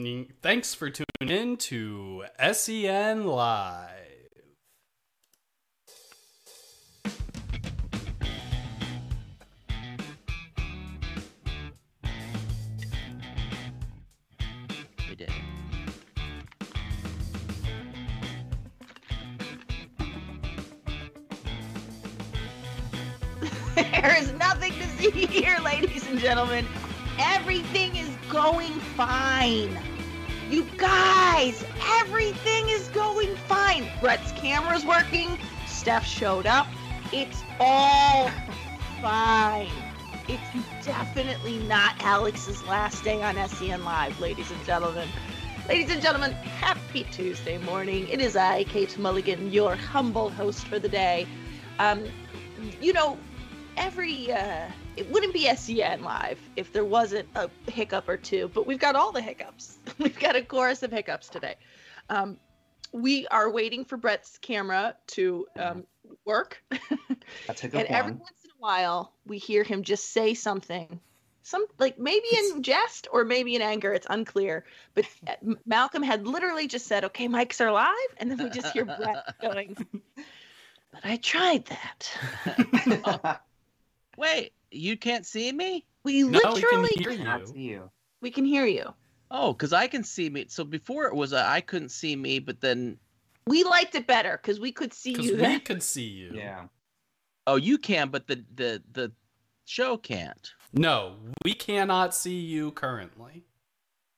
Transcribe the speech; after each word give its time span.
Thanks 0.00 0.74
for 0.74 0.90
tuning 0.90 1.06
in 1.20 1.56
to 1.56 2.24
SEN 2.52 3.26
Live. 3.28 3.92
We 15.08 15.14
did. 15.14 15.30
There 23.76 24.16
is 24.18 24.32
nothing 24.32 24.72
to 24.72 24.88
see 24.98 25.26
here, 25.26 25.56
ladies 25.62 26.04
and 26.08 26.18
gentlemen. 26.18 26.66
Everything 27.20 27.94
is 27.94 28.13
going 28.34 28.72
fine. 28.96 29.78
You 30.50 30.66
guys, 30.76 31.64
everything 32.00 32.68
is 32.68 32.88
going 32.88 33.36
fine. 33.36 33.88
Brett's 34.00 34.32
camera's 34.32 34.84
working. 34.84 35.38
Steph 35.68 36.04
showed 36.04 36.44
up. 36.44 36.66
It's 37.12 37.44
all 37.60 38.28
fine. 39.00 39.70
It's 40.26 40.84
definitely 40.84 41.58
not 41.60 41.94
Alex's 42.02 42.60
last 42.64 43.04
day 43.04 43.22
on 43.22 43.36
SEN 43.48 43.84
Live, 43.84 44.18
ladies 44.18 44.50
and 44.50 44.64
gentlemen. 44.64 45.08
Ladies 45.68 45.92
and 45.92 46.02
gentlemen, 46.02 46.32
happy 46.32 47.06
Tuesday 47.12 47.58
morning. 47.58 48.08
It 48.08 48.20
is 48.20 48.34
I, 48.34 48.64
Kate 48.64 48.98
Mulligan, 48.98 49.52
your 49.52 49.76
humble 49.76 50.28
host 50.30 50.66
for 50.66 50.80
the 50.80 50.88
day. 50.88 51.28
Um, 51.78 52.02
you 52.80 52.92
know, 52.92 53.16
every 53.76 54.32
uh, 54.32 54.68
it 54.96 55.10
wouldn't 55.10 55.32
be 55.32 55.52
SEN 55.54 56.02
live 56.02 56.38
if 56.56 56.72
there 56.72 56.84
wasn't 56.84 57.28
a 57.34 57.50
hiccup 57.70 58.08
or 58.08 58.16
two, 58.16 58.50
but 58.54 58.66
we've 58.66 58.78
got 58.78 58.96
all 58.96 59.12
the 59.12 59.20
hiccups. 59.20 59.78
we've 59.98 60.18
got 60.18 60.36
a 60.36 60.42
chorus 60.42 60.82
of 60.82 60.90
hiccups 60.90 61.28
today. 61.28 61.56
Um, 62.08 62.38
we 62.92 63.26
are 63.28 63.50
waiting 63.50 63.84
for 63.84 63.96
Brett's 63.96 64.38
camera 64.38 64.94
to 65.08 65.46
um, 65.56 65.84
work, 66.24 66.62
That's 67.46 67.60
hiccup 67.60 67.80
and 67.80 67.88
every 67.88 68.12
once 68.12 68.44
in 68.44 68.50
a 68.50 68.60
while 68.60 69.12
we 69.26 69.38
hear 69.38 69.64
him 69.64 69.82
just 69.82 70.12
say 70.12 70.34
something. 70.34 71.00
Some 71.42 71.66
like 71.78 71.98
maybe 71.98 72.26
in 72.38 72.62
jest 72.62 73.06
or 73.12 73.24
maybe 73.24 73.54
in 73.54 73.60
anger, 73.60 73.92
it's 73.92 74.06
unclear. 74.08 74.64
But 74.94 75.04
uh, 75.26 75.34
Malcolm 75.66 76.02
had 76.02 76.26
literally 76.26 76.66
just 76.66 76.86
said, 76.86 77.04
"Okay, 77.04 77.28
mics 77.28 77.60
are 77.60 77.70
live," 77.70 77.94
and 78.16 78.30
then 78.30 78.42
we 78.42 78.48
just 78.48 78.72
hear 78.72 78.86
Brett 78.86 79.38
going. 79.42 79.76
But 80.90 81.04
I 81.04 81.16
tried 81.16 81.66
that. 81.66 83.40
Wait, 84.16 84.52
you 84.70 84.96
can't 84.96 85.26
see 85.26 85.52
me? 85.52 85.84
We 86.04 86.22
No, 86.22 86.30
we 86.32 86.40
can 86.40 86.52
literally 86.82 86.90
hear 86.96 87.24
Not 87.24 87.48
you. 87.56 87.62
you. 87.62 87.90
we 88.20 88.30
can 88.30 88.44
hear 88.44 88.66
you. 88.66 88.92
Oh, 89.30 89.52
because 89.52 89.72
I 89.72 89.86
can 89.86 90.04
see 90.04 90.28
me. 90.30 90.46
So 90.48 90.64
before 90.64 91.06
it 91.06 91.14
was 91.14 91.32
uh, 91.32 91.44
I 91.46 91.60
couldn't 91.60 91.88
see 91.90 92.14
me, 92.14 92.38
but 92.38 92.60
then 92.60 92.98
We 93.46 93.64
liked 93.64 93.94
it 93.94 94.06
better 94.06 94.38
because 94.40 94.60
we 94.60 94.72
could 94.72 94.92
see 94.92 95.12
Because 95.12 95.26
you 95.30 95.36
we 95.36 95.58
could 95.60 95.82
see 95.82 96.04
you. 96.06 96.32
Yeah. 96.34 96.64
oh 97.46 97.56
you 97.56 97.78
can, 97.78 98.10
but 98.10 98.26
the 98.26 98.44
the 98.54 98.82
the 98.92 99.12
show 99.64 99.96
can't. 99.96 100.52
No, 100.72 101.14
we 101.44 101.54
cannot 101.54 102.14
see 102.14 102.38
you 102.38 102.70
currently. 102.72 103.44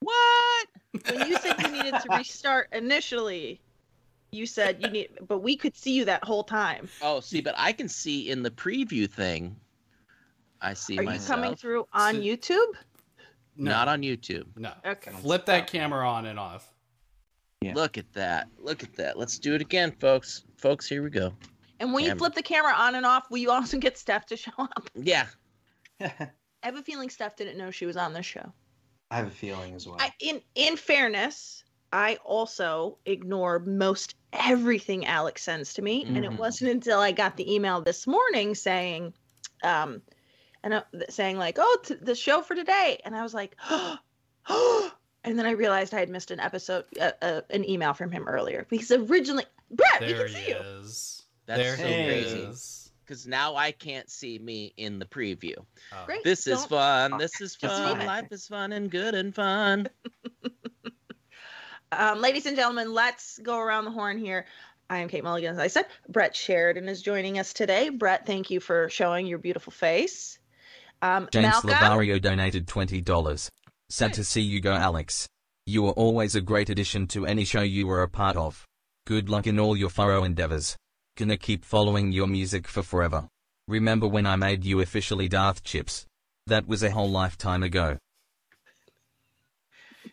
What? 0.00 0.66
When 1.10 1.28
you 1.28 1.36
said 1.38 1.60
you 1.62 1.68
needed 1.68 1.94
to 2.00 2.16
restart 2.16 2.68
initially, 2.72 3.60
you 4.32 4.46
said 4.46 4.82
you 4.82 4.88
need, 4.88 5.08
but 5.28 5.38
we 5.38 5.56
could 5.56 5.76
see 5.76 5.92
you 5.92 6.04
that 6.06 6.24
whole 6.24 6.44
time. 6.44 6.88
Oh, 7.02 7.20
see, 7.20 7.40
but 7.40 7.54
I 7.56 7.72
can 7.72 7.88
see 7.88 8.30
in 8.30 8.42
the 8.42 8.50
preview 8.50 9.08
thing. 9.10 9.56
I 10.60 10.74
see 10.74 10.98
Are 10.98 11.02
you 11.02 11.18
coming 11.20 11.54
through 11.54 11.86
on 11.92 12.14
So- 12.16 12.20
YouTube? 12.20 12.72
No, 13.58 13.70
Not 13.70 13.88
on 13.88 14.02
YouTube. 14.02 14.44
no. 14.56 14.72
Okay. 14.84 15.10
Flip 15.12 15.46
that 15.46 15.66
camera 15.66 16.06
on 16.08 16.26
and 16.26 16.38
off. 16.38 16.72
Yeah. 17.62 17.72
Look 17.74 17.96
at 17.96 18.12
that. 18.12 18.48
Look 18.58 18.82
at 18.82 18.94
that. 18.96 19.18
Let's 19.18 19.38
do 19.38 19.54
it 19.54 19.62
again, 19.62 19.92
folks. 19.92 20.44
Folks, 20.58 20.86
here 20.86 21.02
we 21.02 21.08
go. 21.10 21.32
And 21.80 21.92
when 21.92 22.04
you 22.04 22.14
flip 22.16 22.34
the 22.34 22.42
camera 22.42 22.74
on 22.74 22.94
and 22.94 23.06
off, 23.06 23.30
will 23.30 23.38
you 23.38 23.50
also 23.50 23.78
get 23.86 23.96
Steph 23.96 24.26
to 24.26 24.36
show 24.36 24.52
up? 24.58 24.90
Yeah. 24.94 25.26
I 26.00 26.10
have 26.62 26.76
a 26.76 26.82
feeling 26.82 27.08
Steph 27.08 27.36
didn't 27.36 27.56
know 27.56 27.70
she 27.70 27.86
was 27.86 27.96
on 27.96 28.12
this 28.12 28.26
show. 28.26 28.52
I 29.10 29.16
have 29.16 29.28
a 29.28 29.30
feeling 29.30 29.74
as 29.74 29.86
well. 29.86 29.96
I, 30.00 30.12
in 30.20 30.42
in 30.54 30.76
fairness, 30.76 31.64
I 31.92 32.16
also 32.24 32.98
ignore 33.06 33.60
most 33.60 34.16
everything 34.32 35.06
Alex 35.06 35.42
sends 35.42 35.74
to 35.74 35.82
me, 35.82 36.04
and 36.04 36.18
it 36.24 36.30
Mhm. 36.32 36.38
wasn't 36.38 36.72
until 36.72 36.98
I 37.00 37.12
got 37.12 37.36
the 37.36 37.54
email 37.54 37.80
this 37.80 38.06
morning 38.06 38.54
saying, 38.54 39.14
um, 39.62 40.02
and 40.62 40.74
uh, 40.74 40.82
saying 41.08 41.38
like, 41.38 41.56
"Oh, 41.58 41.78
t- 41.84 41.94
the 42.00 42.14
show 42.14 42.42
for 42.42 42.54
today," 42.54 43.00
and 43.04 43.14
I 43.16 43.22
was 43.22 43.34
like, 43.34 43.56
"Oh," 44.48 44.90
and 45.24 45.38
then 45.38 45.46
I 45.46 45.52
realized 45.52 45.94
I 45.94 46.00
had 46.00 46.08
missed 46.10 46.30
an 46.30 46.40
episode, 46.40 46.84
uh, 47.00 47.12
uh, 47.22 47.40
an 47.50 47.68
email 47.68 47.94
from 47.94 48.10
him 48.10 48.26
earlier 48.28 48.66
because 48.68 48.90
originally, 48.90 49.44
Brett, 49.70 50.00
we 50.00 50.12
can 50.14 50.26
he 50.28 50.34
see 50.34 50.48
you. 50.48 50.56
is. 50.56 51.22
That's 51.46 51.60
there 51.60 51.76
so 51.76 51.86
he 51.86 52.04
crazy. 52.04 52.38
is. 52.40 52.82
Because 53.04 53.24
now 53.24 53.54
I 53.54 53.70
can't 53.70 54.10
see 54.10 54.36
me 54.36 54.72
in 54.76 54.98
the 54.98 55.04
preview. 55.04 55.54
Oh. 55.92 56.02
Great. 56.06 56.24
This 56.24 56.48
is 56.48 56.58
Don't- 56.58 56.70
fun. 56.70 57.18
This 57.18 57.40
is 57.40 57.54
Just 57.54 57.80
fun. 57.80 58.04
Life 58.04 58.32
is 58.32 58.48
fun 58.48 58.72
and 58.72 58.90
good 58.90 59.14
and 59.14 59.32
fun. 59.34 59.88
Um, 61.92 62.20
ladies 62.20 62.46
and 62.46 62.56
gentlemen, 62.56 62.92
let's 62.92 63.38
go 63.38 63.58
around 63.60 63.84
the 63.84 63.92
horn 63.92 64.18
here. 64.18 64.46
I 64.90 64.98
am 64.98 65.08
Kate 65.08 65.22
Mulligan, 65.22 65.52
as 65.52 65.58
I 65.58 65.68
said. 65.68 65.86
Brett 66.08 66.34
Sheridan 66.34 66.88
is 66.88 67.00
joining 67.00 67.38
us 67.38 67.52
today. 67.52 67.90
Brett, 67.90 68.26
thank 68.26 68.50
you 68.50 68.58
for 68.58 68.88
showing 68.90 69.26
your 69.26 69.38
beautiful 69.38 69.70
face. 69.72 70.38
Um, 71.02 71.28
James 71.30 71.46
Malcolm, 71.64 71.70
Lavario 71.70 72.20
donated 72.20 72.66
$20. 72.66 73.50
Sad 73.88 74.14
to 74.14 74.24
see 74.24 74.40
you 74.40 74.60
go, 74.60 74.72
Alex. 74.72 75.28
You 75.66 75.82
were 75.82 75.92
always 75.92 76.34
a 76.34 76.40
great 76.40 76.70
addition 76.70 77.06
to 77.08 77.26
any 77.26 77.44
show 77.44 77.62
you 77.62 77.86
were 77.86 78.02
a 78.02 78.08
part 78.08 78.36
of. 78.36 78.64
Good 79.06 79.28
luck 79.28 79.46
in 79.46 79.60
all 79.60 79.76
your 79.76 79.90
furrow 79.90 80.24
endeavors. 80.24 80.76
Gonna 81.16 81.36
keep 81.36 81.64
following 81.64 82.12
your 82.12 82.26
music 82.26 82.66
for 82.68 82.82
forever. 82.82 83.28
Remember 83.68 84.06
when 84.06 84.26
I 84.26 84.36
made 84.36 84.64
you 84.64 84.80
officially 84.80 85.28
Darth 85.28 85.62
Chips? 85.64 86.06
That 86.46 86.68
was 86.68 86.82
a 86.82 86.90
whole 86.90 87.10
lifetime 87.10 87.62
ago. 87.62 87.98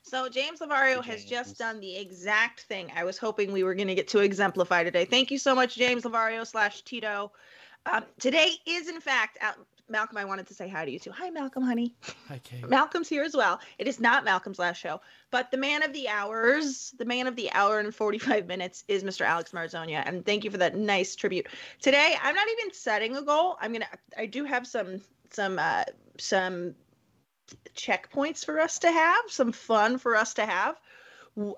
So 0.01 0.27
James 0.29 0.59
Lavario 0.59 1.03
has 1.03 1.23
just 1.23 1.57
done 1.57 1.79
the 1.79 1.95
exact 1.97 2.61
thing 2.61 2.91
I 2.95 3.03
was 3.03 3.17
hoping 3.17 3.51
we 3.51 3.63
were 3.63 3.75
going 3.75 3.87
to 3.87 3.95
get 3.95 4.07
to 4.09 4.19
exemplify 4.19 4.83
today. 4.83 5.05
Thank 5.05 5.31
you 5.31 5.37
so 5.37 5.55
much, 5.55 5.75
James 5.75 6.03
Lavario 6.03 6.45
slash 6.45 6.81
Tito. 6.83 7.31
Um, 7.85 8.03
today 8.19 8.51
is, 8.65 8.89
in 8.89 9.01
fact, 9.01 9.37
out- 9.41 9.57
Malcolm. 9.89 10.17
I 10.17 10.25
wanted 10.25 10.47
to 10.47 10.53
say 10.53 10.67
hi 10.67 10.85
to 10.85 10.91
you 10.91 10.99
too. 10.99 11.11
Hi, 11.11 11.29
Malcolm, 11.29 11.63
honey. 11.63 11.93
Hi, 12.27 12.39
Kate. 12.43 12.67
Malcolm's 12.69 13.09
here 13.09 13.23
as 13.23 13.35
well. 13.35 13.59
It 13.77 13.87
is 13.87 13.99
not 13.99 14.23
Malcolm's 14.23 14.59
last 14.59 14.77
show, 14.77 15.01
but 15.31 15.51
the 15.51 15.57
man 15.57 15.83
of 15.83 15.93
the 15.93 16.07
hours, 16.07 16.93
the 16.97 17.05
man 17.05 17.27
of 17.27 17.35
the 17.35 17.51
hour 17.51 17.79
and 17.79 17.93
45 17.93 18.47
minutes 18.47 18.83
is 18.87 19.03
Mr. 19.03 19.25
Alex 19.25 19.51
Marzonia. 19.51 20.03
And 20.05 20.25
thank 20.25 20.43
you 20.43 20.51
for 20.51 20.57
that 20.57 20.75
nice 20.75 21.15
tribute. 21.15 21.47
Today, 21.81 22.15
I'm 22.21 22.35
not 22.35 22.47
even 22.59 22.73
setting 22.73 23.15
a 23.17 23.21
goal. 23.21 23.57
I'm 23.59 23.71
going 23.71 23.81
to, 23.81 24.19
I 24.19 24.25
do 24.25 24.45
have 24.45 24.65
some, 24.65 25.01
some, 25.31 25.59
uh, 25.59 25.83
some 26.17 26.75
checkpoints 27.75 28.45
for 28.45 28.59
us 28.59 28.79
to 28.79 28.91
have, 28.91 29.23
some 29.27 29.51
fun 29.51 29.97
for 29.97 30.15
us 30.15 30.33
to 30.35 30.45
have 30.45 30.79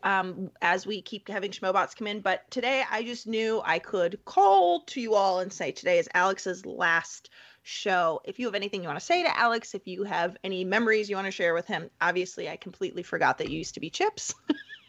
um, 0.03 0.51
as 0.61 0.87
we 0.87 1.01
keep 1.01 1.27
having 1.27 1.51
Schmobots 1.51 1.95
come 1.95 2.07
in. 2.07 2.21
But 2.21 2.49
today, 2.49 2.83
I 2.89 3.03
just 3.03 3.27
knew 3.27 3.61
I 3.63 3.79
could 3.79 4.23
call 4.25 4.81
to 4.81 5.01
you 5.01 5.15
all 5.15 5.39
and 5.39 5.51
say 5.51 5.71
today 5.71 5.99
is 5.99 6.09
Alex's 6.13 6.65
last 6.65 7.29
show. 7.65 8.21
If 8.23 8.37
you 8.39 8.45
have 8.45 8.55
anything 8.55 8.81
you 8.81 8.87
want 8.87 8.99
to 8.99 9.05
say 9.05 9.23
to 9.23 9.37
Alex, 9.37 9.73
if 9.73 9.87
you 9.87 10.03
have 10.03 10.37
any 10.43 10.63
memories 10.63 11.09
you 11.09 11.15
want 11.15 11.25
to 11.25 11.31
share 11.31 11.53
with 11.53 11.65
him, 11.65 11.89
obviously, 11.99 12.47
I 12.47 12.55
completely 12.57 13.01
forgot 13.03 13.39
that 13.39 13.49
you 13.49 13.57
used 13.57 13.73
to 13.73 13.79
be 13.79 13.89
Chips. 13.89 14.35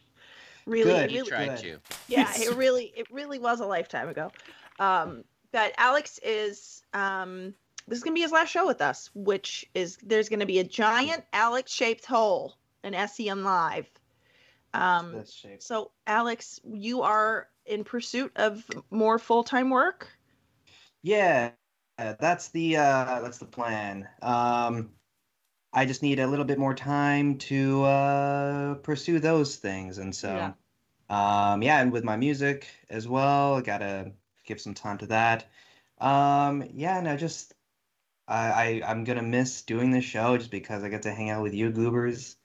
really, 0.67 0.93
Good. 0.93 1.11
He 1.11 1.17
really, 1.17 1.31
tried 1.31 1.57
good. 1.57 1.65
you. 1.65 1.79
yeah, 2.09 2.31
it 2.37 2.55
really, 2.55 2.93
it 2.95 3.11
really 3.11 3.39
was 3.39 3.61
a 3.61 3.67
lifetime 3.67 4.09
ago. 4.09 4.31
Um, 4.79 5.25
but 5.53 5.73
Alex 5.79 6.21
is, 6.23 6.83
um, 6.93 7.55
this 7.89 7.97
is 7.97 8.05
gonna 8.05 8.15
be 8.15 8.21
his 8.21 8.33
last 8.33 8.51
show 8.51 8.67
with 8.67 8.83
us, 8.83 9.11
which 9.15 9.65
is 9.75 9.97
there's 10.03 10.29
gonna 10.29 10.47
be 10.47 10.59
a 10.59 10.65
giant 10.65 11.25
Alex-shaped 11.33 12.05
hole 12.05 12.57
in 12.85 12.93
SEN 13.09 13.43
Live. 13.43 13.89
Um, 14.75 15.13
This 15.13 15.47
so 15.61 15.93
Alex, 16.07 16.61
you 16.71 17.03
are 17.03 17.49
in 17.65 17.85
pursuit 17.85 18.33
of 18.37 18.67
more 18.91 19.19
full-time 19.19 19.71
work. 19.71 20.09
Yeah, 21.03 21.53
that's 21.99 22.49
the 22.51 22.77
uh, 22.77 23.21
that's 23.23 23.39
the 23.39 23.47
plan. 23.47 24.09
Um, 24.23 24.95
I 25.73 25.87
just 25.87 26.03
need 26.03 26.21
a 26.21 26.27
little 26.27 26.45
bit 26.45 26.59
more 26.59 26.75
time 26.75 27.39
to 27.39 27.85
uh, 27.85 28.75
pursue 28.77 29.21
those 29.21 29.57
things, 29.57 29.99
and 29.99 30.15
so, 30.15 30.37
Yeah. 30.37 30.55
um, 31.11 31.63
yeah, 31.63 31.81
and 31.83 31.93
with 31.93 32.05
my 32.05 32.17
music 32.17 32.69
as 32.91 33.09
well, 33.09 33.57
I 33.57 33.63
gotta 33.63 34.13
give 34.45 34.61
some 34.61 34.75
time 34.75 34.99
to 34.99 35.07
that. 35.09 35.49
Um, 35.99 36.65
yeah, 36.75 36.99
and 36.99 37.09
I 37.09 37.17
just, 37.17 37.55
I, 38.29 38.83
I 38.83 38.91
I'm 38.91 39.05
gonna 39.05 39.23
miss 39.23 39.63
doing 39.63 39.91
this 39.91 40.05
show 40.05 40.37
just 40.39 40.51
because 40.51 40.85
I 40.85 40.89
get 40.91 41.03
to 41.03 41.15
hang 41.15 41.31
out 41.31 41.43
with 41.43 41.55
you 41.55 41.71
goobers 41.73 42.37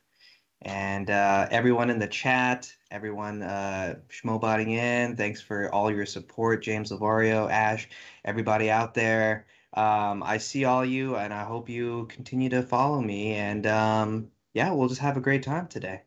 and 0.62 1.10
uh, 1.10 1.48
everyone 1.52 1.90
in 1.90 2.00
the 2.00 2.08
chat, 2.08 2.76
everyone 2.92 3.42
uh, 3.42 3.96
schmobotting 4.10 4.70
in. 4.70 5.16
Thanks 5.16 5.42
for 5.42 5.74
all 5.74 5.90
your 5.90 6.06
support, 6.06 6.62
James 6.62 6.92
Lavario, 6.92 7.50
Ash, 7.50 7.88
everybody 8.26 8.70
out 8.70 8.94
there. 8.94 9.48
Um, 9.74 10.22
I 10.22 10.38
see 10.38 10.66
all 10.66 10.86
you, 10.86 11.16
and 11.16 11.34
I 11.34 11.44
hope 11.44 11.70
you 11.70 12.08
continue 12.08 12.50
to 12.50 12.62
follow 12.62 13.02
me. 13.02 13.34
And 13.34 13.66
um, 13.66 14.28
yeah, 14.54 14.72
we'll 14.72 14.90
just 14.90 15.02
have 15.02 15.16
a 15.16 15.22
great 15.22 15.44
time 15.44 15.68
today. 15.68 16.02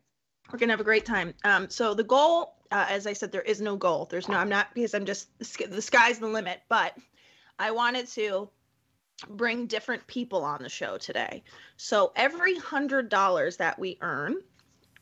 We're 0.51 0.59
gonna 0.59 0.73
have 0.73 0.79
a 0.79 0.85
great 0.85 1.05
time. 1.05 1.33
Um, 1.43 1.69
so 1.69 1.95
the 1.95 2.03
goal, 2.03 2.53
uh, 2.71 2.85
as 2.87 3.07
I 3.07 3.13
said, 3.13 3.31
there 3.31 3.41
is 3.41 3.59
no 3.59 3.75
goal. 3.75 4.05
There's 4.05 4.29
no. 4.29 4.37
I'm 4.37 4.49
not 4.49 4.73
because 4.75 4.93
I'm 4.93 5.05
just 5.05 5.27
the 5.39 5.81
sky's 5.81 6.19
the 6.19 6.27
limit. 6.27 6.61
But 6.69 6.95
I 7.57 7.71
wanted 7.71 8.07
to 8.09 8.49
bring 9.29 9.65
different 9.65 10.05
people 10.05 10.43
on 10.43 10.61
the 10.61 10.69
show 10.69 10.99
today. 10.99 11.43
So 11.77 12.11
every 12.15 12.55
hundred 12.57 13.09
dollars 13.09 13.57
that 13.57 13.79
we 13.79 13.97
earn, 14.01 14.35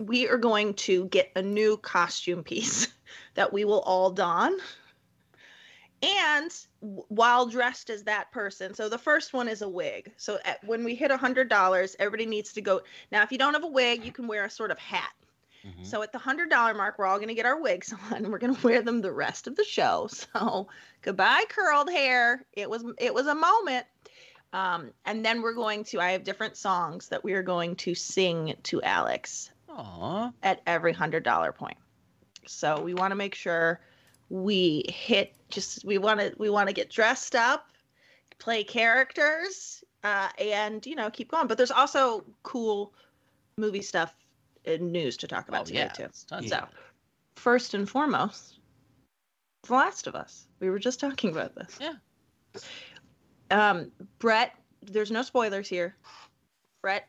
we 0.06 0.28
are 0.28 0.38
going 0.38 0.74
to 0.74 1.06
get 1.06 1.32
a 1.36 1.42
new 1.42 1.78
costume 1.78 2.44
piece 2.44 2.88
that 3.36 3.54
we 3.54 3.66
will 3.66 3.82
all 3.82 4.12
don. 4.12 4.58
And 6.02 6.52
while 6.82 7.46
dressed 7.46 7.90
as 7.90 8.04
that 8.04 8.32
person, 8.34 8.74
so 8.74 8.90
the 8.90 8.98
first 8.98 9.32
one 9.32 9.48
is 9.48 9.62
a 9.62 9.70
wig. 9.70 10.12
So 10.18 10.38
at, 10.44 10.62
when 10.66 10.84
we 10.84 10.96
hit 10.96 11.12
a 11.12 11.18
hundred 11.18 11.48
dollars, 11.48 11.96
everybody 11.98 12.26
needs 12.26 12.52
to 12.54 12.62
go. 12.62 12.82
Now, 13.10 13.24
if 13.24 13.32
you 13.32 13.38
don't 13.38 13.54
have 13.54 13.64
a 13.64 13.68
wig, 13.68 14.04
you 14.04 14.12
can 14.12 14.28
wear 14.28 14.44
a 14.44 14.50
sort 14.50 14.72
of 14.72 14.78
hat. 14.78 15.14
Mhm. 15.66 15.86
So 15.86 16.04
at 16.04 16.12
the 16.12 16.18
hundred 16.18 16.50
dollar 16.50 16.74
mark, 16.74 17.00
we're 17.00 17.06
all 17.06 17.20
gonna 17.20 17.34
get 17.34 17.46
our 17.46 17.62
wigs 17.62 17.94
on. 18.12 18.18
And 18.18 18.28
we're 18.30 18.38
gonna 18.38 18.58
wear 18.64 18.82
them 18.82 19.00
the 19.00 19.14
rest 19.14 19.48
of 19.48 19.56
the 19.56 19.64
show. 19.64 20.10
So 20.34 20.68
goodbye, 21.02 21.46
curled 21.48 21.90
hair. 21.90 22.46
It 22.52 22.70
was 22.70 22.84
it 22.98 23.14
was 23.14 23.28
a 23.28 23.36
moment. 23.36 23.86
Um, 24.52 24.92
and 25.06 25.26
then 25.26 25.42
we're 25.42 25.54
going 25.54 25.86
to. 25.86 26.02
I 26.02 26.12
have 26.12 26.26
different 26.26 26.58
songs 26.58 27.08
that 27.10 27.24
we 27.24 27.32
are 27.34 27.44
going 27.44 27.78
to 27.78 27.96
sing 27.96 28.56
to 28.64 28.82
Alex 28.84 29.52
Aw. 29.78 30.32
at 30.44 30.62
every 30.68 30.94
hundred 30.94 31.24
dollar 31.24 31.52
point. 31.52 31.78
So 32.46 32.82
we 32.82 32.94
want 32.94 33.12
to 33.12 33.16
make 33.16 33.36
sure 33.36 33.80
we 34.30 34.86
hit. 34.90 35.34
Just 35.50 35.86
we 35.86 35.98
want 35.98 36.20
to 36.20 36.34
we 36.38 36.50
want 36.50 36.68
to 36.68 36.74
get 36.74 36.90
dressed 36.90 37.36
up, 37.36 37.68
play 38.40 38.64
characters, 38.64 39.84
uh, 40.04 40.30
and 40.40 40.86
you 40.86 40.96
know 40.96 41.10
keep 41.10 41.30
going. 41.32 41.48
But 41.48 41.58
there's 41.58 41.72
also 41.72 42.24
cool 42.44 42.94
movie 43.58 43.82
stuff 43.82 44.16
and 44.66 44.92
news 44.92 45.18
to 45.18 45.28
talk 45.28 45.48
about 45.48 45.62
Oh, 45.62 45.66
today 45.66 45.80
yeah. 45.80 45.90
too. 45.90 46.08
tons 46.28 46.50
So, 46.50 46.58
of- 46.58 46.70
first 47.36 47.74
and 47.74 47.88
foremost, 47.90 48.60
The 49.68 49.74
Last 49.74 50.08
of 50.08 50.16
Us. 50.16 50.48
We 50.60 50.70
were 50.70 50.80
just 50.80 51.00
talking 51.00 51.30
about 51.32 51.54
this. 51.56 51.78
Yeah. 51.80 51.94
Um, 53.52 53.92
Brett, 54.20 54.54
there's 54.82 55.12
no 55.12 55.22
spoilers 55.22 55.68
here. 55.68 55.96
Brett, 56.82 57.08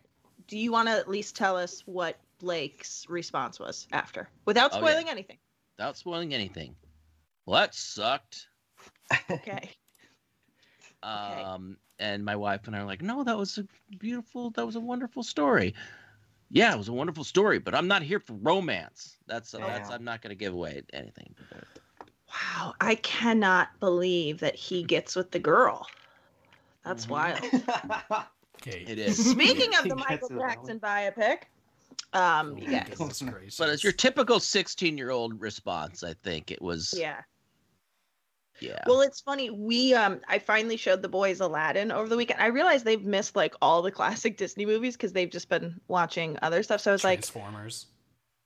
do 0.49 0.59
you 0.59 0.71
want 0.73 0.89
to 0.89 0.93
at 0.93 1.09
least 1.09 1.37
tell 1.37 1.57
us 1.57 1.83
what 1.87 2.19
Blake's 2.45 3.07
response 3.09 3.59
was 3.59 3.87
after, 3.93 4.29
without 4.45 4.73
Oh, 4.73 4.77
yeah. 4.77 4.87
spoiling 4.87 5.09
anything? 5.09 5.39
Without 5.79 5.97
spoiling 5.97 6.35
anything. 6.35 6.77
Well, 7.47 7.61
that 7.61 7.75
sucked. 7.75 8.49
Okay. 9.31 9.71
Um, 11.03 11.77
and 11.99 12.25
my 12.25 12.37
wife 12.37 12.67
and 12.67 12.75
I 12.77 12.81
are 12.81 12.87
like, 12.87 13.03
no, 13.03 13.25
that 13.25 13.37
was 13.37 13.59
a 13.59 13.67
beautiful, 13.99 14.51
that 14.51 14.65
was 14.65 14.77
a 14.77 14.81
wonderful 14.81 15.23
story. 15.23 15.75
Yeah, 16.51 16.75
it 16.75 16.79
was 16.79 16.89
a 16.89 16.93
wonderful 16.93 17.25
story, 17.25 17.59
but 17.59 17.75
I'm 17.75 17.89
not 17.89 18.03
here 18.03 18.21
for 18.21 18.35
romance. 18.35 19.17
That's 19.27 19.51
that's 19.53 19.91
I'm 19.91 20.05
not 20.05 20.23
going 20.23 20.31
to 20.31 20.37
give 20.37 20.53
away 20.55 20.83
anything. 20.93 21.35
Wow, 22.29 22.75
I 22.81 22.95
cannot 22.97 23.69
believe 23.81 24.41
that 24.41 24.55
he 24.55 24.83
gets 24.83 25.17
with 25.17 25.31
the 25.31 25.39
girl. 25.39 25.87
That's 26.85 27.07
Mhm. 27.07 27.11
wild. 27.11 28.27
Okay. 28.63 28.85
It 28.89 28.99
is. 28.99 29.19
Speaking 29.31 29.75
of 29.79 29.89
the 29.89 29.97
Michael 29.97 30.29
with 30.31 30.41
Jackson 30.41 30.81
biopic, 30.81 31.43
um, 32.15 32.55
Oh, 32.57 32.57
yes, 32.71 32.89
goodness 32.91 33.23
gracious. 33.23 33.57
But 33.59 33.69
it's 33.71 33.83
your 33.85 33.93
typical 33.93 34.41
16 34.41 34.97
year 34.97 35.11
old 35.11 35.41
response. 35.41 36.03
I 36.03 36.15
think 36.23 36.51
it 36.51 36.63
was. 36.63 36.95
yeah. 36.97 37.21
Yeah. 38.61 38.79
Well, 38.87 39.01
it's 39.01 39.21
funny. 39.21 39.51
We 39.51 39.95
um 39.95 40.21
I 40.29 40.39
finally 40.39 40.77
showed 40.77 41.03
the 41.03 41.09
boys 41.09 41.41
Aladdin 41.41 41.91
over 41.91 42.09
the 42.09 42.17
weekend. 42.17 42.41
I 42.41 42.47
realized 42.47 42.85
they've 42.85 43.05
missed 43.05 43.35
like 43.35 43.55
all 43.61 43.83
the 43.83 43.91
classic 44.01 44.37
Disney 44.37 44.65
movies 44.65 44.97
because 44.97 45.13
they've 45.13 45.29
just 45.31 45.49
been 45.49 45.81
watching 45.89 46.39
other 46.41 46.63
stuff. 46.63 46.81
So 46.81 46.93
I 46.93 46.95
was 46.95 47.03
like, 47.03 47.19
Transformers. 47.19 47.87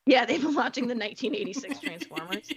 yeah, 0.06 0.24
they've 0.24 0.40
been 0.40 0.54
watching 0.54 0.84
the 0.88 0.94
1986 0.94 1.80
Transformers, 1.80 2.50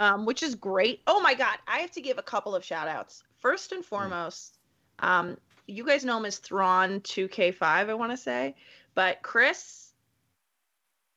um, 0.00 0.24
which 0.24 0.42
is 0.42 0.54
great. 0.54 1.02
Oh 1.06 1.20
my 1.20 1.34
god, 1.34 1.58
I 1.68 1.80
have 1.80 1.90
to 1.92 2.00
give 2.00 2.16
a 2.16 2.22
couple 2.22 2.54
of 2.54 2.64
shout 2.64 2.88
outs. 2.88 3.22
First 3.38 3.72
and 3.72 3.84
foremost, 3.84 4.58
um, 5.00 5.36
you 5.66 5.84
guys 5.84 6.06
know 6.06 6.16
him 6.16 6.24
as 6.24 6.38
Thrawn 6.38 7.00
2K5, 7.00 7.62
I 7.62 7.94
want 7.94 8.12
to 8.12 8.16
say, 8.16 8.56
but 8.94 9.20
Chris, 9.22 9.87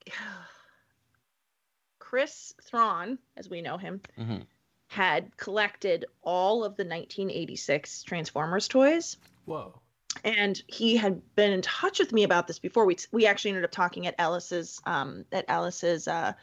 Chris 1.98 2.54
Thrawn, 2.62 3.18
as 3.36 3.48
we 3.48 3.62
know 3.62 3.78
him, 3.78 4.00
Mhm. 4.18 4.46
had 4.88 5.36
collected 5.36 6.04
all 6.22 6.64
of 6.64 6.76
the 6.76 6.84
1986 6.84 8.02
Transformers 8.02 8.68
toys. 8.68 9.16
Whoa. 9.46 9.80
And 10.24 10.62
he 10.66 10.96
had 10.96 11.22
been 11.34 11.52
in 11.52 11.62
touch 11.62 11.98
with 11.98 12.12
me 12.12 12.22
about 12.24 12.46
this 12.46 12.58
before. 12.58 12.84
We 12.84 12.98
we 13.12 13.26
actually 13.26 13.52
ended 13.52 13.64
up 13.64 13.70
talking 13.70 14.06
at 14.06 14.14
Ellis's 14.18 14.80
um 14.84 15.24
at 15.32 15.46
Ellis's 15.48 16.06
uh 16.06 16.34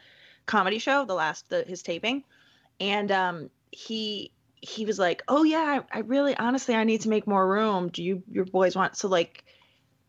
comedy 0.46 0.78
show, 0.80 1.04
the 1.04 1.14
last 1.14 1.48
the 1.48 1.62
his 1.62 1.82
taping. 1.82 2.24
And 2.80 3.12
um 3.12 3.50
he 3.70 4.32
he 4.56 4.84
was 4.84 4.98
like, 4.98 5.22
"Oh 5.28 5.44
yeah, 5.44 5.82
I, 5.92 5.98
I 5.98 6.00
really 6.00 6.36
honestly 6.36 6.74
I 6.74 6.82
need 6.82 7.02
to 7.02 7.08
make 7.08 7.28
more 7.28 7.48
room. 7.48 7.88
Do 7.90 8.02
you 8.02 8.24
your 8.28 8.44
boys 8.44 8.74
want 8.74 8.96
so 8.96 9.06
like 9.06 9.44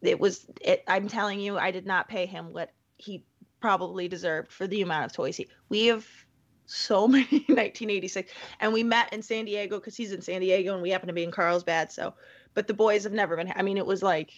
it 0.02 0.20
was 0.20 0.48
it 0.62 0.84
I'm 0.88 1.08
telling 1.08 1.40
you 1.40 1.60
I 1.60 1.70
did 1.70 1.86
not 1.86 2.10
pay 2.10 2.26
him 2.26 2.54
what 2.54 2.72
he 2.98 3.24
probably 3.62 4.08
deserved 4.08 4.52
for 4.52 4.68
the 4.68 4.82
amount 4.82 5.06
of 5.06 5.14
toys 5.14 5.38
he 5.38 5.48
we 5.70 5.86
have 5.86 6.06
so 6.66 7.08
many 7.08 7.46
1986 7.48 8.32
and 8.60 8.74
we 8.74 8.84
met 8.84 9.12
in 9.14 9.22
San 9.22 9.46
Diego 9.46 9.78
because 9.80 9.96
he's 9.96 10.12
in 10.12 10.22
San 10.22 10.42
Diego 10.42 10.74
and 10.74 10.82
we 10.82 10.90
happen 10.90 11.08
to 11.08 11.14
be 11.14 11.24
in 11.24 11.32
Carlsbad 11.32 11.92
so 11.92 12.14
but 12.54 12.68
the 12.68 12.74
boys 12.74 13.04
have 13.04 13.14
never 13.14 13.36
been 13.36 13.52
I 13.56 13.62
mean 13.62 13.78
it 13.78 13.86
was 13.86 14.02
like 14.04 14.32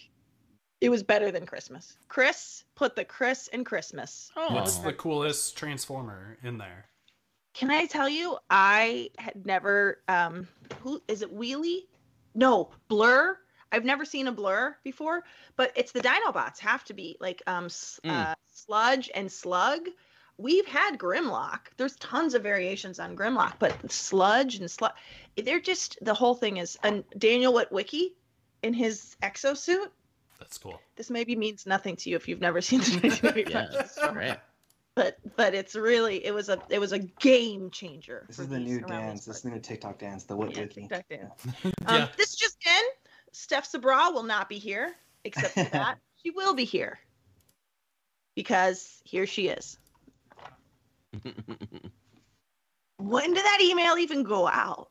it 0.80 0.88
was 0.90 1.02
better 1.02 1.30
than 1.30 1.46
Christmas 1.46 1.96
Chris 2.08 2.64
put 2.74 2.94
the 2.96 3.04
Chris 3.04 3.48
in 3.48 3.64
Christmas 3.64 4.30
Oh. 4.36 4.54
What's 4.54 4.78
Oh. 4.78 4.82
the 4.82 4.92
coolest 4.92 5.56
Transformer 5.56 6.36
in 6.42 6.58
there? 6.58 6.86
can 7.54 7.70
I 7.70 7.86
tell 7.86 8.08
you 8.08 8.36
I 8.50 9.10
had 9.18 9.46
never 9.46 10.02
um 10.08 10.48
who 10.82 11.00
is 11.08 11.22
it 11.22 11.32
Wheelie 11.34 11.86
no 12.34 12.70
Blurr 12.90 13.36
I've 13.74 13.84
never 13.84 14.04
seen 14.04 14.26
a 14.28 14.32
Blurr 14.32 14.74
before 14.84 15.24
but 15.56 15.72
it's 15.76 15.92
the 15.92 16.00
Dinobots 16.00 16.58
have 16.60 16.84
to 16.84 16.94
be 16.94 17.16
like 17.20 17.42
um 17.46 17.66
Mm. 17.66 18.10
uh, 18.10 18.34
Sludge 18.46 19.10
and 19.14 19.30
Slug 19.30 19.88
we've 20.36 20.66
had 20.66 20.98
Grimlock. 20.98 21.60
There's 21.76 21.94
tons 21.96 22.34
of 22.34 22.42
variations 22.42 22.98
on 22.98 23.16
Grimlock, 23.16 23.54
but 23.60 23.72
Sludge 23.92 24.56
and 24.56 24.68
Slug, 24.68 24.90
they're 25.36 25.60
just 25.60 25.96
the 26.02 26.12
whole 26.14 26.34
thing 26.34 26.56
is. 26.56 26.76
And 26.82 27.04
Daniel 27.16 27.52
Witwicky 27.52 28.14
in 28.64 28.74
his 28.74 29.14
exosuit. 29.22 29.86
That's 30.40 30.58
cool. 30.58 30.80
This 30.96 31.08
maybe 31.08 31.36
means 31.36 31.66
nothing 31.66 31.94
to 31.96 32.10
you 32.10 32.16
if 32.16 32.26
you've 32.26 32.40
never 32.40 32.60
seen 32.60 32.80
the 32.80 32.90
1985 33.02 33.36
Yeah, 33.48 33.66
that's 33.70 33.94
Transformers, 33.94 34.12
great. 34.30 34.38
but 34.96 35.18
but 35.36 35.54
it's 35.54 35.76
really 35.76 36.24
it 36.26 36.34
was 36.34 36.48
a 36.48 36.58
it 36.68 36.80
was 36.80 36.90
a 36.92 36.98
game 36.98 37.70
changer. 37.70 38.24
This 38.26 38.40
is 38.40 38.48
the 38.48 38.58
new 38.58 38.80
dance. 38.80 39.20
these 39.20 39.26
This 39.26 39.36
is 39.36 39.42
the 39.42 39.50
new 39.50 39.60
TikTok 39.60 39.98
dance. 40.00 40.24
The 40.24 40.34
what 40.34 40.50
Yeah, 40.56 40.62
wiki. 40.62 40.88
TikTok 40.88 41.08
dance. 41.08 41.46
Yeah. 41.64 41.70
Um, 41.86 41.96
Yeah. 42.00 42.08
This 42.16 42.34
just 42.34 42.56
in: 42.66 42.82
Steph 43.34 43.66
Sabra 43.66 44.10
will 44.12 44.22
not 44.22 44.48
be 44.48 44.58
here. 44.58 44.94
Except 45.24 45.54
for 45.54 45.64
that, 45.64 45.98
she 46.22 46.30
will 46.30 46.54
be 46.54 46.64
here 46.64 46.98
because 48.36 49.00
here 49.04 49.26
she 49.26 49.48
is. 49.48 49.78
When 52.98 53.34
did 53.34 53.44
that 53.44 53.58
email 53.60 53.98
even 53.98 54.22
go 54.22 54.46
out? 54.46 54.88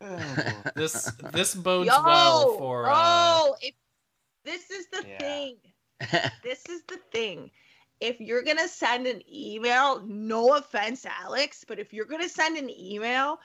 Oh, 0.00 0.62
this 0.74 1.12
this 1.32 1.54
bodes 1.54 1.88
Yo, 1.88 2.02
well 2.04 2.58
for 2.58 2.86
uh, 2.86 2.92
oh, 2.94 3.56
if 3.62 3.74
this 4.44 4.70
is 4.70 4.88
the 4.88 5.04
Yeah. 5.08 5.18
thing. 5.18 5.56
This 6.42 6.66
is 6.68 6.82
the 6.88 6.98
thing. 7.12 7.50
If 8.00 8.20
you're 8.20 8.42
gonna 8.42 8.68
send 8.68 9.06
an 9.06 9.22
email, 9.32 10.02
no 10.06 10.56
offense, 10.56 11.06
Alex, 11.24 11.64
but 11.66 11.78
if 11.78 11.92
you're 11.92 12.04
gonna 12.04 12.28
send 12.28 12.58
an 12.58 12.70
email, 12.70 13.38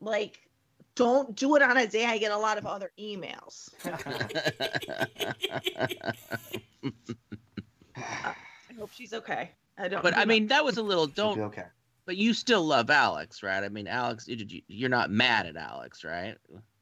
like, 0.00 0.40
don't 0.94 1.36
do 1.36 1.54
it 1.56 1.62
on 1.62 1.76
a 1.76 1.86
day 1.86 2.06
I 2.06 2.18
get 2.18 2.32
a 2.32 2.36
lot 2.36 2.58
of 2.58 2.66
other 2.66 2.90
emails. 2.98 3.70
I 7.96 8.34
hope 8.78 8.90
she's 8.92 9.12
okay. 9.12 9.50
I 9.78 9.88
don't. 9.88 10.02
but 10.02 10.16
I 10.16 10.24
mean, 10.24 10.46
that 10.48 10.64
was 10.64 10.78
a 10.78 10.82
little. 10.82 11.04
You'll 11.04 11.34
be 11.34 11.40
Don't. 11.40 11.48
okay. 11.48 11.64
But 12.06 12.16
you 12.16 12.34
still 12.34 12.64
love 12.64 12.90
Alex, 12.90 13.42
right? 13.42 13.62
I 13.62 13.68
mean, 13.68 13.86
Alex. 13.86 14.26
You? 14.26 14.62
You're 14.68 14.88
not 14.88 15.10
mad 15.10 15.46
at 15.46 15.56
Alex, 15.56 16.04
right? 16.04 16.36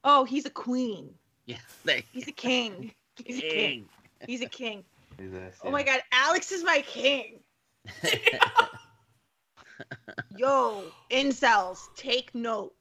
oh, 0.04 0.24
he's 0.24 0.46
a 0.46 0.50
queen. 0.50 1.10
Yeah. 1.46 1.56
He's 2.12 2.28
a 2.28 2.32
king. 2.48 2.92
He's 3.24 3.38
a 3.38 3.42
king. 3.42 3.88
He's 4.26 4.42
a 4.42 4.48
king. 4.48 4.84
Do 5.18 5.28
this, 5.28 5.56
Oh 5.64 5.70
my 5.70 5.82
god, 5.82 6.00
Alex 6.12 6.52
is 6.52 6.62
my 6.62 6.80
king. 6.86 7.40
Yo, 10.36 10.84
incels, 11.10 11.88
take 11.96 12.32
note. 12.34 12.72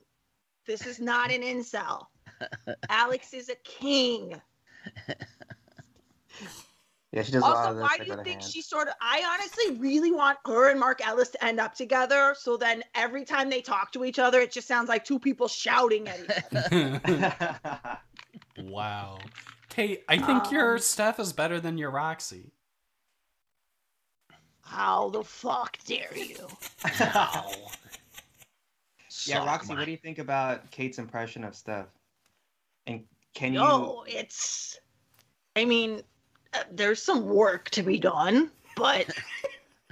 This 0.67 0.85
is 0.85 0.99
not 0.99 1.31
an 1.31 1.41
incel. 1.41 2.05
Alex 2.89 3.33
is 3.33 3.49
a 3.49 3.55
king. 3.63 4.39
Yeah, 7.11 7.23
she 7.23 7.31
does 7.31 7.41
a 7.41 7.45
lot 7.47 7.57
Also, 7.57 7.69
of 7.71 7.75
this. 7.77 7.83
why 7.83 7.97
do 7.97 8.03
you 8.11 8.15
think 8.17 8.41
hands. 8.41 8.51
she 8.51 8.61
sort 8.61 8.87
of? 8.87 8.93
I 9.01 9.23
honestly 9.25 9.79
really 9.79 10.11
want 10.11 10.37
her 10.45 10.69
and 10.69 10.79
Mark 10.79 11.05
Ellis 11.05 11.29
to 11.29 11.43
end 11.43 11.59
up 11.59 11.73
together. 11.73 12.35
So 12.37 12.57
then 12.57 12.83
every 12.93 13.25
time 13.25 13.49
they 13.49 13.61
talk 13.61 13.91
to 13.93 14.05
each 14.05 14.19
other, 14.19 14.39
it 14.41 14.51
just 14.51 14.67
sounds 14.67 14.89
like 14.89 15.05
two 15.05 15.17
people 15.17 15.47
shouting 15.47 16.07
at 16.07 16.19
each 16.19 16.65
other. 16.65 17.99
wow. 18.59 19.17
Kate, 19.77 20.03
I 20.09 20.17
think 20.17 20.51
your 20.51 20.73
Um, 20.73 20.79
Steph 20.79 21.19
is 21.19 21.33
better 21.33 21.59
than 21.59 21.77
your 21.77 21.91
Roxy. 21.91 22.49
How 24.61 25.09
the 25.09 25.23
fuck 25.23 25.77
dare 25.85 26.17
you? 26.17 26.47
yeah, 29.27 29.45
Roxy, 29.45 29.75
what 29.75 29.85
do 29.85 29.91
you 29.91 29.97
think 29.97 30.17
about 30.17 30.71
Kate's 30.71 30.97
impression 30.97 31.43
of 31.43 31.53
Steph? 31.55 31.85
And 32.87 33.03
can 33.35 33.53
you? 33.53 33.59
No, 33.59 34.03
it's. 34.07 34.79
I 35.55 35.63
mean, 35.63 36.01
uh, 36.55 36.63
there's 36.71 36.99
some 36.99 37.27
work 37.27 37.69
to 37.69 37.83
be 37.83 37.99
done, 37.99 38.49
but 38.75 39.05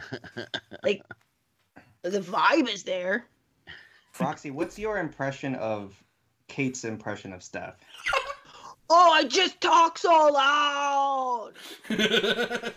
like, 0.82 1.04
the 2.02 2.22
vibe 2.22 2.74
is 2.74 2.82
there. 2.82 3.28
Roxy, 4.20 4.50
what's 4.50 4.80
your 4.80 4.98
impression 4.98 5.54
of 5.54 5.94
Kate's 6.48 6.86
impression 6.86 7.32
of 7.34 7.44
Steph? 7.44 7.76
Oh, 8.90 9.12
I 9.12 9.24
just 9.24 9.60
talk 9.62 9.98
so 9.98 10.30
loud. 10.34 11.54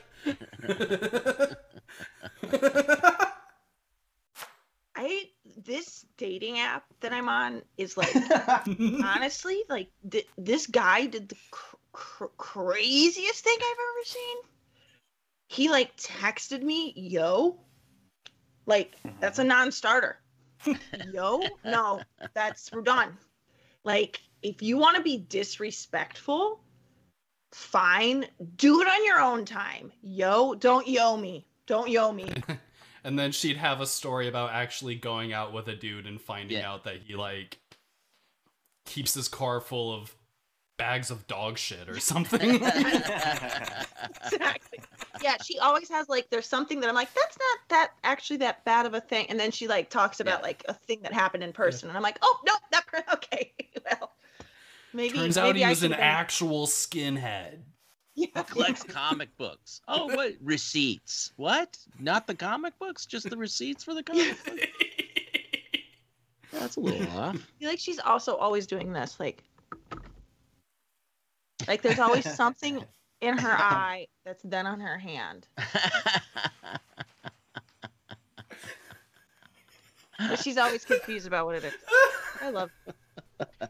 I 4.96 5.24
this 5.64 6.04
dating 6.16 6.58
app 6.58 6.84
that 7.00 7.12
I'm 7.12 7.28
on 7.28 7.62
is 7.76 7.96
like 7.96 8.14
honestly 9.04 9.62
like 9.68 9.88
th- 10.10 10.26
this 10.36 10.66
guy 10.66 11.06
did 11.06 11.28
the 11.28 11.36
cr- 11.50 11.76
cr- 11.92 12.24
craziest 12.36 13.44
thing 13.44 13.56
I've 13.56 13.76
ever 13.76 14.04
seen. 14.04 14.36
He 15.48 15.70
like 15.70 15.96
texted 15.96 16.62
me, 16.62 16.92
"Yo," 16.96 17.60
like 18.66 18.94
that's 19.20 19.38
a 19.38 19.42
uh-huh. 19.42 19.48
non-starter. 19.48 20.18
Yo, 21.12 21.42
no, 21.64 22.00
that's 22.34 22.72
we're 22.72 22.82
done. 22.82 23.16
Like 23.84 24.20
if 24.42 24.62
you 24.62 24.78
want 24.78 24.96
to 24.96 25.02
be 25.02 25.18
disrespectful, 25.28 26.60
fine, 27.52 28.26
do 28.56 28.80
it 28.80 28.88
on 28.88 29.04
your 29.04 29.20
own 29.20 29.44
time. 29.44 29.92
Yo, 30.02 30.54
don't 30.54 30.86
yo 30.86 31.16
me. 31.16 31.46
Don't 31.66 31.90
yo 31.90 32.12
me. 32.12 32.30
and 33.04 33.18
then 33.18 33.32
she'd 33.32 33.56
have 33.56 33.80
a 33.80 33.86
story 33.86 34.28
about 34.28 34.50
actually 34.52 34.94
going 34.94 35.32
out 35.32 35.52
with 35.52 35.68
a 35.68 35.74
dude 35.74 36.06
and 36.06 36.20
finding 36.20 36.58
Yeah. 36.58 36.70
out 36.72 36.84
that 36.84 37.02
he 37.04 37.14
like 37.16 37.58
keeps 38.86 39.14
his 39.14 39.28
car 39.28 39.60
full 39.60 39.92
of 39.94 40.14
bags 40.78 41.10
of 41.10 41.26
dog 41.26 41.58
shit 41.58 41.88
or 41.88 41.98
something. 42.00 42.40
exactly. 42.64 44.78
Yeah, 45.22 45.36
she 45.44 45.58
always 45.58 45.88
has 45.90 46.08
like 46.08 46.30
there's 46.30 46.46
something 46.46 46.80
that 46.80 46.88
I'm 46.88 46.94
like 46.94 47.12
that's 47.12 47.36
not 47.38 47.58
that 47.68 47.90
actually 48.04 48.38
that 48.38 48.64
bad 48.64 48.86
of 48.86 48.94
a 48.94 49.00
thing, 49.00 49.26
and 49.28 49.38
then 49.38 49.50
she 49.50 49.66
like 49.66 49.90
talks 49.90 50.20
about 50.20 50.40
Yeah. 50.40 50.46
like 50.46 50.64
a 50.68 50.74
thing 50.74 51.00
that 51.02 51.12
happened 51.12 51.42
in 51.42 51.52
person, 51.52 51.88
and 51.88 51.96
I'm 51.96 52.02
like, 52.02 52.18
oh 52.22 52.38
no, 52.46 52.54
that 52.70 52.84
okay, 53.14 53.52
well, 53.84 54.12
maybe 54.92 55.18
Turns 55.18 55.38
out 55.38 55.46
maybe 55.48 55.60
he 55.60 55.64
I 55.64 55.70
was 55.70 55.82
an 55.82 55.92
should've 55.92 56.04
actual 56.04 56.66
skinhead. 56.66 57.62
Yeah, 58.14 58.42
collects 58.42 58.82
comic 58.82 59.36
books. 59.36 59.80
Oh, 59.86 60.06
what 60.14 60.32
receipts? 60.42 61.32
What? 61.36 61.78
Not 62.00 62.26
the 62.26 62.34
comic 62.34 62.76
books, 62.78 63.06
just 63.06 63.30
the 63.30 63.36
receipts 63.36 63.84
for 63.84 63.94
the 63.94 64.02
comic 64.02 64.44
books. 64.44 64.66
That's 66.52 66.76
a 66.76 66.80
little 66.80 67.06
off. 67.18 67.36
I 67.36 67.38
feel 67.60 67.68
like 67.68 67.78
she's 67.78 68.00
also 68.00 68.34
always 68.36 68.66
doing 68.66 68.92
this, 68.92 69.20
like, 69.20 69.44
like 71.68 71.82
there's 71.82 72.00
always 72.00 72.28
something 72.34 72.82
in 73.20 73.38
her 73.38 73.52
eye 73.52 74.08
that's 74.24 74.42
then 74.42 74.66
on 74.66 74.80
her 74.80 74.98
hand. 74.98 75.46
But 80.18 80.40
she's 80.40 80.56
always 80.56 80.84
confused 80.84 81.28
about 81.28 81.46
what 81.46 81.54
it 81.54 81.64
is. 81.64 81.74
I 82.40 82.50
love 82.50 82.70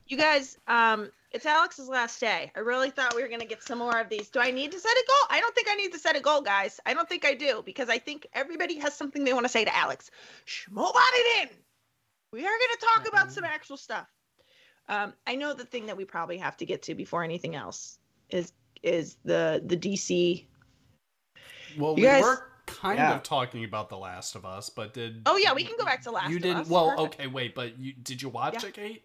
you 0.07 0.17
guys. 0.17 0.57
Um, 0.67 1.11
it's 1.31 1.45
Alex's 1.45 1.89
last 1.89 2.19
day. 2.21 2.51
I 2.57 2.61
really 2.61 2.91
thought 2.91 3.15
we 3.15 3.23
were 3.23 3.29
gonna 3.29 3.45
get 3.45 3.63
some 3.63 3.79
more 3.79 3.99
of 4.01 4.09
these. 4.09 4.29
Do 4.31 4.41
I 4.41 4.51
need 4.51 4.73
to 4.73 4.79
set 4.81 4.91
a 4.93 5.05
goal? 5.07 5.27
I 5.37 5.41
don't 5.41 5.55
think 5.55 5.69
I 5.71 5.75
need 5.75 5.93
to 5.93 5.99
set 5.99 6.17
a 6.17 6.21
goal, 6.21 6.41
guys. 6.41 6.81
I 6.87 6.95
don't 6.95 7.09
think 7.09 7.25
I 7.25 7.35
do 7.35 7.63
because 7.67 7.89
I 7.89 7.99
think 7.99 8.27
everybody 8.33 8.79
has 8.79 8.95
something 8.95 9.25
they 9.25 9.33
want 9.35 9.45
to 9.45 9.51
say 9.51 9.65
to 9.65 9.77
Alex. 9.77 10.11
Schmo 10.47 10.91
it 10.95 11.43
in. 11.43 11.57
We 12.33 12.41
are 12.41 12.51
gonna 12.51 12.95
talk 12.95 13.09
about 13.09 13.33
some 13.33 13.45
actual 13.45 13.77
stuff. 13.77 14.07
Um, 14.89 15.13
I 15.27 15.35
know 15.37 15.53
the 15.53 15.65
thing 15.67 15.87
that 15.87 15.97
we 15.97 16.05
probably 16.07 16.39
have 16.39 16.57
to 16.59 16.67
get 16.67 16.83
to 16.85 16.95
before 16.95 17.23
anything 17.23 17.55
else 17.55 17.99
is 18.31 18.53
is 18.83 19.17
the 19.25 19.63
the 19.67 19.77
DC. 19.77 20.47
Well, 21.77 21.91
You 21.91 21.97
we 21.97 22.03
guys- 22.03 22.23
were 22.23 22.51
kind 22.67 22.99
Yeah. 22.99 23.15
of 23.15 23.23
talking 23.23 23.65
about 23.65 23.89
The 23.89 23.97
Last 23.97 24.35
of 24.35 24.45
Us, 24.45 24.69
but 24.71 24.93
did 24.95 25.23
Oh 25.27 25.37
yeah, 25.37 25.53
we 25.55 25.65
can 25.65 25.77
go 25.79 25.85
back 25.85 26.03
to 26.03 26.11
Last 26.11 26.31
you 26.31 26.39
didn't? 26.39 26.63
Us. 26.63 26.69
Well, 26.69 26.91
Perfect. 26.97 27.15
okay, 27.15 27.27
wait, 27.27 27.55
but 27.55 27.79
you 27.79 27.93
did 27.95 28.21
you 28.23 28.29
watch 28.29 28.63
Yeah. 28.63 28.69
it, 28.69 28.75
Kate? 28.75 29.05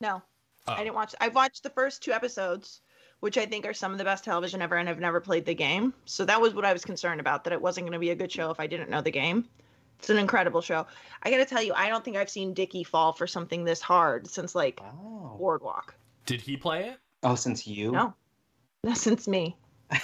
No, 0.00 0.22
Oh. 0.66 0.72
I 0.74 0.82
didn't 0.84 0.94
watch. 0.96 1.14
I've 1.20 1.34
watched 1.34 1.62
the 1.62 1.70
first 1.70 2.02
two 2.02 2.12
episodes, 2.12 2.82
which 3.20 3.38
I 3.38 3.46
think 3.46 3.64
are 3.66 3.72
some 3.72 3.92
of 3.92 3.98
the 3.98 4.04
best 4.04 4.22
television 4.22 4.60
ever, 4.60 4.76
and 4.76 4.86
I've 4.88 5.00
never 5.00 5.18
played 5.20 5.46
the 5.46 5.54
game. 5.54 5.94
So 6.04 6.26
that 6.26 6.40
was 6.40 6.52
what 6.54 6.66
I 6.66 6.72
was 6.74 6.84
concerned 6.84 7.20
about. 7.20 7.44
That 7.44 7.54
it 7.54 7.60
wasn't 7.62 7.86
going 7.86 7.94
to 7.94 7.98
be 7.98 8.10
a 8.10 8.14
good 8.14 8.30
show 8.30 8.50
if 8.50 8.60
I 8.60 8.66
didn't 8.66 8.90
know 8.90 9.00
the 9.00 9.10
game. 9.10 9.46
It's 9.98 10.10
an 10.10 10.18
incredible 10.18 10.60
show. 10.60 10.86
I 11.22 11.30
got 11.30 11.38
to 11.38 11.46
tell 11.46 11.62
you, 11.62 11.72
I 11.74 11.88
don't 11.88 12.04
think 12.04 12.16
I've 12.18 12.28
seen 12.30 12.52
Dickie 12.54 12.84
fall 12.84 13.12
for 13.12 13.26
something 13.26 13.64
this 13.64 13.80
hard 13.80 14.28
since 14.28 14.54
like 14.54 14.80
Oh. 14.82 15.34
Boardwalk. 15.38 15.94
Did 16.26 16.40
he 16.42 16.56
play 16.56 16.88
it? 16.90 16.98
Oh, 17.22 17.34
since 17.34 17.66
you? 17.66 17.90
No, 17.92 18.14
not 18.84 18.98
since 18.98 19.26
me. 19.26 19.56
I 19.90 19.96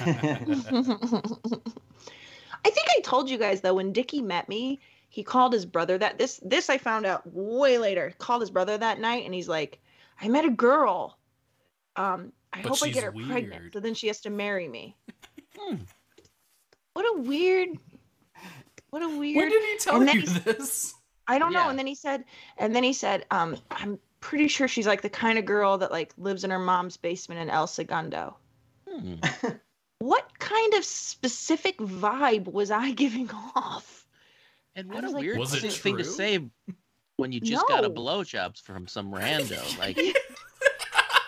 think 2.71 2.89
I 2.97 3.01
told 3.05 3.29
you 3.29 3.37
guys 3.39 3.61
though 3.61 3.75
when 3.75 3.93
Dickie 3.93 4.23
met 4.23 4.49
me, 4.49 4.81
he 5.15 5.23
called 5.23 5.53
his 5.53 5.65
brother 5.65 5.97
that 5.99 6.19
this 6.19 6.41
this 6.45 6.69
I 6.69 6.77
found 6.79 7.07
out 7.07 7.23
way 7.33 7.79
later. 7.79 8.13
Called 8.19 8.41
his 8.43 8.51
brother 8.51 8.77
that 8.77 8.99
night 8.99 9.25
and 9.25 9.33
he's 9.33 9.49
like, 9.49 9.81
"I 10.21 10.29
met 10.29 10.45
a 10.45 10.51
girl. 10.51 11.17
Um, 11.97 12.33
I 12.53 12.63
But 12.63 12.71
hope 12.71 12.83
I 12.83 12.91
get 12.91 13.05
her 13.05 13.13
pregnant, 13.13 13.63
weird." 13.63 13.73
so 13.75 13.81
then 13.81 13.95
she 13.95 14.09
has 14.09 14.21
to 14.23 14.31
marry 14.31 14.67
me." 14.69 14.97
Hmm. 15.57 15.77
What 16.95 17.05
a 17.17 17.21
weird 17.23 17.71
What 18.91 19.03
a 19.03 19.09
weird 19.09 19.37
When 19.37 19.49
did 19.51 19.63
he 19.63 19.79
tell 19.79 20.01
And 20.01 20.13
you 20.13 20.21
he's- 20.21 20.43
this? 20.45 20.95
I 21.27 21.39
don't 21.39 21.53
know. 21.53 21.69
And 21.71 21.79
then 21.79 21.87
he 21.87 21.95
said, 21.95 22.25
and 22.59 22.77
then 22.77 22.83
he 22.85 22.93
said, 22.93 23.25
um, 23.31 23.57
I'm 23.71 23.99
pretty 24.21 24.47
sure 24.47 24.69
she's 24.69 24.87
like 24.87 25.01
the 25.01 25.09
kind 25.09 25.39
of 25.39 25.47
girl 25.47 25.79
that 25.79 25.91
like 25.91 26.13
lives 26.19 26.45
in 26.45 26.51
her 26.51 26.59
mom's 26.59 26.97
basement 26.99 27.41
in 27.41 27.49
El 27.51 27.67
Segundo. 27.67 28.37
Hmm. 28.89 29.15
What 30.01 30.39
kind 30.39 30.75
of 30.75 30.85
specific 30.85 31.79
vibe 31.79 32.47
was 32.53 32.71
I 32.71 32.91
giving 32.91 33.31
off? 33.57 34.04
And 34.77 34.93
what 34.93 35.05
a 35.05 35.11
like, 35.11 35.23
weird 35.23 35.39
Was 35.39 35.55
it 35.63 35.73
thing 35.73 35.97
to 35.99 36.05
say 36.05 36.41
when 37.17 37.31
you 37.33 37.41
just 37.41 37.67
got 37.69 37.85
a 37.85 37.89
No. 37.89 37.95
blowjob 37.95 38.61
from 38.63 38.87
some 38.89 39.13
rando. 39.13 39.79
Like, 39.79 39.99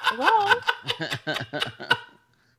Hello? 0.09 0.61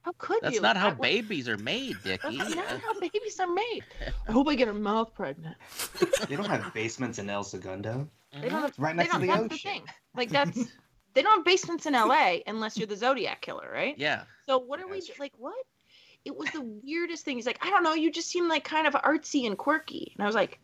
How 0.02 0.14
could 0.18 0.40
that's 0.42 0.56
you? 0.56 0.62
not 0.62 0.78
how 0.78 0.90
I- 0.90 0.94
babies 0.94 1.50
are 1.50 1.58
made, 1.58 1.98
Dickie. 2.04 2.38
That's 2.38 2.56
not 2.56 2.68
how 2.82 2.98
babies 3.00 3.40
are 3.42 3.48
made. 3.54 3.84
I 4.28 4.32
hope 4.32 4.48
I 4.48 4.56
get 4.56 4.68
her 4.70 4.74
mouth 4.74 5.14
pregnant. 5.14 5.58
they 6.30 6.38
don't 6.38 6.46
have 6.48 6.74
basements 6.74 7.20
in 7.20 7.30
El 7.30 7.44
Segundo. 7.44 8.08
Mm-hmm. 8.34 8.42
They 8.42 8.50
don't 8.50 8.62
have. 8.62 8.74
Right 8.78 8.96
next 8.96 9.10
to 9.10 9.18
don't. 9.18 9.22
the 9.22 9.28
That's 9.28 9.40
ocean. 9.44 9.50
the 9.52 9.58
thing. 9.58 9.84
Like 10.16 10.30
that's. 10.30 10.60
They 11.14 11.24
don't 11.24 11.36
have 11.38 11.46
basements 11.46 11.86
in 11.88 11.94
LA 11.94 12.38
unless 12.48 12.78
you're 12.78 12.88
the 12.88 12.96
Zodiac 12.96 13.42
killer, 13.42 13.70
right? 13.74 13.96
Yeah. 13.98 14.24
So 14.48 14.60
what 14.60 14.80
are 14.80 14.88
we 14.88 15.02
true. 15.02 15.16
like? 15.20 15.34
What? 15.38 15.56
It 16.24 16.36
was 16.38 16.50
the 16.52 16.62
weirdest 16.62 17.26
thing. 17.26 17.36
He's 17.38 17.46
like, 17.46 17.60
I 17.66 17.70
don't 17.70 17.84
know. 17.84 17.94
You 17.94 18.10
just 18.12 18.30
seem 18.30 18.48
like 18.48 18.64
kind 18.64 18.88
of 18.88 18.94
artsy 18.94 19.46
and 19.46 19.58
quirky, 19.58 20.14
and 20.16 20.24
I 20.24 20.26
was 20.26 20.36
like, 20.36 20.60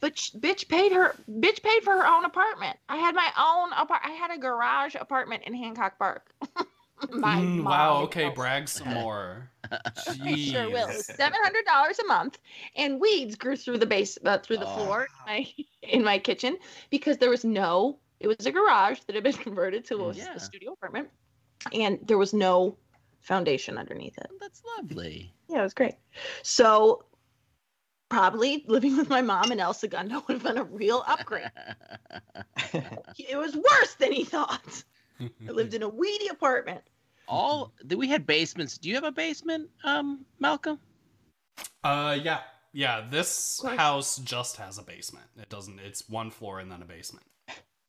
but 0.00 0.18
sh- 0.18 0.30
bitch 0.32 0.68
paid 0.68 0.92
her. 0.92 1.14
Bitch 1.30 1.62
paid 1.62 1.82
for 1.82 1.92
her 1.92 2.06
own 2.06 2.24
apartment. 2.24 2.76
I 2.88 2.96
had 2.96 3.14
my 3.14 3.28
own 3.38 3.72
apart. 3.72 4.00
I 4.04 4.10
had 4.12 4.30
a 4.30 4.38
garage 4.38 4.94
apartment 4.98 5.42
in 5.46 5.54
Hancock 5.54 5.98
Park. 5.98 6.32
my 7.10 7.36
Mm, 7.38 7.56
mom 7.58 7.64
wow. 7.64 8.02
Okay, 8.04 8.24
built. 8.24 8.34
brag 8.36 8.68
some 8.68 8.88
more. 8.94 9.50
I 9.70 10.36
sure 10.36 10.68
will. 10.70 10.88
It 10.88 10.96
was 10.96 11.06
Jeez. 11.08 11.16
seven 11.16 11.38
hundred 11.42 11.64
dollars 11.64 11.98
a 11.98 12.06
month, 12.06 12.38
and 12.76 13.00
weeds 13.00 13.34
grew 13.36 13.56
through 13.56 13.78
the 13.78 13.86
base, 13.86 14.18
uh, 14.24 14.38
through 14.38 14.58
the 14.58 14.68
Oh. 14.68 14.74
floor 14.76 15.02
in 15.02 15.08
my, 15.26 15.46
in 15.82 16.04
my 16.04 16.18
kitchen 16.18 16.56
because 16.90 17.18
there 17.18 17.30
was 17.30 17.44
no. 17.44 17.98
It 18.20 18.28
was 18.28 18.46
a 18.46 18.52
garage 18.52 19.00
that 19.06 19.14
had 19.16 19.24
been 19.24 19.32
converted 19.32 19.84
to 19.86 19.96
a, 20.06 20.12
Yeah. 20.12 20.34
a 20.34 20.40
studio 20.40 20.72
apartment, 20.72 21.08
and 21.72 21.98
there 22.06 22.18
was 22.18 22.32
no 22.32 22.76
foundation 23.20 23.78
underneath 23.78 24.16
it. 24.18 24.30
That's 24.40 24.62
lovely. 24.78 25.32
Yeah, 25.48 25.60
it 25.60 25.62
was 25.62 25.74
great. 25.74 25.94
So 26.42 27.04
probably 28.12 28.62
living 28.66 28.94
with 28.98 29.08
my 29.08 29.22
mom 29.22 29.50
in 29.52 29.58
El 29.58 29.72
Segundo 29.72 30.22
would 30.28 30.34
have 30.34 30.42
been 30.42 30.58
a 30.58 30.64
real 30.64 31.02
upgrade. 31.06 31.50
it 33.18 33.38
was 33.38 33.56
worse 33.56 33.94
than 33.94 34.12
he 34.12 34.22
thought. 34.22 34.84
I 35.18 35.50
lived 35.50 35.72
in 35.74 35.82
a 35.82 35.88
weedy 35.88 36.28
apartment. 36.28 36.82
All 37.26 37.72
we 37.96 38.08
had 38.08 38.26
basements. 38.26 38.76
Do 38.76 38.90
you 38.90 38.96
have 38.96 39.04
a 39.04 39.12
basement, 39.12 39.70
um, 39.84 40.26
Malcolm? 40.38 40.78
Uh, 41.82 42.18
yeah, 42.22 42.40
yeah. 42.74 43.06
This 43.08 43.64
house 43.64 44.18
just 44.18 44.56
has 44.56 44.76
a 44.76 44.82
basement. 44.82 45.26
It 45.40 45.48
doesn't. 45.48 45.80
It's 45.80 46.06
one 46.10 46.30
floor 46.30 46.58
and 46.58 46.70
then 46.70 46.82
a 46.82 46.84
basement. 46.84 47.24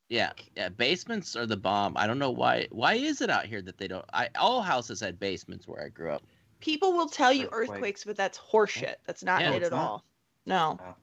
Yeah, 0.07 0.31
yeah. 0.55 0.69
Basements 0.69 1.35
are 1.35 1.45
the 1.47 1.57
bomb. 1.57 1.97
I 1.97 2.07
don't 2.07 2.19
know 2.19 2.31
why. 2.31 2.67
Why 2.71 2.93
is 2.93 3.19
it 3.19 3.29
out 3.29 3.45
here 3.45 3.61
that 3.63 3.77
they 3.77 3.89
don't? 3.89 4.05
I 4.13 4.29
all 4.39 4.61
houses 4.61 5.01
had 5.01 5.19
basements 5.19 5.67
where 5.67 5.83
I 5.83 5.89
grew 5.89 6.11
up. 6.11 6.23
People 6.61 6.93
will 6.93 7.09
tell 7.09 7.33
you 7.33 7.49
earthquakes, 7.51 8.05
but 8.05 8.15
that's 8.15 8.37
horseshit. 8.37 8.95
That's 9.05 9.23
not 9.23 9.41
Yeah, 9.41 9.51
it 9.55 9.63
at 9.63 9.71
not. 9.71 9.81
all. 9.81 10.03
No, 10.45 10.77
Oh. 10.81 10.95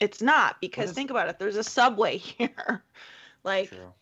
it's 0.00 0.20
not 0.22 0.60
because 0.60 0.90
is- 0.90 0.94
think 0.94 1.10
about 1.10 1.28
it. 1.28 1.38
There's 1.38 1.56
a 1.56 1.64
subway 1.64 2.16
here. 2.18 2.84
like 3.44 3.70
True. 3.70 3.92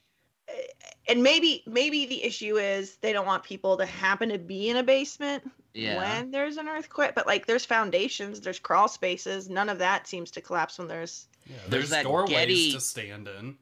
and 1.09 1.23
maybe 1.23 1.63
maybe 1.67 2.07
the 2.07 2.23
issue 2.25 2.57
is 2.59 2.97
they 2.97 3.13
don't 3.13 3.27
want 3.27 3.43
people 3.45 3.77
to 3.79 3.87
happen 3.87 4.29
to 4.31 4.39
be 4.39 4.69
in 4.69 4.77
a 4.77 4.83
basement 4.83 5.49
Yeah. 5.75 5.97
when 5.99 6.31
there's 6.31 6.57
an 6.57 6.69
earthquake. 6.69 7.15
But 7.15 7.27
like, 7.27 7.47
there's 7.47 7.65
foundations, 7.65 8.41
there's 8.41 8.59
crawl 8.59 8.89
spaces. 8.89 9.49
None 9.49 9.69
of 9.69 9.79
that 9.79 10.07
seems 10.07 10.31
to 10.33 10.41
collapse 10.41 10.79
when 10.79 10.89
there's 10.89 11.27
Yeah, 11.47 11.57
There's 11.69 11.91
there's 11.91 12.03
doorways 12.05 12.31
Getty- 12.31 12.73
to 12.73 12.81
stand 12.81 13.29
in. 13.29 13.57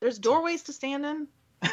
there's 0.00 0.18
doorways 0.18 0.62
to 0.64 0.72
stand 0.72 1.04
in. 1.06 1.28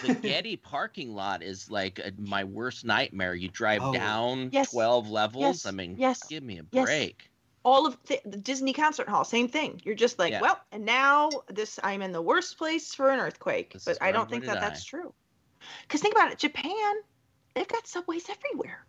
the 0.05 0.13
Getty 0.15 0.57
parking 0.57 1.15
lot 1.15 1.41
is 1.41 1.71
like 1.71 1.97
a, 1.99 2.11
my 2.19 2.43
worst 2.43 2.83
nightmare. 2.85 3.33
You 3.33 3.47
drive 3.47 3.81
Oh. 3.81 3.93
down 3.93 4.49
Yes. 4.51 4.71
12 4.71 5.09
levels. 5.09 5.41
Yes. 5.41 5.65
I 5.65 5.71
mean, 5.71 5.95
Yes. 5.97 6.21
give 6.27 6.43
me 6.43 6.59
a 6.59 6.65
Yes. 6.71 6.85
break. 6.85 7.29
All 7.67 7.85
of 7.85 7.97
the, 8.05 8.17
the 8.23 8.37
Disney 8.37 8.71
concert 8.71 9.09
hall, 9.09 9.25
same 9.25 9.49
thing. 9.49 9.81
You're 9.83 9.93
just 9.93 10.17
like, 10.17 10.31
Yeah. 10.31 10.39
well, 10.39 10.57
and 10.71 10.85
now 10.85 11.29
this 11.49 11.77
I'm 11.83 12.01
in 12.01 12.13
the 12.13 12.21
worst 12.21 12.57
place 12.57 12.95
for 12.95 13.09
an 13.09 13.19
earthquake. 13.19 13.73
This 13.73 13.83
but 13.83 14.01
I 14.01 14.13
don't 14.13 14.29
think 14.29 14.45
that 14.45 14.61
that's 14.61 14.85
true. 14.85 15.13
Because 15.81 16.01
think 16.01 16.15
about 16.15 16.31
it, 16.31 16.37
Japan, 16.37 16.95
they've 17.55 17.67
got 17.67 17.85
subways 17.85 18.25
everywhere. 18.29 18.85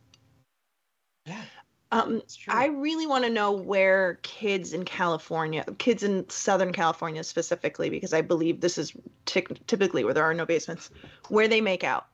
Yeah, 1.26 1.42
Um. 1.90 2.23
I 2.47 2.66
really 2.66 3.06
want 3.08 3.25
to 3.25 3.30
know 3.30 3.50
where 3.50 4.20
kids 4.23 4.73
in 4.73 4.85
California, 4.85 5.64
kids 5.78 6.04
in 6.04 6.28
Southern 6.30 6.73
California 6.73 7.25
specifically, 7.25 7.90
because 7.90 8.12
I 8.12 8.20
believe 8.20 8.61
this 8.61 8.78
is 8.78 8.92
tyc- 9.26 9.58
typically 9.66 10.04
where 10.04 10.14
there 10.14 10.25
are 10.25 10.35
no 10.35 10.47
basements, 10.47 10.90
where 11.30 11.49
they 11.49 11.61
make 11.61 11.82
out. 11.82 12.06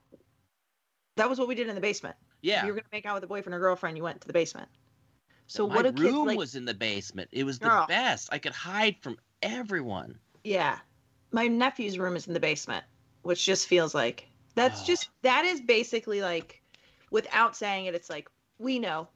That 1.16 1.28
was 1.28 1.38
what 1.38 1.46
we 1.46 1.54
did 1.54 1.68
in 1.68 1.74
the 1.74 1.80
basement. 1.82 2.16
If 2.42 2.48
Yeah. 2.48 2.62
you 2.64 2.68
were 2.72 2.76
gonna 2.76 2.88
make 2.90 3.04
out 3.04 3.14
with 3.16 3.24
a 3.24 3.26
boyfriend 3.26 3.54
or 3.54 3.58
girlfriend, 3.60 3.98
you 3.98 4.02
went 4.02 4.22
to 4.22 4.26
the 4.26 4.32
basement. 4.32 4.68
So 5.46 5.66
my 5.68 5.76
what 5.76 5.84
kids 5.84 6.00
room 6.00 6.26
like? 6.28 6.38
was 6.38 6.54
in 6.54 6.64
the 6.64 6.74
basement. 6.74 7.28
It 7.32 7.44
was 7.44 7.58
the 7.58 7.70
Oh. 7.72 7.86
best. 7.86 8.28
I 8.32 8.38
could 8.38 8.52
hide 8.52 8.96
from 9.00 9.18
everyone. 9.42 10.18
Yeah. 10.42 10.78
My 11.32 11.46
nephew's 11.48 11.98
room 11.98 12.16
is 12.16 12.26
in 12.26 12.34
the 12.34 12.40
basement, 12.40 12.84
which 13.22 13.44
just 13.44 13.66
feels 13.66 13.94
like 13.94 14.28
that's 14.54 14.82
Ah. 14.82 14.86
just 14.86 15.08
that 15.22 15.44
is 15.44 15.60
basically 15.60 16.22
like 16.22 16.62
without 17.10 17.56
saying 17.56 17.86
it, 17.86 17.94
it's 17.94 18.08
like 18.10 18.28
we 18.58 18.78
know 18.78 19.08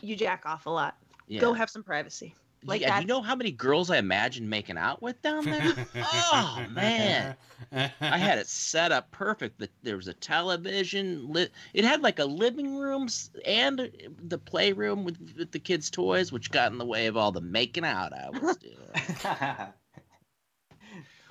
you 0.00 0.16
jack 0.16 0.46
off 0.46 0.66
a 0.66 0.70
lot. 0.70 0.96
Yeah. 1.26 1.40
Go 1.40 1.52
have 1.52 1.68
some 1.70 1.82
privacy. 1.82 2.34
Like 2.64 2.80
yeah, 2.80 2.90
that. 2.90 3.02
you 3.02 3.06
know 3.06 3.22
how 3.22 3.34
many 3.34 3.50
girls 3.50 3.90
I 3.90 3.98
imagine 3.98 4.48
making 4.48 4.78
out 4.78 5.00
with 5.02 5.20
down 5.22 5.44
there? 5.44 5.86
oh 5.96 6.64
man. 6.70 7.36
I 7.72 8.18
had 8.18 8.38
it 8.38 8.46
set 8.46 8.92
up 8.92 9.10
perfect. 9.10 9.58
The, 9.58 9.68
there 9.82 9.96
was 9.96 10.08
a 10.08 10.14
television. 10.14 11.32
Lit, 11.32 11.52
it 11.74 11.84
had 11.84 12.02
like 12.02 12.18
a 12.18 12.24
living 12.24 12.76
room 12.76 13.08
and 13.44 13.90
the 14.22 14.38
playroom 14.38 15.04
with, 15.04 15.18
with 15.36 15.52
the 15.52 15.58
kids' 15.58 15.90
toys, 15.90 16.32
which 16.32 16.50
got 16.50 16.72
in 16.72 16.78
the 16.78 16.84
way 16.86 17.06
of 17.06 17.16
all 17.16 17.32
the 17.32 17.40
making 17.40 17.84
out 17.84 18.12
I 18.12 18.30
was 18.30 18.56
doing. 18.58 18.76
oh, 19.24 19.68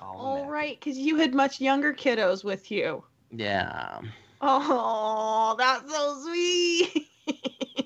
All 0.00 0.40
man. 0.42 0.48
right, 0.50 0.78
because 0.80 0.96
you 0.98 1.16
had 1.16 1.34
much 1.34 1.60
younger 1.60 1.92
kiddos 1.92 2.44
with 2.44 2.70
you. 2.70 3.02
yeah, 3.30 4.00
Oh, 4.40 5.56
that's 5.58 5.90
so 5.92 6.22
sweet. 6.24 7.08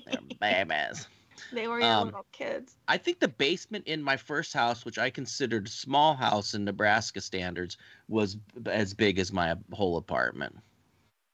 they're 0.05 0.21
babies. 0.39 1.07
They 1.53 1.67
were 1.67 1.79
your 1.79 1.89
Um, 1.89 2.05
little 2.07 2.25
kids. 2.31 2.75
I 2.87 2.97
think 2.97 3.19
the 3.19 3.27
basement 3.27 3.87
in 3.87 4.01
my 4.01 4.17
first 4.17 4.53
house, 4.53 4.83
which 4.85 4.97
I 4.97 5.09
considered 5.09 5.67
a 5.67 5.69
small 5.69 6.13
house 6.15 6.53
in 6.53 6.65
Nebraska 6.65 7.21
standards, 7.21 7.77
was 8.07 8.37
as 8.65 8.93
big 8.93 9.19
as 9.19 9.31
my 9.31 9.55
whole 9.71 9.97
apartment. 9.97 10.57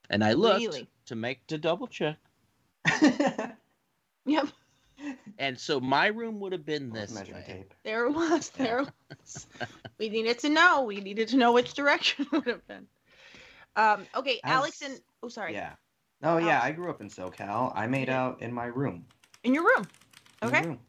And 0.10 0.24
I 0.24 0.34
looked 0.34 0.60
Really? 0.66 0.88
to 1.06 1.16
make 1.16 1.46
to 1.48 1.58
double 1.58 1.88
check, 1.88 2.18
Yep, 4.26 4.48
and 5.38 5.58
so 5.60 5.80
my 5.80 6.08
room 6.08 6.40
would 6.40 6.52
have 6.52 6.66
been 6.66 6.92
this 6.92 7.12
Measuring 7.14 7.38
way. 7.40 7.44
tape. 7.48 7.74
there 7.84 8.10
was. 8.10 8.50
There 8.58 8.80
it 8.82 8.90
was. 9.20 9.48
we 9.98 10.10
needed 10.10 10.40
to 10.40 10.50
know. 10.50 10.84
We 10.84 11.00
needed 11.02 11.30
to 11.30 11.38
know 11.38 11.52
which 11.54 11.74
direction 11.74 12.26
it 12.26 12.32
would 12.32 12.46
have 12.48 12.68
been. 12.68 12.86
Um, 13.76 14.06
okay, 14.16 14.40
Alex 14.44 14.82
and 14.82 15.00
oh, 15.24 15.30
sorry, 15.30 15.54
Yeah. 15.54 15.74
Oh 16.22 16.38
yeah, 16.38 16.60
Alex. 16.60 16.66
I 16.66 16.72
grew 16.74 16.90
up 16.90 17.02
in 17.02 17.10
SoCal. 17.10 17.72
I 17.76 17.88
made 17.88 18.10
out 18.10 18.42
in 18.42 18.52
my 18.54 18.66
room. 18.66 19.06
in 19.44 19.54
your 19.54 19.64
room. 19.64 19.88
In 20.42 20.52
my 20.52 20.58
Okay, 20.60 20.68
room. 20.68 20.80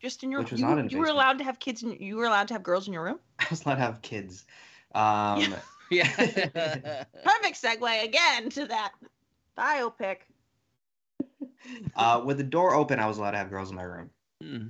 just 0.00 0.22
in 0.22 0.30
your. 0.30 0.40
Which 0.40 0.52
was 0.52 0.60
you, 0.60 0.66
not 0.66 0.78
in 0.78 0.86
a 0.86 0.88
you 0.88 0.98
were 0.98 1.06
allowed 1.06 1.38
to 1.38 1.44
have 1.44 1.58
kids. 1.58 1.82
In, 1.82 1.92
you 2.00 2.16
were 2.16 2.26
allowed 2.26 2.48
to 2.48 2.54
have 2.54 2.62
girls 2.62 2.86
in 2.86 2.92
your 2.92 3.04
room. 3.04 3.18
I 3.38 3.46
was 3.50 3.64
allowed 3.64 3.76
to 3.76 3.80
have 3.82 4.02
kids. 4.02 4.44
Um, 4.94 5.54
Yeah. 5.90 6.08
Perfect 7.22 7.62
segue 7.62 8.04
again 8.04 8.48
to 8.50 8.66
that 8.66 8.92
biopic. 9.56 10.16
uh, 11.94 12.22
with 12.24 12.38
the 12.38 12.42
door 12.44 12.74
open, 12.74 12.98
I 12.98 13.06
was 13.06 13.18
allowed 13.18 13.32
to 13.32 13.38
have 13.38 13.50
girls 13.50 13.70
in 13.70 13.76
my 13.76 13.82
room. 13.82 14.10
Hmm. 14.42 14.66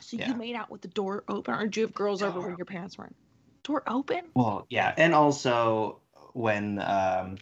So 0.00 0.16
Yeah. 0.16 0.28
you 0.28 0.34
made 0.34 0.54
out 0.56 0.70
with 0.70 0.82
the 0.82 0.88
door 0.88 1.24
open, 1.28 1.54
or 1.54 1.64
did 1.64 1.76
you 1.76 1.82
have 1.84 1.94
girls 1.94 2.22
over 2.22 2.40
when 2.40 2.56
your 2.56 2.66
parents 2.66 2.98
weren't? 2.98 3.16
Door 3.62 3.84
open? 3.86 4.22
Well, 4.34 4.66
yeah, 4.68 4.92
and 4.96 5.14
also 5.14 6.00
when 6.34 6.78
um, 6.80 7.38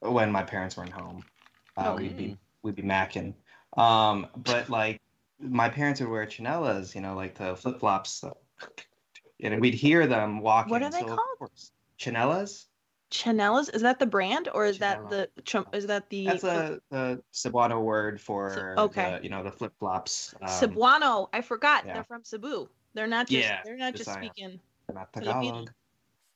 when 0.00 0.30
my 0.30 0.42
parents 0.42 0.76
weren't 0.76 0.92
home, 0.92 1.24
uh, 1.76 1.92
Okay. 1.94 2.02
we'd 2.02 2.16
be 2.16 2.36
we'd 2.62 2.76
be 2.76 2.82
macking. 2.82 3.34
Um, 3.76 4.26
but 4.36 4.68
like 4.68 5.00
my 5.40 5.68
parents 5.68 6.00
would 6.00 6.08
wear 6.10 6.26
chinelas, 6.26 6.94
you 6.94 7.00
know, 7.00 7.14
like 7.14 7.34
the 7.34 7.56
flip 7.56 7.80
flops, 7.80 8.10
so, 8.10 8.36
and 9.42 9.60
we'd 9.60 9.74
hear 9.74 10.06
them 10.06 10.40
walking. 10.40 10.70
What 10.70 10.82
are 10.82 10.90
they 10.90 11.00
so 11.00 11.04
of 11.10 11.16
called? 11.16 11.38
course- 11.38 11.72
Chinelas. 11.98 12.66
Chanel's 13.10 13.68
is 13.70 13.82
that 13.82 13.98
the 13.98 14.06
brand 14.06 14.48
or 14.54 14.64
is 14.64 14.78
that 14.78 15.10
the 15.10 15.28
chum- 15.44 15.66
is 15.72 15.84
that 15.88 16.08
the 16.10 16.26
That's 16.26 16.44
a 16.44 16.80
the 16.90 17.20
Cebuano 17.34 17.82
word 17.82 18.20
for 18.20 18.74
okay. 18.78 19.18
the, 19.18 19.24
you 19.24 19.28
know 19.30 19.42
the 19.42 19.50
flip 19.50 19.72
flops. 19.80 20.32
Um, 20.40 20.48
Cebuano? 20.48 21.28
I 21.32 21.40
forgot. 21.42 21.84
yeah. 21.84 21.94
They're 21.94 22.04
from 22.04 22.22
Cebu. 22.22 22.68
They're 22.94 23.08
not 23.08 23.26
just 23.28 23.44
Yeah, 23.48 23.60
they're 23.64 23.76
not 23.76 23.96
just 23.96 24.08
Visaya. 24.08 24.16
speaking. 24.26 24.60
not 24.94 25.12
Filipino. 25.12 25.42
Tagalog. 25.42 25.70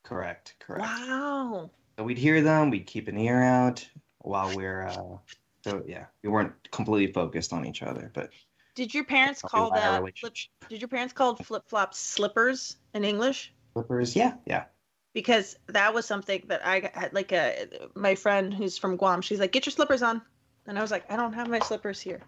Correct. 0.02 0.56
Correct. 0.58 0.82
Wow. 0.82 1.70
So 1.96 2.04
we'd 2.04 2.18
hear 2.18 2.42
them. 2.42 2.70
We'd 2.70 2.86
keep 2.86 3.06
an 3.06 3.18
ear 3.18 3.40
out 3.42 3.88
while 4.18 4.54
we're. 4.56 4.86
Uh, 4.88 5.16
so 5.62 5.82
yeah, 5.86 6.06
we 6.24 6.28
weren't 6.28 6.52
completely 6.72 7.12
focused 7.12 7.52
on 7.52 7.64
each 7.64 7.82
other, 7.84 8.10
but 8.14 8.30
Did 8.74 8.92
your 8.94 9.04
parents 9.04 9.40
call 9.42 9.70
that 9.70 10.02
flip, 10.18 10.34
did 10.68 10.80
your 10.80 10.88
parents 10.88 11.12
call 11.12 11.36
flip 11.36 11.62
flops 11.68 11.98
slippers 11.98 12.76
in 12.92 13.04
English? 13.04 13.52
Flippers. 13.72 14.16
Yeah, 14.16 14.34
yeah. 14.46 14.64
because 15.12 15.56
that 15.68 15.94
was 15.94 16.06
something 16.06 16.42
that 16.48 16.66
I 16.66 16.90
had 16.92 17.12
like 17.12 17.32
a 17.32 17.68
my 17.94 18.14
friend 18.16 18.52
who's 18.52 18.78
from 18.78 18.96
Guam. 18.96 19.22
She's 19.22 19.38
like, 19.40 19.52
"Get 19.52 19.66
your 19.66 19.72
slippers 19.72 20.02
on," 20.02 20.22
and 20.66 20.78
I 20.78 20.82
was 20.82 20.90
like, 20.90 21.10
"I 21.10 21.16
don't 21.16 21.32
have 21.34 21.48
my 21.48 21.60
slippers 21.60 22.00
here," 22.00 22.20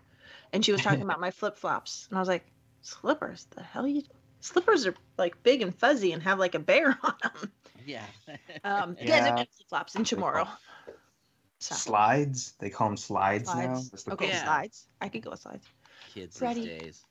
and 0.53 0.65
she 0.65 0.73
was 0.73 0.83
talking 0.83 1.03
about 1.03 1.21
my 1.21 1.31
flip 1.33 1.57
flops, 1.57 2.07
and 2.09 2.17
I 2.19 2.21
was 2.21 2.29
like, 2.29 2.47
"Slippers? 2.83 3.47
The 3.51 3.63
hell 3.63 3.87
you?" 3.87 4.03
Slippers 4.41 4.87
are 4.87 4.95
like 5.19 5.43
big 5.43 5.63
and 5.63 5.77
fuzzy 5.77 6.13
and 6.13 6.23
have 6.23 6.39
like 6.39 6.55
a 6.55 6.61
bear 6.61 6.97
on 7.03 7.15
them. 7.23 7.53
Yeah. 7.85 8.05
Um, 8.63 8.97
you 9.01 9.07
guys 9.09 9.25
Yeah. 9.27 9.37
have 9.39 9.49
flip 9.49 9.69
flops 9.69 9.95
in 9.97 10.05
Chamorro. 10.05 10.47
So, 11.59 11.75
Slides. 11.75 12.53
They 12.61 12.71
call 12.71 12.89
them 12.89 12.97
slides, 12.97 13.47
now. 13.47 13.55
slides. 13.55 13.91
That's 13.91 14.03
the 14.05 14.13
Okay, 14.13 14.29
Yeah. 14.29 14.45
slides. 14.45 14.87
I 15.01 15.09
could 15.09 15.23
go 15.23 15.31
with 15.31 15.41
slides. 15.41 15.67
Kids 16.17 16.39
Freddie. 16.39 16.61
these 16.63 16.81
days. 16.81 17.05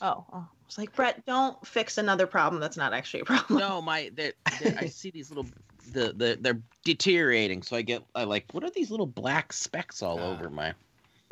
Oh, 0.00 0.24
oh, 0.32 0.38
I 0.38 0.66
was 0.66 0.78
like, 0.78 0.94
Brett, 0.94 1.26
don't 1.26 1.64
fix 1.66 1.98
another 1.98 2.26
problem 2.26 2.60
that's 2.60 2.76
not 2.76 2.92
actually 2.92 3.20
a 3.20 3.24
problem. 3.32 3.58
No, 3.58 3.82
my 3.82 4.10
they're, 4.14 4.32
they're, 4.60 4.76
I 4.78 4.86
see 4.86 5.10
these 5.10 5.28
little 5.30 5.46
the, 5.92 6.12
the 6.16 6.38
they're 6.40 6.60
deteriorating, 6.84 7.62
so 7.62 7.76
I 7.76 7.82
get 7.82 8.02
I 8.14 8.24
like 8.24 8.46
what 8.52 8.62
are 8.62 8.70
these 8.70 8.90
little 8.90 9.06
black 9.06 9.52
specks 9.52 10.02
all 10.02 10.20
Ah. 10.20 10.32
over 10.32 10.48
my 10.48 10.72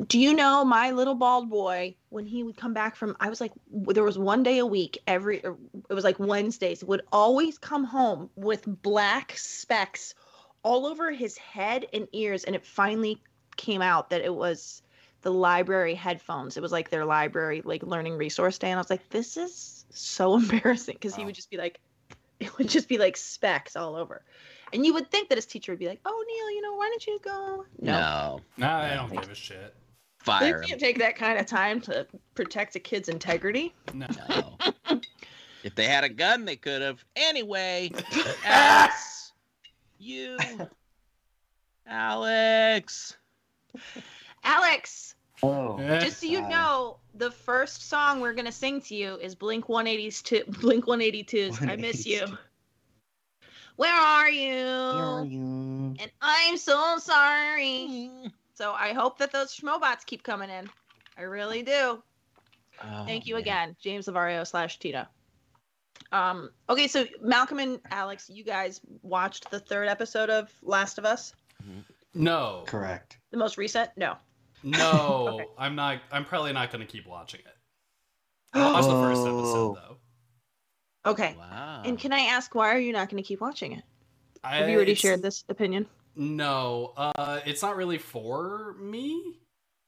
Do 0.07 0.19
you 0.19 0.33
know 0.33 0.65
my 0.65 0.91
little 0.91 1.15
bald 1.15 1.49
boy 1.49 1.95
when 2.09 2.25
he 2.25 2.43
would 2.43 2.57
come 2.57 2.73
back 2.73 2.97
from 2.97 3.15
I 3.21 3.29
was 3.29 3.39
like 3.39 3.53
there 3.71 4.03
was 4.03 4.17
one 4.17 4.43
day 4.43 4.57
a 4.57 4.65
week 4.65 4.97
every 5.07 5.37
it 5.37 5.93
was 5.93 6.03
like 6.03 6.19
Wednesdays 6.19 6.83
would 6.83 7.03
always 7.13 7.57
come 7.57 7.85
home 7.85 8.29
with 8.35 8.63
black 8.81 9.37
specks 9.37 10.13
all 10.63 10.85
over 10.85 11.09
his 11.11 11.37
head 11.37 11.85
and 11.93 12.07
ears 12.11 12.43
and 12.43 12.53
it 12.53 12.65
finally 12.65 13.17
came 13.55 13.81
out 13.81 14.09
that 14.09 14.21
it 14.21 14.35
was 14.35 14.83
the 15.21 15.31
library 15.31 15.95
headphones. 15.95 16.57
It 16.57 16.61
was 16.61 16.71
like 16.71 16.89
their 16.89 17.05
library 17.05 17.61
like 17.63 17.83
learning 17.83 18.17
resource 18.17 18.57
day 18.57 18.69
and 18.69 18.77
I 18.77 18.81
was 18.81 18.89
like 18.89 19.07
this 19.09 19.37
is 19.37 19.85
so 19.89 20.35
embarrassing 20.37 20.95
because 20.95 21.15
he 21.15 21.25
would 21.25 21.35
just 21.35 21.49
be 21.49 21.57
like 21.57 21.79
it 22.39 22.57
would 22.57 22.69
just 22.69 22.87
be 22.87 22.97
like 22.97 23.17
specks 23.17 23.75
all 23.75 23.95
over. 23.95 24.23
And 24.73 24.85
you 24.85 24.93
would 24.93 25.11
think 25.11 25.29
that 25.29 25.37
his 25.37 25.45
teacher 25.45 25.73
would 25.73 25.79
be 25.79 25.87
like, 25.87 25.99
"Oh, 26.05 26.25
Neil, 26.27 26.51
you 26.51 26.61
know, 26.61 26.75
why 26.75 26.87
don't 26.89 27.05
you 27.05 27.19
go?" 27.23 27.65
no, 27.79 28.39
no, 28.57 28.69
I 28.69 28.95
don't 28.95 29.11
give 29.11 29.29
a 29.29 29.35
shit. 29.35 29.75
Fire. 30.19 30.61
They 30.61 30.67
can't 30.67 30.79
take 30.79 30.99
that 30.99 31.15
kind 31.15 31.39
of 31.39 31.45
time 31.45 31.81
to 31.81 32.05
protect 32.35 32.75
a 32.75 32.79
kid's 32.79 33.09
integrity. 33.09 33.73
No. 33.93 34.07
No. 34.29 34.57
if 35.63 35.73
they 35.75 35.85
had 35.85 36.03
a 36.03 36.09
gun, 36.09 36.45
they 36.45 36.55
could 36.55 36.81
have. 36.81 37.03
Anyway, 37.15 37.91
Alex, 38.45 39.33
you, 39.97 40.37
Alex. 41.87 43.17
Alex, 44.43 45.15
Oh. 45.43 45.77
just 45.99 46.19
so 46.19 46.27
you 46.27 46.41
know, 46.47 46.97
the 47.15 47.31
first 47.31 47.87
song 47.89 48.19
we're 48.21 48.33
gonna 48.33 48.51
sing 48.51 48.81
to 48.81 48.95
you 48.95 49.15
is 49.17 49.33
Blink 49.35 49.69
182. 49.69 50.43
Blink 50.61 50.85
182's 50.85 51.61
"I 51.61 51.75
Miss 51.77 52.05
You." 52.05 52.37
Where 53.77 53.93
are 53.93 54.29
you? 54.29 54.53
Where 54.53 55.03
are 55.05 55.25
you? 55.25 55.95
And 55.99 56.11
I'm 56.21 56.57
so 56.57 56.97
sorry. 56.99 58.11
So 58.53 58.73
I 58.73 58.93
hope 58.93 59.17
that 59.17 59.31
those 59.31 59.55
schmobots 59.57 60.05
keep 60.05 60.21
coming 60.23 60.49
in. 60.51 60.69
I 61.17 61.23
really 61.23 61.63
do. 61.63 62.03
Oh, 62.83 63.05
Thank 63.05 63.25
you 63.25 63.35
man. 63.35 63.41
again, 63.41 63.75
James 63.81 64.07
Lavario 64.07 64.45
slash 64.45 64.77
Tito. 64.79 65.05
Um, 66.11 66.51
okay, 66.69 66.87
so 66.87 67.05
Malcolm 67.21 67.59
and 67.59 67.79
Alex, 67.89 68.29
you 68.29 68.43
guys 68.43 68.81
watched 69.01 69.49
the 69.49 69.59
third 69.59 69.87
episode 69.87 70.29
of 70.29 70.51
Last 70.61 70.97
of 70.97 71.05
Us, 71.05 71.33
No, 72.13 72.63
Correct. 72.67 73.17
the 73.31 73.37
most 73.37 73.57
recent? 73.57 73.89
No. 73.97 74.17
No, 74.63 75.29
Okay. 75.39 75.45
I'm 75.57 75.75
not. 75.75 75.99
I'm 76.11 76.25
probably 76.25 76.53
not 76.53 76.71
going 76.71 76.85
to 76.85 76.91
keep 76.91 77.07
watching 77.07 77.41
it. 77.41 77.55
I 78.53 78.71
watched 78.71 78.87
the 78.87 78.93
first 78.93 79.21
episode 79.21 79.77
Oh. 79.77 79.97
though. 81.03 81.11
Okay. 81.11 81.35
Wow. 81.37 81.81
And 81.85 81.97
can 81.99 82.13
I 82.13 82.19
ask 82.21 82.53
why 82.53 82.69
are 82.73 82.79
you 82.79 82.93
not 82.93 83.09
going 83.09 83.21
to 83.21 83.27
keep 83.27 83.41
watching 83.41 83.71
it? 83.73 83.83
I, 84.43 84.57
Have 84.57 84.69
you 84.69 84.75
already 84.75 84.93
shared 84.95 85.21
this 85.21 85.43
opinion? 85.49 85.87
No, 86.15 86.93
uh, 86.97 87.39
it's 87.45 87.61
not 87.61 87.75
really 87.75 87.97
for 87.97 88.75
me. 88.79 89.39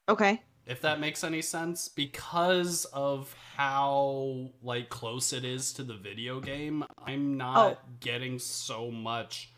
Okay. 0.09 0.41
if 0.65 0.81
that 0.81 0.99
makes 0.99 1.23
any 1.23 1.41
sense 1.41 1.87
because 1.89 2.85
of 2.93 3.33
how 3.55 4.49
like 4.61 4.89
close 4.89 5.31
it 5.33 5.43
is 5.45 5.71
to 5.73 5.83
the 5.83 5.93
video 5.93 6.39
game 6.41 6.83
i'm 7.05 7.35
not 7.37 7.57
Oh. 7.57 7.77
getting 8.01 8.37
so 8.39 8.89
much 8.91 9.52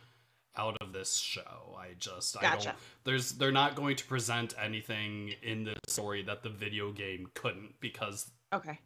out 0.58 0.78
of 0.82 0.94
this 0.94 1.16
show 1.18 1.76
i 1.78 1.90
just 2.00 2.38
i 2.44 2.56
don't 2.56 2.76
there's 3.04 3.34
they're 3.34 3.52
not 3.52 3.76
going 3.76 3.96
to 3.96 4.06
present 4.06 4.54
anything 4.62 5.34
in 5.44 5.64
this 5.64 5.76
story 5.88 6.22
that 6.24 6.44
the 6.44 6.50
video 6.50 6.92
game 6.92 7.28
couldn't 7.34 7.74
because 7.80 8.30
Okay. 8.54 8.80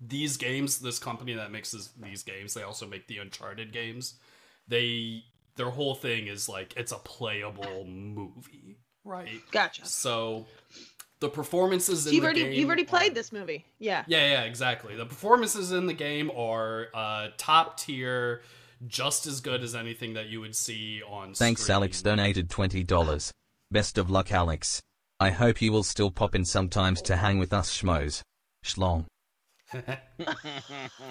these 0.00 0.36
games 0.36 0.78
this 0.80 0.98
company 0.98 1.34
that 1.34 1.50
makes 1.50 1.70
this, 1.70 1.90
these 2.00 2.22
games 2.22 2.54
they 2.54 2.62
also 2.62 2.86
make 2.86 3.06
the 3.06 3.18
uncharted 3.18 3.72
games 3.72 4.14
they 4.66 5.24
their 5.56 5.70
whole 5.70 5.94
thing 5.94 6.26
is 6.26 6.48
like 6.48 6.74
it's 6.76 6.92
a 6.92 6.98
playable 6.98 7.84
movie 7.86 8.76
right 9.04 9.40
Gotcha. 9.50 9.86
so 9.86 10.46
the 11.20 11.28
performances 11.28 12.06
in 12.06 12.12
you've 12.14 12.22
the 12.22 12.26
already 12.26 12.42
game 12.44 12.52
you've 12.52 12.68
already 12.68 12.84
played 12.84 13.10
are- 13.10 13.14
this 13.14 13.32
movie. 13.32 13.64
Yeah. 13.80 14.04
Yeah, 14.06 14.24
yeah, 14.30 14.42
exactly. 14.42 14.94
The 14.94 15.04
performances 15.04 15.72
in 15.72 15.86
the 15.86 15.92
game 15.92 16.30
are 16.30 16.86
uh, 16.94 17.28
top 17.36 17.76
tier, 17.80 18.42
just 18.86 19.26
as 19.26 19.40
good 19.40 19.62
as 19.62 19.74
anything 19.74 20.14
that 20.14 20.26
you 20.28 20.40
would 20.40 20.54
see 20.56 21.02
on. 21.08 21.34
Thanks, 21.34 21.62
screen. 21.62 21.74
Alex 21.76 22.02
donated 22.02 22.48
$20. 22.48 23.32
Best 23.70 23.98
of 23.98 24.10
luck, 24.10 24.32
Alex. 24.32 24.82
I 25.20 25.30
hope 25.30 25.60
you 25.60 25.72
will 25.72 25.82
still 25.82 26.10
pop 26.10 26.34
in 26.34 26.44
sometimes 26.44 27.02
to 27.02 27.16
hang 27.16 27.38
with 27.38 27.52
us 27.52 27.76
schmoes. 27.76 28.22
Schlong. 28.64 29.04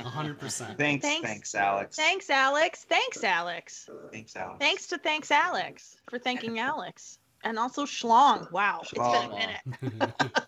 Hundred 0.03 0.39
percent. 0.39 0.77
Thanks, 0.77 1.06
Thanks. 1.06 1.27
thanks, 1.27 1.56
Alex. 1.56 1.95
Thanks, 1.95 2.30
Alex. 2.30 2.86
Thanks, 2.89 3.23
Alex. 3.23 3.89
Thanks, 4.12 4.36
Alex. 4.36 4.58
Thanks 4.60 4.88
to 4.88 4.97
thanks 4.97 5.30
Alex 5.30 5.97
for 6.10 6.17
thanking 6.17 6.58
Alex. 6.58 7.19
And 7.43 7.60
also 7.60 7.86
Schlong. 7.86 8.51
Wow. 8.51 8.80
It's 8.82 8.93
been 8.93 9.03
a 9.03 9.30
minute. 9.30 10.34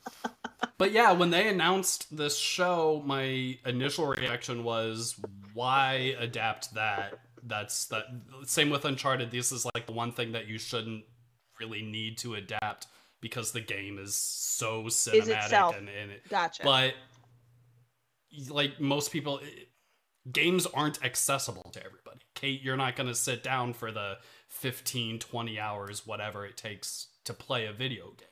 But 0.80 0.94
yeah, 0.94 1.12
when 1.12 1.30
they 1.30 1.50
announced 1.50 2.16
this 2.16 2.38
show, 2.38 3.04
my 3.06 3.58
initial 3.66 4.08
reaction 4.08 4.64
was, 4.64 5.20
"Why 5.60 6.16
adapt 6.20 6.74
that?" 6.76 7.20
That's 7.44 7.86
that. 7.86 8.06
Same 8.46 8.70
with 8.70 8.84
Uncharted. 8.86 9.32
This 9.32 9.52
is 9.52 9.66
like 9.74 9.86
the 9.86 9.94
one 9.94 10.12
thing 10.12 10.34
that 10.34 10.48
you 10.48 10.58
shouldn't 10.58 11.04
really 11.60 11.82
need 11.82 12.18
to 12.20 12.36
adapt 12.36 12.88
because 13.22 13.52
the 13.52 13.62
game 13.62 13.98
is 13.98 14.16
so 14.16 14.84
cinematic 14.86 15.44
itself. 15.44 15.78
and, 15.78 15.90
and 15.90 16.12
it, 16.12 16.30
Gotcha. 16.30 16.64
but 16.64 16.94
like 18.50 18.80
most 18.80 19.12
people 19.12 19.40
it- 19.40 19.70
games 20.32 20.66
aren't 20.68 21.04
accessible 21.04 21.70
to 21.72 21.84
everybody 21.84 22.20
kate 22.36 22.62
you're 22.62 22.78
not 22.78 22.96
going 22.96 23.08
to 23.08 23.16
sit 23.16 23.42
down 23.44 23.74
for 23.74 23.92
the 23.92 24.18
15 24.48 25.20
20 25.20 25.60
hours 25.60 26.06
whatever 26.06 26.46
it 26.46 26.56
takes 26.56 27.08
to 27.26 27.34
play 27.34 27.66
a 27.66 27.74
video 27.74 28.06
game 28.18 28.29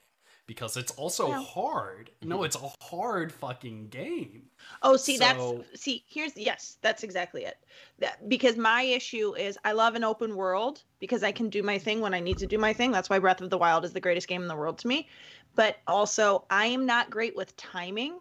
because 0.48 0.76
it's 0.78 0.92
also 0.94 1.28
No. 1.32 1.44
hard 1.44 2.10
no 2.24 2.44
it's 2.44 2.56
a 2.56 2.72
hard 2.84 3.32
fucking 3.32 3.90
game 3.90 4.50
Oh, 4.82 4.98
see, 4.98 5.18
So- 5.18 5.64
that's 5.70 5.82
see. 5.82 6.04
Here's 6.08 6.36
yes, 6.36 6.78
that's 6.82 7.04
exactly 7.04 7.46
it. 7.46 7.58
That 8.00 8.28
because 8.28 8.58
my 8.58 8.82
issue 8.82 9.34
is 9.36 9.58
I 9.64 9.72
love 9.72 9.96
an 9.96 10.04
open 10.04 10.36
world 10.36 10.84
because 11.00 11.24
I 11.24 11.32
can 11.32 11.50
do 11.50 11.62
my 11.64 11.78
thing 11.80 12.02
when 12.02 12.14
I 12.14 12.20
need 12.20 12.38
to 12.40 12.48
do 12.48 12.58
my 12.58 12.74
thing. 12.74 12.92
That's 12.92 13.10
why 13.10 13.20
Breath 13.20 13.40
of 13.42 13.50
the 13.50 13.58
Wild 13.58 13.86
is 13.86 13.94
the 13.94 14.00
greatest 14.02 14.28
game 14.28 14.42
in 14.42 14.48
the 14.48 14.56
world 14.56 14.78
to 14.80 14.88
me. 14.88 15.08
But 15.56 15.78
also, 15.88 16.46
I 16.50 16.66
am 16.68 16.86
not 16.86 17.10
great 17.10 17.36
with 17.36 17.56
timing, 17.56 18.20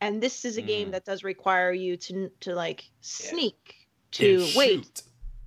and 0.00 0.22
this 0.22 0.44
is 0.44 0.56
a 0.58 0.62
game 0.62 0.88
Mm. 0.88 0.92
that 0.92 1.04
does 1.04 1.24
require 1.24 1.72
you 1.72 1.96
to 1.98 2.28
to 2.40 2.54
like 2.54 2.90
sneak 3.00 3.88
to 4.12 4.42
And 4.44 4.56
wait 4.56 4.84
shoot. 4.84 5.02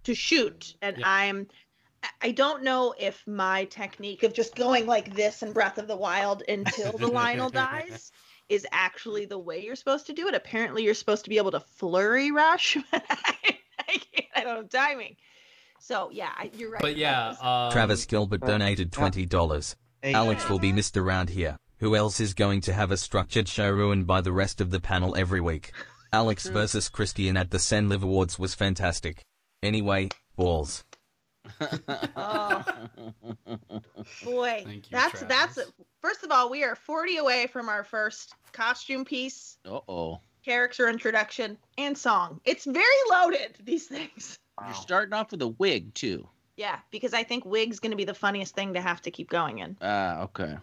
to 0.05 0.15
shoot 0.15 0.75
and 0.81 0.97
Yeah. 0.97 1.03
i'm 1.07 1.47
I- 2.03 2.09
i 2.21 2.31
don't 2.31 2.63
know 2.63 2.93
if 2.99 3.25
my 3.27 3.65
technique 3.65 4.23
of 4.23 4.33
just 4.33 4.55
going 4.55 4.85
like 4.85 5.15
this 5.15 5.41
in 5.43 5.53
breath 5.53 5.77
of 5.77 5.87
the 5.87 5.95
wild 5.97 6.43
until 6.47 6.91
the 6.93 7.07
Lynel 7.09 7.51
dies 7.51 8.11
is 8.49 8.65
actually 8.71 9.25
the 9.25 9.37
way 9.39 9.63
you're 9.63 9.75
supposed 9.75 10.07
to 10.07 10.13
do 10.13 10.27
it 10.27 10.33
apparently 10.35 10.83
you're 10.83 10.93
supposed 10.93 11.23
to 11.25 11.29
be 11.29 11.37
able 11.37 11.51
to 11.51 11.59
flurry 11.59 12.31
rush 12.31 12.77
I, 12.93 13.01
I, 13.87 13.97
can't, 14.13 14.27
I 14.35 14.43
don't 14.43 14.55
have 14.57 14.69
timing 14.69 15.15
so 15.79 16.09
yeah 16.11 16.31
you're 16.53 16.71
right 16.71 16.81
but 16.81 16.97
yeah 16.97 17.35
um, 17.41 17.71
Travis 17.71 18.05
Gilbert 18.05 18.43
uh, 18.43 18.47
donated 18.47 18.91
$20. 18.91 19.75
Hey, 20.01 20.13
Alex 20.13 20.47
will 20.49 20.59
be 20.59 20.71
missed 20.71 20.95
around 20.95 21.29
here. 21.29 21.57
Who 21.79 21.95
else 21.95 22.19
is 22.21 22.33
going 22.33 22.61
to 22.61 22.73
have 22.73 22.91
a 22.91 22.97
structured 22.97 23.47
show 23.49 23.69
ruined 23.69 24.07
by 24.07 24.21
the 24.21 24.31
rest 24.31 24.61
of 24.61 24.71
the 24.71 24.79
panel 24.79 25.15
every 25.15 25.41
week? 25.41 25.71
Alex 26.13 26.47
versus 26.47 26.89
Christian 26.89 27.35
at 27.37 27.51
the 27.51 27.59
Sen 27.59 27.89
Live 27.89 28.03
Awards 28.03 28.39
was 28.39 28.55
fantastic. 28.55 29.21
Anyway, 29.61 30.09
balls. 30.35 30.83
Oh. 32.15 32.63
boy 34.23 34.61
Thank 34.65 34.91
you, 34.91 34.97
that's 34.97 35.21
that's 35.21 35.55
Travis. 35.55 35.71
first 36.01 36.23
of 36.23 36.31
all 36.31 36.49
we 36.49 36.63
are 36.63 36.75
40 36.75 37.17
away 37.17 37.47
from 37.47 37.69
our 37.69 37.83
first 37.83 38.33
costume 38.51 39.05
piece 39.05 39.57
Uh 39.65 39.79
oh. 39.87 40.19
character 40.43 40.89
introduction 40.89 41.57
and 41.77 41.97
song 41.97 42.39
it's 42.45 42.65
very 42.65 42.85
loaded 43.11 43.57
these 43.63 43.87
things 43.87 44.37
wow. 44.59 44.67
You're 44.67 44.75
starting 44.75 45.13
off 45.13 45.31
with 45.31 45.41
a 45.41 45.47
wig 45.47 45.93
too. 45.93 46.27
Yeah, 46.57 46.79
because 46.91 47.13
I 47.13 47.23
think 47.23 47.45
wig's 47.45 47.79
going 47.79 47.91
to 47.91 47.95
be 47.97 48.03
the 48.03 48.13
funniest 48.13 48.53
thing 48.53 48.73
to 48.73 48.81
have 48.81 49.01
to 49.03 49.11
keep 49.11 49.29
going 49.29 49.59
in. 49.59 49.77
Ah, 49.81 50.23
okay. 50.23 50.57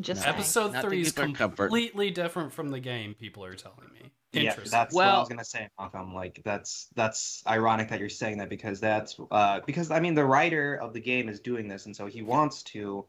Just 0.00 0.24
No. 0.24 0.28
episode 0.32 0.72
Not 0.72 0.84
three 0.84 1.00
is 1.00 1.12
keep 1.12 1.34
comfort. 1.36 1.56
completely 1.68 2.10
different 2.10 2.52
from 2.52 2.68
the 2.68 2.80
game 2.80 3.14
people 3.14 3.44
are 3.44 3.54
telling 3.54 3.90
me 3.92 4.12
Yeah, 4.32 4.42
Interesting. 4.42 4.70
that's 4.70 4.94
what 4.94 5.06
I 5.06 5.18
was 5.18 5.28
gonna 5.28 5.44
say, 5.44 5.68
Malcolm. 5.78 6.14
Like 6.14 6.40
that's 6.44 6.88
that's 6.94 7.42
ironic 7.46 7.88
that 7.88 7.98
you're 7.98 8.08
saying 8.08 8.38
that 8.38 8.48
because 8.48 8.78
that's 8.80 9.18
uh 9.30 9.60
because 9.66 9.90
I 9.90 10.00
mean 10.00 10.14
the 10.14 10.24
writer 10.24 10.74
of 10.76 10.92
the 10.92 11.00
game 11.00 11.28
is 11.28 11.40
doing 11.40 11.66
this 11.68 11.86
and 11.86 11.96
so 11.96 12.06
he 12.06 12.22
wants 12.22 12.62
to 12.64 13.06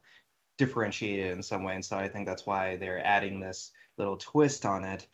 differentiate 0.58 1.20
it 1.20 1.32
in 1.32 1.44
some 1.44 1.64
way 1.64 1.76
and 1.76 1.86
so 1.86 1.98
I 1.98 2.08
think 2.08 2.26
that's 2.26 2.46
why 2.46 2.76
they're 2.78 3.06
adding 3.06 3.40
this 3.40 3.72
little 3.98 4.18
twist 4.18 4.66
on 4.66 4.84
it 4.84 5.08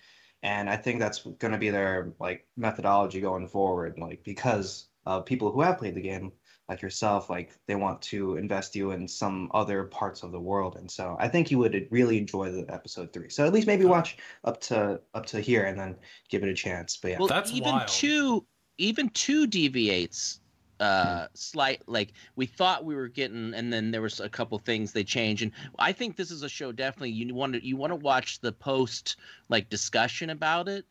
and 0.44 0.70
I 0.70 0.78
think 0.78 1.00
that's 1.00 1.20
gonna 1.40 1.58
be 1.58 1.70
their 1.72 2.14
like 2.20 2.48
methodology 2.56 3.20
going 3.22 3.48
forward 3.48 3.98
like 4.00 4.24
because 4.24 4.88
uh, 5.06 5.20
people 5.22 5.52
who 5.52 5.62
have 5.62 5.78
played 5.78 5.96
the 5.96 6.02
game 6.02 6.32
like 6.68 6.82
yourself 6.82 7.30
like 7.30 7.52
they 7.68 7.76
want 7.76 8.02
to 8.02 8.38
invest 8.38 8.76
you 8.76 8.92
in 8.92 9.08
some 9.08 9.50
other 9.54 9.84
parts 9.84 10.24
of 10.24 10.32
the 10.32 10.40
world. 10.40 10.76
And 10.78 10.90
so 10.90 11.16
I 11.20 11.28
think 11.28 11.52
you 11.52 11.60
would 11.60 11.88
really 11.92 12.18
enjoy 12.18 12.52
the 12.52 12.66
episode 12.74 13.14
three. 13.14 13.30
So 13.30 13.46
at 13.46 13.54
least 13.54 13.68
maybe 13.68 13.86
watch 13.86 14.18
up 14.44 14.60
to 14.62 15.00
up 15.14 15.26
to 15.28 15.40
here 15.40 15.66
and 15.66 15.80
then 15.80 15.96
give 16.30 16.44
it 16.44 16.50
a 16.50 16.54
chance. 16.54 16.98
But 16.98 17.12
yeah, 17.12 17.20
Well, 17.20 17.28
That's 17.28 17.52
even 17.52 17.74
wild. 17.74 17.88
two, 17.88 18.46
even 18.78 19.10
two 19.10 19.48
deviates 19.48 20.40
uh 20.82 21.28
slight 21.34 21.82
like 21.88 22.12
we 22.36 22.46
thought 22.46 22.84
we 22.84 22.96
were 22.96 23.08
getting 23.08 23.54
and 23.54 23.72
then 23.72 23.92
there 23.92 24.02
was 24.02 24.20
a 24.20 24.28
couple 24.28 24.60
things 24.60 24.92
they 24.92 25.06
changed 25.06 25.42
and 25.42 25.54
i 25.80 25.94
think 25.94 26.18
this 26.18 26.32
is 26.32 26.44
a 26.44 26.50
show 26.50 26.70
definitely 26.74 27.12
you 27.12 27.34
want 27.34 27.54
to 27.54 27.66
you 27.66 27.78
want 27.78 27.92
to 27.92 27.96
watch 27.96 28.42
the 28.42 28.52
post 28.52 29.16
like 29.48 29.70
discussion 29.70 30.32
about 30.32 30.68
it 30.68 30.86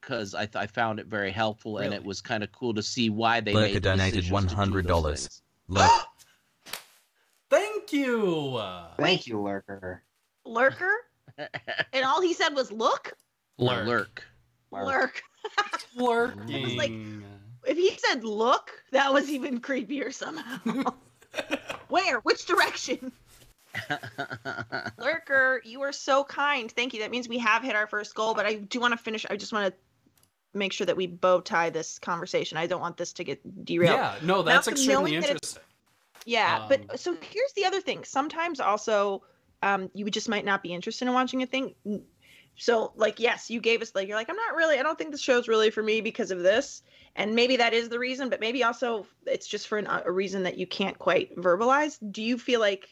because 0.00 0.34
I, 0.34 0.46
th- 0.46 0.56
I 0.56 0.66
found 0.66 0.98
it 1.00 1.06
very 1.06 1.30
helpful 1.30 1.78
and 1.78 1.92
it 1.92 2.04
was 2.04 2.20
kind 2.20 2.42
of 2.42 2.50
cool 2.52 2.74
to 2.74 2.82
see 2.82 3.10
why 3.10 3.40
they 3.40 3.52
Lurker 3.52 3.66
made 3.68 3.74
the 3.76 3.80
donated 3.80 4.20
decisions 4.24 4.52
to 4.54 4.56
do 4.72 4.82
those 4.82 5.02
$100. 5.02 5.04
things. 5.18 5.42
Look, 5.68 5.90
thank 7.50 7.92
you 7.92 8.60
thank 8.98 9.26
you, 9.26 9.40
Lurker. 9.40 10.02
Lurker? 10.44 10.92
and 11.92 12.04
all 12.04 12.20
he 12.20 12.32
said 12.34 12.54
was 12.54 12.72
look? 12.72 13.12
Lurk. 13.58 13.86
lurk 13.86 14.24
Lurk. 14.72 15.22
lurking 15.96 16.76
like- 16.76 16.92
If 17.66 17.76
he 17.76 17.96
said 17.98 18.24
look, 18.24 18.70
that 18.92 19.12
was 19.12 19.30
even 19.30 19.60
creepier 19.60 20.12
somehow. 20.12 20.58
Where? 21.88 22.20
Which 22.20 22.46
direction? 22.46 23.12
Lurker, 24.98 25.60
you 25.64 25.82
are 25.82 25.92
so 25.92 26.24
kind. 26.24 26.70
Thank 26.72 26.94
you. 26.94 27.00
That 27.00 27.10
means 27.10 27.28
we 27.28 27.38
have 27.38 27.62
hit 27.62 27.76
our 27.76 27.86
first 27.86 28.14
goal, 28.14 28.34
but 28.34 28.46
I 28.46 28.54
do 28.54 28.80
want 28.80 28.92
to 28.92 28.98
finish. 28.98 29.26
I 29.28 29.36
just 29.36 29.52
want 29.52 29.72
to 29.72 29.80
make 30.54 30.72
sure 30.72 30.86
that 30.86 30.96
we 30.96 31.06
bow 31.06 31.40
tie 31.40 31.70
this 31.70 31.98
conversation. 31.98 32.58
I 32.58 32.66
don't 32.66 32.80
want 32.80 32.96
this 32.96 33.12
to 33.14 33.24
get 33.24 33.64
derailed. 33.64 33.96
yeah 33.96 34.14
no 34.22 34.42
that's 34.42 34.66
Malcolm, 34.66 34.72
extremely 34.72 35.10
knowing 35.12 35.20
that 35.22 35.30
it's- 35.30 35.30
interesting 35.32 35.62
Yeah, 36.26 36.60
Um, 36.62 36.68
but 36.68 37.00
so 37.00 37.16
here's 37.30 37.52
the 37.54 37.64
other 37.64 37.80
thing. 37.80 38.04
Sometimes 38.04 38.60
also, 38.60 39.22
um, 39.62 39.90
you 39.94 40.08
just 40.10 40.28
might 40.28 40.44
not 40.44 40.62
be 40.62 40.72
interested 40.74 41.08
in 41.08 41.14
watching 41.14 41.42
a 41.42 41.46
thing. 41.46 41.74
So 42.56 42.92
like, 42.94 43.18
yes, 43.18 43.48
you 43.50 43.58
gave 43.60 43.80
us 43.80 43.94
like 43.94 44.06
you're 44.06 44.18
like, 44.18 44.28
I'm 44.28 44.36
not 44.36 44.54
really. 44.54 44.78
I 44.78 44.82
don't 44.82 44.98
think 44.98 45.12
the 45.12 45.18
show's 45.18 45.48
really 45.48 45.70
for 45.70 45.82
me 45.82 46.00
because 46.02 46.30
of 46.30 46.40
this, 46.42 46.82
and 47.16 47.34
maybe 47.34 47.56
that 47.56 47.72
is 47.72 47.88
the 47.88 47.98
reason. 47.98 48.28
But 48.28 48.40
maybe 48.40 48.62
also 48.64 49.06
it's 49.26 49.46
just 49.46 49.66
for 49.66 49.78
an, 49.78 49.86
a 50.04 50.12
reason 50.12 50.42
that 50.42 50.58
you 50.58 50.66
can't 50.66 50.98
quite 50.98 51.34
verbalize. 51.36 51.96
Do 52.12 52.22
you 52.22 52.36
feel 52.38 52.60
like? 52.60 52.88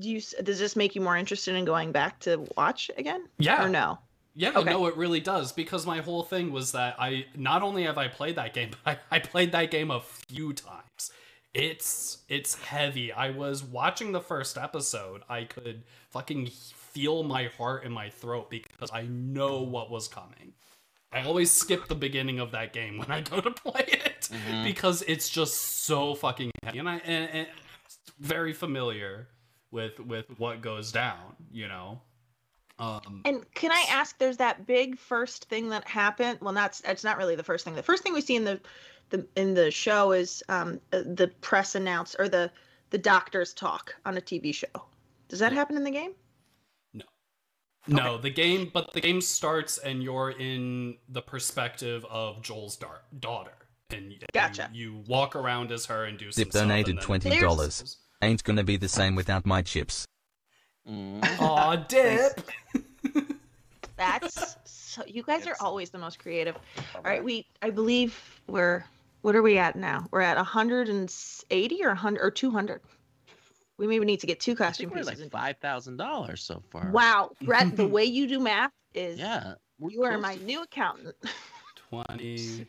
Do 0.00 0.08
you 0.10 0.20
does 0.42 0.58
this 0.60 0.76
make 0.76 0.94
you 0.94 1.00
more 1.00 1.16
interested 1.16 1.56
in 1.56 1.64
going 1.64 1.90
back 1.92 2.20
to 2.20 2.46
watch 2.56 2.90
again? 2.96 3.26
yeah 3.38 3.64
Or 3.64 3.68
no? 3.68 3.98
Yeah, 4.36 4.50
Okay. 4.56 4.70
no, 4.70 4.86
it 4.86 4.96
really 4.96 5.20
does 5.20 5.52
because 5.52 5.86
my 5.86 6.00
whole 6.00 6.22
thing 6.24 6.50
was 6.52 6.72
that 6.72 6.96
I 6.98 7.26
not 7.36 7.62
only 7.62 7.84
have 7.84 7.98
I 7.98 8.08
played 8.08 8.36
that 8.36 8.52
game, 8.52 8.70
but 8.84 8.98
I, 9.10 9.16
I 9.16 9.18
played 9.20 9.52
that 9.52 9.70
game 9.70 9.90
a 9.90 10.00
few 10.00 10.52
times. 10.52 11.12
It's 11.52 12.18
it's 12.28 12.56
heavy. 12.56 13.12
I 13.12 13.30
was 13.30 13.62
watching 13.62 14.10
the 14.12 14.20
first 14.20 14.58
episode. 14.58 15.22
I 15.28 15.44
could 15.44 15.84
fucking 16.10 16.48
feel 16.48 17.22
my 17.22 17.44
heart 17.56 17.84
in 17.84 17.92
my 17.92 18.10
throat 18.10 18.50
because 18.50 18.90
I 18.92 19.02
know 19.02 19.62
what 19.62 19.88
was 19.90 20.08
coming. 20.08 20.54
I 21.12 21.22
always 21.22 21.52
skip 21.52 21.86
the 21.86 21.94
beginning 21.94 22.40
of 22.40 22.50
that 22.52 22.72
game 22.72 22.98
when 22.98 23.10
I 23.12 23.20
go 23.20 23.40
to 23.40 23.52
play 23.52 23.84
it 23.86 24.28
Mhm. 24.32 24.64
because 24.64 25.02
it's 25.02 25.28
just 25.28 25.84
so 25.84 26.14
fucking 26.16 26.50
heavy, 26.64 26.78
and 26.80 26.88
I 26.88 26.96
and, 27.04 27.30
and 27.30 27.48
very 28.18 28.52
familiar 28.52 29.28
with 29.70 30.00
with 30.00 30.26
what 30.38 30.60
goes 30.60 30.90
down. 30.90 31.36
You 31.52 31.68
know. 31.68 32.00
Um, 32.78 33.22
And 33.24 33.44
can 33.54 33.70
I 33.70 33.84
ask? 33.88 34.18
There's 34.18 34.38
that 34.38 34.66
big 34.66 34.98
first 34.98 35.44
thing 35.44 35.68
that 35.68 35.86
happened. 35.86 36.38
Well, 36.40 36.52
not 36.52 36.80
it's 36.84 37.04
not 37.04 37.18
really 37.18 37.36
the 37.36 37.44
first 37.44 37.64
thing. 37.64 37.74
The 37.74 37.82
first 37.82 38.02
thing 38.02 38.12
we 38.12 38.20
see 38.20 38.36
in 38.36 38.44
the 38.44 38.60
the 39.10 39.26
in 39.36 39.54
the 39.54 39.70
show 39.70 40.12
is 40.12 40.42
um 40.48 40.80
uh, 40.92 41.02
the 41.04 41.28
press 41.40 41.74
announce 41.74 42.16
or 42.18 42.28
the 42.28 42.50
the 42.90 42.98
doctor's 42.98 43.54
talk 43.54 43.94
on 44.04 44.16
a 44.16 44.20
TV 44.20 44.52
show. 44.54 44.66
Does 45.28 45.38
that 45.38 45.52
happen 45.52 45.76
in 45.76 45.84
the 45.84 45.90
game? 45.90 46.12
No, 46.92 47.04
No, 47.86 48.18
the 48.18 48.30
game, 48.30 48.70
but 48.72 48.92
the 48.92 49.00
game 49.00 49.20
starts 49.20 49.78
and 49.78 50.02
you're 50.02 50.30
in 50.30 50.96
the 51.08 51.22
perspective 51.22 52.04
of 52.10 52.42
Joel's 52.42 52.76
dar- 52.76 53.02
daughter, 53.18 53.56
and, 53.90 54.12
and 54.12 54.24
Gotcha. 54.32 54.70
You, 54.72 54.92
you 54.92 55.04
walk 55.06 55.36
around 55.36 55.70
as 55.70 55.86
her 55.86 56.04
and 56.04 56.18
do 56.18 56.32
some 56.32 56.44
Zip 56.44 56.50
donated 56.50 57.00
twenty 57.00 57.38
dollars. 57.38 57.98
Ain't 58.20 58.42
gonna 58.42 58.64
be 58.64 58.76
the 58.76 58.88
same 58.88 59.14
without 59.14 59.46
my 59.46 59.62
chips. 59.62 60.06
Mm. 60.88 61.24
Aw, 61.40 61.76
dip. 61.88 62.40
That's 63.96 64.56
so. 64.64 65.02
You 65.06 65.22
guys 65.22 65.46
are 65.46 65.56
always 65.60 65.90
the 65.90 65.98
most 65.98 66.18
creative. 66.18 66.56
All 66.96 67.02
right, 67.02 67.22
we 67.22 67.46
I 67.62 67.70
believe 67.70 68.40
we're 68.48 68.84
what 69.22 69.34
are 69.36 69.42
we 69.42 69.56
at 69.58 69.76
now? 69.76 70.06
We're 70.10 70.20
at 70.20 70.36
180 70.36 71.82
or 71.84 71.88
100 71.88 72.20
or 72.22 72.30
200. 72.30 72.80
We 73.78 73.86
maybe 73.86 74.04
need 74.04 74.20
to 74.20 74.26
get 74.26 74.40
two 74.40 74.52
I 74.52 74.54
costume 74.56 74.90
think 74.90 74.96
we're 75.06 75.10
pieces. 75.10 75.20
like 75.24 75.30
five 75.32 75.56
thousand 75.58 75.96
dollars 75.96 76.42
so 76.42 76.62
far. 76.70 76.90
Wow, 76.90 77.30
Brett, 77.42 77.76
the 77.76 77.86
way 77.96 78.04
you 78.04 78.26
do 78.26 78.40
math 78.40 78.72
is 78.94 79.18
Yeah. 79.18 79.54
you 79.78 80.02
are 80.04 80.18
my 80.18 80.34
new 80.36 80.62
accountant. 80.62 81.14
20, 81.90 82.66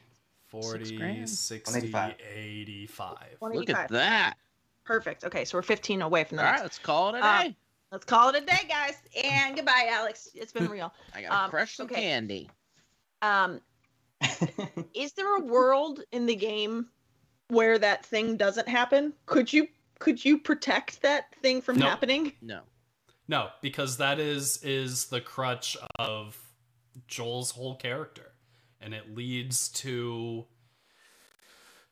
40, 0.47 1.25
60, 1.25 1.91
185. 1.91 2.15
85. 2.21 3.17
Look 3.41 3.69
at 3.71 3.89
that. 3.89 4.35
Perfect. 4.83 5.23
Okay, 5.25 5.45
so 5.45 5.57
we're 5.57 5.63
15 5.63 6.03
away 6.03 6.23
from 6.23 6.37
that. 6.37 6.45
All 6.45 6.51
right, 6.53 6.61
let's 6.61 6.77
call 6.77 7.15
it 7.15 7.19
a 7.19 7.25
Um, 7.27 7.41
day. 7.43 7.55
Let's 7.95 8.03
call 8.03 8.27
it 8.27 8.43
a 8.43 8.45
day, 8.45 8.67
guys. 8.67 8.97
And 9.23 9.55
goodbye, 9.55 9.87
Alex. 9.89 10.27
It's 10.35 10.51
been 10.51 10.67
real. 10.67 10.93
I 11.15 11.21
gotta 11.21 11.43
um, 11.45 11.49
crush 11.49 11.77
some 11.77 11.85
okay. 11.85 12.01
candy. 12.01 12.49
Um, 13.21 13.61
is 14.93 15.13
there 15.13 15.37
a 15.37 15.39
world 15.39 16.01
in 16.11 16.25
the 16.25 16.35
game 16.35 16.87
where 17.47 17.79
that 17.79 18.05
thing 18.05 18.35
doesn't 18.35 18.67
happen? 18.67 19.13
Could 19.27 19.53
you 19.53 19.69
could 19.99 20.25
you 20.25 20.37
protect 20.37 21.03
that 21.03 21.33
thing 21.41 21.61
from 21.61 21.77
No. 21.77 21.85
happening? 21.85 22.33
No. 22.41 22.63
No, 23.29 23.47
because 23.61 23.95
that 23.95 24.19
is 24.19 24.61
is 24.61 25.05
the 25.05 25.21
crutch 25.21 25.77
of 25.97 26.37
Joel's 27.07 27.51
whole 27.51 27.77
character, 27.77 28.33
and 28.81 28.93
it 28.93 29.15
leads 29.15 29.69
to 29.69 30.47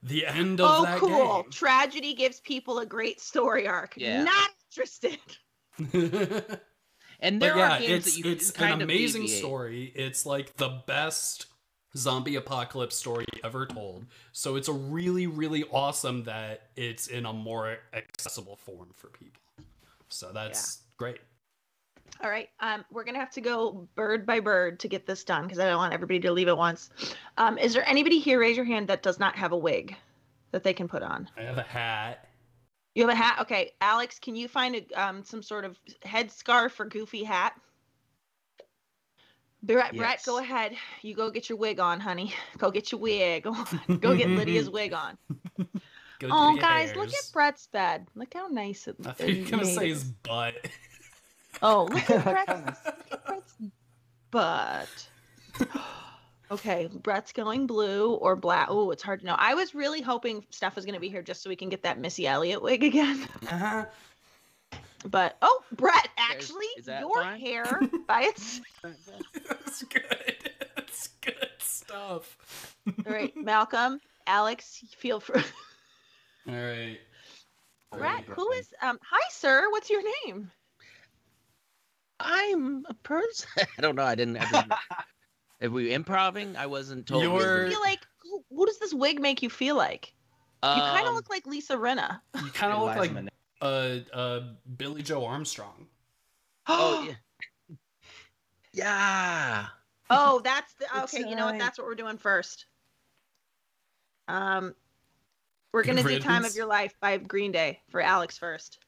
the 0.01 0.27
end 0.27 0.59
of 0.59 0.67
Oh, 0.69 0.83
that 0.83 0.99
cool. 0.99 1.45
Tragedy 1.49 2.13
gives 2.13 2.41
people 2.41 2.79
a 2.79 2.85
great 2.85 3.21
story 3.21 3.65
arc. 3.69 3.93
Yeah. 3.95 4.23
Not 4.23 4.49
interested. 4.69 5.17
Game. 5.79 6.43
And 7.19 7.41
there 7.41 7.55
yeah, 7.57 7.77
are 7.77 7.79
games 7.79 8.07
it's 8.07 8.15
that 8.17 8.25
you 8.25 8.31
it's 8.31 8.51
can 8.51 8.59
kind 8.59 8.73
an 8.75 8.81
of 8.81 8.89
amazing 8.89 9.21
deviate. 9.21 9.39
story. 9.39 9.91
It's 9.95 10.25
like 10.25 10.57
the 10.57 10.81
best 10.87 11.45
zombie 11.95 12.35
apocalypse 12.35 12.95
story 12.95 13.25
ever 13.43 13.65
told. 13.65 14.05
So 14.33 14.55
it's 14.57 14.67
a 14.67 14.73
really 14.73 15.27
really 15.27 15.63
awesome 15.71 16.23
that 16.25 16.69
it's 16.75 17.07
in 17.07 17.25
a 17.25 17.31
more 17.33 17.77
accessible 17.93 18.57
form 18.57 18.89
for 18.93 19.07
people. 19.07 19.41
So 20.09 20.31
that's 20.33 20.81
great. 20.97 21.19
All 22.21 22.29
right. 22.29 22.49
Um, 22.59 22.83
we're 22.91 23.03
gonna 23.05 23.19
have 23.19 23.31
to 23.31 23.41
go 23.41 23.87
bird 23.95 24.25
by 24.25 24.39
bird 24.39 24.79
to 24.81 24.87
get 24.87 25.05
this 25.05 25.23
done 25.23 25.43
because 25.43 25.59
I 25.59 25.65
don't 25.69 25.77
want 25.77 25.93
everybody 25.93 26.19
to 26.21 26.31
leave 26.31 26.47
at 26.49 26.57
once. 26.57 26.89
Um, 27.37 27.57
is 27.57 27.73
there 27.73 27.87
anybody 27.87 28.19
here? 28.19 28.39
Raise 28.39 28.57
your 28.57 28.65
hand 28.65 28.87
that 28.89 29.01
does 29.01 29.19
not 29.19 29.35
have 29.37 29.51
a 29.53 29.57
wig 29.57 29.95
that 30.51 30.63
they 30.63 30.73
can 30.73 30.87
put 30.87 31.03
on. 31.03 31.29
I 31.37 31.43
have 31.43 31.57
a 31.57 31.63
hat. 31.63 32.27
You 32.95 33.07
have 33.07 33.11
a 33.11 33.15
hat. 33.15 33.39
Okay, 33.41 33.71
Alex, 33.81 34.19
can 34.19 34.35
you 34.35 34.47
find 34.47 34.75
a 34.75 35.01
um 35.01 35.23
some 35.23 35.41
sort 35.41 35.65
of 35.65 35.77
head 36.03 36.31
scarf 36.31 36.79
or 36.79 36.85
goofy 36.85 37.23
hat? 37.23 37.53
Brett, 39.63 39.95
Brett, 39.95 40.21
go 40.25 40.39
ahead. 40.39 40.73
You 41.01 41.15
go 41.15 41.31
get 41.31 41.47
your 41.47 41.57
wig 41.57 41.79
on, 41.79 42.01
honey. 42.01 42.33
Go 42.57 42.69
get 42.69 42.91
your 42.91 42.99
wig 42.99 43.47
on. 43.47 43.65
Go 44.01 44.15
get 44.15 44.29
Lydia's 44.29 44.69
wig 44.69 44.93
on. 44.93 45.17
Oh, 46.25 46.55
guys, 46.55 46.95
look 46.95 47.09
at 47.09 47.29
Brett's 47.33 47.67
bed. 47.67 48.07
Look 48.15 48.33
how 48.33 48.47
nice 48.47 48.87
it 48.87 48.97
looks. 48.97 49.19
you 49.19 49.43
were 49.43 49.49
gonna 49.49 49.65
say 49.65 49.89
his 49.89 50.05
butt. 50.05 50.55
Oh, 51.61 51.89
look 51.91 52.09
at 52.09 52.23
Brett's, 52.23 52.85
look 52.85 52.95
at 53.11 53.25
Brett's 53.25 53.53
butt. 54.31 55.09
Okay, 56.53 56.87
Brett's 56.93 57.31
going 57.31 57.65
blue 57.65 58.11
or 58.13 58.35
black. 58.35 58.67
Oh, 58.69 58.91
it's 58.91 59.01
hard 59.01 59.21
to 59.21 59.25
know. 59.25 59.33
I 59.39 59.55
was 59.55 59.73
really 59.73 60.01
hoping 60.01 60.45
Steph 60.51 60.75
was 60.75 60.85
going 60.85 60.93
to 60.93 60.99
be 60.99 61.09
here 61.09 61.23
just 61.23 61.41
so 61.41 61.49
we 61.49 61.55
can 61.55 61.67
get 61.67 61.81
that 61.81 61.99
Missy 61.99 62.27
Elliott 62.27 62.61
wig 62.61 62.83
again. 62.83 63.27
Uh-huh. 63.51 63.85
But 65.05 65.35
oh, 65.41 65.63
Brett, 65.73 66.09
actually, 66.17 66.67
your 66.87 67.23
fine? 67.23 67.39
hair 67.39 67.81
by 68.07 68.21
its. 68.21 68.61
That's 68.83 69.83
good. 69.83 70.51
That's 70.75 71.09
good 71.21 71.49
stuff. 71.57 72.75
All 73.05 73.13
right, 73.13 73.35
Malcolm, 73.35 73.99
Alex, 74.27 74.81
feel 74.95 75.19
free. 75.19 75.41
All 76.47 76.53
right. 76.53 76.99
Brett, 77.91 78.23
who 78.25 78.49
is 78.51 78.73
um? 78.81 78.97
Hi, 79.09 79.21
sir. 79.29 79.69
What's 79.71 79.89
your 79.89 80.03
name? 80.25 80.49
I'm 82.19 82.85
a 82.87 82.93
person. 82.93 83.49
I 83.77 83.81
don't 83.81 83.95
know. 83.95 84.03
I 84.03 84.15
didn't. 84.15 84.37
I 84.37 84.45
didn't 84.51 84.73
if 85.59 85.71
we 85.71 85.93
improving, 85.93 86.55
I 86.55 86.65
wasn't 86.65 87.05
told. 87.07 87.23
You're- 87.23 87.69
feel 87.69 87.81
like 87.81 87.99
who, 88.21 88.43
who 88.49 88.65
does 88.65 88.79
this 88.79 88.93
wig 88.93 89.19
make 89.21 89.41
you 89.41 89.49
feel 89.49 89.75
like? 89.75 90.13
You 90.63 90.69
kind 90.69 91.01
of 91.01 91.09
Um, 91.09 91.15
look 91.15 91.29
like 91.29 91.45
Lisa 91.45 91.75
Rinna. 91.75 92.21
You 92.41 92.49
kind 92.51 92.71
of 92.71 92.81
look 92.83 92.95
like 92.95 93.11
uh, 93.61 94.15
uh, 94.15 94.39
Billie 94.77 95.01
Joe 95.03 95.25
Armstrong. 95.25 95.87
Oh 96.67 97.05
yeah. 97.05 97.75
Yeah. 98.71 99.65
Oh, 100.09 100.41
that's 100.43 100.73
the 100.75 100.85
It's 100.95 101.13
okay. 101.13 101.29
You 101.29 101.35
know 101.35 101.47
what? 101.47 101.59
That's 101.59 101.77
what 101.77 101.85
we're 101.85 101.95
doing 101.95 102.17
first. 102.17 102.65
Um, 104.27 104.73
we're 105.73 105.83
gonna 105.83 106.01
Good 106.03 106.19
do 106.19 106.19
"Time 106.19 106.45
of. 106.45 106.55
Your 106.55 106.65
Life" 106.65 106.93
by 107.01 107.17
Green 107.17 107.51
Day 107.51 107.81
for 107.89 107.99
Alex 108.01 108.37
first. 108.37 108.79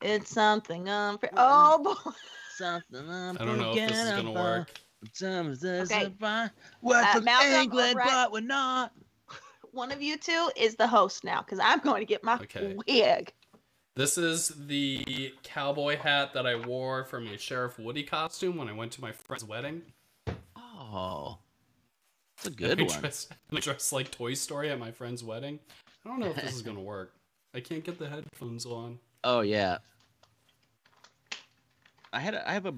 It's 0.00 0.30
something 0.30 0.88
um. 0.88 1.18
Oh 1.36 1.82
boy. 1.82 2.10
Something 2.56 3.10
I 3.10 3.34
don't 3.44 3.58
know 3.58 3.72
if 3.74 3.88
this 3.88 3.98
is 3.98 4.10
gonna 4.10 4.32
work. 4.32 4.70
Okay. 5.02 6.12
We're 6.82 6.96
Uh, 7.02 7.12
from 7.14 7.24
Malcolm 7.24 7.52
England, 7.52 7.94
Brett? 7.94 8.06
but 8.08 8.32
we're 8.32 8.40
not. 8.40 8.92
One 9.72 9.92
of 9.92 10.02
you 10.02 10.16
two 10.16 10.50
is 10.56 10.76
the 10.76 10.86
host 10.86 11.24
now, 11.24 11.40
because 11.42 11.58
I'm 11.58 11.80
going 11.80 12.00
to 12.00 12.06
get 12.06 12.22
my 12.24 12.34
Okay. 12.36 12.76
wig. 12.86 13.32
This 13.96 14.16
is 14.18 14.48
the 14.66 15.34
cowboy 15.42 15.96
hat 15.96 16.32
that 16.34 16.46
I 16.46 16.54
wore 16.54 17.04
for 17.04 17.20
my 17.20 17.36
Sheriff 17.36 17.78
Woody 17.78 18.02
costume 18.02 18.56
when 18.56 18.68
I 18.68 18.72
went 18.72 18.92
to 18.92 19.00
my 19.00 19.12
friend's 19.12 19.44
wedding. 19.44 19.82
Oh, 20.56 21.38
it's 22.36 22.46
a 22.46 22.50
good 22.50 22.80
I 22.80 22.84
one. 22.84 23.00
dressed, 23.00 23.32
I 23.52 23.60
dressed 23.60 23.92
like 23.92 24.10
Toy 24.10 24.34
Story 24.34 24.70
at 24.70 24.78
my 24.78 24.90
friend's 24.92 25.24
wedding. 25.24 25.58
I 26.04 26.08
don't 26.08 26.20
know 26.20 26.30
if 26.30 26.36
this 26.36 26.54
is 26.54 26.62
gonna 26.62 26.80
work. 26.80 27.14
I 27.54 27.60
can't 27.60 27.84
get 27.84 27.98
the 27.98 28.08
headphones 28.08 28.64
on. 28.66 28.98
Oh 29.24 29.40
yeah. 29.42 29.78
I 32.10 32.20
had 32.20 32.32
a, 32.34 32.48
I 32.48 32.54
have 32.54 32.64
a 32.64 32.72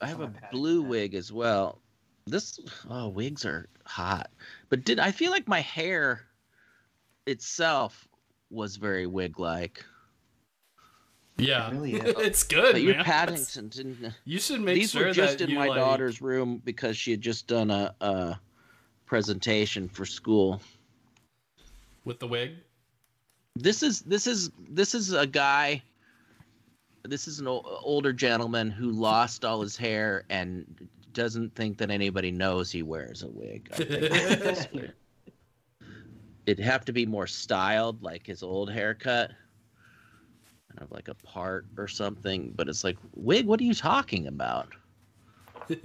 I 0.00 0.06
have 0.06 0.20
a 0.20 0.32
blue 0.52 0.82
that. 0.82 0.88
wig 0.88 1.14
as 1.14 1.32
well. 1.32 1.78
This 2.26 2.60
oh 2.90 3.08
wigs 3.08 3.44
are 3.44 3.68
hot, 3.84 4.30
but 4.68 4.84
did 4.84 4.98
I 4.98 5.10
feel 5.12 5.30
like 5.30 5.48
my 5.48 5.60
hair 5.60 6.22
itself 7.26 8.06
was 8.50 8.76
very 8.76 9.06
wig 9.06 9.38
like? 9.38 9.84
Yeah, 11.38 11.70
really 11.70 11.92
is. 11.94 12.14
it's 12.18 12.42
good. 12.44 12.72
But 12.72 12.82
your 12.82 12.96
man. 12.96 13.04
That's- 13.04 13.54
Paddington 13.54 13.68
didn't. 13.68 14.04
Uh, 14.04 14.10
you 14.24 14.38
should 14.38 14.60
make 14.60 14.74
sure 14.74 14.80
These 14.80 14.90
sure 14.90 15.06
were 15.06 15.12
just 15.12 15.38
that 15.38 15.44
in 15.44 15.50
you, 15.50 15.58
my 15.58 15.68
like, 15.68 15.78
daughter's 15.78 16.20
room 16.20 16.60
because 16.64 16.96
she 16.96 17.10
had 17.12 17.20
just 17.20 17.46
done 17.46 17.70
a, 17.70 17.94
a 18.00 18.38
presentation 19.06 19.88
for 19.88 20.04
school. 20.04 20.60
with 22.04 22.18
the 22.18 22.26
wig. 22.26 22.52
This 23.56 23.82
is 23.82 24.02
this 24.02 24.26
is 24.26 24.50
this 24.68 24.94
is 24.94 25.12
a 25.12 25.26
guy. 25.26 25.82
This 27.08 27.26
is 27.28 27.40
an 27.40 27.48
o- 27.48 27.62
older 27.82 28.12
gentleman 28.12 28.70
who 28.70 28.90
lost 28.90 29.44
all 29.44 29.60
his 29.62 29.76
hair 29.76 30.24
and 30.28 30.88
doesn't 31.12 31.54
think 31.54 31.78
that 31.78 31.90
anybody 31.90 32.30
knows 32.30 32.70
he 32.70 32.82
wears 32.82 33.22
a 33.22 33.28
wig. 33.28 33.68
I 33.72 33.76
think 33.76 33.90
that's 34.42 34.72
weird. 34.72 34.92
It'd 36.46 36.64
have 36.64 36.84
to 36.86 36.92
be 36.92 37.06
more 37.06 37.26
styled, 37.26 38.02
like 38.02 38.26
his 38.26 38.42
old 38.42 38.70
haircut, 38.70 39.30
kind 40.70 40.80
of 40.82 40.90
like 40.90 41.08
a 41.08 41.14
part 41.14 41.66
or 41.76 41.88
something. 41.88 42.52
But 42.56 42.68
it's 42.68 42.84
like 42.84 42.96
wig. 43.14 43.46
What 43.46 43.60
are 43.60 43.64
you 43.64 43.74
talking 43.74 44.26
about? 44.26 44.68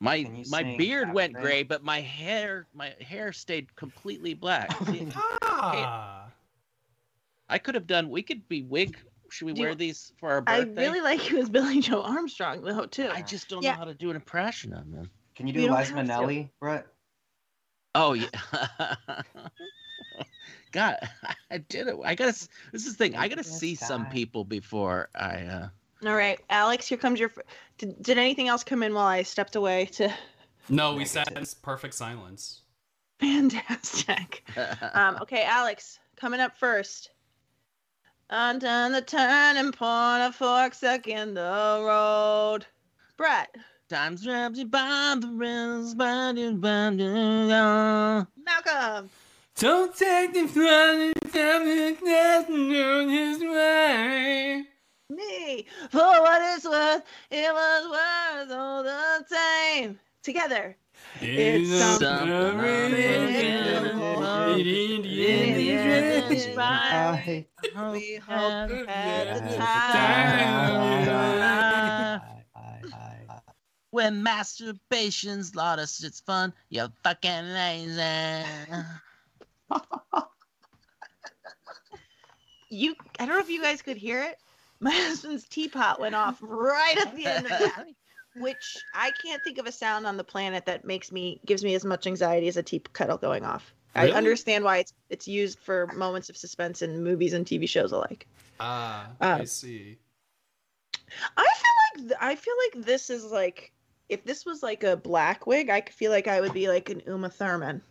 My 0.00 0.24
my 0.50 0.62
sing 0.62 0.76
beard 0.78 1.12
went 1.12 1.34
Halfway? 1.36 1.48
gray, 1.50 1.62
but 1.62 1.84
my 1.84 2.00
hair 2.00 2.66
my 2.74 2.92
hair 3.00 3.32
stayed 3.32 3.74
completely 3.76 4.34
black. 4.34 4.76
See, 4.86 5.06
Ah. 5.42 6.26
I 7.48 7.58
could 7.58 7.76
have 7.76 7.86
done. 7.86 8.10
We 8.10 8.20
could 8.22 8.48
be 8.48 8.62
wig. 8.62 8.96
Should 9.32 9.46
we 9.46 9.52
Do 9.54 9.62
you- 9.62 9.66
wear 9.68 9.74
these 9.74 10.12
for 10.18 10.30
our 10.30 10.40
birthday? 10.42 10.82
I 10.82 10.84
really 10.86 11.00
like 11.00 11.30
you 11.30 11.38
as 11.38 11.48
Billie 11.56 11.80
Joe 11.80 12.02
Armstrong 12.02 12.62
though 12.62 12.84
too. 12.86 13.08
I 13.10 13.22
just 13.22 13.48
don't 13.48 13.62
Yeah. 13.62 13.72
know 13.72 13.78
how 13.78 13.84
to 13.84 13.94
do 13.94 14.10
an 14.10 14.16
impression 14.16 14.72
of 14.74 14.84
him. 14.86 15.10
Can 15.34 15.46
you 15.46 15.54
You 15.54 15.60
do 15.62 15.66
don't 15.68 15.78
Liza 15.78 15.94
have. 15.94 16.06
Minnelli, 16.06 16.50
Brett? 16.60 16.86
Oh 17.94 18.12
yeah. 18.12 18.28
God, 20.72 20.96
I 21.50 21.58
did 21.58 21.88
it. 21.88 21.96
I 22.04 22.14
gotta. 22.14 22.32
This 22.72 22.86
is 22.86 22.96
the 22.96 23.04
thing. 23.04 23.16
I 23.16 23.28
gotta 23.28 23.42
Yes, 23.42 23.58
see 23.58 23.74
some 23.74 24.06
people 24.06 24.44
before 24.44 25.08
I. 25.14 25.42
uh 25.44 25.68
All 26.06 26.14
right, 26.14 26.38
Alex, 26.50 26.86
here 26.88 26.96
comes 26.98 27.20
your. 27.20 27.30
Did, 27.78 28.02
did 28.02 28.18
anything 28.18 28.48
else 28.48 28.64
come 28.64 28.82
in 28.82 28.94
while 28.94 29.06
I 29.06 29.22
stepped 29.22 29.56
away 29.56 29.86
to? 29.92 30.12
No, 30.68 30.94
we 30.94 31.04
sat 31.04 31.32
in 31.36 31.44
perfect 31.60 31.92
silence. 31.92 32.60
Fantastic. 33.18 34.44
Um, 34.94 35.18
okay, 35.22 35.42
Alex, 35.42 35.98
coming 36.14 36.38
up 36.38 36.56
first. 36.56 37.10
Undone 38.34 38.92
the 38.92 39.02
turning 39.02 39.72
point, 39.72 40.22
a 40.22 40.32
fork 40.32 40.72
stuck 40.72 41.06
in 41.06 41.34
the 41.34 41.84
road. 41.86 42.64
Brett, 43.18 43.54
Times 43.90 44.26
wraps 44.26 44.58
you 44.58 44.64
by 44.64 45.16
the 45.20 45.26
by 45.94 46.32
the 46.34 46.52
by 46.54 46.96
the- 46.96 48.26
Malcolm, 48.42 49.10
Don't 49.56 49.94
take 49.94 50.32
the 50.32 50.48
fun 50.48 51.12
and 51.34 53.10
his 53.10 53.38
way. 53.42 54.64
me. 55.10 55.66
For 55.90 55.98
what 56.00 56.40
it's 56.56 56.64
worth, 56.64 57.02
it 57.30 57.52
was 57.52 57.84
worth 57.90 58.50
all 58.58 58.82
the 58.82 59.26
same. 59.26 60.00
Together. 60.22 60.74
It's 61.20 61.70
something 61.78 62.08
unbelievable. 62.30 64.22
I, 66.58 67.46
We 67.92 68.16
hope 68.16 68.88
at 68.88 69.44
the 69.44 69.56
time. 69.56 69.68
I, 71.42 72.44
I, 72.56 72.80
I, 73.30 73.38
When 73.90 74.24
masturbation's 74.24 75.54
lost 75.54 76.02
its 76.04 76.20
fun, 76.20 76.52
you're 76.70 76.88
fucking 77.04 77.44
lazy. 77.52 78.34
You, 82.70 82.94
I 83.18 83.26
don't 83.26 83.34
know 83.34 83.40
if 83.40 83.50
you 83.50 83.60
guys 83.62 83.82
could 83.82 83.98
hear 83.98 84.22
it. 84.22 84.38
My 84.80 84.90
husband's 84.92 85.46
teapot 85.46 86.00
went 86.00 86.14
off 86.14 86.38
right 86.40 86.96
at 86.98 87.14
the 87.14 87.26
end 87.26 87.44
of 87.46 87.50
that. 87.50 87.86
which 88.36 88.76
I 88.94 89.10
can't 89.22 89.42
think 89.44 89.58
of 89.58 89.66
a 89.66 89.72
sound 89.72 90.06
on 90.06 90.16
the 90.16 90.24
planet 90.24 90.64
that 90.66 90.84
makes 90.84 91.12
me 91.12 91.40
gives 91.46 91.62
me 91.64 91.74
as 91.74 91.84
much 91.84 92.06
anxiety 92.06 92.48
as 92.48 92.56
a 92.56 92.62
tea 92.62 92.80
kettle 92.94 93.18
going 93.18 93.44
off. 93.44 93.72
Really? 93.94 94.12
I 94.12 94.16
understand 94.16 94.64
why 94.64 94.78
it's 94.78 94.94
it's 95.10 95.28
used 95.28 95.58
for 95.58 95.86
moments 95.88 96.30
of 96.30 96.36
suspense 96.36 96.80
in 96.82 97.02
movies 97.04 97.32
and 97.34 97.44
TV 97.44 97.68
shows 97.68 97.92
alike. 97.92 98.26
Ah, 98.60 99.08
Uh, 99.20 99.38
I 99.40 99.44
see. 99.44 99.98
I 101.36 101.42
feel 101.44 102.02
like 102.02 102.08
th- 102.08 102.20
I 102.20 102.34
feel 102.36 102.54
like 102.74 102.86
this 102.86 103.10
is 103.10 103.24
like 103.26 103.72
if 104.08 104.24
this 104.24 104.44
was 104.46 104.62
like 104.62 104.82
a 104.82 104.96
black 104.96 105.46
wig, 105.46 105.68
I 105.70 105.80
could 105.82 105.94
feel 105.94 106.10
like 106.10 106.26
I 106.28 106.40
would 106.40 106.54
be 106.54 106.68
like 106.68 106.88
an 106.90 107.02
Uma 107.06 107.28
Thurman, 107.30 107.82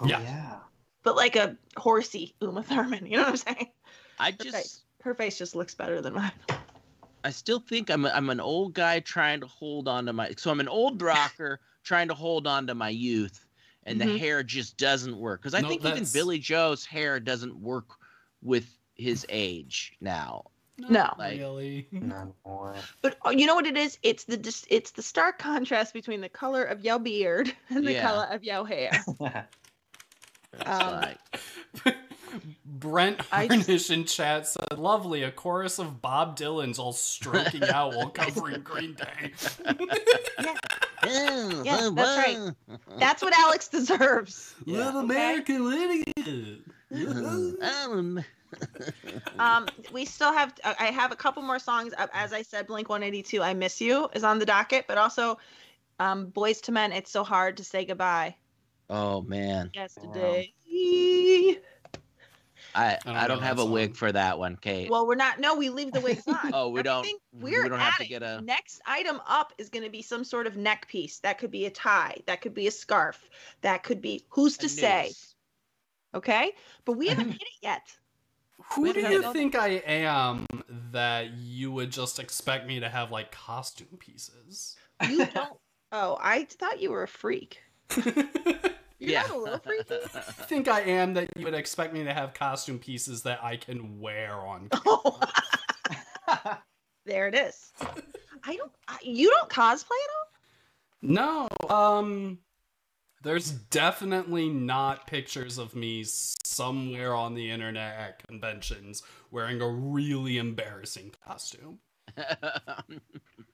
oh, 0.00 0.06
Yeah. 0.06 0.20
yeah. 0.22 0.56
but 1.02 1.16
like 1.16 1.36
a 1.36 1.56
horsey 1.76 2.34
Uma 2.40 2.62
Thurman. 2.62 3.04
You 3.06 3.16
know 3.16 3.22
what 3.24 3.28
I'm 3.30 3.36
saying? 3.36 3.68
I 4.18 4.30
Her 4.30 4.36
just, 4.44 4.56
face, 4.56 4.80
her 5.02 5.14
face 5.14 5.36
just 5.38 5.54
looks 5.54 5.74
better 5.74 6.00
than 6.00 6.14
mine. 6.14 6.32
I 7.24 7.30
still 7.30 7.60
think 7.60 7.90
I'm, 7.90 8.04
a, 8.04 8.10
I'm 8.10 8.30
an 8.30 8.40
old 8.40 8.74
guy 8.74 9.00
trying 9.00 9.40
to 9.40 9.46
hold 9.46 9.88
on 9.88 10.06
to 10.06 10.12
my. 10.12 10.32
So 10.36 10.50
I'm 10.50 10.60
an 10.60 10.68
old 10.68 11.00
rocker 11.02 11.60
trying 11.84 12.08
to 12.08 12.14
hold 12.14 12.46
on 12.46 12.66
to 12.68 12.74
my 12.74 12.88
youth, 12.88 13.46
and 13.84 14.00
the 14.00 14.04
Mhm. 14.04 14.18
hair 14.18 14.42
just 14.42 14.76
doesn't 14.76 15.16
work. 15.16 15.40
Because 15.42 15.54
I 15.54 15.60
No, 15.60 15.68
think 15.68 15.80
even 15.82 15.90
that's- 15.92 16.12
Billie 16.12 16.38
Joe's 16.38 16.84
hair 16.84 17.20
doesn't 17.20 17.56
work 17.56 17.86
with 18.42 18.66
his 18.96 19.24
age 19.28 19.92
now. 20.00 20.44
No. 20.78 21.14
Like- 21.18 21.38
really. 21.38 21.86
None 21.92 22.32
more. 22.44 22.74
But 23.02 23.16
uh, 23.26 23.30
you 23.30 23.46
know 23.46 23.54
what 23.54 23.66
it 23.66 23.76
is? 23.76 23.98
It's 24.02 24.24
the 24.24 24.36
dis- 24.36 24.66
it's 24.68 24.90
the 24.92 25.02
stark 25.02 25.38
contrast 25.38 25.92
between 25.92 26.20
the 26.20 26.28
color 26.28 26.64
of 26.64 26.84
your 26.84 26.98
beard 26.98 27.52
and 27.68 27.86
the 27.86 27.92
Yeah. 27.92 28.02
color 28.08 28.26
of 28.30 28.42
your 28.44 28.66
hair. 28.66 28.90
It's 30.54 30.68
Um, 30.68 31.00
like, 31.00 31.96
Brent 32.64 33.20
I 33.32 33.48
just- 33.48 33.66
Harnish 33.66 33.90
in 33.90 34.04
chat 34.04 34.46
said, 34.46 34.78
"Lovely, 34.78 35.22
a 35.22 35.30
chorus 35.30 35.78
of 35.78 36.00
Bob 36.02 36.36
Dylan's 36.38 36.78
all 36.78 36.92
stroking 36.92 37.64
out 37.64 37.94
while 37.94 38.08
covering 38.14 38.62
Green 38.62 38.94
Day." 38.94 39.32
"Oh, 39.66 39.74
Yeah, 41.04 41.78
oh, 41.82 41.90
that's 41.90 42.16
right. 42.28 42.54
That's 42.98 43.22
what 43.22 43.36
Alex 43.36 43.66
deserves. 43.68 44.54
Yeah. 44.64 44.84
Little 44.86 45.00
American 45.00 45.72
idiot. 45.72 46.60
Um, 47.62 48.22
Um, 49.38 49.66
we 49.92 50.04
still 50.04 50.32
have. 50.32 50.54
I 50.62 50.76
I 50.78 50.84
have 50.86 51.10
a 51.10 51.16
couple 51.16 51.42
more 51.42 51.58
songs. 51.58 51.92
Uh, 51.96 52.06
As 52.12 52.32
I 52.32 52.42
said, 52.42 52.66
Blink 52.66 52.88
182, 52.88 53.42
"I 53.42 53.54
Miss 53.54 53.80
You" 53.80 54.08
is 54.14 54.22
on 54.24 54.38
the 54.38 54.44
docket, 54.46 54.84
but 54.86 54.98
also, 54.98 55.38
um, 55.98 56.26
"Boyz 56.30 56.66
II 56.68 56.74
Men," 56.74 56.92
"It's 56.92 57.10
So 57.10 57.24
Hard 57.24 57.56
to 57.56 57.64
Say 57.64 57.84
Goodbye." 57.84 58.36
oh 58.90 59.22
man, 59.22 59.70
Yesterday. 59.74 60.52
I 62.74 62.98
don't 63.04 63.16
I 63.16 63.28
don't 63.28 63.42
have 63.42 63.58
a 63.58 63.64
wig 63.64 63.96
for 63.96 64.10
that 64.12 64.38
one, 64.38 64.56
Kate. 64.56 64.88
Well, 64.90 65.06
we're 65.06 65.14
not. 65.14 65.40
No, 65.40 65.54
we 65.56 65.68
leave 65.68 65.92
the 65.92 66.00
wigs 66.00 66.26
on. 66.26 66.38
Oh, 66.54 66.68
we 66.68 66.82
don't- 66.82 67.00
Everything- 67.00 67.18
we 67.32 67.50
We're 67.52 67.68
don't 67.68 67.78
have 67.78 67.98
to 67.98 68.06
get 68.06 68.22
a- 68.22 68.40
Next 68.42 68.80
item 68.86 69.20
up 69.26 69.52
is 69.58 69.68
going 69.68 69.84
to 69.84 69.90
be 69.90 70.02
some 70.02 70.24
sort 70.24 70.46
of 70.46 70.56
neck 70.56 70.88
piece. 70.88 71.18
That 71.20 71.38
could 71.38 71.50
be 71.50 71.66
a 71.66 71.70
tie. 71.70 72.16
That 72.26 72.40
could 72.40 72.54
be 72.54 72.66
a 72.66 72.70
scarf. 72.70 73.22
That 73.62 73.82
could 73.82 74.00
be. 74.00 74.24
Who's 74.30 74.56
to 74.58 74.68
say? 74.68 75.12
Okay, 76.14 76.52
but 76.84 76.92
we 76.92 77.08
haven't 77.08 77.30
hit 77.32 77.42
it 77.42 77.58
yet. 77.62 77.82
Who 78.74 78.92
do 78.92 79.00
you 79.00 79.32
think 79.32 79.54
I 79.56 79.82
am 79.86 80.46
that 80.92 81.32
you 81.32 81.72
would 81.72 81.90
just 81.90 82.18
expect 82.18 82.66
me 82.66 82.80
to 82.80 82.88
have 82.88 83.10
like 83.10 83.32
costume 83.32 83.96
pieces? 83.98 84.76
You 85.08 85.26
don't. 85.34 85.58
Oh, 85.90 86.16
I 86.20 86.44
thought 86.44 86.80
you 86.80 86.90
were 86.90 87.02
a 87.02 87.08
freak. 87.08 87.60
You're 89.02 89.10
yeah. 89.10 89.22
not 89.22 89.30
a 89.32 89.38
little 89.38 89.58
freaky? 89.58 89.96
I 90.14 90.20
think 90.20 90.68
I 90.68 90.82
am 90.82 91.14
that 91.14 91.28
you 91.36 91.44
would 91.44 91.54
expect 91.54 91.92
me 91.92 92.04
to 92.04 92.14
have 92.14 92.34
costume 92.34 92.78
pieces 92.78 93.22
that 93.22 93.42
I 93.42 93.56
can 93.56 93.98
wear 93.98 94.34
on. 94.34 94.68
Oh, 96.24 96.48
there 97.04 97.26
it 97.26 97.34
is. 97.34 97.72
I 98.44 98.56
don't. 98.56 98.70
I, 98.86 98.96
you 99.02 99.28
don't 99.28 99.50
cosplay 99.50 99.90
at 99.90 100.10
all. 100.14 100.28
No, 101.02 101.48
um 101.68 102.38
there's 103.24 103.50
definitely 103.50 104.48
not 104.48 105.06
pictures 105.08 105.58
of 105.58 105.74
me 105.74 106.04
somewhere 106.04 107.14
on 107.14 107.34
the 107.34 107.50
internet 107.50 107.96
at 107.96 108.26
conventions 108.26 109.02
wearing 109.32 109.60
a 109.60 109.68
really 109.68 110.38
embarrassing 110.38 111.12
costume. 111.26 111.80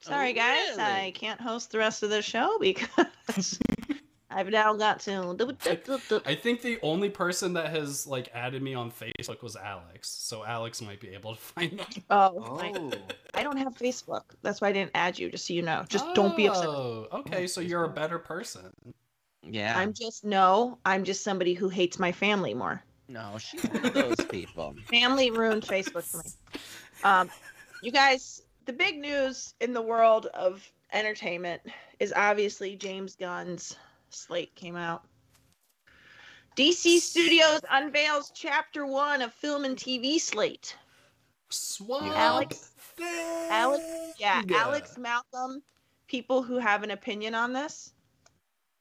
Sorry, 0.01 0.35
guys. 0.35 0.59
Oh, 0.73 0.77
Really? 0.77 0.83
I 0.83 1.13
can't 1.15 1.41
host 1.41 1.73
the 1.73 1.79
rest 1.79 2.03
of 2.03 2.11
the 2.11 2.23
show 2.23 2.59
because 2.61 3.59
I've 4.31 4.49
now 4.49 4.75
got 4.75 5.01
to. 5.01 6.23
I 6.27 6.35
think 6.35 6.61
the 6.61 6.79
only 6.83 7.09
person 7.09 7.55
that 7.55 7.71
has 7.71 8.07
like 8.07 8.29
added 8.35 8.63
me 8.63 8.75
on 8.75 8.91
Facebook 8.91 9.43
was 9.43 9.57
Alex, 9.57 10.09
so 10.09 10.45
Alex 10.45 10.83
might 10.83 11.01
be 11.01 11.09
able 11.09 11.35
to 11.35 11.41
find 11.41 11.73
me. 11.73 11.85
Oh, 12.11 12.61
oh. 12.63 12.93
I 13.35 13.43
don't 13.43 13.57
have 13.57 13.75
Facebook. 13.75 14.23
That's 14.43 14.61
why 14.61 14.69
I 14.69 14.73
didn't 14.73 14.91
add 14.95 15.19
you. 15.19 15.31
Just 15.31 15.47
so 15.47 15.55
you 15.55 15.63
know. 15.63 15.85
Just 15.89 16.15
don't 16.15 16.37
be 16.37 16.47
upset. 16.47 16.67
Oh, 16.67 17.09
okay, 17.13 17.47
so 17.47 17.61
you're 17.63 17.85
a 17.85 17.89
better 17.89 18.19
person. 18.19 18.71
yeah. 19.43 19.79
I'm 19.79 19.95
just 19.95 20.25
no. 20.25 20.79
I'm 20.85 21.05
just 21.05 21.25
somebody 21.25 21.55
who 21.55 21.71
hates 21.71 21.99
my 21.99 22.13
family 22.13 22.53
more. 22.53 22.83
No, 23.09 23.39
she's 23.39 23.65
one 23.65 23.87
of 23.87 23.95
those 23.95 24.27
people. 24.29 24.75
Family 24.91 25.31
ruined 25.31 25.63
Facebook 25.63 26.05
for 26.05 26.19
me. 26.19 26.61
Um, 27.03 27.31
you 27.83 27.91
guys, 27.91 28.43
the 28.67 28.73
big 28.75 28.99
news 28.99 29.55
in 29.63 29.73
the 29.73 29.81
world 29.81 30.27
of 30.35 30.71
entertainment 30.93 31.63
is 32.01 32.13
obviously 32.15 32.77
James 32.77 33.17
Gunn's 33.17 33.77
slate 34.11 34.55
came 34.55 34.77
out. 34.77 35.05
DC 36.57 36.99
Studios 36.99 37.61
unveils 37.71 38.33
Chapter 38.35 38.85
One 38.85 39.23
of 39.23 39.33
film 39.33 39.65
and 39.65 39.77
TV 39.77 40.19
slate. 40.19 40.77
Swamp 41.51 42.17
Alex- 42.17 42.73
Thing. 42.97 43.49
Alex, 43.51 43.85
yeah, 44.19 44.43
Alex 44.55 44.99
Malcolm. 44.99 45.63
People 46.09 46.43
who 46.43 46.59
have 46.59 46.83
an 46.83 46.91
opinion 46.91 47.35
on 47.35 47.53
this. 47.53 47.93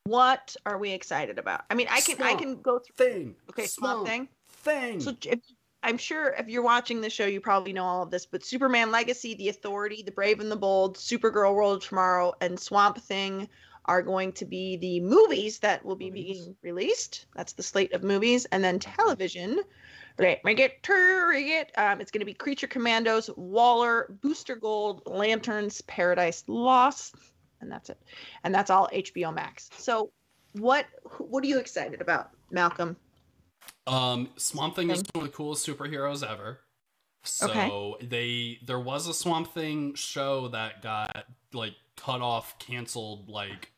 What 0.05 0.55
are 0.65 0.77
we 0.77 0.91
excited 0.91 1.37
about? 1.37 1.65
I 1.69 1.75
mean, 1.75 1.87
I 1.89 2.01
can 2.01 2.21
I 2.21 2.33
can 2.33 2.61
go 2.61 2.79
through. 2.79 3.05
thing. 3.05 3.35
Okay, 3.49 3.67
Swamp 3.67 4.07
Thing. 4.07 4.29
Thing. 4.49 4.99
So 5.01 5.13
if, 5.25 5.39
I'm 5.83 5.97
sure 5.97 6.33
if 6.39 6.47
you're 6.47 6.63
watching 6.63 7.01
the 7.01 7.09
show, 7.09 7.25
you 7.25 7.41
probably 7.41 7.73
know 7.73 7.83
all 7.83 8.03
of 8.03 8.09
this. 8.09 8.25
But 8.25 8.43
Superman 8.43 8.89
Legacy, 8.89 9.35
The 9.35 9.49
Authority, 9.49 10.01
The 10.03 10.11
Brave 10.11 10.39
and 10.39 10.51
the 10.51 10.55
Bold, 10.55 10.97
Supergirl 10.97 11.53
World 11.53 11.77
of 11.77 11.87
Tomorrow, 11.87 12.33
and 12.41 12.59
Swamp 12.59 12.97
Thing 12.99 13.49
are 13.87 14.01
going 14.01 14.31
to 14.33 14.45
be 14.45 14.77
the 14.77 14.99
movies 15.01 15.59
that 15.59 15.83
will 15.85 15.95
be 15.95 16.09
Movies. 16.09 16.41
being 16.43 16.55
released. 16.61 17.25
That's 17.35 17.53
the 17.53 17.63
slate 17.63 17.93
of 17.93 18.03
movies, 18.03 18.45
and 18.45 18.63
then 18.63 18.79
television. 18.79 19.61
Let 20.19 20.43
me 20.43 20.55
get 20.55 20.81
to 20.83 21.31
it. 21.35 21.71
Um, 21.77 22.01
it's 22.01 22.09
going 22.11 22.21
to 22.21 22.25
be 22.25 22.33
Creature 22.33 22.67
Commandos, 22.67 23.29
Waller, 23.37 24.07
Booster 24.21 24.55
Gold, 24.55 25.03
Lanterns, 25.05 25.81
Paradise 25.81 26.43
Lost. 26.47 27.15
and 27.61 27.71
that's 27.71 27.89
it. 27.89 27.99
And 28.43 28.53
that's 28.53 28.69
all 28.71 28.89
HBO 28.93 29.33
Max. 29.33 29.69
So, 29.77 30.11
what 30.53 30.85
what 31.19 31.43
are 31.43 31.47
you 31.47 31.59
excited 31.59 32.01
about, 32.01 32.31
Malcolm? 32.51 32.97
Um, 33.85 34.29
Swamp 34.37 34.75
Thing 34.75 34.89
is 34.89 35.03
one 35.13 35.25
of 35.25 35.31
the 35.31 35.35
coolest 35.37 35.65
superheroes 35.67 36.27
ever. 36.27 36.59
So 37.23 37.49
Okay. 37.49 38.07
they 38.07 38.59
there 38.65 38.79
was 38.79 39.07
a 39.07 39.13
Swamp 39.13 39.53
Thing 39.53 39.93
show 39.95 40.47
that 40.49 40.81
got 40.81 41.25
like 41.53 41.75
cut 41.95 42.21
off, 42.21 42.57
canceled 42.59 43.29
like 43.29 43.71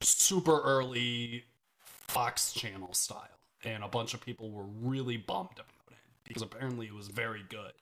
super 0.00 0.60
early 0.60 1.44
Fox 1.80 2.52
Channel 2.52 2.92
style, 2.92 3.40
and 3.64 3.82
a 3.82 3.88
bunch 3.88 4.14
of 4.14 4.20
people 4.20 4.50
were 4.50 4.64
really 4.64 5.16
bummed 5.16 5.50
about 5.54 5.90
it 5.90 5.96
because 6.24 6.42
apparently 6.42 6.86
it 6.86 6.94
was 6.94 7.08
very 7.08 7.44
good. 7.48 7.72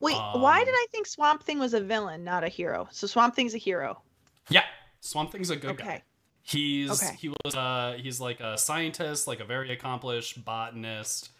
Wait, 0.00 0.16
why 0.32 0.58
Um, 0.60 0.64
did 0.64 0.74
I 0.74 0.86
think 0.92 1.06
Swamp 1.06 1.42
Thing 1.42 1.58
was 1.58 1.72
a 1.72 1.80
villain, 1.80 2.22
not 2.22 2.44
a 2.44 2.48
hero? 2.48 2.86
So 2.90 3.06
Swamp 3.06 3.34
Thing's 3.34 3.54
a 3.54 3.58
hero. 3.58 4.02
Yeah, 4.50 4.64
Swamp 5.00 5.32
Thing's 5.32 5.50
a 5.50 5.56
good 5.56 5.70
Okay. 5.72 5.84
guy. 5.84 6.02
He's 6.42 7.02
Okay. 7.02 7.16
he 7.16 7.30
was 7.44 7.56
uh 7.56 7.98
he's 8.00 8.20
like 8.20 8.38
a 8.40 8.56
scientist, 8.56 9.26
like 9.26 9.40
a 9.40 9.44
very 9.44 9.72
accomplished 9.72 10.44
botanist 10.44 11.30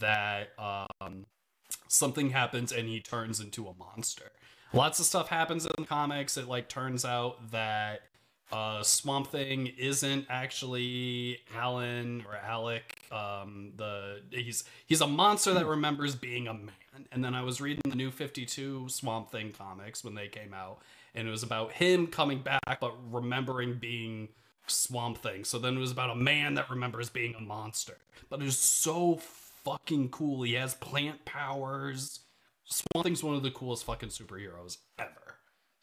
that 0.00 0.50
um 0.58 1.26
something 1.88 2.30
happens 2.30 2.72
and 2.72 2.88
he 2.88 3.00
turns 3.00 3.40
into 3.40 3.66
a 3.68 3.74
monster. 3.74 4.30
Lots 4.72 4.98
of 4.98 5.06
stuff 5.06 5.28
happens 5.28 5.66
in 5.66 5.72
the 5.78 5.84
comics. 5.84 6.36
It 6.36 6.46
like 6.48 6.68
turns 6.68 7.04
out 7.04 7.50
that 7.50 8.00
uh 8.52 8.82
Swamp 8.82 9.28
Thing 9.28 9.66
isn't 9.78 10.26
actually 10.28 11.38
Alan 11.54 12.24
or 12.26 12.36
Alec. 12.36 13.02
Um 13.10 13.72
the 13.76 14.22
he's 14.30 14.64
he's 14.86 15.00
a 15.00 15.06
monster 15.06 15.54
that 15.54 15.66
remembers 15.66 16.14
being 16.14 16.48
a 16.48 16.54
man. 16.54 16.72
And 17.12 17.24
then 17.24 17.34
I 17.34 17.42
was 17.42 17.60
reading 17.60 17.82
the 17.88 17.96
new 17.96 18.10
52 18.10 18.88
Swamp 18.88 19.30
Thing 19.30 19.52
comics 19.52 20.04
when 20.04 20.14
they 20.14 20.28
came 20.28 20.54
out 20.54 20.78
and 21.14 21.26
it 21.26 21.30
was 21.30 21.42
about 21.42 21.72
him 21.72 22.06
coming 22.06 22.40
back 22.40 22.80
but 22.80 22.94
remembering 23.10 23.74
being 23.74 24.28
Swamp 24.66 25.18
Thing. 25.18 25.44
So 25.44 25.58
then 25.58 25.76
it 25.76 25.80
was 25.80 25.92
about 25.92 26.10
a 26.10 26.16
man 26.16 26.54
that 26.54 26.70
remembers 26.70 27.08
being 27.10 27.34
a 27.34 27.40
monster. 27.40 27.96
But 28.28 28.40
it 28.40 28.44
was 28.44 28.58
so 28.58 29.16
fucking 29.64 30.10
cool. 30.10 30.42
He 30.42 30.54
has 30.54 30.74
plant 30.74 31.24
powers. 31.24 32.20
Swamp 32.64 33.06
Thing's 33.06 33.22
one 33.22 33.36
of 33.36 33.42
the 33.42 33.50
coolest 33.50 33.84
fucking 33.84 34.10
superheroes 34.10 34.78
ever. 34.98 35.25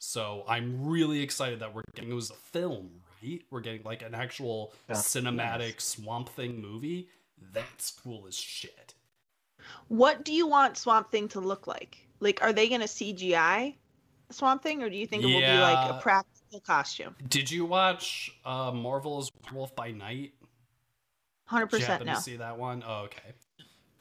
So 0.04 0.44
I'm 0.46 0.86
really 0.86 1.22
excited 1.22 1.60
that 1.60 1.74
we're 1.74 1.82
getting 1.94 2.10
it 2.10 2.14
was 2.14 2.30
a 2.30 2.34
film, 2.34 2.90
right? 3.22 3.40
We're 3.50 3.62
getting 3.62 3.82
like 3.84 4.02
an 4.02 4.14
actual 4.14 4.74
Yeah. 4.88 4.96
cinematic 4.96 5.80
Swamp 5.80 6.28
Thing 6.28 6.60
movie. 6.60 7.08
That's 7.52 7.90
cool 7.90 8.26
as 8.26 8.36
shit. 8.36 8.94
What 9.88 10.22
do 10.22 10.32
you 10.34 10.46
want 10.46 10.76
Swamp 10.76 11.10
Thing 11.10 11.26
to 11.28 11.40
look 11.40 11.66
like? 11.66 12.06
Like, 12.20 12.42
are 12.42 12.52
they 12.52 12.68
going 12.68 12.82
to 12.82 12.86
CGI 12.86 13.76
Swamp 14.30 14.62
Thing, 14.62 14.82
or 14.82 14.90
do 14.90 14.96
you 14.96 15.06
think 15.06 15.22
it 15.22 15.26
will 15.26 15.40
be 15.40 15.58
like 15.58 15.90
a 15.90 15.98
practical 16.02 16.60
costume? 16.60 17.16
Did 17.28 17.50
you 17.50 17.64
watch 17.64 18.30
uh, 18.44 18.72
Marvel's 18.72 19.32
Wolf 19.52 19.74
by 19.74 19.90
Night? 19.90 20.34
Hundred 21.46 21.68
percent. 21.68 21.88
happen 21.88 22.06
no. 22.08 22.14
to 22.14 22.20
see 22.20 22.36
that 22.36 22.58
one? 22.58 22.84
Oh, 22.86 23.08
okay. 23.08 23.32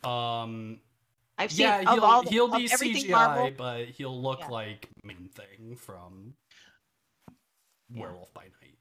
Um, 0.04 0.82
I've 1.38 1.52
seen 1.52 1.66
yeah, 1.66 1.80
of 1.82 1.90
he'll 1.96 2.04
all 2.06 2.24
the, 2.24 2.30
he'll 2.30 2.52
of 2.54 2.58
be 2.58 2.72
everything 2.72 3.06
CGI, 3.06 3.12
Marvel. 3.12 3.52
but 3.58 3.86
he'll 3.90 4.22
look 4.22 4.40
Yeah. 4.42 4.48
like 4.50 4.90
Man-Thing 5.04 5.76
from 5.76 6.34
Werewolf 7.94 8.34
by 8.34 8.44
Night. 8.44 8.78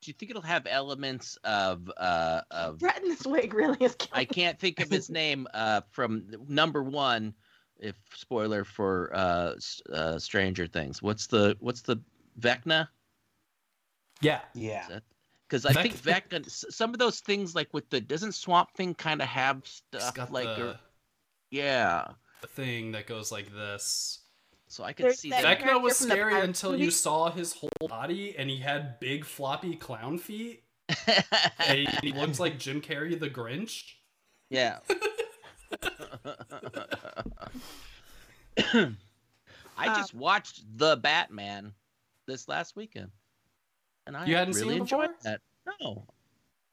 Do 0.00 0.10
you 0.10 0.14
think 0.14 0.30
it'll 0.30 0.42
have 0.42 0.66
elements 0.66 1.36
of 1.44 1.90
uh 1.96 2.40
of 2.50 2.78
Brett 2.80 3.02
in 3.02 3.08
this 3.08 3.24
wig 3.24 3.54
really 3.54 3.76
is 3.80 3.94
killing. 3.94 4.10
I 4.20 4.24
can't 4.24 4.58
think 4.58 4.80
of 4.80 4.90
his 4.90 5.08
name 5.10 5.46
uh 5.54 5.82
from 5.90 6.24
number 6.48 6.82
one 6.82 7.34
if 7.78 7.96
spoiler 8.14 8.64
for 8.64 9.10
uh, 9.14 9.54
uh 9.92 10.18
Stranger 10.18 10.66
Things. 10.66 11.02
What's 11.02 11.26
the 11.26 11.56
what's 11.60 11.82
the 11.82 11.98
Vecna? 12.40 12.88
Yeah, 14.20 14.40
Yeah. 14.54 15.00
Because 15.48 15.66
I 15.66 15.72
Vec- 15.74 15.92
think 15.92 16.30
Vecna 16.40 16.48
some 16.72 16.92
of 16.94 16.98
those 16.98 17.20
things 17.20 17.54
like 17.54 17.72
with 17.74 17.88
the 17.90 18.00
doesn't 18.00 18.32
Swamp 18.32 18.70
Thing 18.74 18.94
kind 18.94 19.20
of 19.20 19.28
have 19.28 19.62
stuff 19.66 20.30
like 20.30 20.46
the, 20.56 20.70
or- 20.70 20.80
yeah. 21.52 22.08
the 22.40 22.48
thing 22.48 22.92
that 22.92 23.06
goes 23.06 23.30
like 23.30 23.54
this. 23.54 24.18
So 24.66 24.82
I 24.82 24.92
could 24.92 25.04
There's 25.06 25.20
see 25.20 25.30
that 25.30 25.42
that. 25.42 25.60
Vecna 25.60 25.80
was 25.80 25.96
scary 25.98 26.40
until 26.40 26.74
you 26.74 26.90
saw 26.90 27.30
his 27.30 27.52
whole 27.52 27.68
body, 27.88 28.34
and 28.36 28.48
he 28.50 28.56
had 28.58 28.98
big 28.98 29.24
floppy 29.24 29.76
clown 29.76 30.18
feet, 30.18 30.64
and 31.68 31.88
he 32.02 32.12
looked 32.12 32.40
like 32.40 32.58
Jim 32.58 32.80
Carrey 32.80 33.20
the 33.20 33.28
Grinch. 33.30 33.82
Yeah. 34.48 34.78
I 39.78 39.86
just 39.86 40.14
watched 40.14 40.62
The 40.76 40.96
Batman 40.96 41.72
this 42.26 42.48
last 42.48 42.76
weekend. 42.76 43.10
And 44.06 44.16
I 44.16 44.26
You 44.26 44.36
hadn't 44.36 44.54
seen 44.54 44.62
really 44.64 44.76
it 44.76 44.80
enjoyed 44.80 45.08
before? 45.18 45.22
that. 45.24 45.40
No. 45.80 46.06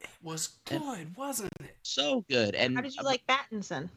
It 0.00 0.08
was 0.22 0.48
good, 0.64 1.16
wasn't 1.16 1.50
it? 1.60 1.76
So 1.82 2.24
good. 2.28 2.54
And 2.54 2.74
How 2.74 2.82
did 2.82 2.96
you 2.96 3.02
like 3.02 3.26
Battinson? 3.26 3.88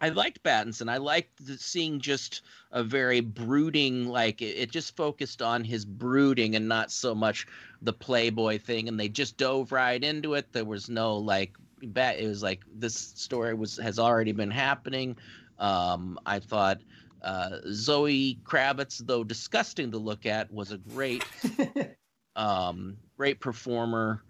I 0.00 0.10
liked 0.10 0.42
Battinson. 0.42 0.90
I 0.90 0.98
liked 0.98 1.46
the, 1.46 1.56
seeing 1.58 2.00
just 2.00 2.42
a 2.72 2.82
very 2.82 3.20
brooding, 3.20 4.06
like 4.08 4.42
it, 4.42 4.56
it 4.56 4.70
just 4.70 4.96
focused 4.96 5.42
on 5.42 5.64
his 5.64 5.84
brooding 5.84 6.56
and 6.56 6.68
not 6.68 6.90
so 6.90 7.14
much 7.14 7.46
the 7.82 7.92
Playboy 7.92 8.58
thing. 8.58 8.88
And 8.88 8.98
they 8.98 9.08
just 9.08 9.36
dove 9.36 9.72
right 9.72 10.02
into 10.02 10.34
it. 10.34 10.52
There 10.52 10.64
was 10.64 10.88
no 10.88 11.16
like 11.16 11.54
bat. 11.82 12.18
It 12.18 12.26
was 12.26 12.42
like 12.42 12.62
this 12.74 12.94
story 12.94 13.54
was 13.54 13.76
has 13.78 13.98
already 13.98 14.32
been 14.32 14.50
happening. 14.50 15.16
Um, 15.58 16.18
I 16.26 16.40
thought 16.40 16.80
uh, 17.22 17.58
Zoe 17.72 18.38
Kravitz, 18.44 19.04
though 19.06 19.24
disgusting 19.24 19.90
to 19.92 19.98
look 19.98 20.26
at, 20.26 20.52
was 20.52 20.72
a 20.72 20.78
great 20.78 21.24
um 22.36 22.98
great 23.16 23.40
performer 23.40 24.22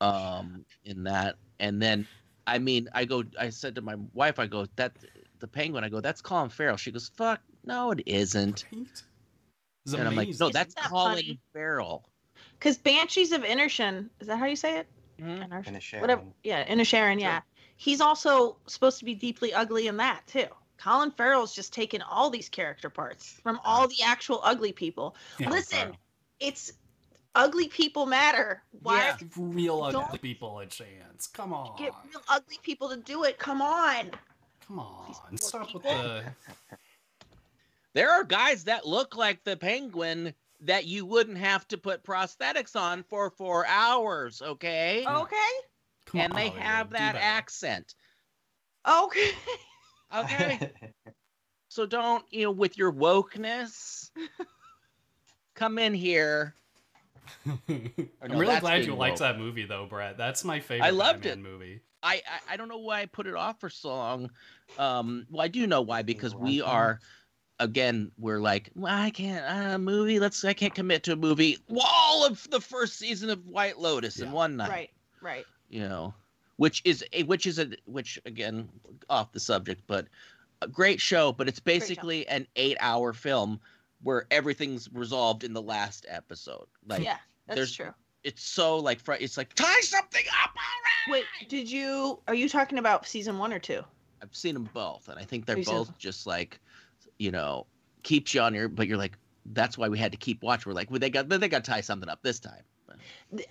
um 0.00 0.64
in 0.86 1.04
that 1.04 1.36
and 1.58 1.80
then 1.80 2.06
i 2.50 2.58
mean 2.58 2.88
i 2.94 3.04
go 3.04 3.24
i 3.38 3.48
said 3.48 3.74
to 3.74 3.80
my 3.80 3.94
wife 4.12 4.38
i 4.38 4.46
go 4.46 4.66
that 4.76 4.92
the 5.38 5.46
penguin 5.46 5.84
i 5.84 5.88
go 5.88 6.00
that's 6.00 6.20
colin 6.20 6.48
farrell 6.50 6.76
she 6.76 6.90
goes 6.90 7.10
fuck 7.16 7.40
no 7.64 7.90
it 7.92 8.02
isn't 8.06 8.66
Right? 8.72 8.86
It's 9.86 9.94
and 9.94 10.06
i'm 10.06 10.14
like 10.16 10.28
no 10.28 10.46
amazing. 10.46 10.52
that's 10.52 10.74
that 10.74 10.84
colin 10.84 11.16
funny? 11.16 11.40
farrell 11.52 12.04
Because 12.58 12.76
Banshees 12.76 13.32
of 13.32 13.42
Inisherin, 13.42 14.08
is 14.20 14.26
that 14.28 14.38
how 14.38 14.46
you 14.46 14.56
say 14.56 14.78
it? 14.78 14.86
Mhm. 15.18 15.48
Inisherin? 15.48 15.66
And 15.66 15.76
a 15.76 15.80
Sharon. 15.80 16.00
Whatever. 16.02 16.22
Yeah, 16.44 16.66
Inisherin. 16.66 17.20
Yeah, 17.20 17.40
he's 17.76 18.00
also 18.00 18.56
supposed 18.66 18.98
to 18.98 19.04
be 19.04 19.14
deeply 19.14 19.52
ugly 19.52 19.86
in 19.86 19.96
that 19.98 20.26
too. 20.26 20.46
Colin 20.78 21.10
Farrell's 21.10 21.54
just 21.54 21.72
taken 21.72 22.00
all 22.02 22.30
these 22.30 22.48
character 22.48 22.88
parts 22.88 23.38
from 23.42 23.60
all 23.64 23.86
the 23.88 24.02
actual 24.04 24.40
ugly 24.42 24.72
people. 24.72 25.14
Yeah, 25.38 25.50
Listen, 25.50 25.96
it's 26.38 26.72
ugly 27.34 27.68
people 27.68 28.06
matter. 28.06 28.62
Why 28.82 28.98
Yeah. 29.04 29.16
Give 29.18 29.32
real 29.36 29.82
ugly 29.82 30.00
Don't- 30.00 30.22
people 30.22 30.58
a 30.60 30.66
chance. 30.66 31.26
Come 31.26 31.52
on. 31.52 31.76
get 31.76 31.92
real 32.08 32.22
ugly 32.28 32.58
people 32.62 32.88
to 32.90 32.96
do 32.96 33.24
it? 33.24 33.38
Come 33.38 33.62
on. 33.62 34.10
Come 34.66 34.78
on. 34.78 35.06
poor 35.28 35.36
Stop 35.38 35.74
with 35.74 35.82
people. 35.82 35.98
the. 36.02 36.24
there 37.94 38.10
are 38.10 38.24
guys 38.24 38.64
that 38.64 38.86
look 38.86 39.16
like 39.16 39.42
the 39.44 39.56
penguin 39.56 40.34
that 40.60 40.86
you 40.86 41.06
wouldn't 41.06 41.38
have 41.38 41.66
to 41.68 41.78
put 41.78 42.04
prosthetics 42.04 42.76
on 42.76 43.02
for 43.04 43.30
four 43.30 43.66
hours 43.66 44.42
okay 44.42 45.04
Okay. 45.08 45.36
Come 46.06 46.20
and 46.20 46.32
on, 46.32 46.36
they 46.38 46.48
Hollywood, 46.48 46.62
have 46.62 46.88
do 46.88 46.92
that 46.94 47.16
accent 47.16 47.94
Okay. 48.86 49.30
okay 50.16 50.72
So 51.68 51.86
don't, 51.86 52.24
you 52.30 52.42
know, 52.44 52.50
with 52.50 52.76
your 52.76 52.92
wokeness, 52.92 54.10
come 55.54 55.78
in 55.78 55.94
here. 55.94 56.56
I'm 57.68 58.02
no, 58.28 58.38
really 58.38 58.60
glad 58.60 58.84
you 58.84 58.94
liked 58.94 59.18
that 59.18 59.38
movie, 59.38 59.64
though, 59.64 59.86
Brett. 59.86 60.16
That's 60.16 60.44
my 60.44 60.60
favorite 60.60 60.86
I 60.86 60.90
loved 60.90 61.22
Batman 61.22 61.42
movie. 61.42 61.80
I, 62.02 62.14
I 62.14 62.54
I 62.54 62.56
don't 62.56 62.68
know 62.68 62.78
why 62.78 63.00
I 63.00 63.06
put 63.06 63.26
it 63.26 63.34
off 63.34 63.60
for 63.60 63.68
so 63.68 63.88
long. 63.88 64.30
Um, 64.78 65.26
well, 65.30 65.42
I 65.42 65.48
do 65.48 65.66
know 65.66 65.82
why 65.82 66.02
because 66.02 66.34
we 66.34 66.62
are, 66.62 67.00
again, 67.58 68.10
we're 68.18 68.40
like, 68.40 68.70
well, 68.74 68.94
I 68.94 69.10
can't 69.10 69.44
uh, 69.46 69.78
movie. 69.78 70.18
Let's 70.18 70.44
I 70.44 70.52
can't 70.52 70.74
commit 70.74 71.02
to 71.04 71.12
a 71.12 71.16
movie. 71.16 71.58
All 71.84 72.24
of 72.26 72.48
the 72.50 72.60
first 72.60 72.98
season 72.98 73.30
of 73.30 73.46
White 73.46 73.78
Lotus 73.78 74.20
in 74.20 74.32
one 74.32 74.56
night. 74.56 74.70
right. 74.70 74.90
Right. 75.22 75.44
You 75.68 75.80
know, 75.80 76.14
which 76.56 76.82
is 76.84 77.04
a 77.12 77.22
which 77.24 77.46
is 77.46 77.58
a 77.58 77.70
which 77.84 78.18
again 78.24 78.68
off 79.08 79.32
the 79.32 79.40
subject, 79.40 79.82
but 79.86 80.06
a 80.62 80.68
great 80.68 81.00
show. 81.00 81.32
But 81.32 81.48
it's 81.48 81.60
basically 81.60 82.26
an 82.28 82.46
eight-hour 82.56 83.12
film 83.12 83.60
where 84.02 84.26
everything's 84.30 84.88
resolved 84.92 85.44
in 85.44 85.52
the 85.52 85.62
last 85.62 86.06
episode. 86.08 86.66
Like 86.86 87.02
yeah, 87.04 87.16
that's 87.46 87.56
there's- 87.56 87.72
true. 87.72 87.94
it's 88.24 88.42
so 88.42 88.78
like 88.78 89.00
fr- 89.00 89.14
it's 89.14 89.36
like 89.36 89.54
tie 89.54 89.80
something 89.80 90.24
up 90.42 90.50
all 90.50 91.12
right. 91.14 91.24
Wait, 91.40 91.48
did 91.48 91.70
you? 91.70 92.20
Are 92.28 92.34
you 92.34 92.48
talking 92.48 92.78
about 92.78 93.06
season 93.06 93.38
one 93.38 93.52
or 93.52 93.58
two? 93.58 93.82
I've 94.22 94.34
seen 94.34 94.54
them 94.54 94.68
both, 94.74 95.08
and 95.08 95.18
I 95.18 95.24
think 95.24 95.46
they're 95.46 95.62
seen 95.62 95.74
both 95.74 95.96
just 95.98 96.26
like, 96.26 96.60
you 97.18 97.30
know, 97.30 97.66
keeps 98.02 98.34
you 98.34 98.42
on 98.42 98.54
your. 98.54 98.68
But 98.68 98.86
you're 98.86 98.98
like, 98.98 99.16
that's 99.46 99.78
why 99.78 99.88
we 99.88 99.98
had 99.98 100.12
to 100.12 100.18
keep 100.18 100.42
watch. 100.42 100.66
We're 100.66 100.74
like, 100.74 100.90
well, 100.90 100.98
they 101.00 101.10
got 101.10 101.28
they 101.28 101.48
got 101.48 101.64
to 101.64 101.70
tie 101.70 101.80
something 101.80 102.08
up 102.08 102.22
this 102.22 102.38
time. 102.38 102.62
But, 102.86 102.96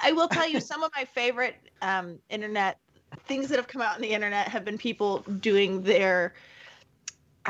I 0.03 0.11
will 0.11 0.27
tell 0.27 0.47
you 0.47 0.59
some 0.59 0.83
of 0.83 0.91
my 0.95 1.05
favorite 1.05 1.55
um, 1.81 2.19
internet 2.29 2.77
things 3.25 3.49
that 3.49 3.55
have 3.55 3.67
come 3.67 3.81
out 3.81 3.95
on 3.95 4.01
the 4.01 4.09
internet 4.11 4.47
have 4.47 4.63
been 4.63 4.77
people 4.77 5.19
doing 5.39 5.81
their. 5.81 6.33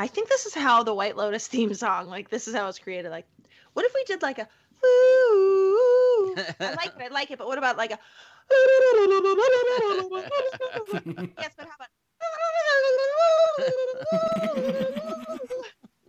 I 0.00 0.06
think 0.06 0.30
this 0.30 0.46
is 0.46 0.54
how 0.54 0.82
the 0.82 0.94
White 0.94 1.14
Lotus 1.14 1.46
theme 1.52 1.74
song, 1.74 2.08
like 2.08 2.30
this 2.30 2.48
is 2.48 2.54
how 2.54 2.68
it's 2.68 2.78
created. 2.78 3.10
Like, 3.10 3.26
what 3.74 3.84
if 3.84 3.92
we 3.94 4.02
did 4.04 4.22
like 4.22 4.38
a 4.38 4.48
I 4.82 6.74
like 6.74 6.92
it. 6.98 7.02
I 7.02 7.08
like 7.08 7.30
it. 7.30 7.38
But 7.38 7.46
what 7.48 7.58
about 7.58 7.76
like 7.76 7.90
a? 7.90 7.98
yes, 11.38 11.52
but 11.54 11.66
how 11.66 11.74
about? 11.76 11.88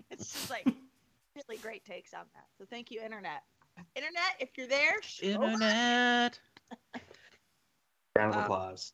it's 0.10 0.32
just 0.32 0.50
like 0.50 0.66
really 1.36 1.60
great 1.62 1.84
takes 1.84 2.14
on 2.14 2.24
that. 2.34 2.46
So 2.58 2.66
thank 2.70 2.92
you, 2.92 3.02
internet. 3.02 3.44
Internet, 3.96 4.38
if 4.40 4.52
you're 4.58 4.68
there. 4.68 5.02
Internet. 5.22 6.40
Round 8.18 8.36
of 8.36 8.44
applause. 8.44 8.94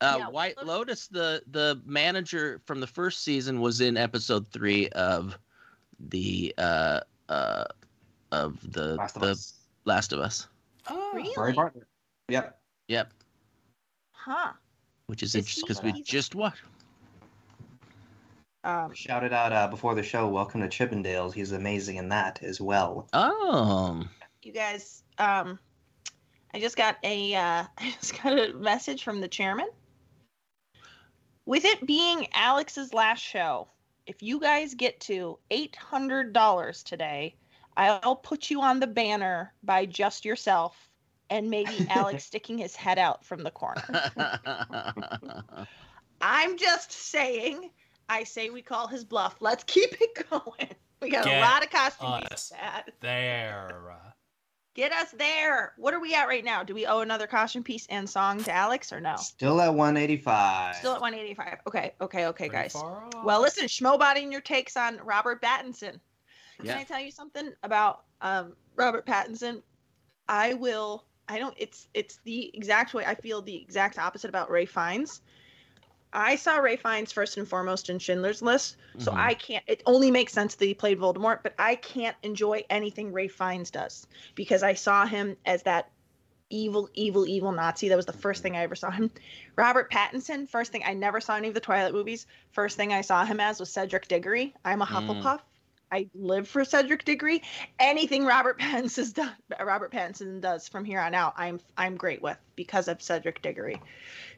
Uh, 0.00 0.16
Yeah, 0.18 0.28
White 0.28 0.56
Lotus- 0.58 0.68
Lotus, 0.68 1.08
the 1.08 1.42
the 1.50 1.80
manager 1.86 2.60
from 2.66 2.80
the 2.80 2.86
first 2.86 3.22
season, 3.24 3.60
was 3.60 3.80
in 3.80 3.96
episode 3.96 4.46
three 4.48 4.88
of 4.90 5.38
the 6.10 6.54
uh 6.58 7.00
uh 7.28 7.64
of 8.32 8.58
the 8.72 8.96
Last 8.96 9.16
of 9.16 9.22
the 9.22 9.28
Us. 9.30 9.54
Last 9.86 10.12
of 10.12 10.20
Us. 10.20 10.48
Oh. 10.90 11.12
Really? 11.14 11.54
Yep. 12.28 12.60
Yep, 12.88 13.12
Huh. 14.12 14.52
which 15.06 15.22
is 15.22 15.30
Is 15.30 15.36
interesting 15.36 15.64
because 15.66 15.82
we 15.82 15.92
he's- 15.92 16.06
just 16.06 16.34
watched. 16.34 16.62
Um, 18.64 18.92
Shouted 18.94 19.32
out 19.32 19.52
uh, 19.52 19.68
before 19.68 19.94
the 19.94 20.02
show. 20.02 20.26
Welcome 20.28 20.60
to 20.60 20.68
Chippendales. 20.68 21.32
He's 21.32 21.52
amazing 21.52 21.96
in 21.96 22.08
that 22.08 22.42
as 22.42 22.60
well. 22.60 23.06
Oh, 23.12 24.04
you 24.42 24.52
guys, 24.52 25.04
um, 25.18 25.58
I 26.52 26.58
just 26.58 26.76
got 26.76 26.96
a 27.04 27.34
uh, 27.34 27.64
I 27.78 27.94
just 28.00 28.20
got 28.22 28.36
a 28.38 28.52
message 28.54 29.04
from 29.04 29.20
the 29.20 29.28
chairman. 29.28 29.68
With 31.46 31.64
it 31.64 31.86
being 31.86 32.26
Alex's 32.34 32.92
last 32.92 33.20
show, 33.20 33.68
if 34.06 34.22
you 34.22 34.40
guys 34.40 34.74
get 34.74 34.98
to 35.00 35.38
eight 35.50 35.76
hundred 35.76 36.32
dollars 36.32 36.82
today, 36.82 37.36
I'll 37.76 38.16
put 38.16 38.50
you 38.50 38.60
on 38.62 38.80
the 38.80 38.86
banner 38.86 39.52
by 39.62 39.86
just 39.86 40.24
yourself, 40.24 40.90
and 41.30 41.48
maybe 41.48 41.86
Alex 41.90 42.24
sticking 42.24 42.58
his 42.58 42.74
head 42.74 42.98
out 42.98 43.24
from 43.24 43.42
the 43.42 43.50
corner. 43.50 43.82
I'm 46.20 46.58
just 46.58 46.90
saying. 46.92 47.70
I 48.08 48.24
say 48.24 48.50
we 48.50 48.62
call 48.62 48.86
his 48.86 49.04
bluff. 49.04 49.36
Let's 49.40 49.64
keep 49.64 50.00
it 50.00 50.26
going. 50.30 50.74
We 51.00 51.10
got 51.10 51.26
a 51.26 51.40
lot 51.40 51.64
of 51.64 51.70
costume 51.70 52.08
us. 52.08 52.28
pieces. 52.28 52.48
to 52.50 52.64
add. 52.64 52.92
There. 53.00 54.14
Get 54.76 54.92
us 54.92 55.10
there. 55.12 55.72
What 55.78 55.94
are 55.94 56.00
we 56.00 56.14
at 56.14 56.28
right 56.28 56.44
now? 56.44 56.62
Do 56.62 56.74
we 56.74 56.84
owe 56.84 57.00
another 57.00 57.26
costume 57.26 57.62
piece 57.62 57.86
and 57.88 58.08
song 58.08 58.44
to 58.44 58.52
Alex 58.52 58.92
or 58.92 59.00
no? 59.00 59.16
Still 59.16 59.62
at 59.62 59.72
185. 59.74 60.76
Still 60.76 60.92
at 60.92 61.00
185. 61.00 61.60
Okay, 61.66 61.94
okay, 62.02 62.26
okay, 62.26 62.48
Pretty 62.50 62.62
guys. 62.64 62.72
far 62.74 63.06
off. 63.06 63.24
Well, 63.24 63.40
listen, 63.40 63.64
Schmobotting 63.68 64.30
your 64.30 64.42
takes 64.42 64.76
on 64.76 64.98
Robert 65.02 65.40
Pattinson. 65.40 65.98
Yeah. 66.62 66.74
Can 66.74 66.80
I 66.82 66.84
tell 66.84 67.00
you 67.00 67.10
something 67.10 67.54
about 67.62 68.04
um, 68.20 68.52
Robert 68.74 69.06
Pattinson? 69.06 69.62
I 70.28 70.52
will. 70.52 71.06
I 71.26 71.38
don't. 71.38 71.54
It's 71.56 71.88
it's 71.94 72.18
the 72.24 72.54
exact 72.54 72.92
way. 72.92 73.06
I 73.06 73.14
feel 73.14 73.40
the 73.40 73.56
exact 73.56 73.98
opposite 73.98 74.28
about 74.28 74.50
Ralph 74.50 74.68
Fiennes. 74.68 75.22
I 76.12 76.36
saw 76.36 76.56
Ralph 76.58 76.80
Fiennes 76.80 77.12
first 77.12 77.36
and 77.36 77.46
foremost 77.46 77.90
in 77.90 77.98
Schindler's 77.98 78.40
List, 78.40 78.76
so 78.98 79.12
Mhm. 79.12 79.16
I 79.18 79.34
can't. 79.34 79.64
It 79.66 79.82
only 79.86 80.10
makes 80.10 80.32
sense 80.32 80.54
that 80.54 80.64
he 80.64 80.72
played 80.74 80.98
Voldemort, 80.98 81.40
but 81.42 81.54
I 81.58 81.74
can't 81.74 82.16
enjoy 82.22 82.64
anything 82.70 83.12
Ralph 83.12 83.32
Fiennes 83.32 83.70
does 83.70 84.06
because 84.34 84.62
I 84.62 84.74
saw 84.74 85.04
him 85.06 85.36
as 85.44 85.62
that 85.64 85.90
evil, 86.48 86.88
evil, 86.94 87.26
evil 87.26 87.50
Nazi. 87.52 87.88
That 87.88 87.96
was 87.96 88.06
the 88.06 88.12
first 88.12 88.42
thing 88.42 88.56
I 88.56 88.62
ever 88.62 88.76
saw 88.76 88.90
him. 88.90 89.10
Robert 89.56 89.90
Pattinson, 89.90 90.48
first 90.48 90.70
thing 90.72 90.82
I 90.86 90.94
never 90.94 91.20
saw 91.20 91.34
any 91.36 91.48
of 91.48 91.54
the 91.54 91.60
Twilight 91.60 91.92
movies. 91.92 92.26
First 92.52 92.76
thing 92.76 92.92
I 92.92 93.00
saw 93.00 93.24
him 93.24 93.40
as 93.40 93.58
was 93.58 93.70
Cedric 93.70 94.06
Diggory. 94.08 94.54
I'm 94.64 94.80
a 94.80 94.86
Mm. 94.86 95.22
Hufflepuff. 95.22 95.40
I 95.92 96.08
live 96.14 96.48
for 96.48 96.64
Cedric 96.64 97.04
Diggory. 97.04 97.42
Anything 97.78 98.24
Robert 98.24 98.58
Pattinson's 98.60 99.12
done, 99.12 99.34
Robert 99.60 99.92
Pattinson 99.92 100.40
does 100.40 100.68
from 100.68 100.84
here 100.84 101.00
on 101.00 101.14
out, 101.14 101.34
I'm 101.36 101.60
I'm 101.76 101.96
great 101.96 102.22
with 102.22 102.38
because 102.54 102.88
of 102.88 103.02
Cedric 103.02 103.42
Diggory. 103.42 103.80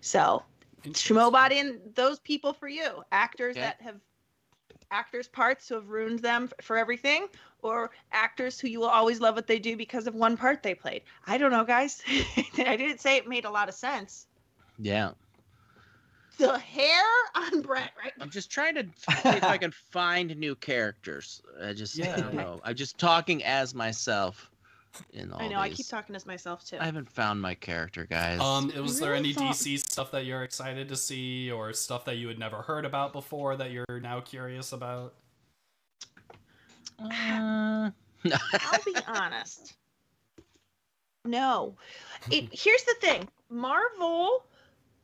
So 0.01 0.43
Schmobot 0.85 1.51
in 1.53 1.81
those 1.95 2.19
people 2.21 2.53
for 2.53 2.69
you, 2.69 3.03
actors 3.13 3.57
Okay. 3.57 3.61
that 3.61 3.81
have 3.83 4.01
actors 4.91 5.29
parts 5.29 5.69
who 5.69 5.75
have 5.75 5.89
ruined 5.89 6.21
them 6.21 6.51
for 6.63 6.77
everything, 6.77 7.29
or 7.63 7.91
actors 8.13 8.59
who 8.61 8.69
you 8.69 8.81
will 8.81 8.89
always 8.89 9.21
love 9.21 9.35
what 9.35 9.47
they 9.47 9.59
do 9.59 9.77
because 9.77 10.07
of 10.07 10.15
one 10.15 10.37
part 10.37 10.63
they 10.63 10.75
played. 10.75 11.03
I 11.27 11.39
don't 11.39 11.51
know, 11.51 11.65
guys. 11.65 12.03
I 12.09 12.77
didn't 12.77 13.01
say 13.01 13.17
it 13.17 13.29
made 13.29 13.45
a 13.45 13.51
lot 13.51 13.69
of 13.69 13.75
sense. 13.75 14.27
yeah. 14.79 15.13
The 16.39 16.59
hair 16.59 17.05
on 17.35 17.63
Brett, 17.63 17.93
right? 18.03 18.13
I'm 18.21 18.31
just 18.31 18.51
trying 18.51 18.75
to 18.77 18.89
see 18.97 19.37
if 19.37 19.49
I 19.49 19.59
can 19.59 19.71
find 19.73 20.35
new 20.37 20.55
characters. 20.57 21.41
I 21.61 21.73
just, 21.73 21.99
Yeah. 21.99 22.13
I 22.13 22.21
don't 22.21 22.35
know. 22.35 22.61
I'm 22.65 22.75
just 22.77 22.99
talking 22.99 23.43
as 23.45 23.75
myself 23.75 24.51
in 25.13 25.33
all 25.33 25.41
I 25.41 25.49
know. 25.49 25.59
I 25.59 25.71
keep 25.71 25.87
talking 25.89 26.15
to 26.15 26.27
myself 26.27 26.65
too. 26.65 26.79
I 26.81 26.85
haven't 26.85 27.11
found 27.11 27.41
my 27.41 27.55
character, 27.55 28.05
guys. 28.05 28.41
Um, 28.41 28.73
was 28.77 29.01
there 29.01 29.15
any 29.15 29.33
thought- 29.33 29.55
DC 29.55 29.79
stuff 29.79 30.11
that 30.13 30.25
you're 30.25 30.43
excited 30.43 30.89
to 30.89 30.97
see, 30.97 31.51
or 31.51 31.73
stuff 31.73 32.05
that 32.07 32.17
you 32.17 32.29
had 32.29 32.39
never 32.39 32.63
heard 32.63 32.85
about 32.85 33.13
before 33.13 33.57
that 33.57 33.71
you're 33.71 34.01
now 34.01 34.21
curious 34.21 34.73
about? 34.73 35.15
Uh, 36.99 37.91
I'll 38.25 38.85
be 38.85 38.97
honest. 39.07 39.75
No. 41.25 41.77
It, 42.31 42.49
here's 42.53 42.83
the 42.85 42.95
thing 43.01 43.29
Marvel 43.51 44.45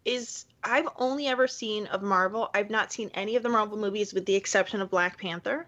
is. 0.04 0.46
I've 0.66 0.88
only 0.96 1.26
ever 1.26 1.46
seen 1.46 1.86
of 1.88 2.02
Marvel. 2.02 2.50
I've 2.54 2.70
not 2.70 2.92
seen 2.92 3.10
any 3.14 3.36
of 3.36 3.42
the 3.42 3.50
Marvel 3.50 3.76
movies 3.76 4.14
with 4.14 4.24
the 4.24 4.34
exception 4.34 4.80
of 4.80 4.90
Black 4.90 5.18
Panther. 5.18 5.66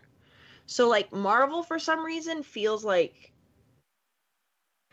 So, 0.65 0.89
like, 0.89 1.13
Marvel 1.13 1.63
for 1.63 1.79
some 1.79 2.05
reason 2.05 2.43
feels 2.43 2.85
like. 2.85 3.33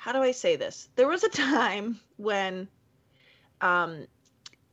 How 0.03 0.11
do 0.11 0.21
I 0.21 0.31
say 0.31 0.57
this? 0.57 0.89
There 0.97 1.07
was 1.07 1.23
a 1.23 1.29
time 1.29 1.97
when 2.17 2.67
um, 3.61 4.05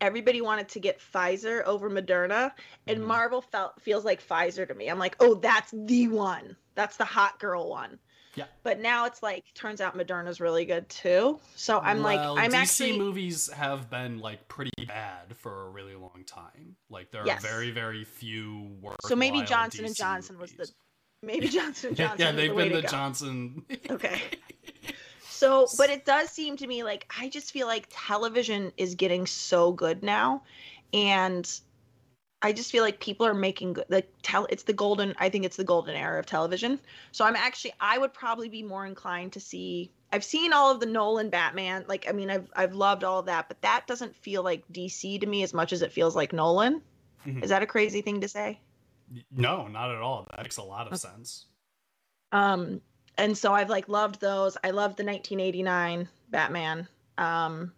everybody 0.00 0.40
wanted 0.40 0.68
to 0.70 0.80
get 0.80 0.98
Pfizer 0.98 1.62
over 1.66 1.88
Moderna, 1.88 2.50
and 2.88 2.98
Mhm. 2.98 3.04
Marvel 3.06 3.40
felt 3.40 3.80
feels 3.80 4.04
like 4.04 4.26
Pfizer 4.26 4.66
to 4.66 4.74
me. 4.74 4.88
I'm 4.88 4.98
like, 4.98 5.14
oh, 5.20 5.36
that's 5.36 5.72
the 5.72 6.08
one. 6.08 6.56
That's 6.74 6.96
the 6.96 7.04
hot 7.04 7.38
girl 7.38 7.70
one. 7.70 8.00
Yeah. 8.34 8.46
But 8.64 8.80
now 8.80 9.06
it's 9.06 9.22
like 9.22 9.44
turns 9.54 9.80
out 9.80 9.96
Moderna's 9.96 10.40
really 10.40 10.64
good 10.64 10.88
too. 10.88 11.38
So 11.54 11.78
I'm 11.78 11.98
well, 11.98 12.06
like 12.06 12.20
I'm 12.20 12.50
DC 12.50 12.56
actually 12.56 12.98
movies 12.98 13.48
have 13.52 13.88
been 13.88 14.18
like 14.18 14.48
pretty 14.48 14.72
bad 14.88 15.36
for 15.36 15.68
a 15.68 15.70
really 15.70 15.94
long 15.94 16.24
time. 16.26 16.74
Like 16.88 17.12
there 17.12 17.24
Yes. 17.24 17.44
are 17.44 17.48
very, 17.48 17.70
very 17.70 18.02
few 18.02 18.76
so 19.06 19.14
maybe 19.14 19.44
Johnson 19.44 19.84
and 19.84 19.94
DC 19.94 19.98
Johnson 19.98 20.38
was 20.40 20.50
the 20.54 20.68
maybe 21.22 21.46
Johnson 21.56 21.90
and 21.90 21.98
Yeah, 22.00 22.08
Johnson. 22.08 22.20
yeah, 22.20 22.32
was 22.32 22.36
they've 22.36 22.50
the 22.50 22.56
been 22.56 22.72
the 22.72 22.82
go. 22.82 22.88
Johnson. 22.88 23.64
Okay. 23.90 24.20
So, 25.40 25.66
but 25.78 25.88
it 25.88 26.04
does 26.04 26.28
seem 26.28 26.58
to 26.58 26.66
me 26.66 26.84
like 26.84 27.10
I 27.18 27.30
just 27.30 27.50
feel 27.50 27.66
like 27.66 27.86
television 27.88 28.72
is 28.76 28.94
getting 28.94 29.26
so 29.26 29.72
good 29.72 30.02
now, 30.02 30.42
and 30.92 31.50
I 32.42 32.52
just 32.52 32.70
feel 32.70 32.84
like 32.84 33.00
people 33.00 33.24
are 33.26 33.32
making 33.32 33.72
good. 33.72 33.86
Like 33.88 34.12
tell, 34.22 34.46
it's 34.50 34.64
the 34.64 34.74
golden. 34.74 35.14
I 35.18 35.30
think 35.30 35.46
it's 35.46 35.56
the 35.56 35.64
golden 35.64 35.96
era 35.96 36.18
of 36.18 36.26
television. 36.26 36.78
So 37.12 37.24
I'm 37.24 37.36
actually, 37.36 37.72
I 37.80 37.96
would 37.96 38.12
probably 38.12 38.50
be 38.50 38.62
more 38.62 38.84
inclined 38.84 39.32
to 39.32 39.40
see. 39.40 39.90
I've 40.12 40.24
seen 40.24 40.52
all 40.52 40.70
of 40.70 40.78
the 40.78 40.86
Nolan 40.86 41.30
Batman. 41.30 41.86
Like, 41.88 42.06
I 42.06 42.12
mean, 42.12 42.28
I've 42.28 42.50
I've 42.54 42.74
loved 42.74 43.02
all 43.02 43.20
of 43.20 43.26
that, 43.26 43.48
but 43.48 43.62
that 43.62 43.86
doesn't 43.86 44.14
feel 44.14 44.42
like 44.42 44.62
DC 44.70 45.22
to 45.22 45.26
me 45.26 45.42
as 45.42 45.54
much 45.54 45.72
as 45.72 45.80
it 45.80 45.90
feels 45.90 46.14
like 46.14 46.34
Nolan. 46.34 46.82
Mhm. 47.26 47.42
Is 47.42 47.48
that 47.48 47.62
a 47.62 47.66
crazy 47.66 48.02
thing 48.02 48.20
to 48.20 48.28
say? 48.28 48.60
no, 49.30 49.68
not 49.68 49.90
at 49.90 50.02
all. 50.02 50.26
That 50.30 50.42
makes 50.42 50.58
a 50.58 50.62
lot 50.62 50.86
of 50.86 50.98
sense. 50.98 51.46
um 52.32 52.82
and 53.20 53.36
so 53.36 53.52
i've 53.52 53.70
like 53.70 53.88
loved 53.88 54.20
those 54.20 54.56
i 54.64 54.70
loved 54.70 54.96
the 54.96 55.04
1989 55.04 56.08
batman 56.30 56.88
um 57.18 57.72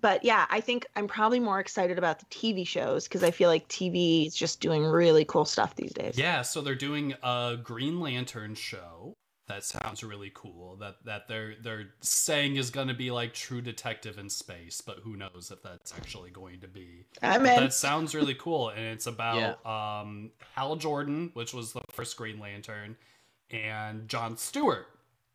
but 0.00 0.22
yeah 0.24 0.46
i 0.50 0.60
think 0.60 0.86
i'm 0.96 1.08
probably 1.08 1.40
more 1.40 1.60
excited 1.60 1.96
about 1.98 2.18
the 2.18 2.26
tv 2.26 2.66
shows 2.66 3.04
because 3.04 3.22
i 3.22 3.30
feel 3.30 3.48
like 3.48 3.66
tv 3.68 4.26
is 4.26 4.34
just 4.34 4.60
doing 4.60 4.84
really 4.84 5.24
cool 5.24 5.44
stuff 5.44 5.74
these 5.76 5.92
days 5.92 6.18
Yeah, 6.18 6.42
so 6.42 6.60
they're 6.60 6.74
doing 6.74 7.14
a 7.22 7.56
Green 7.62 8.00
Lantern 8.00 8.54
show. 8.54 9.14
That 9.46 9.64
sounds 9.64 10.04
really 10.04 10.30
cool. 10.34 10.76
That 10.76 10.96
that 11.04 11.28
they're 11.28 11.54
they're 11.62 11.94
saying 12.00 12.56
is 12.56 12.70
going 12.70 12.88
to 12.88 12.94
be 12.94 13.10
like 13.10 13.32
True 13.32 13.62
Detective 13.62 14.18
in 14.18 14.28
space, 14.28 14.82
but 14.82 14.98
who 14.98 15.16
knows 15.16 15.50
if 15.50 15.62
that's 15.62 15.94
actually 15.96 16.30
going 16.30 16.60
to 16.60 16.68
be. 16.68 17.06
i'm 17.22 17.44
But 17.44 17.56
in 17.56 17.64
that 17.64 17.72
sounds 17.72 18.14
really 18.14 18.34
cool, 18.34 18.68
and 18.70 18.80
it's 18.80 19.06
about 19.06 19.64
um, 19.64 20.32
Hal 20.54 20.76
Jordan, 20.76 21.30
which 21.32 21.54
was 21.54 21.72
the 21.72 21.80
first 21.92 22.16
Green 22.16 22.38
Lantern, 22.38 22.96
and 23.50 24.08
John 24.08 24.36
Stewart. 24.36 24.86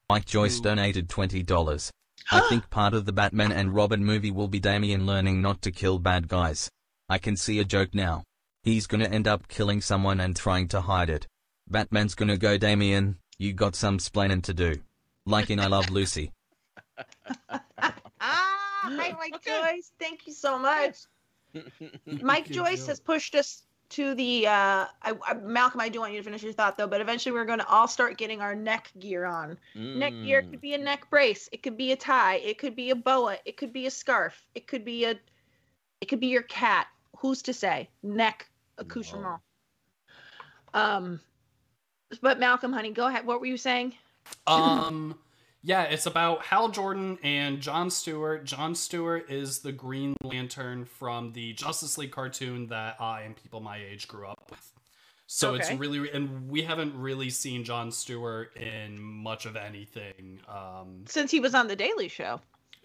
Mike 0.09 0.25
Joyce 0.25 0.59
Ooh. 0.59 0.63
donated 0.63 1.09
$20. 1.09 1.89
I 2.31 2.39
think 2.49 2.69
part 2.69 2.93
of 2.93 3.05
the 3.05 3.13
Batman 3.13 3.51
and 3.51 3.73
Robin 3.73 4.03
movie 4.03 4.31
will 4.31 4.47
be 4.47 4.59
Damian 4.59 5.05
learning 5.05 5.41
not 5.41 5.61
to 5.63 5.71
kill 5.71 5.99
bad 5.99 6.27
guys. 6.27 6.69
I 7.09 7.17
can 7.17 7.35
see 7.35 7.59
a 7.59 7.65
joke 7.65 7.93
now. 7.93 8.23
He's 8.63 8.87
gonna 8.87 9.05
end 9.05 9.27
up 9.27 9.47
killing 9.47 9.81
someone 9.81 10.19
and 10.19 10.35
trying 10.35 10.67
to 10.69 10.81
hide 10.81 11.09
it. 11.09 11.27
Batman's 11.69 12.15
gonna 12.15 12.37
go 12.37 12.57
Damian, 12.57 13.17
you 13.37 13.53
got 13.53 13.75
some 13.75 13.97
splaining 13.97 14.43
to 14.43 14.53
do. 14.53 14.75
Like 15.25 15.49
in 15.49 15.59
I 15.59 15.67
Love 15.67 15.89
Lucy. 15.89 16.31
ah 17.49 18.79
hi 18.83 19.11
mike 19.17 19.41
joyce 19.43 19.91
thank 19.99 20.27
you 20.27 20.33
so 20.33 20.59
much 20.59 20.97
mike 22.21 22.47
joyce 22.49 22.85
has 22.85 22.99
pushed 22.99 23.33
us 23.33 23.63
to 23.93 24.15
the 24.15 24.47
uh 24.47 24.85
I, 25.01 25.13
I, 25.27 25.33
Malcolm, 25.35 25.79
I 25.81 25.89
do 25.89 25.99
want 25.99 26.13
you 26.13 26.19
to 26.19 26.23
finish 26.23 26.43
your 26.43 26.53
thought 26.53 26.77
though, 26.77 26.87
but 26.87 27.01
eventually 27.01 27.31
we're 27.33 27.45
going 27.45 27.59
to 27.59 27.67
all 27.67 27.87
start 27.87 28.17
getting 28.17 28.41
our 28.41 28.55
neck 28.55 28.91
gear 28.99 29.25
on. 29.25 29.57
Neck 29.95 30.13
gear 30.23 30.41
Mm. 30.41 30.49
could 30.49 30.61
be 30.61 30.73
a 30.73 30.77
neck 30.77 31.09
brace, 31.09 31.47
it 31.51 31.61
could 31.63 31.77
be 31.77 31.91
a 31.91 31.95
tie, 31.95 32.35
it 32.37 32.57
could 32.57 32.75
be 32.75 32.89
a 32.89 32.95
boa, 32.95 33.37
it 33.45 33.57
could 33.57 33.71
be 33.71 33.85
a 33.85 33.91
scarf, 33.91 34.41
it 34.55 34.67
could 34.67 34.83
be 34.83 35.05
a 35.05 35.19
it 36.01 36.07
could 36.07 36.19
be 36.19 36.27
your 36.27 36.43
cat. 36.43 36.87
Who's 37.17 37.41
to 37.43 37.53
say? 37.53 37.89
Neck 38.01 38.49
accoutrement. 38.77 39.41
Um 40.73 41.19
but 42.21 42.39
Malcolm, 42.39 42.73
honey, 42.73 42.91
go 42.91 43.07
ahead. 43.07 43.25
What 43.25 43.39
were 43.39 43.45
you 43.45 43.57
saying? 43.57 43.95
Um, 44.47 45.15
yeah, 45.63 45.83
it's 45.83 46.05
about 46.05 46.43
Hal 46.45 46.69
Jordan 46.69 47.17
and 47.23 47.59
John 47.61 47.89
Stewart. 47.89 48.43
John 48.45 48.75
Stewart 48.75 49.29
is 49.31 49.59
the 49.59 49.71
Green 49.71 50.15
Lantern 50.23 50.85
from 50.85 51.31
the 51.33 51.53
Justice 51.53 51.97
League 51.97 52.11
cartoon 52.11 52.67
that 52.67 52.97
I 52.99 53.21
and 53.21 53.35
people 53.35 53.59
my 53.61 53.77
age 53.77 54.07
grew 54.07 54.27
up 54.27 54.47
with. 54.49 54.71
So 55.25 55.55
it's 55.55 55.71
really, 55.71 56.11
and 56.11 56.47
we 56.49 56.61
haven't 56.61 56.93
really 56.95 57.29
seen 57.31 57.63
John 57.63 57.91
Stewart 57.91 58.55
in 58.55 59.01
much 59.01 59.45
of 59.45 59.55
anything. 59.55 60.39
Um, 60.47 61.05
Since 61.07 61.31
he 61.31 61.39
was 61.39 61.55
on 61.55 61.67
the 61.67 61.75
Daily 61.75 62.07
Show. 62.07 62.39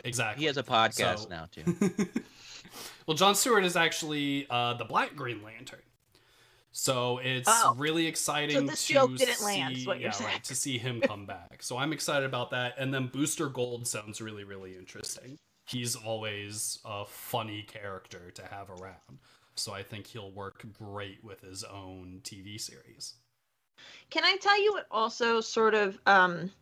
exactly. 0.05 0.43
He 0.43 0.47
has 0.47 0.57
a 0.57 0.63
podcast 0.63 1.25
So- 1.25 1.29
now 1.29 1.47
too. 1.53 1.65
well, 3.07 3.17
John 3.17 3.35
Stewart 3.35 3.65
is 3.65 3.77
actually 3.77 4.47
uh, 4.49 4.75
the 4.75 4.85
Black 4.85 5.15
Green 5.17 5.43
Lantern. 5.43 5.81
So 6.79 7.19
it's 7.19 7.49
Oh. 7.51 7.75
really 7.77 8.07
exciting. 8.07 8.67
this 8.67 8.87
to 8.87 8.93
joke 8.93 9.17
didn't 9.17 9.43
land, 9.43 9.73
is 9.77 9.81
see- 9.83 9.87
what 9.89 9.99
you're 9.99 10.11
yeah, 10.11 10.15
saying. 10.15 10.31
right, 10.31 10.45
to 10.45 10.55
see 10.55 10.79
him 10.79 11.01
come 11.03 11.27
back. 11.27 11.61
So 11.61 11.77
I'm 11.77 11.93
excited 11.93 12.25
about 12.25 12.51
that. 12.51 12.75
And 12.79 12.95
then 12.95 13.09
Booster 13.09 13.49
Gold 13.49 13.89
sounds 13.89 14.21
really, 14.21 14.45
really 14.45 14.77
interesting. 14.77 15.37
He's 15.67 15.97
always 15.97 16.79
a 16.85 17.05
funny 17.05 17.63
character 17.65 18.31
to 18.31 18.47
have 18.47 18.71
around. 18.71 19.19
So 19.57 19.73
I 19.73 19.83
think 19.83 20.07
he'll 20.07 20.31
work 20.31 20.65
great 20.79 21.23
with 21.25 21.41
his 21.41 21.65
own 21.65 22.21
TV 22.23 22.61
series. 22.61 23.15
Can 24.11 24.23
I 24.25 24.37
tell 24.37 24.63
you 24.63 24.73
what 24.73 24.87
also 24.93 25.41
sort 25.41 25.75
of 25.75 25.99
um 26.07 26.53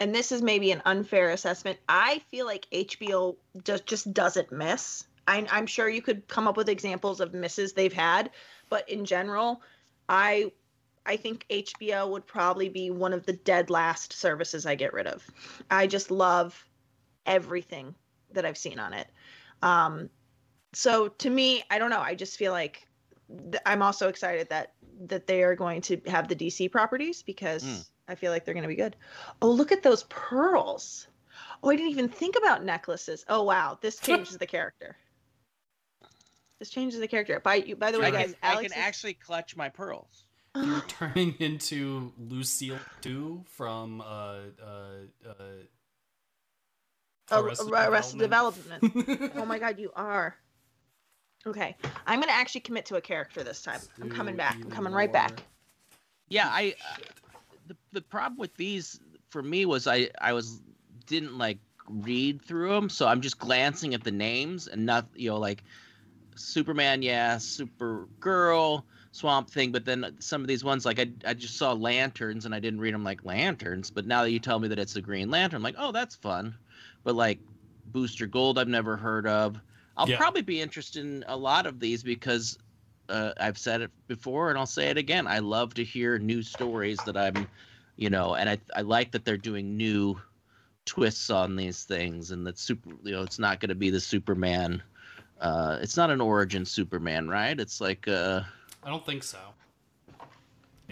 and 0.00 0.14
this 0.14 0.32
is 0.32 0.40
maybe 0.40 0.72
an 0.72 0.80
unfair 0.86 1.30
assessment. 1.30 1.78
I 1.86 2.22
feel 2.30 2.46
like 2.46 2.66
HBO 2.72 3.36
just 3.62 3.84
just 3.84 4.14
doesn't 4.14 4.50
miss. 4.52 5.04
I, 5.28 5.46
I'm 5.50 5.66
sure 5.66 5.88
you 5.88 6.00
could 6.02 6.28
come 6.28 6.46
up 6.48 6.56
with 6.56 6.68
examples 6.70 7.20
of 7.20 7.34
misses 7.34 7.72
they've 7.72 7.92
had, 7.92 8.30
but 8.68 8.88
in 8.88 9.04
general, 9.04 9.62
I 10.08 10.52
I 11.04 11.16
think 11.16 11.46
HBO 11.50 12.08
would 12.10 12.26
probably 12.26 12.68
be 12.68 12.90
one 12.90 13.12
of 13.12 13.26
the 13.26 13.32
dead 13.32 13.70
last 13.70 14.12
services 14.12 14.66
I 14.66 14.74
get 14.74 14.92
rid 14.92 15.06
of. 15.06 15.24
I 15.70 15.86
just 15.86 16.10
love 16.10 16.66
everything 17.26 17.94
that 18.32 18.44
I've 18.44 18.58
seen 18.58 18.78
on 18.78 18.92
it. 18.92 19.08
Um, 19.62 20.10
so 20.72 21.08
to 21.08 21.30
me, 21.30 21.62
I 21.70 21.78
don't 21.78 21.90
know. 21.90 22.00
I 22.00 22.14
just 22.14 22.36
feel 22.36 22.52
like 22.52 22.86
th- 23.50 23.62
I'm 23.64 23.82
also 23.82 24.08
excited 24.08 24.48
that 24.50 24.72
that 25.06 25.26
they 25.26 25.42
are 25.42 25.54
going 25.54 25.80
to 25.82 26.00
have 26.06 26.28
the 26.28 26.34
DC 26.36 26.70
properties 26.70 27.22
because 27.22 27.62
Mm. 27.62 27.86
I 28.08 28.14
feel 28.14 28.32
like 28.32 28.44
they're 28.44 28.54
going 28.54 28.62
to 28.62 28.68
be 28.68 28.76
good. 28.76 28.96
Oh, 29.42 29.50
look 29.50 29.72
at 29.72 29.82
those 29.82 30.04
pearls. 30.04 31.08
Oh, 31.62 31.70
I 31.70 31.76
didn't 31.76 31.90
even 31.90 32.08
think 32.08 32.36
about 32.36 32.64
necklaces. 32.64 33.24
Oh 33.28 33.42
wow, 33.42 33.78
this 33.80 33.98
changes 34.00 34.38
the 34.38 34.46
character. 34.46 34.96
This 36.58 36.70
changes 36.70 37.00
the 37.00 37.08
character. 37.08 37.38
By 37.40 37.56
you, 37.56 37.76
by 37.76 37.90
the 37.90 37.98
way, 38.00 38.06
I 38.06 38.10
guys, 38.10 38.26
can, 38.26 38.34
I 38.42 38.52
Alex 38.52 38.72
can 38.72 38.82
actually 38.82 39.14
clutch 39.14 39.56
my 39.56 39.68
pearls. 39.68 40.24
You're 40.54 40.80
turning 40.88 41.34
into 41.38 42.12
Lucille 42.18 42.78
2 43.02 43.44
from 43.46 44.00
uh, 44.00 44.04
uh, 44.04 45.28
uh, 45.28 45.32
Oh, 47.30 47.42
Arrested 47.42 47.72
Arrested 47.72 48.18
Development. 48.20 48.80
Development. 48.80 49.32
oh 49.36 49.44
my 49.44 49.58
god, 49.64 49.78
you 49.78 49.90
are. 49.96 50.36
Okay, 51.46 51.76
I'm 52.06 52.20
gonna 52.20 52.32
actually 52.32 52.60
commit 52.62 52.86
to 52.86 52.96
a 52.96 53.00
character 53.00 53.42
this 53.42 53.62
time. 53.62 53.80
I'm 54.00 54.10
coming 54.10 54.36
back. 54.36 54.54
I'm 54.54 54.60
even 54.60 54.70
coming 54.72 54.92
right 54.92 55.12
back. 55.12 55.42
Yeah, 56.28 56.48
I. 56.48 56.74
Uh, 56.92 56.96
the 57.68 57.76
the 57.92 58.00
problem 58.00 58.38
with 58.38 58.54
these 58.56 59.00
for 59.28 59.42
me 59.42 59.66
was 59.66 59.86
I 59.88 60.08
I 60.20 60.32
was 60.32 60.60
didn't 61.06 61.36
like 61.36 61.58
read 61.88 62.42
through 62.42 62.70
them, 62.70 62.88
so 62.88 63.08
I'm 63.08 63.20
just 63.20 63.38
glancing 63.38 63.94
at 63.94 64.04
the 64.04 64.12
names 64.12 64.68
and 64.68 64.86
not 64.86 65.06
you 65.14 65.30
know 65.30 65.38
like 65.38 65.64
Superman, 66.38 67.02
yeah, 67.02 67.36
Supergirl, 67.36 68.84
Swamp 69.12 69.50
Thing, 69.50 69.72
but 69.72 69.84
then 69.84 70.16
some 70.20 70.42
of 70.42 70.48
these 70.48 70.64
ones 70.64 70.84
like 70.84 70.98
I 70.98 71.12
I 71.24 71.34
just 71.34 71.56
saw 71.56 71.72
lanterns 71.72 72.44
and 72.44 72.54
I 72.54 72.60
didn't 72.60 72.80
read 72.80 72.94
them 72.94 73.04
like 73.04 73.24
lanterns, 73.24 73.90
but 73.90 74.06
now 74.06 74.22
that 74.22 74.30
you 74.30 74.40
tell 74.40 74.58
me 74.60 74.68
that 74.68 74.78
it's 74.78 74.96
a 74.96 75.02
Green 75.02 75.30
Lantern, 75.30 75.56
I'm 75.58 75.62
like 75.62 75.76
oh 75.78 75.92
that's 75.92 76.16
fun, 76.16 76.58
but 77.04 77.14
like 77.14 77.42
Booster 77.86 78.26
Gold 78.26 78.58
I've 78.58 78.68
never 78.68 78.96
heard 78.96 79.26
of. 79.26 79.60
I'll 79.96 80.08
Yeah. 80.08 80.12
probably 80.12 80.42
be 80.42 80.60
interested 80.60 81.04
in 81.04 81.24
a 81.26 81.36
lot 81.36 81.66
of 81.66 81.80
these 81.80 82.02
because 82.02 82.56
uh, 83.08 83.32
I've 83.38 83.58
said 83.58 83.80
it 83.82 83.92
before 84.08 84.50
and 84.50 84.58
I'll 84.58 84.66
say 84.66 84.88
it 84.90 84.98
again. 84.98 85.26
I 85.26 85.38
love 85.38 85.74
to 85.74 85.84
hear 85.84 86.18
new 86.18 86.42
stories 86.42 87.04
that 87.04 87.16
I'm, 87.16 87.48
you 87.96 88.10
know, 88.10 88.34
and 88.34 88.50
I 88.50 88.58
I 88.74 88.82
like 88.82 89.12
that 89.12 89.24
they're 89.24 89.38
doing 89.38 89.76
new 89.76 90.20
twists 90.86 91.30
on 91.30 91.56
these 91.56 91.84
things 91.84 92.30
and 92.30 92.46
that 92.46 92.58
super, 92.58 92.90
you 93.04 93.12
know, 93.12 93.22
it's 93.22 93.38
not 93.38 93.60
going 93.60 93.68
to 93.70 93.74
be 93.74 93.90
the 93.90 94.00
Superman. 94.00 94.82
Uh, 95.40 95.78
it's 95.82 95.96
not 95.96 96.10
an 96.10 96.20
origin 96.20 96.64
Superman, 96.64 97.28
right? 97.28 97.58
It's 97.60 97.80
like, 97.80 98.08
uh, 98.08 98.40
I 98.82 98.88
don't 98.90 99.04
think 99.04 99.22
so. 99.22 99.38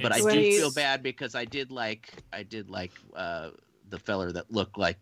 but 0.03 0.13
I 0.13 0.17
It's- 0.17 0.23
When 0.25 0.35
do 0.37 0.51
feel 0.59 0.73
bad 0.73 1.03
because 1.03 1.35
I 1.35 1.45
did 1.45 1.71
like 1.71 2.13
I 2.33 2.43
did 2.43 2.69
like 2.69 2.93
uh, 3.15 3.51
the 3.91 3.99
feller 3.99 4.33
that 4.33 4.51
looked 4.53 4.77
like 4.77 4.99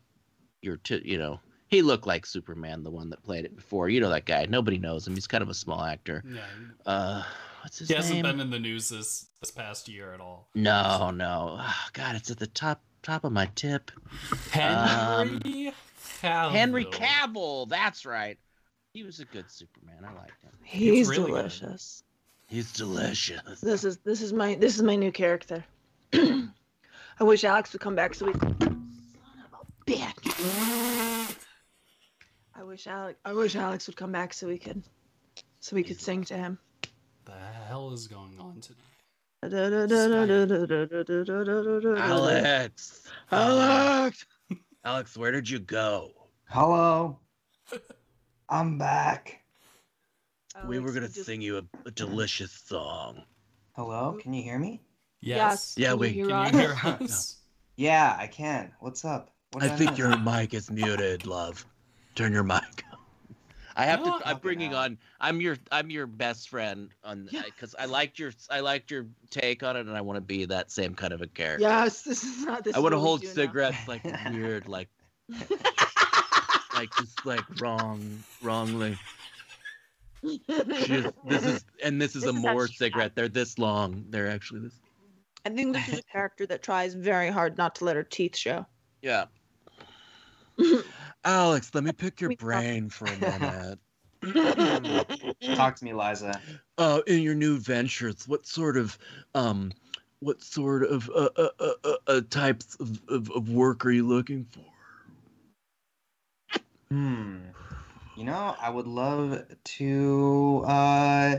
your, 0.61 0.76
t- 0.76 1.03
you 1.05 1.18
know, 1.18 1.40
he 1.68 1.80
looked 1.82 2.07
like 2.07 2.26
Superman, 2.26 2.82
the 2.84 2.90
one 2.90 3.09
that 3.11 3.22
played 3.24 3.45
it 3.47 3.57
before. 3.57 3.88
You 3.88 4.01
know 4.01 4.11
that 4.11 4.26
guy. 4.26 4.45
Nobody 4.49 4.78
knows 4.78 5.07
him. 5.07 5.14
He's 5.14 5.26
kind 5.26 5.43
of 5.43 5.49
a 5.49 5.55
small 5.55 5.82
actor. 5.82 6.22
Yeah, 6.28 6.40
Uh, 6.84 7.22
what's 7.62 7.78
his 7.78 7.88
he 7.88 7.95
hasn't 7.95 8.22
been 8.22 8.40
in 8.40 8.51
the 8.51 8.59
news 8.61 8.90
this 8.90 9.26
this 9.40 9.51
past 9.51 9.88
year 9.88 10.12
at 10.12 10.20
all. 10.20 10.49
No, 10.55 11.11
no. 11.11 11.57
Ah, 11.59 11.88
God, 11.95 12.14
it's 12.14 12.30
at 12.30 12.38
the 12.38 12.47
top 12.47 12.82
top 13.03 13.24
of 13.24 13.32
my 13.32 13.47
tip. 13.55 13.90
Henry 14.51 15.72
Cavill. 16.22 16.51
Henry 16.53 16.84
Cavill. 16.84 17.68
That's 17.68 18.05
right. 18.07 18.38
He 18.93 19.03
was 19.05 19.20
a 19.20 19.24
good 19.24 19.51
Superman. 19.51 20.05
I 20.05 20.12
liked 20.12 20.43
him. 20.43 20.53
He's 20.62 21.09
really 21.09 21.22
good. 21.22 21.36
delicious. 21.38 22.05
He's 22.47 22.72
delicious. 22.72 23.61
This 23.61 23.84
is 23.84 23.97
this 23.99 24.20
is 24.20 24.34
my 24.34 24.55
this 24.55 24.76
is 24.76 24.82
my 24.82 24.97
new 24.97 25.11
character. 25.11 25.64
I 26.12 27.24
wish 27.24 27.45
Alex 27.45 27.72
would 27.72 27.80
come 27.80 27.95
back 27.95 28.14
so 28.14 28.26
we. 28.26 28.34
Son 28.34 28.53
of 28.61 29.61
a 29.61 29.90
bitch. 29.90 31.36
I 32.55 32.62
wish 32.62 32.86
Alex. 32.86 33.18
I 33.24 33.32
wish 33.32 33.57
Alex 33.57 33.86
would 33.86 33.97
come 33.97 34.12
back 34.12 34.34
so 34.34 34.47
we 34.47 34.59
could, 34.59 34.82
so 35.61 35.74
we 35.74 35.82
could 35.82 35.99
sing 35.99 36.24
to 36.24 36.36
him. 36.36 36.59
What 37.24 37.36
the 37.36 37.40
hell 37.66 37.93
is 37.93 38.07
going 38.07 38.38
on 38.38 38.61
today? 38.61 38.78
Alex. 41.97 43.09
Alex. 43.30 44.26
Alex, 44.84 45.16
where 45.16 45.32
did 45.32 45.49
you 45.49 45.61
go? 45.61 46.11
Hello. 46.45 47.18
I'm 48.53 48.76
back. 48.76 49.40
Oh, 50.55 50.66
we 50.66 50.78
were 50.78 50.92
gonna 50.92 51.09
just- 51.09 51.24
sing 51.24 51.40
you 51.40 51.57
a, 51.57 51.62
a 51.86 51.90
delicious 51.90 52.53
song. 52.53 53.22
Hello. 53.74 54.18
Can 54.20 54.34
you 54.34 54.42
hear 54.42 54.59
me? 54.59 54.82
Yes. 55.22 55.74
Yeah, 55.78 55.90
Can 55.92 55.98
we- 56.00 56.09
you 56.09 56.14
hear 56.14 56.28
Can 56.28 56.34
us? 56.34 56.53
you 56.53 56.59
hear 56.59 56.76
us? 57.00 57.36
Yeah, 57.76 58.14
I 58.18 58.26
can. 58.26 58.70
What's 58.80 59.07
up? 59.07 59.30
What 59.53 59.64
I 59.64 59.68
think 59.68 59.92
miss? 59.92 59.98
your 59.98 60.18
mic 60.18 60.53
is 60.53 60.70
muted, 60.70 61.24
love. 61.26 61.64
Turn 62.14 62.30
your 62.34 62.42
mic. 62.42 62.84
I 63.76 63.86
have 63.86 64.05
No, 64.05 64.18
to. 64.18 64.28
I'm 64.28 64.36
bringing 64.36 64.74
on. 64.74 64.98
I'm 65.18 65.40
your. 65.40 65.57
I'm 65.70 65.88
your 65.88 66.07
best 66.07 66.50
friend 66.50 66.90
on 67.03 67.30
Yeah. 67.32 67.40
because 67.46 67.74
I 67.78 67.86
liked 67.86 68.18
your. 68.18 68.32
I 68.50 68.61
liked 68.61 68.90
your 68.90 69.07
take 69.30 69.62
on 69.62 69.78
it, 69.78 69.86
and 69.86 69.96
I 69.96 70.03
want 70.03 70.18
to 70.18 70.20
be 70.20 70.44
that 70.44 70.70
same 70.70 70.94
kind 70.94 71.14
of 71.14 71.22
a 71.22 71.26
character. 71.26 71.62
Yes, 71.62 72.03
this 72.03 72.22
is 72.22 72.44
not. 72.44 72.64
This 72.64 72.76
I 72.76 72.80
want 72.80 72.92
to 72.92 72.98
hold 73.00 73.22
do 73.22 73.28
now. 73.28 73.32
cigarettes 73.32 73.88
like 73.88 74.05
weird, 74.30 74.68
like 74.68 74.90
like 76.83 76.97
just 76.97 77.24
like 77.24 77.61
wrong, 77.61 78.22
wrongly. 78.43 78.99
Just, 80.24 81.12
this 81.28 81.45
is 81.45 81.64
and 81.83 82.01
this 82.01 82.16
is 82.16 82.22
This 82.22 82.33
a 82.33 82.37
is 82.37 82.43
more 82.43 82.66
she's 82.66 82.78
cigarette. 82.78 83.14
They're 83.14 83.28
this 83.28 83.59
long. 83.59 84.05
They're 84.11 84.28
actually 84.28 84.61
this. 84.61 84.80
I 85.45 85.51
think 85.51 85.74
this 85.74 85.89
is 85.89 85.99
a 86.01 86.03
character 86.03 86.47
that 86.47 86.62
tries 86.62 86.95
very 86.95 87.30
hard 87.30 87.57
not 87.59 87.76
to 87.76 87.85
let 87.85 87.97
her 87.97 88.03
teeth 88.03 88.37
show. 88.37 88.66
Yeah. 89.01 89.26
Alex, 91.24 91.70
let 91.72 91.85
me 91.85 91.93
pick 91.93 92.20
your 92.20 92.37
brain 92.37 92.89
for 92.89 93.07
a 93.07 93.16
minute. 93.16 93.78
Talk 95.57 95.76
to 95.76 95.85
me, 95.85 95.93
Liza. 95.93 96.41
uh, 96.78 97.01
in 97.07 97.22
your 97.22 97.35
new 97.35 97.59
ventures, 97.59 98.26
what 98.28 98.47
sort 98.47 98.76
of 98.76 98.99
um, 99.35 99.72
what 100.20 100.43
sort 100.43 100.85
of 100.85 101.09
uh, 101.11 101.28
uh, 101.37 101.49
uh, 101.59 101.72
uh, 101.85 101.97
uh, 102.07 102.20
types 102.30 102.76
of, 102.80 103.01
of, 103.09 103.30
of 103.33 103.51
work 103.51 103.85
are 103.85 103.91
you 103.91 104.07
looking 104.07 104.45
for? 104.45 104.71
Hmm. 106.93 107.36
You 108.18 108.24
know, 108.24 108.55
I 108.61 108.68
would 108.68 108.86
love 108.86 109.45
to 109.64 110.64
uh, 110.66 111.36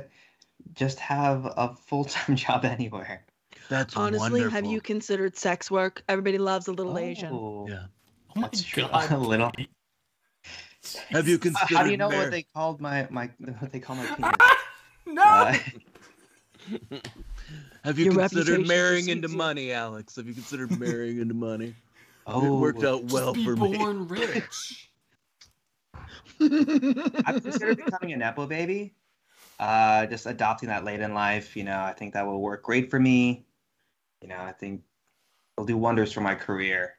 just 0.74 1.00
have 1.00 1.46
a 1.46 1.76
full 1.76 2.06
time 2.06 2.36
job 2.46 2.66
anywhere. 2.66 3.24
That's 3.70 3.96
honestly. 3.96 4.42
Wonderful. 4.42 4.50
Have 4.50 4.66
you 4.66 4.82
considered 4.82 5.38
sex 5.38 5.70
work? 5.70 6.04
Everybody 6.10 6.40
loves 6.40 6.68
a 6.68 6.72
little 6.72 6.94
oh, 6.94 6.98
Asian. 6.98 7.32
Yeah. 7.68 7.86
Oh 8.36 8.42
my 8.42 8.50
god. 8.76 9.12
A 9.12 9.18
little. 9.18 9.52
Have 11.10 11.28
you 11.28 11.38
considered? 11.38 11.76
Uh, 11.76 11.78
how 11.78 11.84
do 11.84 11.92
you 11.92 11.98
know 11.98 12.08
what 12.08 12.32
they 12.32 12.44
called 12.56 12.82
my 12.82 13.08
my 13.12 13.30
what 13.60 13.72
they 13.72 13.80
call 13.80 13.96
my 13.96 14.06
penis? 14.16 14.34
no. 15.06 15.22
Uh, 15.24 15.54
Have 17.84 18.00
you 18.00 18.06
Your 18.06 18.16
considered 18.16 18.66
marrying 18.68 19.10
into 19.10 19.28
money, 19.28 19.72
Alex? 19.72 20.16
Have 20.16 20.26
you 20.26 20.34
considered 20.34 20.80
marrying 20.80 21.20
into 21.20 21.36
money? 21.36 21.76
Oh, 22.26 22.58
it 22.58 22.60
worked 22.60 22.84
oh. 22.84 22.96
out 22.96 23.12
well 23.12 23.36
for 23.36 23.56
me. 23.56 23.78
Born 23.78 24.08
rich. 24.08 24.90
I'm 26.40 27.42
considering 27.42 27.76
becoming 27.76 28.14
a 28.14 28.18
nepo 28.18 28.46
baby. 28.46 28.94
Uh, 29.60 30.06
just 30.08 30.26
adopting 30.26 30.70
that 30.70 30.84
late 30.84 31.00
in 31.00 31.14
life, 31.14 31.56
you 31.56 31.64
know, 31.64 31.80
I 31.80 31.94
think 31.94 32.14
that 32.14 32.26
will 32.26 32.42
work 32.42 32.64
great 32.64 32.90
for 32.90 33.00
me. 33.00 33.46
You 34.22 34.28
know, 34.28 34.40
I 34.40 34.52
think 34.52 34.82
it'll 35.56 35.66
do 35.66 35.78
wonders 35.78 36.12
for 36.12 36.22
my 36.22 36.36
career. 36.36 36.96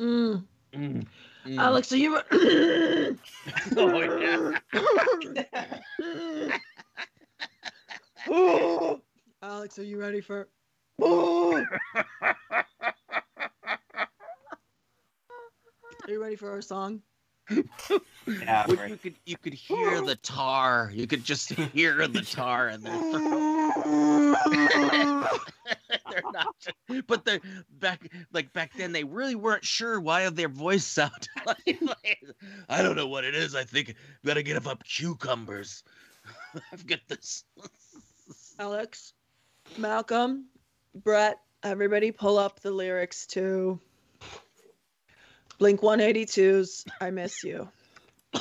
Mm. 0.00 0.44
Mm. 0.74 1.06
Mm. 1.46 1.58
Alex, 1.58 1.92
are 1.92 1.96
you? 1.96 2.20
oh, 8.28 9.00
Alex, 9.42 9.78
are 9.78 9.84
you 9.84 9.98
ready 9.98 10.20
for? 10.20 10.48
are 11.02 11.66
you 16.08 16.22
ready 16.22 16.36
for 16.36 16.50
our 16.50 16.62
song? 16.62 17.02
yeah, 17.50 18.66
right. 18.68 18.90
you 18.90 18.96
could 18.96 19.14
you 19.24 19.36
could 19.36 19.54
hear 19.54 20.00
the 20.00 20.16
tar. 20.16 20.90
You 20.92 21.06
could 21.06 21.24
just 21.24 21.52
hear 21.52 22.08
the 22.08 22.22
tar 22.22 22.70
in 22.70 22.82
their 22.82 22.98
throat. 22.98 24.36
they're 26.10 26.22
not, 26.32 26.56
but 27.06 27.24
they're 27.24 27.40
back 27.78 28.10
like 28.32 28.52
back 28.52 28.72
then. 28.76 28.92
They 28.92 29.04
really 29.04 29.36
weren't 29.36 29.64
sure 29.64 30.00
why 30.00 30.28
their 30.30 30.48
voice 30.48 30.84
sounded 30.84 31.28
like, 31.46 31.78
like, 31.80 32.20
I 32.68 32.82
don't 32.82 32.96
know 32.96 33.06
what 33.06 33.24
it 33.24 33.34
is. 33.34 33.54
I 33.54 33.64
think 33.64 33.94
gotta 34.24 34.42
get 34.42 34.56
up, 34.56 34.66
up 34.66 34.82
cucumbers. 34.84 35.84
I've 36.72 36.86
got 36.86 37.00
this. 37.06 37.44
Alex, 38.58 39.12
Malcolm, 39.76 40.46
Brett, 40.94 41.40
everybody, 41.62 42.10
pull 42.10 42.38
up 42.38 42.60
the 42.60 42.72
lyrics 42.72 43.26
too. 43.26 43.78
Blink 45.58 45.80
182's 45.80 46.84
I 47.00 47.10
Miss 47.10 47.42
You. 47.42 47.68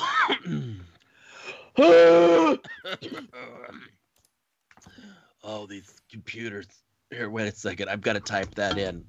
oh, 5.44 5.66
these 5.68 5.94
computers. 6.12 6.68
Here, 7.10 7.30
wait 7.30 7.48
a 7.48 7.56
second. 7.56 7.90
I've 7.90 8.02
got 8.02 8.14
to 8.14 8.20
type 8.20 8.54
that 8.56 8.78
in 8.78 9.06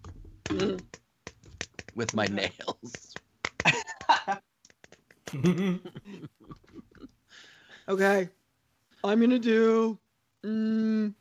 with 1.95 2.15
my 2.15 2.27
nails. 2.27 3.15
okay. 7.89 8.29
I'm 9.03 9.19
going 9.19 9.31
to 9.31 9.39
do. 9.39 9.99
Mm, 10.45 11.15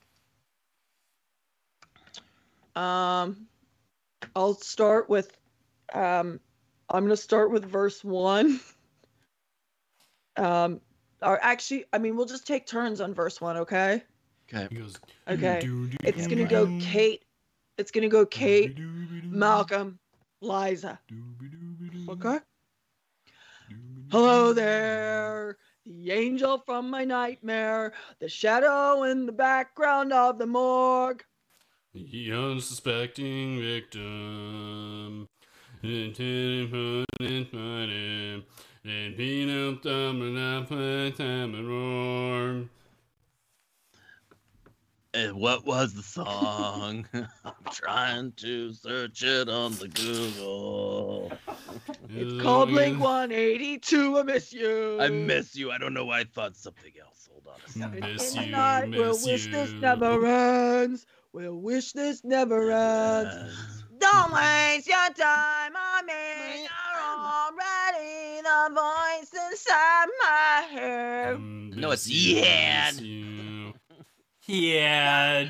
um, 2.75 3.47
I'll 4.35 4.53
start 4.55 5.09
with 5.09 5.35
um, 5.93 6.39
I'm 6.89 7.01
going 7.03 7.09
to 7.09 7.17
start 7.17 7.51
with 7.51 7.65
verse 7.65 8.03
one. 8.03 8.59
Um, 10.37 10.81
or 11.21 11.41
actually, 11.41 11.85
I 11.93 11.97
mean, 11.97 12.17
we'll 12.17 12.25
just 12.25 12.45
take 12.45 12.67
turns 12.67 12.99
on 12.99 13.13
verse 13.13 13.39
one, 13.39 13.55
okay? 13.55 14.03
Okay. 14.53 14.67
Okay. 15.29 15.61
It's 16.03 16.27
going 16.27 16.39
to 16.39 16.43
go 16.45 16.67
Kate. 16.81 17.23
It's 17.77 17.89
going 17.89 18.01
to 18.01 18.09
go 18.09 18.25
Kate, 18.25 18.77
Malcolm, 19.23 19.97
Liza. 20.41 20.99
Okay? 22.09 22.39
Hello 24.11 24.53
there. 24.53 25.57
The 25.85 26.11
angel 26.11 26.61
from 26.65 26.89
my 26.89 27.05
nightmare, 27.05 27.93
the 28.19 28.27
shadow 28.27 29.03
in 29.03 29.25
the 29.25 29.31
background 29.31 30.11
of 30.11 30.37
the 30.37 30.47
morgue. 30.47 31.23
The 31.93 32.31
unsuspecting 32.33 33.61
victim. 33.61 35.27
And 38.83 39.17
being 39.17 39.49
up 39.69 39.83
dumb 39.83 40.21
and 40.21 40.37
up 40.37 40.69
time 40.69 41.53
and 41.53 41.67
roar. 41.67 42.63
And 45.13 45.37
what 45.37 45.63
was 45.65 45.93
the 45.93 46.01
song? 46.01 47.07
I'm 47.13 47.53
trying 47.71 48.31
to 48.37 48.73
search 48.73 49.21
it 49.23 49.47
on 49.47 49.73
the 49.73 49.87
Google. 49.87 51.31
It's 52.09 52.41
called 52.41 52.69
Blink 52.69 52.99
182. 52.99 54.17
I 54.17 54.23
miss 54.23 54.51
you. 54.51 54.97
I 54.99 55.09
miss 55.09 55.55
you. 55.55 55.71
I 55.71 55.77
don't 55.77 55.93
know 55.93 56.05
why 56.05 56.21
I 56.21 56.23
thought 56.23 56.55
something 56.55 56.93
else. 56.99 57.29
Hold 57.31 57.47
on 57.47 57.59
a 57.59 57.71
hmm. 57.71 57.79
second. 57.79 58.13
Miss 58.13 58.35
you, 58.35 58.47
night, 58.47 58.89
we'll 58.89 59.13
miss 59.13 59.25
wish 59.25 59.51
this 59.51 59.71
never 59.73 60.25
ends. 60.25 61.05
We'll 61.31 61.55
wish 61.55 61.91
this 61.91 62.23
never 62.23 62.71
ends. 62.71 63.83
Don't 64.05 64.31
waste 64.33 64.87
your 64.87 65.09
time 65.15 65.73
on 65.75 66.05
me. 66.05 66.13
You're 66.61 67.01
already 67.01 68.41
the 68.43 68.61
voice 68.75 69.31
inside 69.49 70.07
my 70.21 70.67
head. 70.69 71.39
No, 71.75 71.89
it's 71.89 72.07
you, 72.07 72.35
Yan. 72.35 72.95
miss 72.95 73.01
you. 73.01 73.73
Yan. 74.45 75.49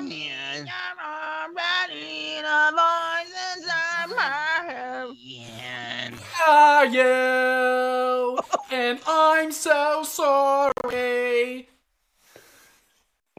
Man. 0.00 0.66
You're 0.66 0.98
already 1.04 2.40
the 2.40 2.72
voice 2.72 3.34
inside 3.56 4.08
my 4.16 4.72
head. 4.72 5.08
Yeah. 5.18 6.10
Are 6.48 6.86
you? 6.86 8.38
and 8.70 8.98
I'm 9.06 9.52
so 9.52 10.02
sorry. 10.04 11.68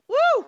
Woo! 0.07 0.15
Woo! 0.37 0.45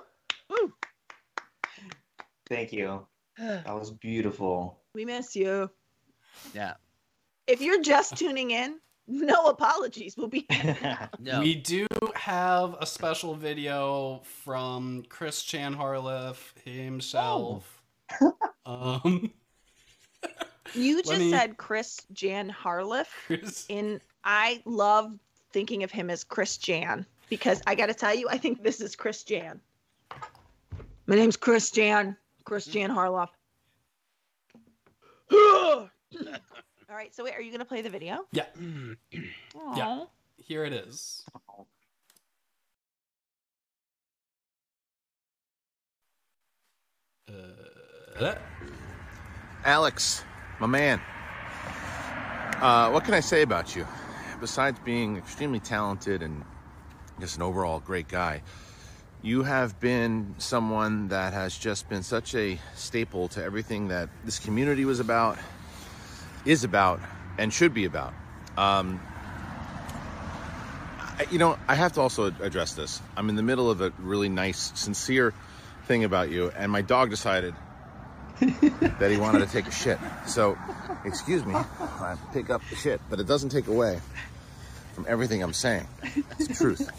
Thank 2.49 2.73
you. 2.73 3.05
That 3.37 3.75
was 3.75 3.91
beautiful. 3.91 4.79
We 4.93 5.05
miss 5.05 5.35
you. 5.35 5.69
Yeah. 6.55 6.73
If 7.45 7.61
you're 7.61 7.83
just 7.83 8.17
tuning 8.17 8.49
in, 8.49 8.79
no 9.07 9.45
apologies. 9.45 10.15
We'll 10.17 10.27
be 10.27 10.47
No. 11.19 11.39
We 11.39 11.53
do 11.53 11.85
have 12.15 12.75
a 12.79 12.85
special 12.85 13.35
video 13.35 14.21
from 14.23 15.03
Chris 15.07 15.43
Chan 15.43 15.75
Harloff 15.75 16.57
himself. 16.63 17.83
Oh. 18.21 18.33
Um, 18.65 19.31
You 20.73 21.01
just 21.01 21.19
me- 21.19 21.31
said 21.31 21.55
Chris 21.55 22.01
Jan 22.11 22.49
Harloff, 22.51 23.07
Chris, 23.25 23.65
and 23.69 24.01
I 24.25 24.61
love 24.65 25.17
thinking 25.53 25.83
of 25.83 25.91
him 25.91 26.09
as 26.09 26.25
Chris 26.25 26.57
Jan 26.57 27.05
because 27.29 27.61
I 27.65 27.75
got 27.75 27.85
to 27.85 27.93
tell 27.93 28.13
you, 28.13 28.27
I 28.29 28.37
think 28.37 28.61
this 28.61 28.81
is 28.81 28.93
Chris 28.93 29.23
Jan. 29.23 29.61
My 31.05 31.15
name's 31.15 31.37
Chris 31.37 31.71
Jan. 31.71 32.17
Chris 32.47 32.65
Jan 32.65 32.89
Harloff. 32.89 33.27
All 35.33 35.89
right, 36.89 37.13
so 37.13 37.25
wait, 37.25 37.35
are 37.35 37.41
you 37.41 37.51
gonna 37.51 37.65
play 37.65 37.81
the 37.81 37.89
video? 37.89 38.25
yeah. 38.31 38.45
Yeah. 39.75 40.05
here 40.37 40.63
it 40.63 40.71
is. 40.71 41.25
Uh, 47.27 48.35
Alex, 49.65 50.23
my 50.61 50.67
man. 50.67 51.01
Uh, 52.61 52.91
what 52.91 53.03
can 53.03 53.13
I 53.13 53.19
say 53.19 53.41
about 53.41 53.75
you? 53.75 53.85
Besides 54.39 54.79
being 54.85 55.17
extremely 55.17 55.59
talented 55.59 56.23
and 56.23 56.45
just 57.19 57.35
an 57.35 57.41
overall 57.41 57.81
great 57.81 58.07
guy, 58.07 58.41
you 59.21 59.43
have 59.43 59.79
been 59.79 60.35
someone 60.37 61.09
that 61.09 61.33
has 61.33 61.57
just 61.57 61.89
been 61.89 62.03
such 62.03 62.35
a 62.35 62.59
staple 62.75 63.27
to 63.29 63.43
everything 63.43 63.87
that 63.89 64.09
this 64.23 64.39
community 64.39 64.85
was 64.85 64.99
about, 64.99 65.37
is 66.45 66.63
about, 66.63 66.99
and 67.37 67.51
should 67.51 67.73
be 67.73 67.85
about. 67.85 68.13
Um, 68.57 69.01
I, 70.99 71.25
you 71.31 71.39
know, 71.39 71.57
I 71.67 71.75
have 71.75 71.93
to 71.93 72.01
also 72.01 72.25
address 72.41 72.73
this. 72.73 73.01
I'm 73.15 73.29
in 73.29 73.35
the 73.35 73.43
middle 73.43 73.71
of 73.71 73.81
a 73.81 73.91
really 73.99 74.29
nice, 74.29 74.71
sincere 74.75 75.33
thing 75.85 76.03
about 76.03 76.29
you, 76.29 76.51
and 76.55 76.71
my 76.71 76.81
dog 76.81 77.09
decided 77.09 77.55
that 78.39 79.09
he 79.09 79.17
wanted 79.17 79.39
to 79.39 79.47
take 79.47 79.67
a 79.67 79.71
shit. 79.71 79.97
So, 80.27 80.57
excuse 81.05 81.43
me, 81.43 81.55
I 81.55 82.17
pick 82.33 82.49
up 82.49 82.61
the 82.69 82.75
shit, 82.75 83.01
but 83.09 83.19
it 83.19 83.25
doesn't 83.25 83.49
take 83.49 83.67
away 83.67 83.99
from 84.93 85.05
everything 85.07 85.41
I'm 85.41 85.53
saying. 85.53 85.87
It's 86.03 86.47
the 86.47 86.53
truth. 86.53 86.89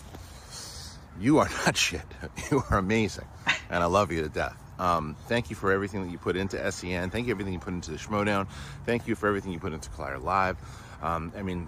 You 1.20 1.38
are 1.38 1.48
not 1.66 1.76
shit. 1.76 2.02
You 2.50 2.62
are 2.70 2.78
amazing, 2.78 3.26
and 3.70 3.82
I 3.82 3.86
love 3.86 4.12
you 4.12 4.22
to 4.22 4.28
death. 4.28 4.56
Um, 4.78 5.16
thank 5.26 5.50
you 5.50 5.56
for 5.56 5.72
everything 5.72 6.04
that 6.04 6.12
you 6.12 6.18
put 6.18 6.36
into 6.36 6.70
SEN. 6.70 7.10
Thank 7.10 7.26
you 7.26 7.34
for 7.34 7.36
everything 7.36 7.52
you 7.54 7.58
put 7.58 7.74
into 7.74 7.90
the 7.90 7.96
Schmodown. 7.96 8.46
Thank 8.86 9.08
you 9.08 9.16
for 9.16 9.26
everything 9.26 9.52
you 9.52 9.58
put 9.58 9.72
into 9.72 9.90
Collider 9.90 10.22
Live. 10.22 10.56
Um, 11.02 11.32
I 11.36 11.42
mean, 11.42 11.66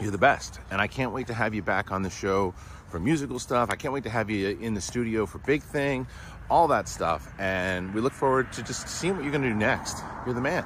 you're 0.00 0.12
the 0.12 0.18
best, 0.18 0.60
and 0.70 0.80
I 0.80 0.86
can't 0.86 1.12
wait 1.12 1.26
to 1.26 1.34
have 1.34 1.54
you 1.54 1.62
back 1.62 1.90
on 1.90 2.02
the 2.02 2.10
show 2.10 2.54
for 2.88 3.00
musical 3.00 3.38
stuff. 3.38 3.70
I 3.70 3.76
can't 3.76 3.92
wait 3.92 4.04
to 4.04 4.10
have 4.10 4.30
you 4.30 4.56
in 4.60 4.74
the 4.74 4.80
studio 4.80 5.26
for 5.26 5.38
Big 5.38 5.62
Thing, 5.62 6.06
all 6.48 6.68
that 6.68 6.88
stuff. 6.88 7.28
And 7.38 7.92
we 7.94 8.00
look 8.00 8.12
forward 8.12 8.52
to 8.52 8.62
just 8.62 8.88
seeing 8.88 9.14
what 9.14 9.22
you're 9.22 9.32
going 9.32 9.42
to 9.42 9.50
do 9.50 9.54
next. 9.54 9.98
You're 10.24 10.34
the 10.34 10.40
man. 10.40 10.64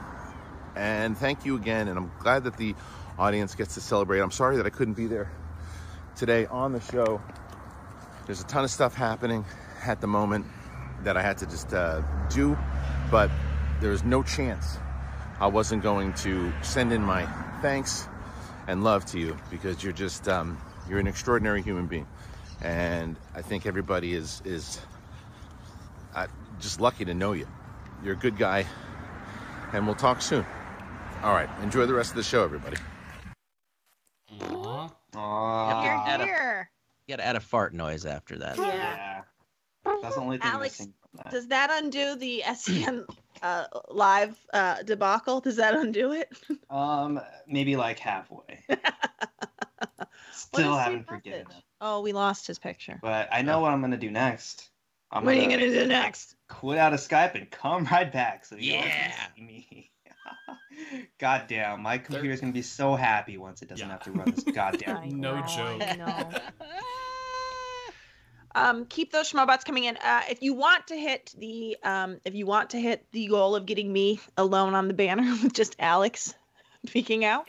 And 0.77 1.17
thank 1.17 1.45
you 1.45 1.57
again. 1.57 1.89
And 1.89 1.99
I'm 1.99 2.11
glad 2.21 2.45
that 2.45 2.57
the 2.57 2.75
audience 3.19 3.55
gets 3.55 3.75
to 3.75 3.81
celebrate. 3.81 4.21
I'm 4.21 4.31
sorry 4.31 4.57
that 4.59 4.67
I 4.67 4.71
couldn't 4.71 4.95
be 4.95 5.07
there 5.07 5.31
today 6.17 6.47
on 6.47 6.73
the 6.73 6.81
show. 6.81 7.21
There's 8.27 8.41
a 8.41 8.47
ton 8.47 8.65
of 8.65 8.71
stuff 8.71 8.95
happening 8.95 9.45
at 9.85 10.01
the 10.01 10.07
moment 10.07 10.47
that 11.03 11.17
I 11.17 11.23
had 11.23 11.39
to 11.39 11.47
just 11.47 11.73
uh, 11.75 12.03
do, 12.29 12.57
but 13.11 13.31
there's 13.81 14.05
no 14.05 14.23
chance 14.23 14.79
I 15.41 15.49
wasn't 15.49 15.83
going 15.83 16.13
to 16.15 16.53
send 16.63 16.93
in 16.93 17.03
my 17.03 17.27
thanks 17.63 18.07
and 18.69 18.85
love 18.85 19.05
to 19.07 19.19
you 19.19 19.37
because 19.51 19.83
you're 19.83 19.93
just 19.93 20.29
um, 20.29 20.57
you're 20.89 21.01
an 21.01 21.09
extraordinary 21.09 21.63
human 21.63 21.87
being, 21.87 22.07
and 22.61 23.17
I 23.35 23.43
think 23.43 23.67
everybody 23.67 24.15
is 24.15 24.41
is 24.45 24.81
uh, 26.15 26.29
just 26.61 26.81
lucky 26.81 27.05
to 27.05 27.15
know 27.15 27.33
you. 27.33 27.49
You're 28.05 28.15
a 28.15 28.19
good 28.19 28.37
guy, 28.39 28.67
and 29.73 29.87
we'll 29.87 29.97
talk 29.97 30.23
soon. 30.23 30.47
All 31.23 31.35
right, 31.35 31.49
enjoy 31.63 31.87
the 31.87 31.95
rest 31.95 32.11
of 32.11 32.17
the 32.17 32.23
show, 32.23 32.45
everybody. 32.45 32.77
Aw. 34.41 34.91
Aw. 35.15 36.17
You're 36.17 36.27
here. 36.27 36.72
You 37.07 37.17
gotta 37.17 37.27
add 37.27 37.37
a 37.37 37.41
fart 37.41 37.75
noise 37.75 38.07
after 38.07 38.39
that. 38.39 38.57
Yeah. 38.59 38.65
Yeah. 38.65 39.21
That's 40.01 40.15
the 40.15 40.21
only 40.21 40.39
thing 40.39 40.51
Alex, 40.51 40.79
missing 40.79 40.95
from 41.01 41.19
that. 41.25 41.31
Does 41.33 41.49
that 41.49 41.71
undo 41.83 42.15
the 42.17 42.43
SEN 42.55 43.05
uh, 43.43 43.65
live 43.91 44.39
uh, 44.53 44.83
debacle? 44.83 45.41
Does 45.41 45.57
that 45.57 45.75
undo 45.75 46.13
it? 46.13 46.29
Um, 46.71 47.21
maybe 47.47 47.77
like 47.77 47.99
halfway. 47.99 48.65
Still 50.33 50.75
haven't 50.75 51.07
forgiven 51.07 51.41
him. 51.41 51.63
Oh, 51.83 52.01
we 52.01 52.15
lost 52.15 52.47
his 52.47 52.59
picture. 52.59 52.99
But 53.03 53.29
I 53.31 53.43
know 53.43 53.61
what 53.61 53.73
I'm 53.73 53.83
gonna 53.83 53.99
do 53.99 54.11
next. 54.11 54.71
I'm 55.11 55.25
What 55.25 55.35
are 55.37 55.39
you 55.39 55.51
gonna 55.51 55.71
do 55.71 55.87
next? 55.87 56.35
quit 56.49 56.79
out 56.79 56.95
of 56.95 57.01
Skype 57.01 57.35
and 57.35 57.51
come 57.51 57.85
right 57.85 58.11
back 58.11 58.47
so 58.47 58.57
you 58.57 58.73
Yeah. 58.73 58.89
can 58.89 59.13
see 59.37 59.43
me. 59.43 59.91
God 61.19 61.45
damn, 61.49 61.83
my 61.83 61.99
computer's 61.99 62.41
gonna 62.41 62.53
be 62.53 62.63
so 62.63 62.95
happy 62.95 63.37
once 63.39 63.63
it 63.63 63.69
doesn't 63.69 63.87
Yeah. 63.87 63.93
have 63.93 64.03
to 64.05 64.13
run 64.13 64.31
this 64.35 64.45
goddamn. 64.55 64.97
I 64.97 65.07
No 65.09 65.41
know, 65.41 65.47
joke. 65.47 66.43
Um, 68.55 68.85
keep 68.85 69.13
those 69.13 69.33
schmobots 69.33 69.65
coming 69.65 69.85
in. 69.85 69.97
Uh, 69.97 70.21
if 70.29 70.43
you 70.43 70.53
want 70.53 70.89
to 70.89 70.95
hit 70.97 71.35
the 71.39 71.75
um, 71.83 72.21
if 72.27 72.35
you 72.35 72.45
want 72.45 72.71
to 72.71 72.79
hit 72.81 73.07
the 73.13 73.27
goal 73.29 73.57
of 73.57 73.65
getting 73.65 73.91
me 73.91 74.21
alone 74.37 74.75
on 74.75 74.89
the 74.89 74.95
banner 74.95 75.23
with 75.43 75.55
just 75.55 75.75
Alex 75.79 76.35
peeking 76.87 77.25
out, 77.25 77.49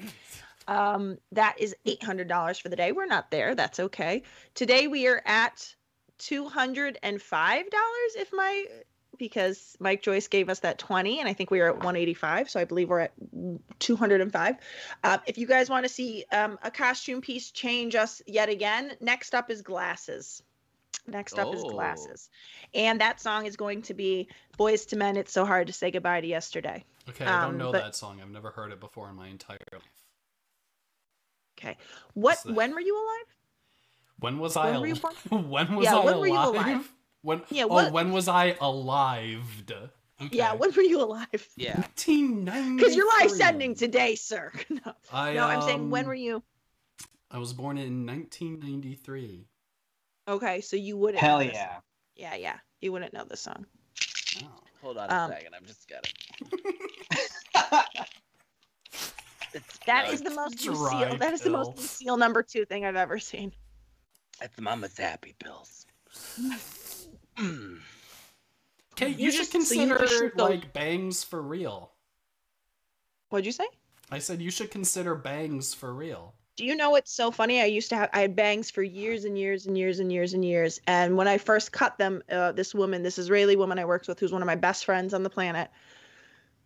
um, 0.66 1.18
that 1.34 1.56
is 1.60 1.76
eight 1.86 2.02
hundred 2.02 2.30
dollars 2.30 2.58
for 2.58 2.70
the 2.70 2.78
day. 2.78 2.94
We're 2.94 3.06
not 3.06 3.32
there. 3.32 3.54
That's 3.54 3.82
okay. 3.82 4.24
Today 4.54 4.88
we 4.88 5.08
are 5.08 5.22
at 5.26 5.76
two 6.20 6.48
hundred 6.48 6.98
and 7.04 7.22
five 7.22 7.70
dollars. 7.70 8.16
If 8.16 8.30
my 8.32 8.64
because 9.18 9.76
Mike 9.80 10.02
Joyce 10.02 10.28
gave 10.28 10.50
us 10.50 10.60
that 10.60 10.78
20 10.80 11.20
and 11.20 11.30
I 11.30 11.34
think 11.34 11.52
we 11.52 11.60
are 11.62 11.68
at 11.68 11.76
185 11.76 12.50
so 12.50 12.60
I 12.60 12.66
believe 12.66 12.90
we're 12.90 13.00
at 13.00 13.14
205 13.80 14.56
uh, 15.04 15.18
if 15.28 15.38
you 15.38 15.48
guys 15.48 15.70
want 15.70 15.86
to 15.86 15.90
see 15.90 16.26
um, 16.32 16.58
a 16.64 16.72
costume 16.72 17.22
piece 17.22 17.52
change 17.52 17.96
us 17.96 18.22
yet 18.28 18.50
again 18.50 18.94
next 19.02 19.34
up 19.36 19.50
is 19.52 19.62
glasses 19.62 20.42
next 21.08 21.38
up 21.38 21.54
is 21.54 21.62
Oh. 21.66 21.70
glasses 21.70 22.30
and 22.74 23.02
that 23.02 23.20
song 23.22 23.46
is 23.46 23.56
going 23.56 23.82
to 23.84 23.94
be 23.94 24.28
Boyz 24.58 24.92
II 24.92 25.00
Men 25.00 25.18
it's 25.18 25.32
so 25.34 25.46
hard 25.46 25.68
to 25.68 25.74
say 25.74 25.92
goodbye 25.92 26.22
to 26.22 26.28
yesterday 26.28 26.84
Okay, 27.10 27.26
I 27.26 27.42
don't 27.42 27.52
Um, 27.52 27.58
know 27.58 27.72
but- 27.74 27.82
that 27.84 27.96
song. 27.96 28.20
I've 28.22 28.32
never 28.32 28.50
heard 28.52 28.72
it 28.72 28.80
before 28.80 29.10
in 29.10 29.16
my 29.16 29.28
entire 29.28 29.58
life. 29.74 29.82
okay 31.60 31.78
what 32.14 32.38
when 32.46 32.74
were 32.74 32.80
you 32.80 32.96
alive 32.96 33.36
When 34.20 34.40
was 34.40 34.56
I? 34.56 34.72
When 34.72 34.80
were 34.82 34.88
you 34.88 34.96
al- 35.32 35.38
when 35.50 35.76
was 35.76 35.84
Yeah, 35.86 35.98
I 35.98 36.06
when 36.06 36.20
were 36.20 36.28
you 36.28 36.34
alive? 36.40 36.90
Alive? 37.24 37.40
When? 37.50 37.58
Yeah, 37.58 37.66
Oh, 37.70 37.92
when 37.92 38.12
was 38.12 38.28
I 38.28 38.56
alive? 38.62 39.44
Okay. 40.22 40.38
yeah 40.38 40.54
when 40.54 40.72
were 40.74 40.82
you 40.84 41.02
alive 41.02 41.50
Yeah. 41.58 41.76
1993. 41.78 42.78
because 42.78 42.96
you're 42.96 43.10
live 43.20 43.32
sending 43.32 43.76
today 43.76 44.14
sir 44.16 44.52
no, 44.70 44.94
I, 45.12 45.34
no 45.34 45.44
i'm 45.48 45.62
saying 45.64 45.90
when 45.90 46.04
um, 46.04 46.08
were 46.08 46.14
you 46.14 46.44
I 47.32 47.40
was 47.40 47.52
born 47.52 47.78
in 47.80 48.06
1993. 48.06 49.48
okay 50.28 50.62
so 50.62 50.76
you 50.78 50.96
wouldn't 50.98 51.20
Hell 51.20 51.40
know 51.40 51.46
this. 51.46 51.54
yeah. 51.56 51.78
yeah 52.16 52.36
yeah 52.36 52.58
you 52.80 52.92
wouldn't 52.94 53.12
know 53.14 53.26
the 53.28 53.36
song 53.36 53.66
Oh. 54.44 54.48
Hold 54.82 54.98
on 54.98 55.10
a 55.10 55.14
Um, 55.14 55.32
second. 55.32 55.56
I'm 55.56 55.66
just 55.66 55.88
got 55.90 56.06
it. 59.54 59.64
That 59.86 60.10
is 60.12 60.22
the 60.22 60.30
most 60.32 60.64
Dry 60.64 60.74
Lucille. 60.74 61.18
That 61.18 61.34
is 61.34 61.42
the 61.42 61.50
most 61.50 61.68
pills. 61.76 61.78
Lucille 62.02 62.18
number 62.18 62.44
two 62.44 62.66
thing 62.66 62.86
I've 62.86 62.96
ever 62.96 63.20
seen. 63.20 63.52
That's 64.40 64.60
Mama's 64.60 64.98
happy 64.98 65.36
pills. 65.40 65.86
Mm. 67.38 67.80
Okay, 68.94 69.10
you, 69.10 69.26
You 69.26 69.32
should 69.32 69.52
just- 69.52 69.52
so 69.52 69.58
you 69.76 69.88
consider 69.88 70.08
should 70.08 70.40
like 70.40 70.74
bangs 70.74 71.24
for 71.24 71.42
real. 71.42 71.92
What'd 73.30 73.46
you 73.46 73.52
say? 73.52 73.66
I 74.12 74.20
said 74.20 74.42
you 74.42 74.52
should 74.52 74.70
consider 74.70 75.16
bangs 75.16 75.74
for 75.74 75.94
real. 75.94 76.36
Do 76.56 76.66
you 76.66 76.76
know 76.76 76.92
what's 76.92 77.12
so 77.12 77.32
funny? 77.32 77.62
I 77.62 77.66
used 77.66 77.90
to 77.90 77.96
have 77.96 78.12
I 78.14 78.20
had 78.20 78.36
bangs 78.36 78.70
for 78.70 78.84
years 78.84 79.26
and 79.26 79.36
years 79.36 79.66
and 79.66 79.76
years 79.76 80.00
and 80.00 80.12
years 80.12 80.36
and 80.36 80.46
years. 80.46 80.80
And 80.86 81.18
when 81.18 81.28
I 81.28 81.40
first 81.40 81.72
cut 81.72 81.98
them, 81.98 82.22
uh, 82.30 82.52
this 82.52 82.76
woman, 82.76 83.02
this 83.02 83.18
Israeli 83.18 83.56
woman 83.56 83.80
I 83.80 83.86
worked 83.86 84.08
with, 84.08 84.20
who's 84.20 84.32
one 84.32 84.44
of 84.44 84.46
my 84.46 84.54
best 84.56 84.86
friends 84.86 85.16
on 85.16 85.24
the 85.24 85.32
planet, 85.32 85.72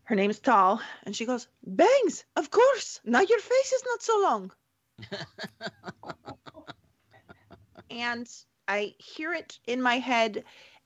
her 0.03 0.15
name's 0.15 0.39
Tal, 0.39 0.81
and 1.03 1.15
she 1.15 1.25
goes, 1.25 1.47
"Bangs, 1.65 2.25
of 2.35 2.51
course. 2.51 2.99
Now 3.05 3.21
your 3.21 3.39
face 3.39 3.71
is 3.71 3.83
not 3.85 4.03
so 4.03 4.19
long." 4.21 4.51
and 7.89 8.27
I 8.67 8.95
hear 8.97 9.33
it 9.33 9.59
in 9.67 9.81
my 9.81 9.95
head 9.99 10.43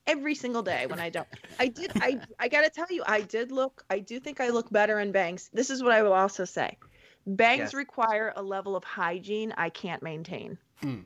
every 0.08 0.36
single 0.36 0.64
day 0.64 0.86
when 0.88 1.00
I 1.00 1.10
don't. 1.10 1.28
I 1.60 1.68
did. 1.68 1.92
I 2.02 2.20
I 2.40 2.48
gotta 2.48 2.70
tell 2.70 2.88
you, 2.90 3.04
I 3.06 3.22
did 3.22 3.52
look. 3.52 3.84
I 3.90 4.00
do 4.00 4.20
think 4.20 4.40
I 4.40 4.50
look 4.50 4.70
better 4.72 5.00
in 5.00 5.12
bangs. 5.12 5.50
This 5.54 5.70
is 5.70 5.82
what 5.84 5.92
I 5.92 6.02
will 6.04 6.14
also 6.14 6.46
say. 6.46 6.78
Bangs 7.26 7.60
Yes. 7.60 7.74
require 7.74 8.34
a 8.36 8.42
level 8.42 8.76
of 8.76 8.84
hygiene 8.84 9.54
I 9.58 9.70
can't 9.70 10.02
maintain. 10.02 10.58
Hmm. 10.82 11.02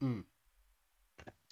Hmm. 0.00 0.20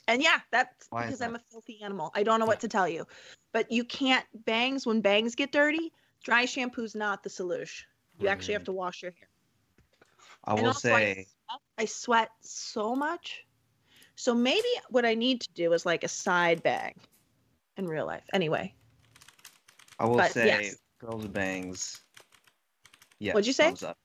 And 0.08 0.22
yeah, 0.22 0.40
that's 0.50 0.88
Why 0.90 1.04
because 1.04 1.18
that? 1.18 1.28
I'm 1.28 1.36
a 1.36 1.40
filthy 1.50 1.80
animal. 1.82 2.10
I 2.14 2.22
don't 2.22 2.40
know 2.40 2.46
what 2.46 2.60
to 2.60 2.68
tell 2.68 2.88
you. 2.88 3.06
But 3.52 3.70
you 3.70 3.84
can't 3.84 4.24
bangs 4.44 4.86
when 4.86 5.00
bangs 5.00 5.34
get 5.34 5.52
dirty. 5.52 5.92
Dry 6.24 6.44
shampoo's 6.46 6.94
not 6.94 7.22
the 7.22 7.30
solution. 7.30 7.86
You 8.18 8.28
actually 8.28 8.54
have 8.54 8.64
to 8.64 8.72
wash 8.72 9.02
your 9.02 9.12
hair. 9.12 9.28
I 10.44 10.54
And 10.56 10.66
will 10.66 10.68
also, 10.68 10.88
say, 10.88 10.94
I 10.94 11.24
sweat, 11.24 11.60
I 11.78 11.84
sweat 11.84 12.30
so 12.40 12.94
much. 12.94 13.44
So 14.22 14.36
maybe 14.36 14.68
what 14.88 15.04
I 15.04 15.14
need 15.14 15.40
to 15.40 15.48
do 15.52 15.72
is 15.72 15.84
like 15.84 16.04
a 16.04 16.08
side 16.08 16.62
bag 16.62 16.94
in 17.76 17.88
real 17.88 18.06
life. 18.06 18.22
Anyway, 18.32 18.72
I 19.98 20.06
will 20.06 20.16
but 20.16 20.30
say, 20.30 20.46
yes. 20.46 20.76
girls 21.00 21.24
with 21.24 21.32
bangs. 21.32 22.00
Yeah. 23.18 23.32
What'd 23.32 23.48
you 23.48 23.52
say? 23.52 23.64
Thumbs 23.64 23.82
up. 23.82 23.98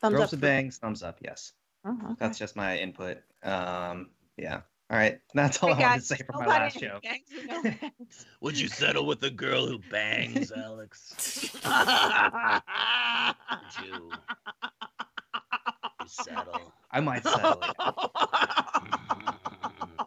thumbs 0.00 0.12
girls 0.12 0.24
up. 0.26 0.30
with 0.30 0.38
for- 0.38 0.46
bangs, 0.46 0.78
thumbs 0.78 1.02
up. 1.02 1.18
Yes. 1.20 1.52
Oh, 1.84 1.98
okay. 2.00 2.14
That's 2.20 2.38
just 2.38 2.54
my 2.54 2.78
input. 2.78 3.18
Um, 3.42 4.10
yeah. 4.36 4.60
All 4.88 4.98
right. 4.98 5.18
That's 5.34 5.60
all 5.60 5.74
Hey, 5.74 5.82
I 5.82 5.86
wanted 5.88 5.94
guys, 5.94 6.08
to 6.10 6.14
say 6.14 6.22
for 6.24 6.38
my 6.38 6.46
last 6.46 6.78
show. 6.78 7.00
bangs 7.02 7.74
no. 7.82 7.90
Would 8.42 8.60
you 8.60 8.68
settle 8.68 9.04
with 9.04 9.20
a 9.24 9.30
girl 9.30 9.66
who 9.66 9.80
bangs, 9.90 10.52
Alex? 10.56 11.50
Would 11.64 11.72
you, 13.84 14.12
you 16.02 16.06
settle? 16.06 16.72
I 16.92 17.00
might 17.00 17.24
settle. 17.24 17.60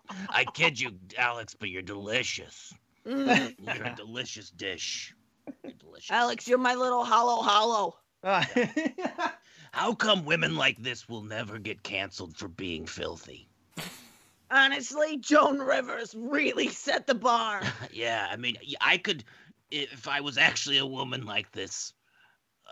It. 0.10 0.30
I 0.30 0.46
kid 0.46 0.80
you, 0.80 0.92
Alex, 1.18 1.56
but 1.58 1.70
you're 1.70 1.82
delicious. 1.82 2.74
Mm. 3.06 3.56
You're 3.60 3.86
a 3.86 3.96
delicious 3.96 4.50
dish. 4.50 5.14
You're 5.64 5.74
delicious. 5.74 6.12
Alex, 6.12 6.48
you're 6.48 6.58
my 6.58 6.76
little 6.76 7.04
hollow 7.04 7.42
hollow. 7.42 7.96
How 9.72 9.94
come 9.94 10.26
women 10.26 10.56
like 10.56 10.78
this 10.78 11.08
will 11.08 11.24
never 11.24 11.58
get 11.60 11.84
canceled 11.84 12.36
for 12.36 12.48
being 12.48 12.86
filthy? 12.86 13.48
Honestly, 14.52 15.18
Joan 15.18 15.60
Rivers 15.60 16.16
really 16.18 16.70
set 16.70 17.06
the 17.06 17.16
bar. 17.16 17.62
yeah, 17.94 18.28
I 18.30 18.36
mean, 18.36 18.58
I 18.82 18.98
could, 18.98 19.24
if 19.70 20.08
I 20.08 20.22
was 20.22 20.38
actually 20.38 20.80
a 20.80 20.86
woman 20.86 21.26
like 21.26 21.52
this, 21.52 21.94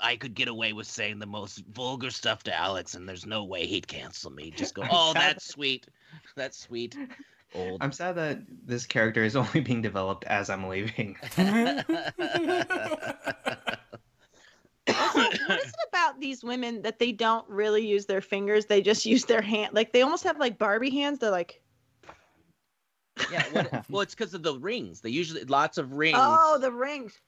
I 0.02 0.16
could 0.16 0.34
get 0.34 0.48
away 0.48 0.74
with 0.74 0.88
saying 0.88 1.20
the 1.20 1.26
most 1.28 1.64
vulgar 1.72 2.10
stuff 2.10 2.44
to 2.44 2.56
Alex, 2.56 2.96
and 2.96 3.08
there's 3.08 3.26
no 3.26 3.44
way 3.44 3.66
he'd 3.66 3.88
cancel 3.88 4.32
me. 4.32 4.52
Just 4.52 4.74
go, 4.74 4.84
oh, 4.92 5.14
that's 5.14 5.48
sweet. 5.48 5.88
That's 6.36 6.58
sweet. 6.60 6.96
Old. 7.56 7.78
I'm 7.82 7.92
sad 7.92 8.16
that 8.16 8.40
this 8.66 8.86
character 8.86 9.24
is 9.24 9.36
only 9.36 9.62
being 9.62 9.82
developed 9.82 10.26
as 10.26 10.50
I'm 10.50 10.68
leaving. 10.68 11.16
Also, 14.90 15.20
what 15.20 15.60
is 15.60 15.68
it 15.68 15.76
about 15.90 16.20
these 16.22 16.44
women 16.46 16.82
that 16.84 16.98
they 16.98 17.12
don't 17.12 17.48
really 17.50 17.86
use 17.86 18.06
their 18.06 18.22
fingers? 18.22 18.66
They 18.68 18.82
just 18.82 19.06
use 19.06 19.26
their 19.26 19.42
hand. 19.42 19.74
Like 19.74 19.92
they 19.92 20.02
almost 20.02 20.24
have 20.24 20.40
like 20.40 20.58
Barbie 20.58 20.90
hands. 20.92 21.20
They're 21.20 21.30
like, 21.30 21.62
yeah, 23.30 23.44
what, 23.52 23.90
well, 23.90 24.02
it's 24.02 24.16
because 24.16 24.34
of 24.34 24.44
the 24.44 24.58
rings. 24.58 25.02
They 25.02 25.10
usually 25.10 25.44
lots 25.44 25.78
of 25.78 25.92
rings. 25.92 26.18
oh, 26.20 26.58
the 26.62 26.72
rings. 26.72 27.20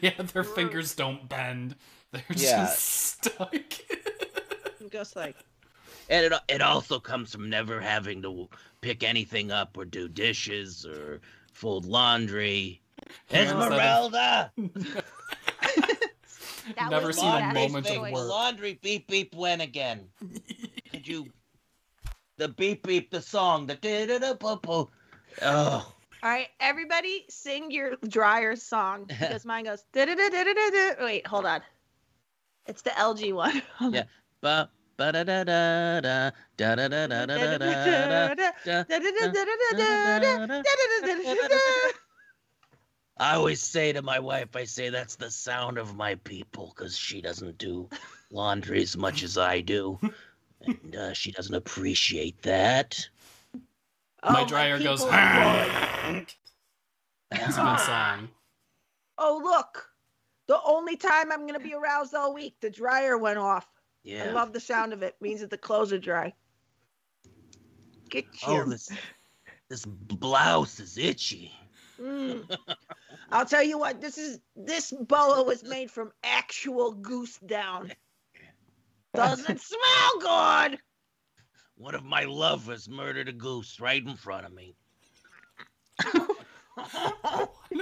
yeah, 0.00 0.22
their 0.22 0.42
fingers 0.44 0.94
don't 0.94 1.28
bend. 1.28 1.76
They're 2.12 2.22
Yeah. 2.30 2.64
just 2.64 2.80
stuck. 2.80 3.54
It 3.54 4.90
goes 4.90 5.14
like, 5.14 5.36
and 6.12 6.26
it 6.26 6.32
it 6.48 6.62
also 6.62 7.00
comes 7.00 7.32
from 7.32 7.48
never 7.48 7.80
having 7.80 8.22
to 8.22 8.48
pick 8.82 9.02
anything 9.02 9.50
up 9.50 9.76
or 9.78 9.84
do 9.86 10.08
dishes 10.08 10.84
or 10.86 11.20
fold 11.52 11.86
laundry. 11.86 12.82
Esmeralda. 13.32 14.52
never 16.90 17.12
seen 17.12 17.42
a 17.42 17.54
moment 17.54 17.88
of 17.90 18.02
work. 18.02 18.12
Laundry 18.12 18.78
beep 18.82 19.08
beep 19.08 19.34
went 19.34 19.62
again? 19.62 20.06
Did 20.92 21.08
you? 21.08 21.26
The 22.36 22.48
beep 22.48 22.86
beep 22.86 23.10
the 23.10 23.22
song 23.22 23.66
the 23.66 23.76
da 23.76 24.06
da 24.06 24.18
da 24.18 24.34
po 24.34 24.56
po. 24.56 24.90
Oh. 25.40 25.94
All 26.24 26.30
right, 26.30 26.48
everybody, 26.60 27.24
sing 27.28 27.72
your 27.72 27.96
dryer 28.06 28.54
song 28.54 29.04
because 29.08 29.44
mine 29.44 29.64
goes 29.64 29.82
da 29.92 30.04
da 30.04 30.14
da 30.14 30.28
da 30.28 30.44
da 30.44 30.70
da. 30.70 31.04
Wait, 31.04 31.26
hold 31.26 31.46
on. 31.46 31.62
It's 32.66 32.82
the 32.82 32.90
LG 32.90 33.32
one. 33.32 33.62
yeah. 33.92 34.04
Ba 34.40 34.68
I 43.18 43.34
always 43.34 43.60
say 43.62 43.92
to 43.92 44.02
my 44.02 44.18
wife, 44.18 44.56
I 44.56 44.64
say 44.64 44.88
that's 44.88 45.16
the 45.16 45.30
sound 45.30 45.78
of 45.78 45.96
my 45.96 46.14
people 46.16 46.72
because 46.74 46.96
she 46.96 47.20
doesn't 47.20 47.58
do 47.58 47.88
laundry 48.30 48.82
as 48.82 48.96
much 48.96 49.22
as 49.22 49.38
I 49.38 49.60
do. 49.60 49.98
And 50.62 50.96
uh, 50.96 51.12
she 51.12 51.30
doesn't 51.32 51.54
appreciate 51.54 52.40
that. 52.42 53.08
my 54.24 54.42
Oh, 54.42 54.46
dryer 54.46 54.78
goes. 54.78 55.00
people 55.00 55.14
are 55.14 55.64
good. 56.12 56.26
It's 57.32 57.56
a 57.56 57.62
good 57.62 57.80
song. 57.80 58.28
Oh, 59.18 59.40
look. 59.42 59.88
The 60.48 60.60
only 60.64 60.96
time 60.96 61.30
I'm 61.32 61.42
going 61.46 61.54
to 61.54 61.60
be 61.60 61.74
aroused 61.74 62.14
all 62.14 62.34
week, 62.34 62.56
the 62.60 62.70
dryer 62.70 63.16
went 63.16 63.38
off. 63.38 63.66
Yeah. 64.02 64.24
I 64.28 64.32
love 64.32 64.52
the 64.52 64.60
sound 64.60 64.92
of 64.92 65.02
it. 65.02 65.16
Means 65.20 65.40
that 65.40 65.50
the 65.50 65.58
clothes 65.58 65.92
are 65.92 65.98
dry. 65.98 66.34
Get 68.10 68.26
oh, 68.46 68.64
this 68.68 68.90
this 69.68 69.84
blouse 69.86 70.80
is 70.80 70.98
itchy. 70.98 71.52
Mm. 72.00 72.44
I'll 73.30 73.46
tell 73.46 73.62
you 73.62 73.78
what. 73.78 74.00
This 74.00 74.18
is 74.18 74.40
this 74.56 74.92
boa 74.92 75.42
was 75.42 75.64
made 75.64 75.90
from 75.90 76.12
actual 76.22 76.92
goose 76.92 77.38
down. 77.38 77.92
Doesn't 79.14 79.60
smell 79.62 80.20
good. 80.20 80.78
One 81.76 81.94
of 81.94 82.04
my 82.04 82.24
lovers 82.24 82.88
murdered 82.88 83.28
a 83.28 83.32
goose 83.32 83.80
right 83.80 84.04
in 84.04 84.16
front 84.16 84.46
of 84.46 84.52
me. 84.52 84.74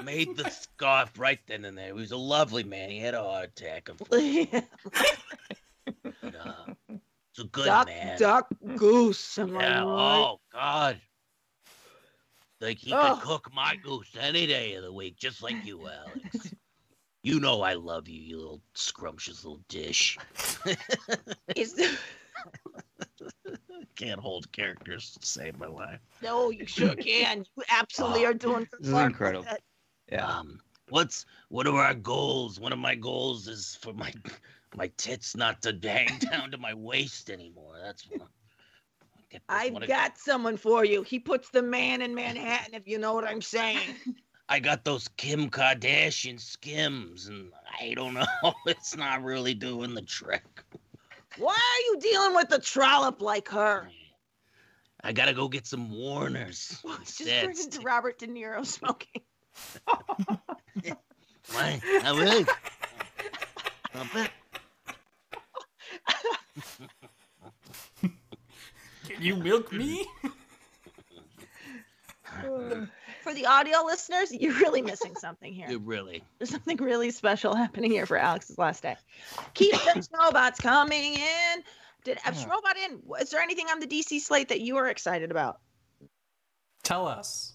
Made 0.03 0.37
the 0.37 0.49
scarf 0.51 1.19
right 1.19 1.39
then 1.47 1.65
and 1.65 1.77
there. 1.77 1.87
He 1.87 1.93
was 1.93 2.13
a 2.13 2.17
lovely 2.17 2.65
man. 2.65 2.91
He 2.91 2.99
had 2.99 3.15
a 3.15 3.23
heart 3.23 3.51
attack. 3.51 3.89
Unfortunately, 5.87 6.39
uh, 6.39 6.73
it's 7.33 7.39
a 7.41 7.45
good 7.45 7.67
duck, 7.67 7.87
man. 7.87 8.19
duck, 8.19 8.49
goose. 8.77 9.39
Am 9.39 9.57
I 9.57 9.63
Yeah. 9.63 9.85
right? 9.85 10.27
Oh 10.27 10.41
God. 10.53 11.01
Like 12.61 12.79
he 12.79 12.93
Ugh. 12.93 13.19
could 13.19 13.27
cook 13.27 13.49
my 13.55 13.77
goose 13.77 14.15
any 14.21 14.47
day 14.47 14.75
of 14.75 14.83
the 14.85 14.93
week, 14.93 15.17
just 15.17 15.43
like 15.43 15.65
you, 15.65 15.89
Alex. 15.89 16.53
you 17.23 17.41
know 17.41 17.63
I 17.63 17.75
love 17.75 18.09
you, 18.09 18.21
you 18.21 18.37
little 18.39 18.61
scrumptious 18.75 19.45
little 19.45 19.63
dish. 19.69 20.19
Is 21.57 21.75
Can't 23.97 24.21
hold 24.21 24.51
characters 24.53 25.17
to 25.21 25.27
save 25.27 25.59
my 25.59 25.67
life. 25.67 26.01
no, 26.23 26.51
you 26.51 26.67
sure 26.67 26.95
can. 26.97 27.45
You 27.57 27.63
absolutely 27.71 28.25
Oh, 28.25 28.29
are 28.31 28.35
doing. 28.35 28.61
this 28.71 28.81
is 28.81 28.87
good 28.89 28.95
work 28.95 29.05
with 29.05 29.11
incredible. 29.13 29.47
it. 29.51 29.63
Yeah. 30.13 30.27
Um, 30.27 30.61
what's 30.91 31.25
what 31.49 31.67
are 31.67 31.77
our 31.79 31.95
goals? 31.95 32.61
One 32.61 32.73
of 32.73 32.79
my 32.79 32.95
goals 32.95 33.49
is 33.49 33.79
for 33.81 33.93
my 33.93 34.13
my 34.77 34.91
tits 34.97 35.37
not 35.37 35.63
to 35.63 35.79
hang 35.83 36.19
down 36.31 36.51
to 36.51 36.59
my 36.59 36.75
waist 36.75 37.31
anymore. 37.31 37.75
That's 37.83 38.05
this 38.05 38.21
I've 39.49 39.87
got 39.87 40.19
someone 40.19 40.57
for 40.57 40.85
you. 40.85 41.03
He 41.03 41.19
puts 41.21 41.51
the 41.51 41.63
man 41.63 42.03
in 42.03 42.15
Manhattan, 42.15 42.75
if 42.75 42.89
you 42.89 42.99
know 42.99 43.15
what 43.15 43.25
I'm 43.25 43.43
saying. 43.43 43.95
I 44.49 44.59
got 44.59 44.85
those 44.85 45.07
Kim 45.17 45.49
Kardashian 45.49 46.41
skims, 46.41 47.29
and 47.29 47.53
I 47.81 47.95
don't 47.95 48.15
know. 48.15 48.27
It's 48.67 48.97
not 48.97 49.23
really 49.23 49.55
doing 49.55 49.95
the 49.95 50.03
trick. 50.03 50.65
Why 51.39 51.53
are 51.53 51.81
you 51.93 52.01
dealing 52.01 52.35
with 52.35 52.53
a 52.53 52.59
trollop 52.59 53.23
like 53.23 53.49
her? 53.51 53.89
I 55.03 55.13
gotta 55.13 55.33
go 55.33 55.49
get 55.49 55.69
some 55.69 55.93
Warners. 55.93 56.81
Just 56.83 56.99
instead. 56.99 57.45
turns 57.45 57.65
into 57.65 57.81
Robert 57.83 58.19
De 58.19 58.27
Niro 58.27 58.67
smoking. 58.67 59.23
Why? 61.53 61.81
I 62.05 62.13
will. 62.13 62.45
I'll 67.43 67.53
bet. 68.03 68.11
Can 69.09 69.23
you 69.23 69.37
milk 69.37 69.73
me? 69.73 70.07
For 73.23 73.35
the 73.35 73.47
audio 73.47 73.79
listeners, 73.85 74.33
you're 74.33 74.55
really 74.55 74.83
missing 74.83 75.15
something 75.17 75.53
here. 75.53 75.69
You 75.69 75.79
really. 75.79 76.23
There's 76.39 76.51
something 76.51 76.77
really 76.79 77.11
special 77.11 77.55
happening 77.55 77.91
here 77.91 78.07
for 78.07 78.17
Alex's 78.17 78.57
last 78.57 78.83
day. 78.83 78.97
Keep 79.55 79.73
the 79.73 80.09
Schmobots 80.13 80.59
coming 80.63 81.15
in. 81.15 81.63
Did 82.05 82.19
Yeah. 82.25 82.33
Schmobot 82.33 82.77
in? 82.85 83.03
Is 83.21 83.31
there 83.31 83.41
anything 83.41 83.67
on 83.69 83.81
the 83.81 83.87
DC 83.87 84.21
slate 84.21 84.49
that 84.49 84.61
you 84.61 84.77
are 84.79 84.89
excited 84.89 85.31
about? 85.31 85.61
Tell 86.83 87.07
us. 87.07 87.53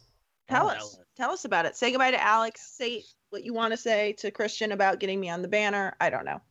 Tell 0.47 0.67
us. 0.67 0.77
tell 0.77 0.85
us. 0.85 0.99
Tell 1.17 1.31
us 1.31 1.45
about 1.45 1.65
it. 1.65 1.75
Say 1.75 1.91
goodbye 1.91 2.11
to 2.11 2.21
Alex. 2.21 2.61
Say 2.61 3.03
what 3.31 3.43
you 3.43 3.53
want 3.53 3.71
to 3.71 3.77
say 3.77 4.13
to 4.19 4.29
Christian 4.29 4.71
about 4.71 4.99
getting 4.99 5.19
me 5.19 5.29
on 5.29 5.41
the 5.41 5.47
banner. 5.47 5.95
I 5.99 6.09
don't 6.09 6.25
know. 6.25 6.41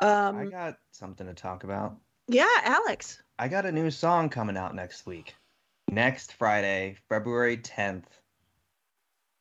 I 0.00 0.06
Um, 0.28 0.50
got 0.50 0.78
something 0.92 1.26
to 1.26 1.34
talk 1.34 1.64
about. 1.64 1.96
yeah, 2.28 2.46
Alex. 2.62 3.20
I 3.38 3.48
got 3.48 3.66
a 3.66 3.72
new 3.72 3.90
song 3.90 4.28
coming 4.28 4.56
out 4.56 4.74
next 4.74 5.06
week. 5.06 5.34
Next 5.90 6.32
Friday, 6.34 6.96
February 7.08 7.56
10th. 7.56 8.04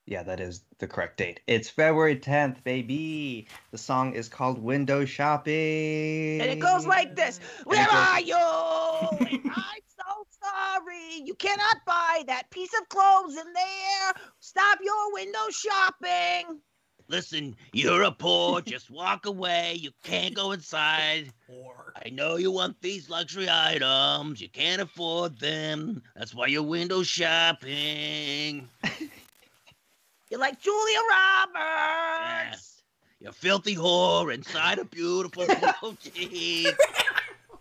Yeah, 0.05 0.23
that 0.23 0.39
is 0.39 0.63
the 0.79 0.87
correct 0.87 1.17
date. 1.17 1.41
It's 1.47 1.69
February 1.69 2.15
10th, 2.15 2.63
baby. 2.63 3.47
The 3.71 3.77
song 3.77 4.13
is 4.13 4.29
called 4.29 4.57
Window 4.57 5.03
Shopping. 5.03 6.39
And 6.41 6.49
it 6.49 6.59
goes 6.59 6.85
like 6.85 7.15
this 7.15 7.39
Where 7.65 7.85
goes- 7.85 7.93
are 7.93 8.21
you? 8.21 8.35
I'm 8.37 9.81
so 9.99 10.25
sorry. 10.41 11.21
You 11.25 11.35
cannot 11.35 11.77
buy 11.85 12.23
that 12.27 12.49
piece 12.51 12.73
of 12.79 12.87
clothes 12.87 13.35
in 13.35 13.51
there. 13.51 14.13
Stop 14.39 14.79
your 14.81 15.13
window 15.13 15.49
shopping. 15.49 16.61
Listen, 17.09 17.55
you're 17.71 18.03
a 18.03 18.11
poor. 18.11 18.61
Just 18.61 18.91
walk 18.91 19.25
away. 19.25 19.75
You 19.75 19.91
can't 20.03 20.33
go 20.35 20.51
inside. 20.51 21.31
Or 21.49 21.93
I 22.05 22.09
know 22.09 22.35
you 22.35 22.51
want 22.51 22.81
these 22.81 23.09
luxury 23.09 23.47
items. 23.49 24.41
You 24.41 24.49
can't 24.49 24.81
afford 24.81 25.39
them. 25.39 26.03
That's 26.13 26.35
why 26.35 26.47
you're 26.47 26.61
window 26.61 27.03
shopping. 27.03 28.67
You're 30.29 30.41
like 30.41 30.59
Julia 30.59 30.99
Roberts. 31.09 32.83
You 33.21 33.31
filthy 33.31 33.77
whore 33.77 34.33
inside 34.33 34.77
a 34.77 34.83
beautiful 34.83 35.45
boutique. 35.81 36.75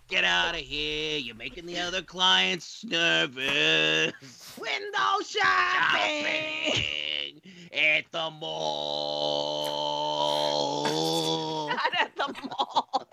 Get 0.09 0.25
out 0.25 0.57
of 0.57 0.63
here. 0.63 1.19
You're 1.19 1.37
making 1.37 1.67
the 1.67 1.79
other 1.79 2.03
clients 2.03 2.85
nervous. 2.85 4.13
Window 4.59 5.21
shopping. 5.25 6.25
Shopping 6.25 7.56
at 7.73 8.05
the 8.13 8.31
mall. 10.87 11.69
Not 11.69 12.01
at 12.01 12.15
the 12.17 12.35
mall. 12.49 13.09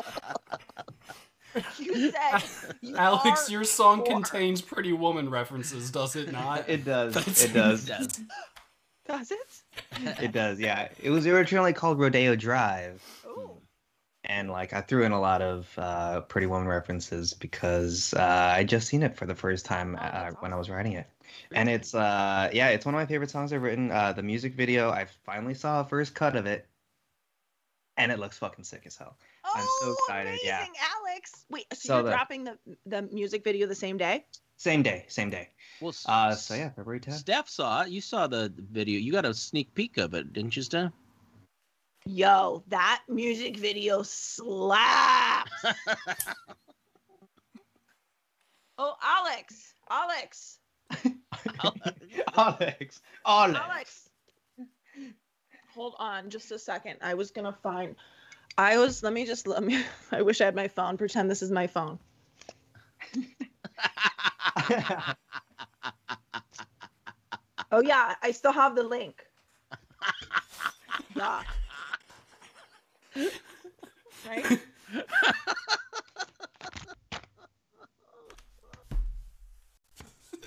you 1.80 2.12
said 2.42 2.42
you 2.82 2.96
Alex, 2.96 3.50
your 3.52 3.64
song 3.64 4.00
poor. 4.04 4.14
contains 4.14 4.62
Pretty 4.62 4.94
Woman 4.94 5.30
references, 5.30 5.92
does 5.92 6.16
it 6.16 6.32
not? 6.32 6.68
It 6.70 6.84
does. 6.86 7.14
That's- 7.16 7.44
It 7.46 7.54
does. 7.54 7.86
Does. 7.86 8.20
Does 9.06 9.32
it? 9.32 9.62
It 10.24 10.32
does, 10.32 10.60
yeah. 10.62 10.88
It 11.02 11.10
was 11.10 11.28
originally 11.28 11.74
called 11.74 12.00
Rodeo 12.00 12.36
Drive. 12.38 13.04
Ooh. 13.28 13.52
And 14.24 14.50
like 14.50 14.72
I 14.72 14.80
threw 14.80 15.04
in 15.04 15.12
a 15.12 15.20
lot 15.20 15.42
of 15.42 15.68
uh, 15.78 16.22
Pretty 16.22 16.48
Woman 16.48 16.70
references 16.70 17.34
because 17.34 18.14
uh, 18.14 18.54
I 18.56 18.64
just 18.64 18.88
seen 18.88 19.04
it 19.04 19.18
for 19.18 19.26
the 19.26 19.36
first 19.36 19.66
time 19.66 19.98
Oh, 20.00 20.06
uh, 20.06 20.12
that's 20.30 20.42
when 20.42 20.54
I 20.54 20.56
was 20.56 20.70
writing 20.70 20.94
it, 20.94 21.06
and 21.54 21.70
it's 21.70 21.94
uh, 21.96 22.50
yeah, 22.54 22.70
it's 22.70 22.86
one 22.86 22.96
of 22.96 23.00
my 23.00 23.06
favorite 23.06 23.30
songs 23.30 23.54
I've 23.54 23.62
written. 23.62 23.92
Uh, 23.92 24.14
the 24.14 24.24
music 24.24 24.56
video, 24.56 24.90
I 24.90 25.06
finally 25.26 25.54
saw 25.54 25.82
a 25.82 25.86
first 25.86 26.16
cut 26.16 26.36
of 26.36 26.46
it, 26.46 26.68
and 27.98 28.12
it 28.12 28.20
looks 28.20 28.38
fucking 28.38 28.64
sick 28.64 28.84
as 28.86 28.96
hell. 28.96 29.18
I'm 29.46 29.64
so 29.64 29.68
Oh, 29.88 29.96
excited, 30.00 30.30
Amazing, 30.30 30.48
yeah. 30.48 30.66
Alex. 31.08 31.46
Wait, 31.50 31.66
so, 31.74 31.88
So 31.88 31.94
you're 31.96 32.04
the- 32.04 32.10
dropping 32.12 32.44
the 32.44 32.58
the 32.86 33.02
music 33.04 33.44
video 33.44 33.68
the 33.68 33.76
same 33.76 33.98
day? 33.98 34.26
Same 34.58 34.84
day, 34.84 35.06
same 35.10 35.30
day. 35.30 35.50
Well, 35.82 35.90
s- 35.90 36.06
Uh, 36.08 36.36
so 36.36 36.54
yeah, 36.54 36.70
February 36.70 37.00
10th. 37.02 37.14
Steph 37.16 37.50
saw 37.50 37.82
it. 37.82 37.90
You 37.90 38.02
saw 38.02 38.28
the 38.28 38.54
video. 38.72 39.00
You 39.00 39.12
got 39.12 39.26
a 39.26 39.34
sneak 39.34 39.74
peek 39.74 39.98
of 39.98 40.14
it, 40.14 40.32
didn't 40.34 40.56
you, 40.56 40.62
Steph? 40.62 40.92
Yo, 42.06 42.64
that 42.68 43.02
music 43.08 43.58
video 43.58 44.04
slaps. 44.04 45.52
oh, 48.78 48.96
Alex, 49.02 49.74
Alex, 49.90 50.60
Alex, 52.38 53.02
Alex. 53.26 53.60
Alex. 53.60 54.10
Hold 55.74 55.96
on, 55.98 56.30
just 56.30 56.52
a 56.52 56.60
second. 56.60 56.98
I 57.02 57.14
was 57.14 57.32
gonna 57.32 57.56
find. 57.64 57.96
I 58.58 58.78
was. 58.78 59.04
Let 59.04 59.14
me 59.14 59.26
just. 59.26 59.48
Let 59.48 59.64
me. 59.64 59.84
I 60.12 60.22
wish 60.22 60.42
I 60.42 60.46
had 60.46 60.56
my 60.56 60.68
phone. 60.68 60.98
Pretend 60.98 61.30
this 61.30 61.42
is 61.42 61.52
my 61.52 61.68
phone. 61.68 62.00
Oh 67.74 67.82
yeah, 67.82 68.14
I 68.22 68.32
still 68.34 68.52
have 68.52 68.76
the 68.76 68.84
link. 68.84 69.26
Yeah. 71.16 71.42
Right? 74.28 74.60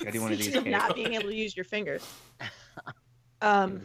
not 0.66 0.94
being 0.94 1.14
able 1.14 1.28
to 1.28 1.34
use 1.34 1.57
your 1.57 1.64
fingers. 1.64 2.07
Um, 3.42 3.82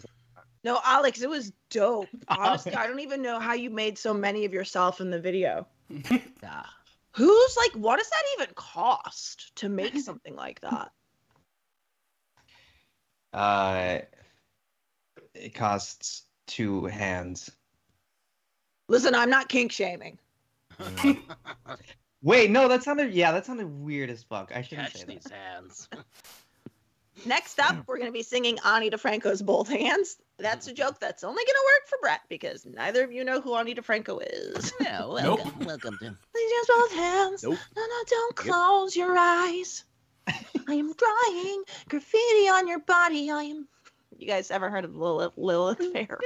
no, 0.64 0.80
Alex, 0.86 1.22
it 1.22 1.30
was 1.30 1.52
dope. 1.70 2.08
Honestly, 2.30 2.74
I 2.74 2.88
don't 2.88 3.02
even 3.02 3.22
know 3.22 3.40
how 3.40 3.54
you 3.54 3.70
made 3.70 3.98
so 3.98 4.14
many 4.14 4.46
of 4.46 4.54
yourself 4.54 5.02
in 5.02 5.10
the 5.10 5.20
video. 5.20 5.68
Who's 7.14 7.58
like, 7.58 7.72
what 7.74 7.98
does 7.98 8.10
that 8.10 8.24
even 8.38 8.54
cost 8.56 9.54
to 9.58 9.70
make 9.70 9.98
something 10.00 10.36
like 10.36 10.62
that? 10.62 10.92
Uh, 13.34 14.00
it 15.34 15.54
costs 15.54 16.24
two 16.48 16.86
hands. 16.86 17.52
Listen, 18.88 19.16
I'm 19.16 19.30
not 19.30 19.50
kink 19.50 19.72
shaming. 19.72 20.18
Wait, 22.24 22.52
no, 22.52 22.68
that 22.68 22.84
sounded 22.84 23.14
yeah, 23.14 23.32
that 23.32 23.46
sounded 23.46 23.68
weird 23.68 24.10
as 24.10 24.24
fuck. 24.24 24.52
I 24.56 24.62
shouldn't 24.62 24.92
Catch 24.92 25.02
say 25.02 25.06
these 25.08 25.24
that. 25.24 25.34
hands. 25.34 25.90
Next 27.26 27.60
up, 27.60 27.76
we're 27.88 27.98
going 27.98 28.08
to 28.10 28.14
be 28.14 28.24
singing 28.24 28.58
Ani 28.66 28.90
DiFranco's 28.90 29.42
Both 29.44 29.70
Hands. 29.70 30.18
That's 30.40 30.68
a 30.68 30.74
joke 30.74 31.00
that's 31.00 31.24
only 31.24 31.44
going 31.44 31.46
to 31.46 31.66
work 31.68 31.88
for 31.88 31.98
Brett 32.02 32.22
because 32.30 32.66
neither 32.66 33.04
of 33.04 33.12
you 33.12 33.24
know 33.24 33.42
who 33.42 33.54
Ani 33.56 33.76
DiFranco 33.76 34.22
is. 34.26 34.74
Yeah, 34.82 35.06
welcome, 35.06 35.60
welcome 35.60 35.98
to. 36.00 36.06
Please 36.34 36.52
use 36.52 36.68
both 36.68 36.94
hands. 36.94 37.44
Nope. 37.44 37.58
No, 37.76 37.82
no, 37.82 38.04
don't 38.10 38.36
close 38.36 38.96
your 38.96 39.16
eyes. 39.18 39.84
I 40.28 40.74
am 40.74 40.94
drawing 40.94 41.64
graffiti 41.90 42.50
on 42.50 42.68
your 42.68 42.80
body. 42.80 43.30
I 43.30 43.44
am. 43.44 43.68
You 44.18 44.28
guys 44.28 44.50
ever 44.52 44.70
heard 44.70 44.86
of 44.86 44.96
Lilith, 44.96 45.34
Lilith 45.38 45.82
Fair? 45.94 46.20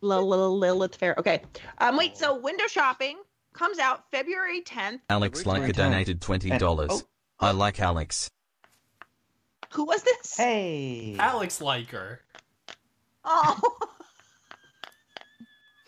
Lil- 0.00 0.28
Lil- 0.28 0.58
Lilith 0.58 0.96
Fair. 0.96 1.14
Okay. 1.18 1.42
Um. 1.78 1.96
Wait. 1.96 2.16
So 2.16 2.38
window 2.38 2.66
shopping 2.66 3.16
comes 3.56 3.78
out 3.78 4.04
February 4.10 4.62
10th. 4.62 5.00
Alex 5.10 5.42
February 5.42 5.68
Leica 5.70 5.72
10th. 5.72 5.76
donated 5.76 6.20
$20. 6.20 6.86
Oh. 6.90 7.02
I 7.40 7.50
like 7.52 7.80
Alex. 7.80 8.30
Who 9.72 9.84
was 9.84 10.02
this? 10.02 10.36
Hey. 10.36 11.16
Alex 11.18 11.60
Liker, 11.60 12.20
Oh, 13.28 13.58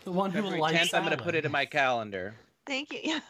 the 0.05 0.11
one 0.13 0.31
who 0.33 0.39
February 0.39 0.61
likes 0.61 0.89
10th, 0.91 0.95
I'm 0.99 1.05
gonna 1.05 1.17
put 1.17 1.35
it 1.37 1.45
in 1.45 1.53
my 1.53 1.65
calendar. 1.65 2.35
thank 2.67 2.93
you. 2.93 3.21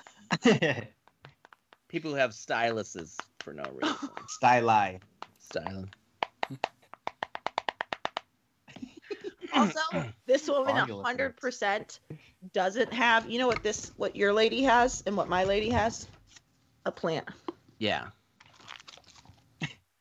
Yeah. 0.44 0.80
People 1.88 2.10
who 2.10 2.16
have 2.16 2.30
styluses 2.30 3.16
for 3.40 3.52
no 3.52 3.64
reason. 3.80 3.96
Styli. 4.42 5.00
Styling. 5.38 5.90
Also, 9.54 9.80
this 10.26 10.48
woman 10.48 10.74
Fabulous 10.74 11.06
hundred 11.06 11.36
percent 11.36 12.00
doesn't 12.52 12.92
have. 12.92 13.28
You 13.30 13.38
know 13.38 13.46
what 13.46 13.62
this, 13.62 13.92
what 13.96 14.16
your 14.16 14.32
lady 14.32 14.62
has, 14.62 15.02
and 15.06 15.16
what 15.16 15.28
my 15.28 15.44
lady 15.44 15.70
has, 15.70 16.08
a 16.84 16.92
plant. 16.92 17.28
Yeah. 17.78 18.06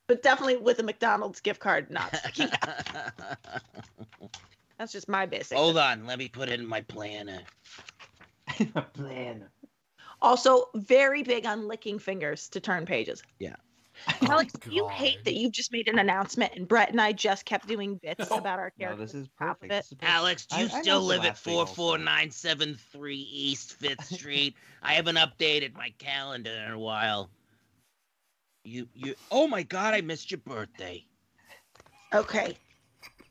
But 0.08 0.24
definitely 0.24 0.58
with 0.58 0.80
a 0.80 0.84
McDonald's 0.84 1.41
gift 1.41 1.60
card, 1.60 1.91
not. 1.91 2.12
That's 4.78 4.93
just 4.93 5.10
my 5.10 5.26
basic. 5.26 5.58
Hold 5.58 5.78
on, 5.78 6.06
let 6.06 6.18
me 6.18 6.30
put 6.30 6.50
it 6.50 6.60
in 6.60 6.66
my 6.66 6.82
planner. 6.82 7.41
Plan. 8.93 9.45
Also, 10.22 10.70
very 10.76 11.24
big 11.24 11.45
on 11.45 11.68
licking 11.68 12.00
fingers 12.00 12.48
to 12.50 12.60
turn 12.60 12.86
pages. 12.86 13.22
Yeah. 13.39 13.56
Oh 14.22 14.28
Alex, 14.32 14.54
Oh, 14.66 14.70
you 14.72 14.88
hate 14.88 15.24
that 15.26 15.34
you've 15.36 15.52
just 15.52 15.72
made 15.72 15.88
an 15.88 16.00
announcement, 16.00 16.54
and 16.56 16.68
Brett 16.68 16.89
and 16.91 17.02
I 17.02 17.12
just 17.12 17.45
kept 17.45 17.68
doing 17.68 17.95
bits 17.95 18.30
No. 18.30 18.38
about 18.38 18.60
our 18.60 18.72
No, 18.80 18.86
characters. 18.86 19.12
this 19.14 19.22
is 19.24 19.30
Half 19.39 19.56
of 19.58 19.62
perfect. 19.62 19.74
it. 19.74 19.76
This 19.76 19.86
is 19.91 19.93
perfect. 19.98 20.12
Alex, 20.14 20.45
do 20.45 20.58
you 20.58 20.70
I 20.74 20.82
still 20.82 21.00
the 21.02 21.06
live 21.06 21.20
at 21.22 21.28
last 21.30 21.43
thing 21.43 21.56
also. 21.58 21.74
44973 21.74 23.16
East 23.16 23.80
5th 23.82 24.04
Street? 24.14 24.56
I 24.84 24.93
haven't 24.93 25.18
updated 25.18 25.76
my 25.76 25.93
calendar 25.98 26.52
in 26.66 26.72
a 26.72 26.80
while. 26.80 27.30
You, 28.64 28.88
you, 28.93 29.16
oh 29.32 29.48
my 29.48 29.64
god, 29.64 29.93
I 29.93 30.02
missed 30.02 30.30
your 30.32 30.39
birthday. 30.39 31.06
Okay. 32.14 32.58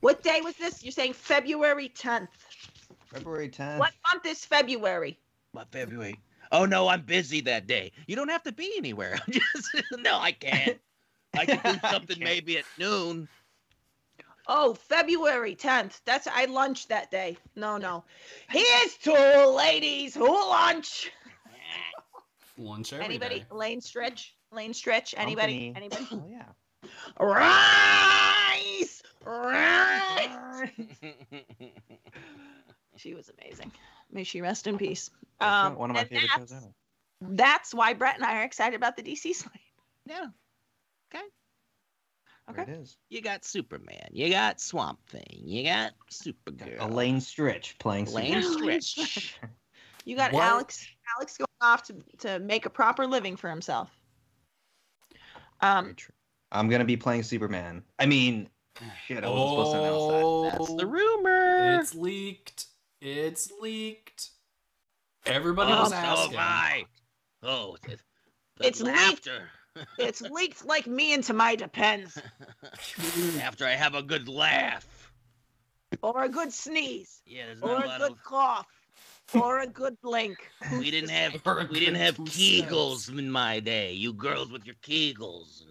What 0.01 0.23
day 0.23 0.41
was 0.43 0.55
this? 0.57 0.83
You're 0.85 0.93
saying 0.93 1.15
February 1.15 1.91
10th. 1.95 2.29
February 3.07 3.49
10th. 3.49 3.79
What 3.79 3.93
month 4.13 4.27
is 4.27 4.45
February? 4.45 5.19
What, 5.53 5.71
February? 5.73 6.19
Oh 6.53 6.65
no, 6.65 6.89
I'm 6.89 7.03
busy 7.03 7.41
that 7.43 7.67
day. 7.67 7.93
You 8.07 8.17
don't 8.17 8.29
have 8.29 8.43
to 8.45 8.53
be 8.53 8.73
anywhere. 8.77 9.19
I'm 9.27 9.33
just, 9.33 9.75
no, 9.99 10.19
I 10.19 10.33
can't. 10.33 10.79
I 11.35 11.45
can 11.45 11.61
do 11.73 11.79
something 11.91 12.19
maybe 12.19 12.59
at 12.59 12.65
noon. 12.79 13.29
Oh, 14.49 14.75
February 14.75 15.57
10th. 15.57 16.01
That's 16.05 16.27
I 16.29 16.45
lunched 16.45 16.89
that 16.91 17.11
day. 17.11 17.37
No, 17.57 17.77
no. 17.79 18.05
Here's 18.49 18.95
to 19.03 19.49
ladies 19.51 20.15
who 20.15 20.29
lunch. 20.29 21.11
Lunch 22.59 22.93
every 22.93 23.07
Anybody? 23.07 23.41
day. 23.41 23.47
Lane 23.51 23.81
stretch. 23.81 24.35
Lane 24.53 24.73
stretch. 24.73 25.15
Anybody? 25.17 25.73
Company. 25.75 25.99
Anybody? 26.01 26.09
Oh 26.13 26.25
yeah. 26.31 26.45
Rice. 27.21 29.03
Rice. 29.25 30.71
She 32.97 33.15
was 33.15 33.31
amazing. 33.39 33.73
May 34.11 34.25
she 34.25 34.41
rest 34.41 34.67
in 34.67 34.79
peace. 34.79 35.11
That's 35.41 35.67
Um, 35.67 35.77
one 35.77 35.91
of 35.91 35.95
my 35.95 36.01
and 36.03 36.09
favorite 36.11 36.31
shows 36.37 36.51
that's, 36.51 36.65
ever. 36.65 37.35
that's 37.35 37.75
why 37.75 37.93
Brett 37.95 38.17
and 38.17 38.25
I 38.25 38.39
are 38.39 38.45
excited 38.45 38.77
about 38.77 38.97
the 38.97 39.03
DC 39.03 39.35
slate. 39.35 39.53
yeah. 40.07 40.27
Okay. 41.15 41.25
Okay. 42.51 42.65
There 42.65 42.75
it 42.75 42.81
is. 42.83 42.97
You 43.11 43.21
got 43.21 43.45
Superman. 43.45 44.09
You 44.13 44.31
got 44.31 44.61
Swamp 44.61 44.99
Thing. 45.09 45.25
You 45.45 45.65
got 45.65 45.93
Supergirl. 46.11 46.81
Elaine 46.81 47.19
Stritch 47.19 47.79
playing 47.79 48.07
Lane 48.13 48.43
Superman. 48.43 48.81
Stretch. 48.81 49.39
You 50.05 50.17
got 50.17 50.33
What? 50.33 50.45
Alex. 50.45 50.87
Alex 51.19 51.37
going 51.39 51.47
off 51.61 51.83
to, 51.85 51.97
to 52.19 52.39
make 52.39 52.67
a 52.67 52.71
proper 52.71 53.07
living 53.07 53.37
for 53.37 53.51
himself. 53.51 53.91
Um, 55.61 55.85
Very 55.87 55.95
true. 55.95 56.15
I'm 56.53 56.69
gonna 56.69 56.85
be 56.85 56.97
playing 56.97 57.25
Superman. 57.25 57.83
I 57.99 58.07
mean, 58.07 58.49
shit, 59.07 59.25
I 59.25 59.29
wasn't 59.29 59.51
supposed 59.51 59.73
to 59.73 59.79
announce 59.81 60.07
that. 60.13 60.23
Oh, 60.25 60.51
That's 60.51 60.75
the 60.75 60.87
rumor. 60.87 61.81
It's 61.81 61.95
leaked. 61.95 62.67
It's 63.01 63.51
leaked. 63.61 64.31
Everybody 65.27 65.73
oh, 65.73 65.81
was 65.81 65.91
so 65.91 65.95
asking. 65.97 66.39
have 66.39 66.47
I. 66.47 66.85
Oh, 67.43 67.77
the, 67.87 67.97
the 68.57 68.67
It's 68.67 68.81
leaked. 68.81 69.29
it's 69.99 70.23
leaked 70.23 70.65
like 70.65 70.87
me 70.87 71.13
into 71.13 71.35
my 71.35 71.55
depends, 71.57 72.19
After 73.41 73.67
I 73.67 73.73
have 73.73 73.95
a 73.95 74.03
good 74.03 74.29
laugh. 74.29 75.11
or 76.03 76.25
a 76.25 76.29
good 76.29 76.53
sneeze, 76.53 77.21
Yeah, 77.27 77.47
there's 77.47 77.63
or 77.63 77.85
a 77.85 77.89
a 77.91 77.99
good 77.99 78.13
of. 78.13 78.23
cough, 78.25 78.67
or 79.35 79.61
a 79.61 79.67
good 79.67 80.01
blink. 80.01 80.39
We 80.79 80.91
didn't 80.91 81.11
have 81.21 81.35
we 81.71 81.81
didn't 81.81 81.97
have 81.97 82.17
kegels 82.19 83.07
cents. 83.07 83.19
in 83.19 83.31
my 83.31 83.61
day. 83.61 83.93
You 83.93 84.13
girls 84.15 84.51
with 84.51 84.65
your 84.65 84.77
kegels 84.77 85.65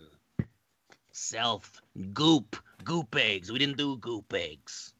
self 1.12 1.82
goop 2.14 2.58
goop 2.84 3.16
eggs. 3.16 3.52
We 3.52 3.58
didn't 3.60 3.78
do 3.78 3.98
goop 3.98 4.32
eggs 4.34 4.95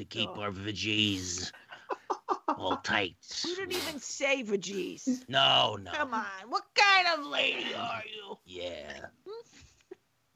to 0.00 0.04
oh. 0.04 0.08
keep 0.08 0.30
Oh. 0.30 0.40
our 0.40 0.50
veggies 0.50 1.52
all 2.48 2.76
tight. 2.84 3.16
You 3.46 3.56
didn't 3.56 3.72
even 3.72 4.00
say 4.00 4.42
veggies. 4.42 5.28
No, 5.28 5.76
no. 5.80 5.92
Come 5.92 6.14
on, 6.14 6.26
what 6.48 6.64
kind 6.74 7.06
of 7.18 7.26
lady 7.26 7.74
are 7.74 8.02
you? 8.06 8.38
Yeah. 8.44 9.06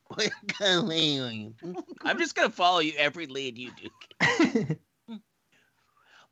What 0.08 0.30
kind 0.46 0.78
of 0.78 0.84
lady 0.84 1.18
are 1.18 1.32
you? 1.32 1.54
I'm 2.02 2.18
just 2.18 2.36
gonna 2.36 2.50
follow 2.50 2.78
you 2.78 2.92
every 2.96 3.26
lead 3.26 3.58
you 3.58 3.72
do. 3.72 4.76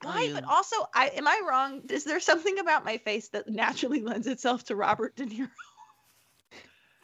Why? 0.02 0.30
But 0.32 0.44
also, 0.44 0.76
I 0.94 1.08
am 1.08 1.26
I 1.26 1.40
wrong? 1.48 1.80
Is 1.88 2.04
there 2.04 2.20
something 2.20 2.58
about 2.60 2.84
my 2.84 2.98
face 2.98 3.30
that 3.30 3.48
naturally 3.48 4.02
lends 4.02 4.26
itself 4.28 4.64
to 4.64 4.76
Robert 4.76 5.16
De 5.16 5.24
Niro? 5.24 5.48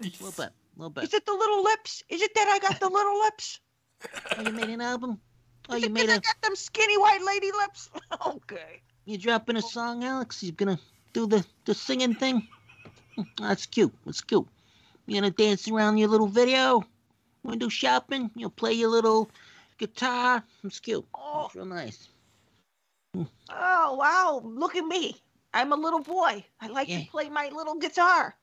A 0.01 0.05
little 0.05 0.31
bit, 0.31 0.51
a 0.51 0.53
little 0.77 0.91
bit. 0.91 1.05
Is 1.05 1.15
it 1.15 1.27
the 1.27 1.33
little 1.33 1.65
lips? 1.65 2.05
Is 2.11 2.23
it 2.23 2.35
that 2.35 2.49
I 2.49 2.59
got 2.69 2.79
the 2.79 2.89
little 2.89 3.19
lips? 3.21 3.61
Oh, 4.37 4.43
you 4.43 4.53
made 4.53 4.69
an 4.69 4.81
album? 4.81 5.21
Oh, 5.69 5.77
you 5.77 5.91
made 5.91 6.07
'cause 6.07 6.15
I 6.15 6.17
a. 6.17 6.21
got 6.21 6.43
them 6.43 6.57
skinny 6.57 6.97
white 6.99 7.23
lady 7.23 7.51
lips? 7.53 7.91
okay. 8.27 8.81
You 9.05 9.19
dropping 9.19 9.57
a 9.57 9.63
song, 9.63 10.05
Alex? 10.05 10.43
You 10.43 10.53
gonna 10.53 10.79
do 11.13 11.27
the 11.27 11.45
the 11.65 11.75
singing 11.75 12.15
thing? 12.15 12.47
That's 13.39 13.67
cute. 13.67 13.93
That's 14.05 14.21
cute. 14.21 14.47
You 15.07 15.15
gonna 15.21 15.31
dance 15.31 15.69
around 15.69 15.99
your 15.99 16.09
little 16.09 16.27
video? 16.29 16.83
Wanna 17.43 17.59
do 17.59 17.71
shopping? 17.71 18.31
You'll 18.35 18.51
play 18.51 18.73
your 18.73 18.91
little 18.91 19.31
guitar. 19.79 20.43
It's 20.65 20.81
cute. 20.81 21.07
Oh, 21.15 21.47
It's 21.47 21.55
real 21.57 21.65
nice. 21.67 22.09
oh 23.51 23.95
wow! 23.95 24.41
Look 24.45 24.77
at 24.77 24.85
me. 24.85 25.17
I'm 25.55 25.73
a 25.73 25.77
little 25.77 26.01
boy. 26.01 26.45
I 26.61 26.69
like 26.69 26.89
Yeah. 26.89 27.01
to 27.01 27.07
play 27.07 27.29
my 27.31 27.49
little 27.49 27.77
guitar. 27.77 28.37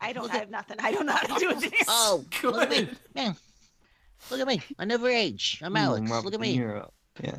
I 0.00 0.12
don't 0.12 0.30
have 0.30 0.50
nothing. 0.50 0.76
I 0.80 0.90
don't 0.92 1.06
know 1.06 1.12
how 1.12 1.26
to 1.26 1.40
do 1.40 1.50
it. 1.50 1.72
Oh, 1.86 2.24
look 2.42 2.62
at 2.62 2.70
me, 2.70 2.76
Good. 2.84 2.98
man. 3.14 3.36
Look 4.30 4.40
at 4.40 4.46
me. 4.46 4.60
I 4.78 4.84
never 4.84 5.08
age. 5.08 5.60
I'm 5.62 5.76
Alex. 5.76 6.10
Robert 6.10 6.24
Look 6.26 6.34
at 6.34 6.40
De 6.40 6.46
me. 6.46 6.58
Niro. 6.58 6.90
Yeah. 7.22 7.36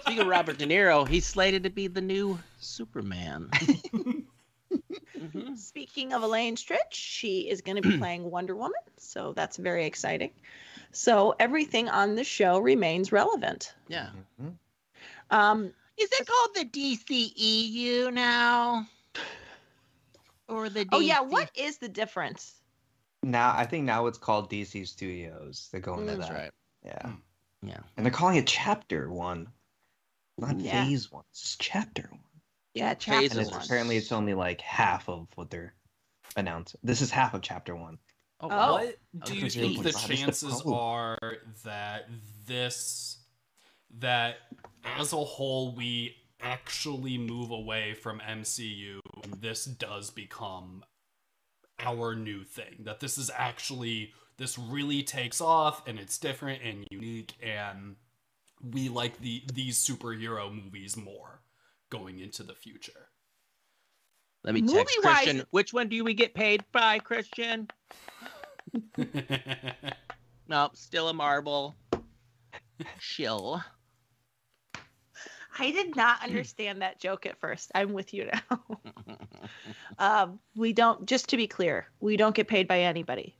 Speaking 0.00 0.20
of 0.20 0.26
Robert 0.26 0.58
De 0.58 0.66
Niro, 0.66 1.06
he's 1.06 1.26
slated 1.26 1.62
to 1.64 1.70
be 1.70 1.86
the 1.86 2.00
new 2.00 2.38
Superman. 2.58 3.48
Mhm. 5.18 5.58
Speaking 5.58 6.12
of 6.14 6.22
Elaine 6.22 6.56
Stritch, 6.56 6.92
she 6.92 7.40
is 7.50 7.60
going 7.60 7.76
to 7.80 7.86
be 7.86 7.98
playing 7.98 8.30
Wonder 8.30 8.56
Woman, 8.56 8.80
so 8.96 9.32
that's 9.34 9.58
very 9.58 9.84
exciting. 9.84 10.30
So 10.92 11.34
everything 11.38 11.88
on 11.90 12.14
the 12.14 12.24
show 12.24 12.58
remains 12.58 13.12
relevant. 13.12 13.74
Yeah. 13.88 14.08
Mhm. 14.40 14.54
Um, 15.30 15.64
Is 15.98 16.08
it 16.12 16.26
called 16.26 16.50
the 16.54 16.64
DCEU 16.64 18.12
now? 18.12 18.86
Or 20.48 20.68
the 20.70 20.86
oh 20.90 21.00
yeah, 21.00 21.20
what 21.20 21.50
is 21.54 21.76
the 21.78 21.88
difference? 21.88 22.54
Now 23.22 23.52
I 23.56 23.66
think 23.66 23.84
now 23.84 24.06
it's 24.06 24.18
called 24.18 24.50
DC 24.50 24.86
Studios. 24.86 25.68
They're 25.72 25.80
going 25.80 26.06
to 26.06 26.16
That's 26.16 26.28
that. 26.28 26.34
right. 26.34 26.50
Yeah. 26.84 27.06
Hmm. 27.08 27.68
Yeah. 27.68 27.80
And 27.96 28.06
they're 28.06 28.12
calling 28.12 28.36
it 28.36 28.46
Chapter 28.46 29.10
One, 29.12 29.48
not 30.38 30.58
Yeah. 30.58 30.84
Phase 30.84 31.12
One. 31.12 31.24
It's 31.30 31.56
Chapter 31.58 32.08
One. 32.10 32.20
Yeah, 32.74 32.94
chapter 32.94 33.38
And 33.38 33.46
one. 33.46 33.54
one. 33.56 33.64
apparently 33.64 33.96
it's 33.96 34.12
only 34.12 34.32
like 34.34 34.60
half 34.60 35.08
of 35.08 35.26
what 35.34 35.50
they're 35.50 35.74
announcing. 36.36 36.80
This 36.82 37.02
is 37.02 37.10
half 37.10 37.34
of 37.34 37.42
Chapter 37.42 37.74
One. 37.76 37.98
Oh, 38.40 38.48
Oh. 38.50 38.72
What 38.74 38.98
do 39.26 39.34
you 39.34 39.50
think 39.50 39.82
the 39.82 39.90
Zero 39.90 39.92
point 39.92 39.94
five 39.94 40.10
is 40.10 40.16
the 40.16 40.16
chances 40.24 40.62
are 40.66 41.18
that 41.64 42.08
this 42.46 43.18
that 43.98 44.36
as 44.96 45.12
a 45.12 45.16
whole 45.16 45.74
we 45.74 46.16
actually 46.40 47.18
move 47.18 47.50
away 47.50 47.92
from 47.92 48.20
MCU 48.20 49.00
and 49.24 49.34
this 49.42 49.66
does 49.66 50.10
become 50.10 50.84
our 51.82 52.14
new 52.14 52.44
thing 52.44 52.82
that 52.84 53.00
this 53.00 53.18
is 53.18 53.30
actually 53.34 54.12
this 54.36 54.58
really 54.58 55.02
takes 55.02 55.40
off 55.40 55.86
and 55.86 55.98
it's 55.98 56.18
different 56.18 56.62
and 56.62 56.86
unique 56.90 57.34
and 57.42 57.96
we 58.62 58.88
like 58.88 59.18
the 59.20 59.42
these 59.52 59.78
superhero 59.78 60.52
movies 60.52 60.96
more 60.96 61.42
going 61.90 62.18
into 62.18 62.42
the 62.42 62.54
future. 62.54 63.08
Let 64.44 64.54
me 64.54 64.62
text 64.62 64.74
Movie-wise- 64.74 65.24
Christian. 65.24 65.46
Which 65.50 65.72
one 65.72 65.88
do 65.88 66.02
we 66.04 66.14
get 66.14 66.34
paid 66.34 66.64
by, 66.72 66.98
Christian? 66.98 67.68
Nope, 70.50 70.76
still 70.76 71.08
a 71.08 71.14
marble. 71.14 71.76
Chill. 72.98 73.62
I 75.56 75.70
did 75.70 75.94
not 75.94 76.24
understand 76.24 76.82
that 76.82 76.98
joke 77.00 77.24
at 77.24 77.38
first. 77.38 77.70
I'm 77.72 77.92
with 77.92 78.12
you 78.12 78.28
now. 78.32 78.78
um, 79.98 80.38
we 80.54 80.72
don't. 80.72 81.06
Just 81.06 81.28
to 81.30 81.36
be 81.36 81.46
clear, 81.46 81.86
we 82.00 82.16
don't 82.16 82.34
get 82.34 82.48
paid 82.48 82.68
by 82.68 82.80
anybody, 82.80 83.36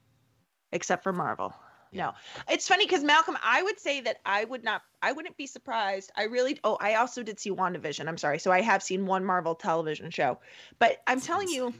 except 0.72 1.02
for 1.02 1.12
Marvel. 1.12 1.54
No, 1.92 2.12
it's 2.48 2.68
funny 2.68 2.86
because 2.86 3.02
Malcolm, 3.02 3.36
I 3.42 3.62
would 3.62 3.80
say 3.80 4.00
that 4.02 4.18
I 4.24 4.44
would 4.44 4.62
not, 4.62 4.82
I 5.02 5.10
wouldn't 5.10 5.36
be 5.36 5.48
surprised. 5.48 6.12
I 6.16 6.24
really, 6.24 6.58
oh, 6.62 6.76
I 6.80 6.94
also 6.94 7.24
did 7.24 7.40
see 7.40 7.50
WandaVision. 7.50 8.06
I'm 8.06 8.16
sorry. 8.16 8.38
So 8.38 8.52
I 8.52 8.60
have 8.60 8.80
seen 8.80 9.06
one 9.06 9.24
Marvel 9.24 9.56
television 9.56 10.10
show, 10.10 10.38
but 10.78 10.98
I'm 11.08 11.20
telling 11.20 11.48
you, 11.48 11.74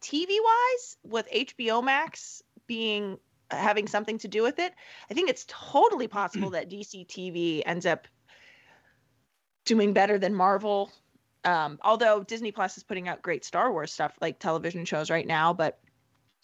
TV 0.00 0.36
wise, 0.42 0.96
with 1.02 1.28
HBO 1.32 1.82
Max 1.82 2.42
being 2.68 3.18
having 3.50 3.88
something 3.88 4.18
to 4.18 4.28
do 4.28 4.42
with 4.42 4.58
it, 4.60 4.72
I 5.10 5.14
think 5.14 5.30
it's 5.30 5.46
totally 5.48 6.06
possible 6.06 6.50
that 6.50 6.70
DC 6.70 7.06
TV 7.08 7.62
ends 7.66 7.86
up 7.86 8.06
doing 9.64 9.92
better 9.92 10.18
than 10.18 10.34
Marvel. 10.34 10.92
Um, 11.46 11.78
although 11.82 12.22
Disney 12.22 12.52
Plus 12.52 12.76
is 12.76 12.82
putting 12.82 13.08
out 13.08 13.22
great 13.22 13.44
Star 13.44 13.72
Wars 13.72 13.92
stuff 13.92 14.12
like 14.20 14.38
television 14.38 14.84
shows 14.84 15.10
right 15.10 15.26
now, 15.26 15.52
but 15.52 15.78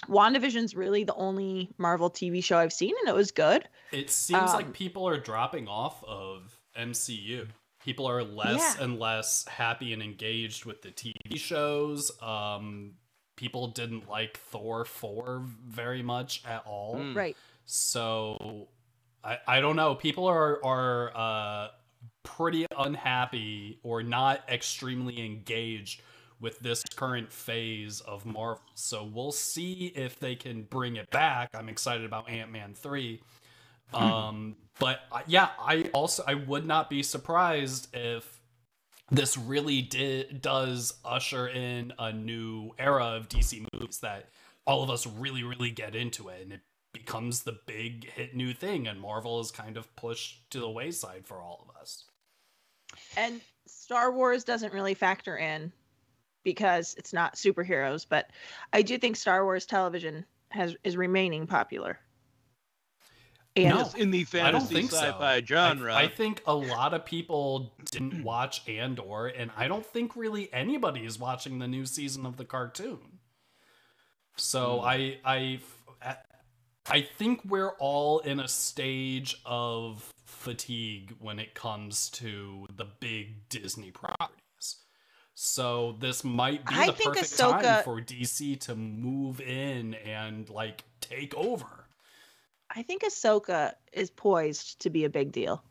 WandaVision's 0.08 0.74
really 0.74 1.04
the 1.04 1.14
only 1.14 1.70
Marvel 1.78 2.10
TV 2.10 2.42
show 2.42 2.58
I've 2.58 2.72
seen, 2.72 2.94
and 3.00 3.08
it 3.08 3.14
was 3.14 3.30
good. 3.30 3.68
It 3.92 4.10
seems 4.10 4.50
Um, 4.50 4.56
like 4.56 4.72
people 4.72 5.06
are 5.08 5.18
dropping 5.18 5.68
off 5.68 6.02
of 6.04 6.58
MCU. 6.76 7.46
People 7.84 8.06
are 8.06 8.22
less 8.22 8.76
Yeah. 8.76 8.84
and 8.84 8.98
less 8.98 9.46
happy 9.48 9.92
and 9.92 10.02
engaged 10.02 10.64
with 10.64 10.82
the 10.82 10.90
TV 10.90 11.36
shows. 11.36 12.10
Um, 12.22 12.94
people 13.36 13.68
didn't 13.68 14.08
like 14.08 14.38
Thor 14.38 14.84
4 14.84 15.42
very 15.66 16.02
much 16.02 16.42
at 16.44 16.64
all. 16.66 16.96
Mm. 16.96 17.14
Right. 17.16 17.36
So 17.64 18.68
I, 19.24 19.38
I 19.46 19.60
don't 19.60 19.76
know. 19.76 19.94
People 19.94 20.26
are 20.26 20.64
are 20.64 21.12
uh, 21.16 21.68
pretty 22.22 22.66
unhappy 22.76 23.78
or 23.82 24.02
not 24.02 24.42
extremely 24.48 25.24
engaged 25.24 26.02
with 26.40 26.58
this 26.58 26.82
current 26.96 27.32
phase 27.32 28.00
of 28.00 28.26
Marvel. 28.26 28.62
So 28.74 29.04
we'll 29.04 29.32
see 29.32 29.92
if 29.94 30.18
they 30.18 30.34
can 30.34 30.64
bring 30.64 30.96
it 30.96 31.10
back. 31.10 31.50
I'm 31.54 31.68
excited 31.68 32.04
about 32.04 32.28
Ant 32.28 32.50
Man 32.50 32.74
three. 32.74 33.20
Um, 33.94 34.56
but 34.78 35.00
uh, 35.12 35.20
yeah, 35.26 35.50
I 35.58 35.90
also 35.94 36.24
I 36.26 36.34
would 36.34 36.66
not 36.66 36.90
be 36.90 37.02
surprised 37.02 37.94
if 37.94 38.40
this 39.10 39.36
really 39.36 39.82
did 39.82 40.42
does 40.42 40.94
usher 41.04 41.46
in 41.46 41.92
a 41.98 42.12
new 42.12 42.72
era 42.78 43.04
of 43.04 43.28
DC 43.28 43.66
movies 43.72 43.98
that 43.98 44.30
all 44.66 44.82
of 44.82 44.90
us 44.90 45.06
really 45.06 45.42
really 45.42 45.70
get 45.70 45.94
into 45.94 46.28
it 46.28 46.42
and 46.42 46.52
it 46.52 46.60
becomes 46.92 47.42
the 47.42 47.58
big 47.66 48.10
hit 48.10 48.34
new 48.34 48.52
thing 48.52 48.86
and 48.86 49.00
Marvel 49.00 49.40
is 49.40 49.50
kind 49.50 49.76
of 49.76 49.94
pushed 49.96 50.50
to 50.50 50.60
the 50.60 50.70
wayside 50.70 51.26
for 51.26 51.36
all 51.36 51.66
of 51.68 51.80
us. 51.80 52.04
And 53.16 53.40
Star 53.66 54.12
Wars 54.12 54.44
doesn't 54.44 54.72
really 54.72 54.94
factor 54.94 55.36
in 55.36 55.72
because 56.44 56.94
it's 56.98 57.12
not 57.12 57.36
superheroes, 57.36 58.06
but 58.08 58.30
I 58.72 58.82
do 58.82 58.98
think 58.98 59.16
Star 59.16 59.44
Wars 59.44 59.66
television 59.66 60.24
has 60.50 60.76
is 60.84 60.96
remaining 60.96 61.46
popular. 61.46 61.98
And 63.54 63.68
No. 63.76 63.90
in 63.96 64.10
the 64.10 64.26
I 64.34 64.50
don't 64.50 64.66
think 64.66 64.90
so. 64.90 65.16
I- 65.20 65.42
genre. 65.42 65.94
I, 65.94 66.08
think 66.08 66.42
a 66.46 66.54
lot 66.54 66.94
of 66.94 67.04
people 67.04 67.74
didn't 67.90 68.22
watch 68.24 68.66
Andor, 68.66 69.26
and 69.26 69.50
I 69.56 69.68
don't 69.68 69.84
think 69.84 70.16
really 70.16 70.50
anybody 70.54 71.04
is 71.04 71.18
watching 71.18 71.58
the 71.58 71.68
new 71.68 71.84
season 71.84 72.24
of 72.24 72.38
the 72.38 72.46
cartoon. 72.46 73.18
So 74.36 74.78
Hmm. 74.80 74.86
I, 74.86 75.18
I, 75.24 75.60
I 76.86 77.02
think 77.02 77.42
we're 77.44 77.72
all 77.78 78.20
in 78.20 78.40
a 78.40 78.48
stage 78.48 79.40
of 79.44 80.10
fatigue 80.42 81.14
when 81.20 81.38
it 81.38 81.54
comes 81.54 82.10
to 82.10 82.66
the 82.76 82.84
big 83.00 83.48
Disney 83.48 83.90
properties. 83.90 84.76
So 85.34 85.96
this 85.98 86.24
might 86.24 86.64
be 86.66 86.74
I 86.74 86.86
the 86.86 86.92
think 86.92 87.14
perfect 87.14 87.32
Ahsoka- 87.32 87.62
time 87.62 87.84
for 87.84 88.00
DC 88.00 88.60
to 88.60 88.74
move 88.76 89.40
in 89.40 89.94
and 89.94 90.48
like 90.50 90.84
take 91.00 91.34
over. 91.34 91.86
I 92.74 92.82
think 92.82 93.02
Ahsoka 93.02 93.72
is 93.92 94.10
poised 94.10 94.80
to 94.80 94.90
be 94.90 95.04
a 95.04 95.10
big 95.10 95.32
deal. 95.32 95.62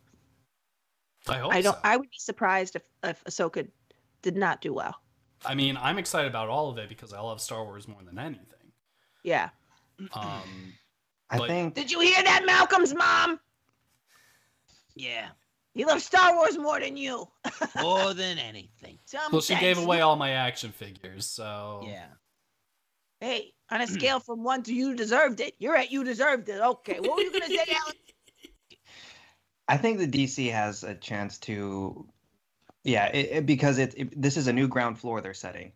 I 1.28 1.38
hope 1.38 1.54
I 1.54 1.62
don't. 1.62 1.74
so. 1.76 1.80
I 1.84 1.98
would 1.98 2.10
be 2.10 2.18
surprised 2.18 2.76
if 2.76 2.84
if 3.04 3.24
Ahsoka 3.26 3.68
did 4.24 4.36
not 4.36 4.62
do 4.62 4.74
well. 4.74 4.96
I 5.46 5.54
mean, 5.56 5.78
I'm 5.78 5.98
excited 5.98 6.28
about 6.30 6.50
all 6.50 6.70
of 6.70 6.78
it 6.78 6.90
because 6.90 7.14
I 7.14 7.20
love 7.20 7.42
Star 7.42 7.64
Wars 7.64 7.88
more 7.88 8.02
than 8.04 8.18
anything. 8.20 8.72
Yeah. 9.24 9.50
Um, 10.14 10.74
I 11.30 11.38
But- 11.38 11.48
think 11.48 11.74
Did 11.76 11.92
you 11.92 12.00
hear 12.00 12.22
that, 12.24 12.44
Malcolm's 12.46 12.94
mom? 12.94 13.40
Yeah, 14.96 15.30
He 15.74 15.86
loves 15.86 16.04
Star 16.04 16.36
Wars 16.36 16.58
more 16.58 16.80
than 16.80 16.98
you. 16.98 17.28
more 17.82 18.14
than 18.14 18.38
anything. 18.40 19.00
Some 19.06 19.32
well, 19.32 19.42
she 19.42 19.56
gave 19.56 19.78
away 19.78 20.02
all 20.02 20.16
my 20.16 20.32
action 20.32 20.72
figures, 20.72 21.26
so 21.26 21.82
Yeah. 21.86 22.08
Hey, 23.20 23.54
on 23.70 23.82
a 23.82 23.88
scale 23.88 24.20
from 24.20 24.44
one 24.44 24.64
to 24.64 24.74
you 24.74 24.96
deserved 24.96 25.40
it, 25.40 25.56
you're 25.60 25.76
at 25.76 25.92
you 25.92 26.04
deserved 26.04 26.50
it. 26.50 26.60
Okay, 26.60 27.00
what 27.00 27.16
were 27.16 27.22
you 27.22 27.32
gonna 27.32 27.48
say, 27.48 27.66
Alex? 27.70 27.98
I 29.68 29.78
think 29.78 30.00
the 30.00 30.08
DC 30.08 30.52
has 30.52 30.84
a 30.84 30.96
chance 30.96 31.38
to, 31.40 32.08
yeah, 32.84 33.06
it, 33.08 33.30
it- 33.32 33.46
because 33.46 33.78
it, 33.78 33.94
it 33.96 34.22
this 34.22 34.36
is 34.38 34.48
a 34.48 34.54
new 34.54 34.68
ground 34.68 35.00
floor 35.00 35.22
they're 35.22 35.34
setting. 35.34 35.72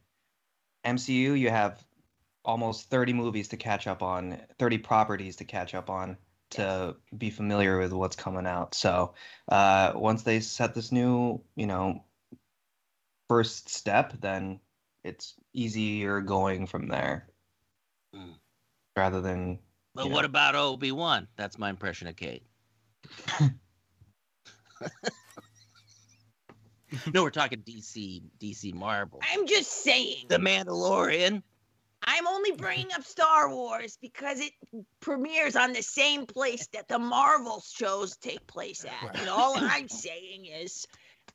MCU, 0.86 1.40
you 1.40 1.50
have 1.50 1.84
almost 2.44 2.90
30 2.90 3.14
movies 3.14 3.48
to 3.50 3.58
catch 3.58 3.88
up 3.88 4.04
on, 4.04 4.40
30 4.60 4.78
properties 4.80 5.38
to 5.38 5.46
catch 5.46 5.74
up 5.74 5.90
on 5.90 6.18
to 6.56 6.96
be 7.16 7.30
familiar 7.30 7.80
with 7.80 7.94
what's 7.94 8.16
coming 8.16 8.46
out. 8.46 8.76
So 8.76 9.14
uh, 9.50 9.94
once 9.96 10.24
they 10.24 10.40
set 10.40 10.74
this 10.74 10.92
new, 10.92 11.42
you 11.56 11.68
know, 11.68 12.04
first 13.30 13.70
step, 13.70 14.14
then 14.20 14.60
it's 15.04 15.36
easier 15.54 16.22
going 16.22 16.68
from 16.68 16.88
there, 16.88 17.28
Mm. 18.16 18.36
rather 18.96 19.22
than. 19.22 19.60
But 19.94 20.10
what 20.10 20.22
know, 20.22 20.26
about 20.26 20.56
Obi 20.56 20.92
Wan? 20.92 21.28
That's 21.38 21.58
my 21.58 21.70
impression 21.70 22.08
of 22.08 22.16
Kate. 22.16 22.44
no, 27.14 27.24
we're 27.24 27.30
talking 27.30 27.60
DC, 27.60 28.24
DC 28.40 28.74
Marvel. 28.74 29.22
I'm 29.32 29.48
just 29.48 29.72
saying. 29.72 30.26
The 30.28 30.38
Mandalorian. 30.38 31.44
I'm 32.06 32.28
only 32.28 32.52
bringing 32.52 32.92
up 32.94 33.04
Star 33.04 33.50
Wars 33.50 33.98
because 34.02 34.40
it 34.40 34.52
premieres 35.00 35.56
on 35.56 35.74
the 35.74 35.82
same 35.82 36.26
place 36.26 36.68
that 36.74 36.88
the 36.88 37.00
Marvel 37.00 37.64
shows 37.68 38.16
take 38.18 38.46
place 38.48 38.86
at. 38.86 39.20
And 39.20 39.30
all 39.30 39.56
I'm 39.58 39.90
saying 39.90 40.46
is, 40.46 40.86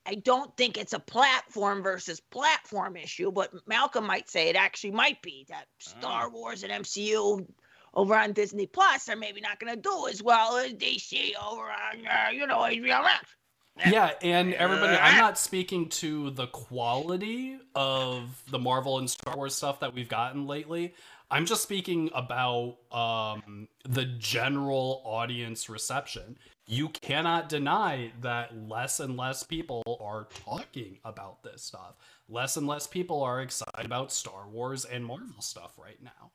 I 0.07 0.15
don't 0.15 0.57
think 0.57 0.79
it's 0.79 0.93
a 0.93 1.01
platform 1.01 1.83
versus 1.83 2.21
platform 2.21 2.97
issue, 2.97 3.33
but 3.33 3.53
Malcolm 3.67 4.07
might 4.07 4.31
say 4.31 4.49
it 4.49 4.57
actually 4.57 4.93
might 4.93 5.21
be 5.23 5.45
that 5.49 5.67
Star 5.79 6.31
Wars 6.31 6.63
and 6.63 6.73
MCU 6.73 7.47
over 7.93 8.15
on 8.15 8.33
Disney 8.33 8.67
Plus 8.67 9.09
are 9.09 9.17
maybe 9.17 9.41
not 9.41 9.59
going 9.59 9.75
to 9.75 9.81
do 9.81 10.07
as 10.09 10.23
well 10.23 10.57
as 10.57 10.73
DC 10.75 11.33
over 11.45 11.63
on, 11.63 12.07
uh, 12.07 12.31
you 12.31 12.47
know, 12.47 12.59
HBO 12.59 13.03
Max. 13.03 13.37
Yeah. 13.87 14.13
And 14.23 14.55
everybody, 14.55 14.97
I'm 14.97 15.19
not 15.19 15.39
speaking 15.39 15.89
to 15.91 16.31
the 16.31 16.47
quality 16.49 17.59
of 17.75 18.43
the 18.51 18.59
Marvel 18.59 18.99
and 18.99 19.09
Star 19.09 19.37
Wars 19.37 19.55
stuff 19.55 19.81
that 19.81 19.95
we've 19.95 20.09
gotten 20.09 20.47
lately. 20.47 20.95
I'm 21.31 21.47
just 21.47 21.63
speaking 21.63 22.11
about 22.13 22.79
um, 22.91 23.69
the 23.89 24.05
general 24.05 25.01
audience 25.05 25.69
reception. 25.69 26.37
You 26.67 26.89
cannot 26.89 27.49
deny 27.49 28.13
that 28.21 28.69
less 28.69 28.99
and 29.01 29.17
less 29.17 29.45
people 29.45 29.83
are 30.01 30.27
talking 30.45 30.99
about 31.05 31.43
this 31.43 31.63
stuff. 31.63 31.95
Less 32.29 32.57
and 32.57 32.67
less 32.67 32.87
people 32.87 33.23
are 33.23 33.41
excited 33.41 33.85
about 33.85 34.13
Star 34.13 34.49
Wars 34.49 34.85
and 34.85 35.05
Marvel 35.05 35.41
stuff 35.41 35.79
right 35.79 36.03
now. 36.03 36.33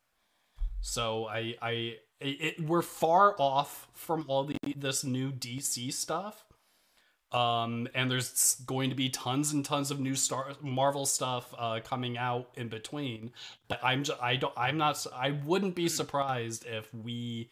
So 0.80 1.28
I 1.28 1.56
I 1.62 1.96
it, 2.22 2.62
we're 2.62 2.82
far 2.82 3.36
off 3.40 3.90
from 3.94 4.26
all 4.28 4.46
the 4.46 4.58
this 4.76 5.04
new 5.04 5.32
DC 5.32 5.92
stuff. 5.94 6.46
Um, 7.36 7.90
and 7.94 8.10
there's 8.10 8.56
going 8.66 8.90
to 8.92 8.96
be 8.96 9.10
tons 9.10 9.52
and 9.52 9.66
tons 9.66 9.92
of 9.92 10.00
new 10.00 10.16
Star 10.16 10.54
Marvel 10.62 11.06
stuff 11.06 11.54
uh, 11.58 11.82
coming 11.84 12.18
out 12.18 12.50
in 12.56 12.70
between. 12.70 13.32
But 13.68 13.82
I'm 13.84 14.06
just, 14.06 14.22
I 14.22 14.38
don't 14.38 14.54
I'm 14.56 14.78
not 14.78 15.06
I 15.14 15.32
wouldn't 15.32 15.76
be 15.76 15.90
surprised 15.90 16.66
if 16.66 16.94
we, 16.94 17.50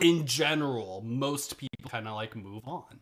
in 0.00 0.26
general, 0.26 1.02
most 1.04 1.58
people 1.58 1.90
kind 1.90 2.08
of 2.08 2.14
like 2.14 2.34
move 2.34 2.66
on. 2.66 3.00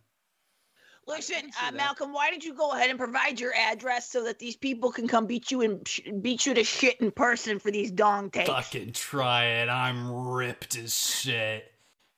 Listen, 1.06 1.50
uh. 1.62 1.70
Malcolm, 1.70 2.12
why 2.12 2.30
don't 2.30 2.42
you 2.42 2.54
go 2.54 2.72
ahead 2.72 2.90
and 2.90 2.98
provide 2.98 3.38
your 3.38 3.54
address 3.54 4.10
so 4.10 4.24
that 4.24 4.40
these 4.40 4.56
people 4.56 4.90
can 4.90 5.06
come 5.06 5.26
beat 5.26 5.52
you 5.52 5.60
and 5.60 5.86
sh- 5.86 6.00
beat 6.20 6.46
you 6.46 6.54
to 6.54 6.64
shit 6.64 7.00
in 7.00 7.12
person 7.12 7.60
for 7.60 7.70
these 7.70 7.92
dong 7.92 8.30
takes? 8.30 8.48
Fucking 8.48 8.92
try 8.92 9.44
it. 9.44 9.68
I'm 9.68 10.10
ripped 10.10 10.76
as 10.76 10.96
shit. 10.96 11.72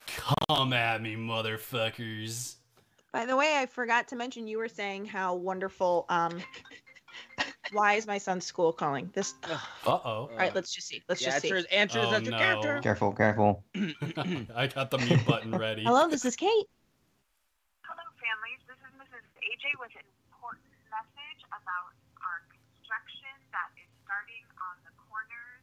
Come 0.07 0.73
at 0.73 1.03
me, 1.03 1.17
motherfuckers. 1.17 2.57
By 3.15 3.31
the 3.31 3.37
way, 3.37 3.55
I 3.55 3.67
forgot 3.67 4.09
to 4.09 4.17
mention 4.17 4.51
you 4.51 4.59
were 4.59 4.67
saying 4.67 5.07
how 5.07 5.39
wonderful. 5.39 6.03
Um, 6.11 6.43
why 7.71 7.95
is 7.95 8.11
my 8.11 8.19
son's 8.19 8.43
school 8.43 8.73
calling? 8.73 9.07
This. 9.15 9.39
Uh 9.47 9.57
oh. 9.87 10.27
All 10.27 10.31
right, 10.35 10.53
let's 10.53 10.75
just 10.75 10.89
see. 10.89 10.99
Let's 11.09 11.23
yeah, 11.23 11.31
just 11.31 11.43
see. 11.43 11.55
answers, 11.55 11.65
answers 11.71 12.07
Oh, 12.11 12.15
as 12.19 12.23
your 12.27 12.33
no. 12.33 12.39
character. 12.39 12.81
Careful, 12.83 13.15
careful. 13.15 13.63
I 14.51 14.67
got 14.67 14.91
the 14.91 14.99
mute 14.99 15.25
button 15.31 15.55
ready. 15.55 15.85
Hello, 15.87 16.11
this 16.11 16.25
is 16.27 16.35
Kate. 16.35 16.67
Hello, 17.87 18.03
families. 18.19 18.59
This 18.67 18.83
is 18.83 18.91
Mrs. 18.99 19.23
AJ 19.47 19.79
with 19.79 19.95
an 19.95 20.11
important 20.35 20.67
message 20.91 21.41
about 21.55 21.95
our 22.19 22.43
construction 22.51 23.31
that 23.55 23.71
is 23.79 23.87
starting 24.03 24.43
on 24.59 24.75
the 24.83 24.91
corners 25.07 25.63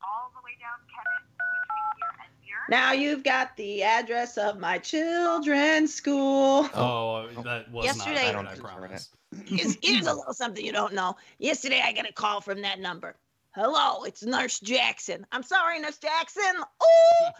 all 0.00 0.32
the 0.32 0.40
way 0.40 0.56
down 0.56 0.80
Kennett 0.88 1.28
between 1.28 1.88
here 2.00 2.14
and 2.24 2.32
here. 2.40 2.43
Now 2.68 2.92
you've 2.92 3.22
got 3.22 3.56
the 3.56 3.82
address 3.82 4.38
of 4.38 4.58
my 4.58 4.78
children's 4.78 5.94
school. 5.94 6.68
Oh, 6.74 7.28
uh, 7.36 7.42
that 7.42 7.70
was 7.70 7.84
Yesterday- 7.84 8.32
not 8.32 8.46
I 8.46 8.50
I 8.50 8.54
don't 8.54 8.60
promise. 8.60 9.10
Here's, 9.46 9.76
here's 9.82 10.06
a 10.06 10.14
little 10.14 10.32
something 10.32 10.64
you 10.64 10.72
don't 10.72 10.94
know. 10.94 11.16
Yesterday, 11.38 11.82
I 11.84 11.92
got 11.92 12.08
a 12.08 12.12
call 12.12 12.40
from 12.40 12.62
that 12.62 12.78
number. 12.78 13.16
Hello, 13.54 14.02
it's 14.02 14.24
Nurse 14.24 14.58
Jackson. 14.58 15.24
I'm 15.30 15.44
sorry, 15.44 15.78
Nurse 15.78 15.98
Jackson. 15.98 16.42
Oh, 16.80 17.30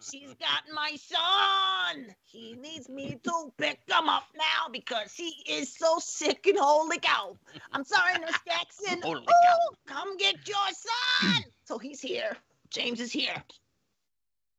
she's 0.00 0.32
got 0.34 0.62
my 0.72 0.96
son. 0.96 2.14
He 2.24 2.54
needs 2.54 2.88
me 2.88 3.18
to 3.24 3.52
pick 3.58 3.80
him 3.88 4.08
up 4.08 4.24
now 4.36 4.68
because 4.70 5.12
he 5.12 5.34
is 5.48 5.74
so 5.76 5.98
sick 5.98 6.46
and 6.46 6.56
holy 6.56 7.00
cow. 7.00 7.36
I'm 7.72 7.84
sorry, 7.84 8.12
Nurse 8.20 8.38
Jackson. 8.46 9.02
Holy 9.02 9.24
oh, 9.26 9.74
come 9.86 10.16
get 10.18 10.36
your 10.46 10.56
son. 10.70 11.42
so 11.64 11.78
he's 11.78 12.00
here. 12.00 12.36
James 12.70 13.00
is 13.00 13.10
here. 13.10 13.42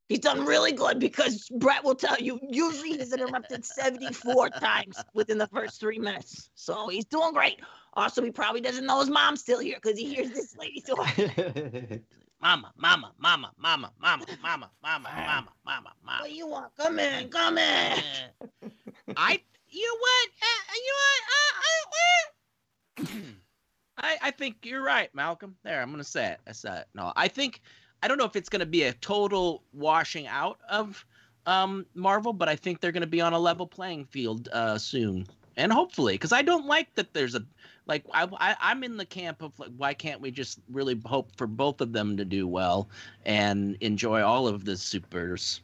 He's 0.10 0.20
done 0.20 0.46
really 0.46 0.72
good 0.72 1.00
because 1.00 1.50
Brett 1.50 1.84
will 1.84 1.96
tell 1.96 2.18
you, 2.18 2.40
usually 2.50 2.98
he's 2.98 3.12
interrupted 3.12 3.66
74 3.66 4.50
times 4.52 5.04
within 5.14 5.38
the 5.38 5.48
first 5.48 5.82
three 5.82 6.00
minutes. 6.00 6.50
So 6.56 6.88
he's 6.88 7.04
doing 7.06 7.34
great. 7.34 7.60
Also, 7.94 8.24
he 8.24 8.32
probably 8.32 8.62
doesn't 8.62 8.86
know 8.86 9.02
his 9.02 9.10
mom's 9.10 9.42
still 9.42 9.60
here 9.60 9.78
because 9.82 10.00
he 10.00 10.14
hears 10.14 10.30
this 10.30 10.56
lady 10.56 10.82
talking. 10.82 12.04
mama, 12.42 12.72
mama, 12.78 13.12
mama, 13.18 13.52
mama, 13.58 13.92
mama, 14.00 14.26
mama, 14.42 14.70
mama, 14.82 15.10
mama, 15.14 15.50
mama, 15.66 15.94
mama. 16.06 16.22
What 16.22 16.30
do 16.30 16.36
you 16.36 16.48
want? 16.48 16.72
Come 16.78 17.00
in, 17.00 17.28
come 17.28 17.58
in. 17.58 18.00
I, 19.18 19.42
you 19.68 19.98
what? 20.00 20.30
Uh, 20.42 20.74
you 20.86 20.96
what? 21.04 21.24
Uh, 21.34 23.04
uh, 23.04 23.18
uh. 23.18 23.32
I, 23.98 24.18
I 24.22 24.32
think 24.32 24.58
you're 24.64 24.84
right, 24.84 25.10
Malcolm. 25.14 25.56
There, 25.64 25.82
I'm 25.82 25.92
gonna 25.92 26.04
say 26.04 26.28
it. 26.34 26.40
I 26.48 26.52
said 26.52 26.82
it. 26.82 26.88
No, 26.94 27.12
I 27.16 27.28
think 27.28 27.62
I 28.04 28.08
don't 28.08 28.18
know 28.18 28.26
if 28.26 28.36
it's 28.36 28.50
gonna 28.50 28.66
be 28.66 28.84
a 28.84 28.94
total 28.94 29.64
washing 29.74 30.28
out 30.28 30.60
of 30.70 31.06
um, 31.46 31.86
Marvel, 31.94 32.34
but 32.34 32.50
I 32.50 32.56
think 32.56 32.80
they're 32.80 32.92
gonna 32.92 33.08
be 33.08 33.22
on 33.22 33.34
a 33.34 33.40
level 33.40 33.66
playing 33.66 34.06
field 34.06 34.50
uh, 34.52 34.78
soon, 34.78 35.28
and 35.56 35.72
hopefully, 35.72 36.14
because 36.16 36.32
I 36.34 36.42
don't 36.42 36.66
like 36.66 36.94
that 36.96 37.14
there's 37.14 37.36
a 37.36 37.44
like 37.88 38.04
I, 38.14 38.28
I 38.38 38.56
I'm 38.60 38.84
in 38.84 38.98
the 38.98 39.06
camp 39.06 39.42
of 39.42 39.58
like 39.60 39.72
why 39.78 39.94
can't 39.94 40.22
we 40.22 40.30
just 40.32 40.60
really 40.70 41.00
hope 41.06 41.36
for 41.38 41.48
both 41.48 41.82
of 41.82 41.94
them 41.94 42.18
to 42.18 42.26
do 42.26 42.48
well 42.48 42.90
and 43.26 43.78
enjoy 43.82 44.22
all 44.22 44.48
of 44.48 44.66
the 44.66 44.76
supers 44.78 45.62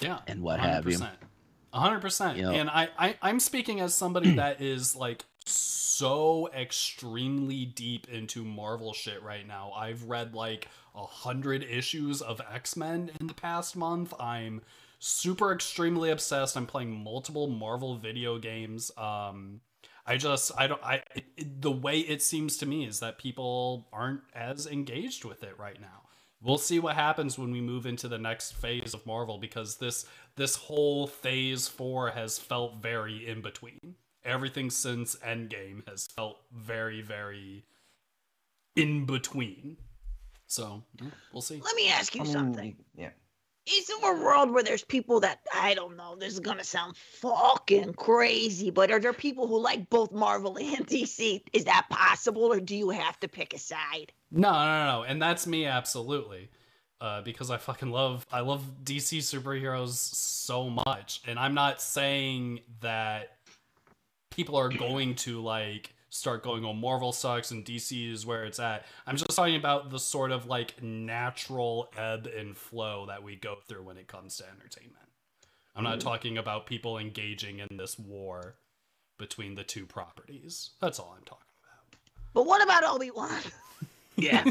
Yeah. 0.00 0.18
and 0.26 0.42
what 0.42 0.60
have 0.60 0.86
you. 0.86 0.98
100%. 0.98 1.10
100%. 1.74 2.36
And 2.52 2.70
I, 2.70 2.88
I, 2.98 3.16
I'm 3.22 3.40
speaking 3.40 3.80
as 3.80 3.94
somebody 3.94 4.30
that 4.36 4.60
is 4.60 4.94
like 4.94 5.24
so 5.50 6.48
extremely 6.54 7.64
deep 7.64 8.08
into 8.08 8.44
Marvel 8.44 8.92
shit 8.92 9.22
right 9.22 9.46
now. 9.46 9.72
I've 9.76 10.04
read 10.04 10.34
like 10.34 10.68
a 10.94 11.04
hundred 11.04 11.64
issues 11.64 12.22
of 12.22 12.40
X 12.52 12.76
Men 12.76 13.10
in 13.20 13.26
the 13.26 13.34
past 13.34 13.76
month. 13.76 14.14
I'm 14.20 14.62
super 14.98 15.52
extremely 15.52 16.10
obsessed. 16.10 16.56
I'm 16.56 16.66
playing 16.66 17.02
multiple 17.02 17.46
Marvel 17.46 17.96
video 17.96 18.38
games. 18.38 18.90
Um, 18.96 19.60
I 20.06 20.16
just 20.16 20.52
I 20.56 20.66
don't 20.66 20.82
I 20.82 21.02
it, 21.14 21.60
the 21.60 21.70
way 21.70 22.00
it 22.00 22.22
seems 22.22 22.56
to 22.58 22.66
me 22.66 22.86
is 22.86 23.00
that 23.00 23.18
people 23.18 23.88
aren't 23.92 24.22
as 24.34 24.66
engaged 24.66 25.24
with 25.24 25.42
it 25.42 25.58
right 25.58 25.80
now. 25.80 26.08
We'll 26.40 26.58
see 26.58 26.78
what 26.78 26.94
happens 26.94 27.36
when 27.36 27.50
we 27.50 27.60
move 27.60 27.84
into 27.84 28.06
the 28.06 28.18
next 28.18 28.52
phase 28.52 28.94
of 28.94 29.04
Marvel 29.04 29.38
because 29.38 29.76
this 29.76 30.06
this 30.36 30.56
whole 30.56 31.06
phase 31.06 31.66
4 31.68 32.10
has 32.10 32.38
felt 32.38 32.80
very 32.80 33.26
in 33.26 33.42
between. 33.42 33.96
Everything 34.24 34.70
since 34.70 35.16
Endgame 35.16 35.88
has 35.88 36.06
felt 36.06 36.38
very 36.52 37.02
very 37.02 37.64
in 38.76 39.06
between. 39.06 39.76
So, 40.46 40.82
we'll 41.32 41.42
see. 41.42 41.60
Let 41.62 41.76
me 41.76 41.90
ask 41.90 42.14
you 42.14 42.22
I 42.22 42.24
mean, 42.24 42.32
something. 42.32 42.76
Yeah. 42.96 43.10
Is 43.70 43.88
there 43.88 44.12
a 44.12 44.22
world 44.22 44.50
where 44.50 44.62
there's 44.62 44.82
people 44.82 45.20
that 45.20 45.40
I 45.54 45.74
don't 45.74 45.94
know? 45.94 46.16
This 46.16 46.32
is 46.32 46.40
gonna 46.40 46.64
sound 46.64 46.96
fucking 46.96 47.94
crazy, 47.94 48.70
but 48.70 48.90
are 48.90 48.98
there 48.98 49.12
people 49.12 49.46
who 49.46 49.60
like 49.60 49.90
both 49.90 50.10
Marvel 50.10 50.56
and 50.56 50.86
DC? 50.86 51.42
Is 51.52 51.64
that 51.64 51.86
possible, 51.90 52.44
or 52.44 52.60
do 52.60 52.74
you 52.74 52.88
have 52.88 53.20
to 53.20 53.28
pick 53.28 53.52
a 53.52 53.58
side? 53.58 54.12
No, 54.30 54.50
no, 54.50 54.64
no, 54.64 55.00
no. 55.00 55.02
And 55.02 55.20
that's 55.20 55.46
me 55.46 55.66
absolutely. 55.66 56.48
Uh, 57.00 57.20
because 57.22 57.50
I 57.50 57.58
fucking 57.58 57.90
love 57.90 58.26
I 58.32 58.40
love 58.40 58.64
DC 58.84 59.18
superheroes 59.18 59.96
so 59.96 60.70
much. 60.70 61.20
And 61.26 61.38
I'm 61.38 61.54
not 61.54 61.82
saying 61.82 62.60
that 62.80 63.37
people 64.38 64.56
are 64.56 64.68
going 64.68 65.16
to 65.16 65.40
like 65.42 65.92
start 66.10 66.44
going 66.44 66.64
on 66.64 66.80
Marvel 66.80 67.10
sucks 67.10 67.50
and 67.50 67.64
DC 67.64 68.12
is 68.12 68.24
where 68.24 68.44
it's 68.44 68.60
at. 68.60 68.86
I'm 69.04 69.16
just 69.16 69.34
talking 69.34 69.56
about 69.56 69.90
the 69.90 69.98
sort 69.98 70.30
of 70.30 70.46
like 70.46 70.80
natural 70.80 71.90
ebb 71.96 72.28
and 72.28 72.56
flow 72.56 73.06
that 73.06 73.24
we 73.24 73.34
go 73.34 73.56
through 73.66 73.82
when 73.82 73.96
it 73.96 74.06
comes 74.06 74.36
to 74.36 74.44
entertainment. 74.48 74.94
I'm 75.74 75.82
not 75.82 75.98
mm-hmm. 75.98 76.08
talking 76.08 76.38
about 76.38 76.66
people 76.66 76.98
engaging 76.98 77.58
in 77.58 77.76
this 77.76 77.98
war 77.98 78.54
between 79.18 79.56
the 79.56 79.64
two 79.64 79.86
properties. 79.86 80.70
That's 80.80 81.00
all 81.00 81.16
I'm 81.18 81.24
talking 81.24 81.42
about. 81.64 81.98
But 82.32 82.46
what 82.46 82.62
about 82.62 82.84
Obi 82.84 83.10
Wan? 83.10 83.30
Yeah. 84.20 84.42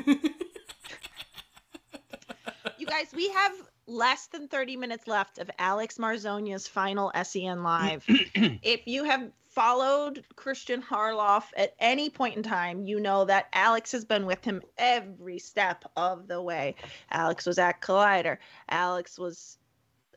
You 2.78 2.86
guys, 2.86 3.08
we 3.14 3.28
have 3.32 3.52
less 3.86 4.28
than 4.28 4.48
30 4.48 4.78
minutes 4.78 5.08
left 5.08 5.40
of 5.40 5.52
Alex 5.60 5.98
Marzonia's 5.98 6.70
final 6.70 7.12
SEN 7.22 7.64
Live. 7.64 8.06
if 8.08 8.88
you 8.88 9.04
have 9.04 9.30
followed 9.58 10.24
Christian 10.36 10.84
Harloff 10.84 11.46
at 11.58 11.74
any 11.80 12.12
point 12.12 12.38
in 12.38 12.44
time, 12.44 12.84
you 12.84 13.00
know 13.00 13.26
that 13.26 13.48
Alex 13.54 13.92
has 13.92 14.06
been 14.06 14.28
with 14.28 14.44
him 14.46 14.62
every 14.78 15.40
step 15.40 15.84
of 15.96 16.28
the 16.28 16.40
way. 16.40 16.76
Alex 17.10 17.48
was 17.48 17.58
at 17.58 17.82
Collider. 17.82 18.38
Alex 18.70 19.18
was, 19.18 19.58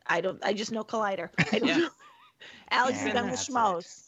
I 0.05 0.21
don't, 0.21 0.37
I 0.45 0.53
just 0.53 0.71
know 0.71 0.83
Collider. 0.83 1.29
I 1.51 1.57
don't 1.57 1.67
Yeah. 1.69 1.77
know. 1.77 1.89
Alex 2.69 2.99
Yeah, 2.99 3.03
has 3.05 3.13
been 3.13 3.23
with 3.23 3.31
that's 3.33 3.49
it. 3.49 3.51
Schmoes. 3.51 4.03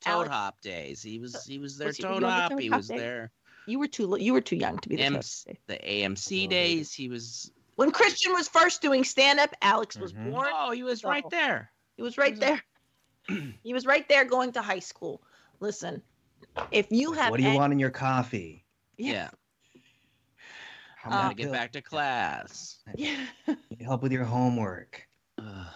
Toad 0.00 0.10
Alex- 0.12 0.30
Hop 0.30 0.60
days. 0.62 1.02
He 1.02 1.18
was 1.18 1.44
he 1.44 1.58
was 1.58 1.76
there. 1.76 1.88
Was 1.88 1.96
he- 1.98 2.02
Toad 2.04 2.14
you 2.14 2.20
the 2.20 2.30
Hop. 2.30 2.50
Toad 2.52 2.60
He 2.62 2.68
Hop 2.68 2.76
was 2.78 2.88
days? 2.88 2.98
there. 2.98 3.30
You 3.66 3.78
were 3.80 3.88
too, 3.88 4.16
you 4.18 4.32
were 4.32 4.40
too 4.40 4.56
young 4.56 4.78
to 4.78 4.88
be 4.88 4.96
the 4.96 5.02
M- 5.02 5.20
The 5.66 5.78
AMC 5.86 6.46
Oh, 6.46 6.48
days. 6.48 6.94
He 6.94 7.10
was. 7.10 7.52
When 7.76 7.90
Christian 7.90 8.32
was 8.32 8.48
first 8.48 8.80
doing 8.80 9.04
stand 9.04 9.38
up, 9.38 9.54
Alex 9.60 9.98
was 9.98 10.14
Mhm. 10.14 10.30
born. 10.32 10.48
Oh, 10.50 10.70
he 10.70 10.82
was 10.82 11.04
right 11.04 11.28
there. 11.28 11.70
He 11.98 12.02
was 12.02 12.16
right 12.16 12.30
was 12.32 12.40
there. 12.40 12.62
he 13.62 13.72
was 13.74 13.86
right 13.86 14.08
there 14.08 14.24
going 14.24 14.52
to 14.52 14.62
high 14.62 14.78
school. 14.78 15.22
Listen, 15.60 16.02
if 16.70 16.86
you 16.90 17.12
have 17.12 17.30
What 17.30 17.36
do 17.38 17.42
you 17.42 17.50
any- 17.50 17.58
want 17.58 17.72
in 17.72 17.78
your 17.78 17.90
coffee? 17.90 18.64
Yeah. 18.96 19.30
How 20.96 21.10
Uh, 21.10 21.12
Gotta 21.12 21.28
many 21.28 21.34
get 21.42 21.52
back 21.52 21.72
to 21.72 21.80
class. 21.82 22.78
Yeah. 22.96 23.16
Help 23.80 24.02
with 24.02 24.12
your 24.12 24.24
homework. 24.24 25.06
Ugh. 25.38 25.66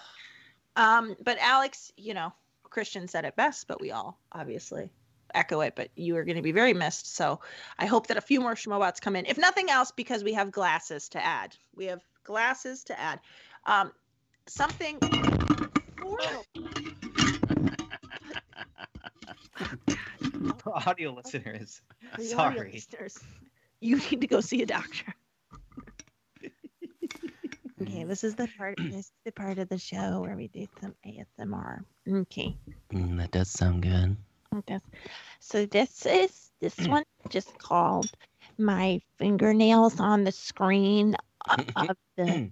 Um, 0.77 1.17
but 1.25 1.39
Alex, 1.39 1.93
you 1.97 2.15
know, 2.15 2.33
Christian 2.65 3.07
said 3.07 3.25
it 3.25 3.37
best, 3.37 3.69
but 3.69 3.81
we 3.81 3.91
all 3.93 4.19
obviously 4.33 4.89
echo 5.35 5.61
it. 5.61 5.75
But 5.77 5.91
you 5.95 6.17
are 6.17 6.25
going 6.25 6.37
to 6.37 6.43
be 6.43 6.53
very 6.53 6.73
missed. 6.75 7.15
So 7.15 7.41
I 7.79 7.87
hope 7.87 8.07
that 8.09 8.17
a 8.17 8.21
few 8.23 8.41
more 8.41 8.55
Schmobots 8.55 9.01
come 9.01 9.15
in, 9.15 9.27
if 9.27 9.37
nothing 9.39 9.71
else, 9.71 9.93
because 9.93 10.25
we 10.25 10.33
have 10.33 10.51
glasses 10.51 11.09
to 11.11 11.23
add. 11.25 11.55
We 11.77 11.85
have 11.87 12.01
glasses 12.25 12.83
to 12.85 12.99
add. 12.99 13.21
Um, 13.67 13.93
something. 14.47 14.99
For 15.99 16.19
audio 20.87 21.13
listeners, 21.13 21.81
For 22.15 22.23
the 22.23 22.35
audio 22.35 22.57
sorry. 22.59 22.73
listeners, 22.73 23.19
You 23.81 23.97
need 23.99 24.21
to 24.21 24.27
go 24.27 24.41
see 24.41 24.63
a 24.63 24.67
doctor. 24.67 25.15
Okay, 27.83 28.05
this 28.05 28.23
is 28.23 28.37
the 28.37 28.49
part. 28.57 28.77
This 28.79 28.95
is 29.07 29.13
the 29.25 29.33
part 29.33 29.59
of 29.59 29.69
the 29.69 29.79
show 29.79 30.21
where 30.21 30.37
we 30.37 30.49
do 30.49 30.67
some 30.81 30.95
ASMR. 31.05 31.81
Okay. 32.09 32.57
Mm, 32.93 33.19
that 33.19 33.33
does 33.33 33.51
sound 33.51 33.83
good. 33.83 34.17
Okay. 34.55 34.79
So 35.41 35.67
this 35.67 36.07
is 36.07 36.53
this 36.61 36.79
one 36.87 37.03
just 37.29 37.59
called 37.59 38.09
my 38.59 39.01
fingernails 39.19 39.99
on 39.99 40.23
the 40.25 40.33
screen 40.33 41.17
of 41.51 41.67
of 41.75 41.97
the. 42.17 42.51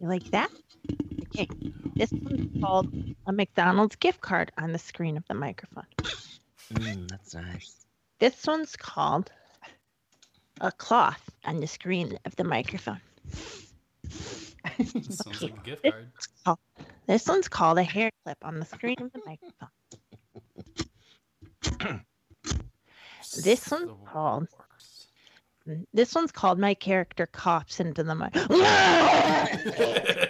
You 0.00 0.08
like 0.08 0.30
that? 0.30 0.50
Okay. 1.34 1.48
This 1.94 2.10
one's 2.12 2.60
called 2.62 2.92
a 3.26 3.32
McDonald's 3.32 3.96
gift 3.96 4.20
card 4.20 4.50
on 4.58 4.72
the 4.72 4.78
screen 4.78 5.16
of 5.16 5.24
the 5.28 5.34
microphone. 5.34 5.86
Mm, 6.74 7.08
that's 7.10 7.34
nice. 7.34 7.86
This 8.18 8.46
one's 8.46 8.76
called 8.76 9.30
a 10.60 10.72
cloth 10.72 11.22
on 11.44 11.60
the 11.60 11.66
screen 11.66 12.18
of 12.24 12.34
the 12.36 12.44
microphone. 12.44 13.00
Sounds 14.84 15.42
like 15.42 15.52
a 15.54 15.60
gift 15.64 15.82
card. 15.82 16.08
called, 16.44 16.58
this 17.06 17.26
one's 17.28 17.48
called 17.48 17.78
a 17.78 17.82
hair 17.82 18.10
clip 18.24 18.38
on 18.42 18.58
the 18.58 18.64
screen 18.66 18.96
of 19.00 19.12
the 19.12 19.20
microphone. 19.26 19.68
This 23.44 23.70
one's 23.70 23.86
The 23.88 23.94
called- 24.10 24.48
worst. 25.66 25.84
This 25.92 26.14
one's 26.14 26.32
called 26.32 26.58
my 26.58 26.72
character 26.72 27.26
coughs 27.26 27.78
into 27.78 28.02
the 28.02 28.14
mic. 28.14 28.32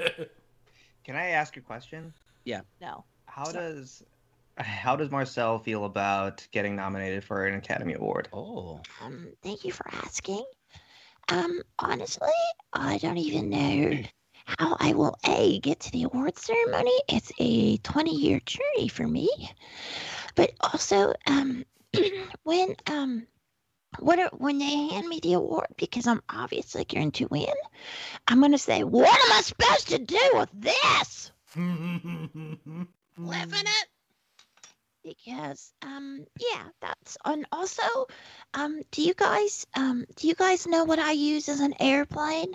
Can 1.09 1.17
I 1.17 1.29
ask 1.29 1.57
a 1.57 1.63
question? 1.63 2.13
Yeah. 2.45 2.61
No. 2.83 3.07
How 3.25 3.51
does 3.51 4.03
how 4.59 4.95
does 4.95 5.11
Marcel 5.11 5.59
feel 5.59 5.87
about 5.87 6.47
getting 6.53 6.77
nominated 6.77 7.25
for 7.25 7.47
an 7.47 7.55
Academy 7.55 7.95
Award? 7.95 8.29
Oh. 8.31 8.83
Um, 9.03 9.29
thank 9.43 9.65
you 9.65 9.73
for 9.73 9.87
asking. 9.91 10.45
Um, 11.31 11.63
honestly, 11.79 12.29
I 12.75 12.99
don't 12.99 13.17
even 13.17 13.49
know 13.49 14.03
how 14.59 14.77
I 14.81 14.93
will 14.93 15.17
a 15.25 15.61
get 15.61 15.81
to 15.81 15.93
the 15.93 16.03
award 16.03 16.37
ceremony. 16.37 17.01
It's 17.09 17.33
a 17.39 17.79
20 17.79 18.15
year 18.15 18.41
journey 18.41 18.89
for 18.89 19.09
me. 19.09 19.31
But 20.35 20.53
also, 20.61 21.15
um, 21.27 21.65
when 22.43 22.77
um, 22.87 23.27
what 24.01 24.19
are, 24.19 24.31
when 24.37 24.59
they 24.59 24.89
hand 24.89 25.09
me 25.09 25.21
the 25.23 25.33
award, 25.35 25.69
because 25.77 26.07
I'm 26.07 26.23
obviously 26.29 26.85
going 26.85 27.13
to 27.13 27.27
win, 27.27 27.47
I'm 28.27 28.41
gonna 28.41 28.59
say, 28.59 28.85
"What 28.85 29.09
am 29.09 29.33
I 29.33 29.41
supposed 29.43 29.89
to 29.89 29.99
do 29.99 30.21
with 30.35 30.51
this?" 30.55 31.33
Living 31.57 32.89
it. 33.19 33.89
because 35.03 35.73
um 35.83 36.25
yeah 36.39 36.65
that's 36.81 37.17
and 37.25 37.47
also 37.53 37.83
um 38.55 38.81
do 38.91 39.03
you 39.03 39.15
guys 39.15 39.67
um 39.75 40.05
do 40.17 40.29
you 40.29 40.35
guys 40.35 40.67
know 40.67 40.85
what 40.85 40.99
i 40.99 41.13
use 41.13 41.49
as 41.49 41.61
an 41.61 41.75
airplane 41.81 42.53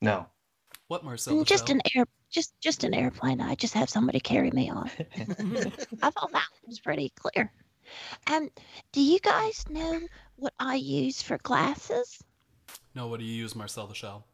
No. 0.00 0.26
what 0.88 1.04
Marcel? 1.04 1.34
Mm, 1.34 1.44
just 1.44 1.68
an 1.70 1.80
air 1.94 2.06
just 2.30 2.54
just 2.60 2.84
an 2.84 2.94
airplane 2.94 3.40
i 3.40 3.54
just 3.54 3.74
have 3.74 3.90
somebody 3.90 4.20
carry 4.20 4.50
me 4.50 4.70
on 4.70 4.90
i 6.02 6.10
thought 6.10 6.32
that 6.32 6.48
was 6.66 6.80
pretty 6.80 7.12
clear 7.16 7.52
um 8.30 8.48
do 8.92 9.00
you 9.02 9.18
guys 9.20 9.64
know 9.70 10.00
what 10.36 10.52
i 10.58 10.74
use 10.74 11.22
for 11.22 11.38
glasses 11.38 12.22
No, 12.94 13.06
what 13.06 13.20
do 13.20 13.26
you 13.26 13.34
use, 13.34 13.54
Marcel 13.54 13.86
the 13.86 13.94
Shell? 13.94 14.24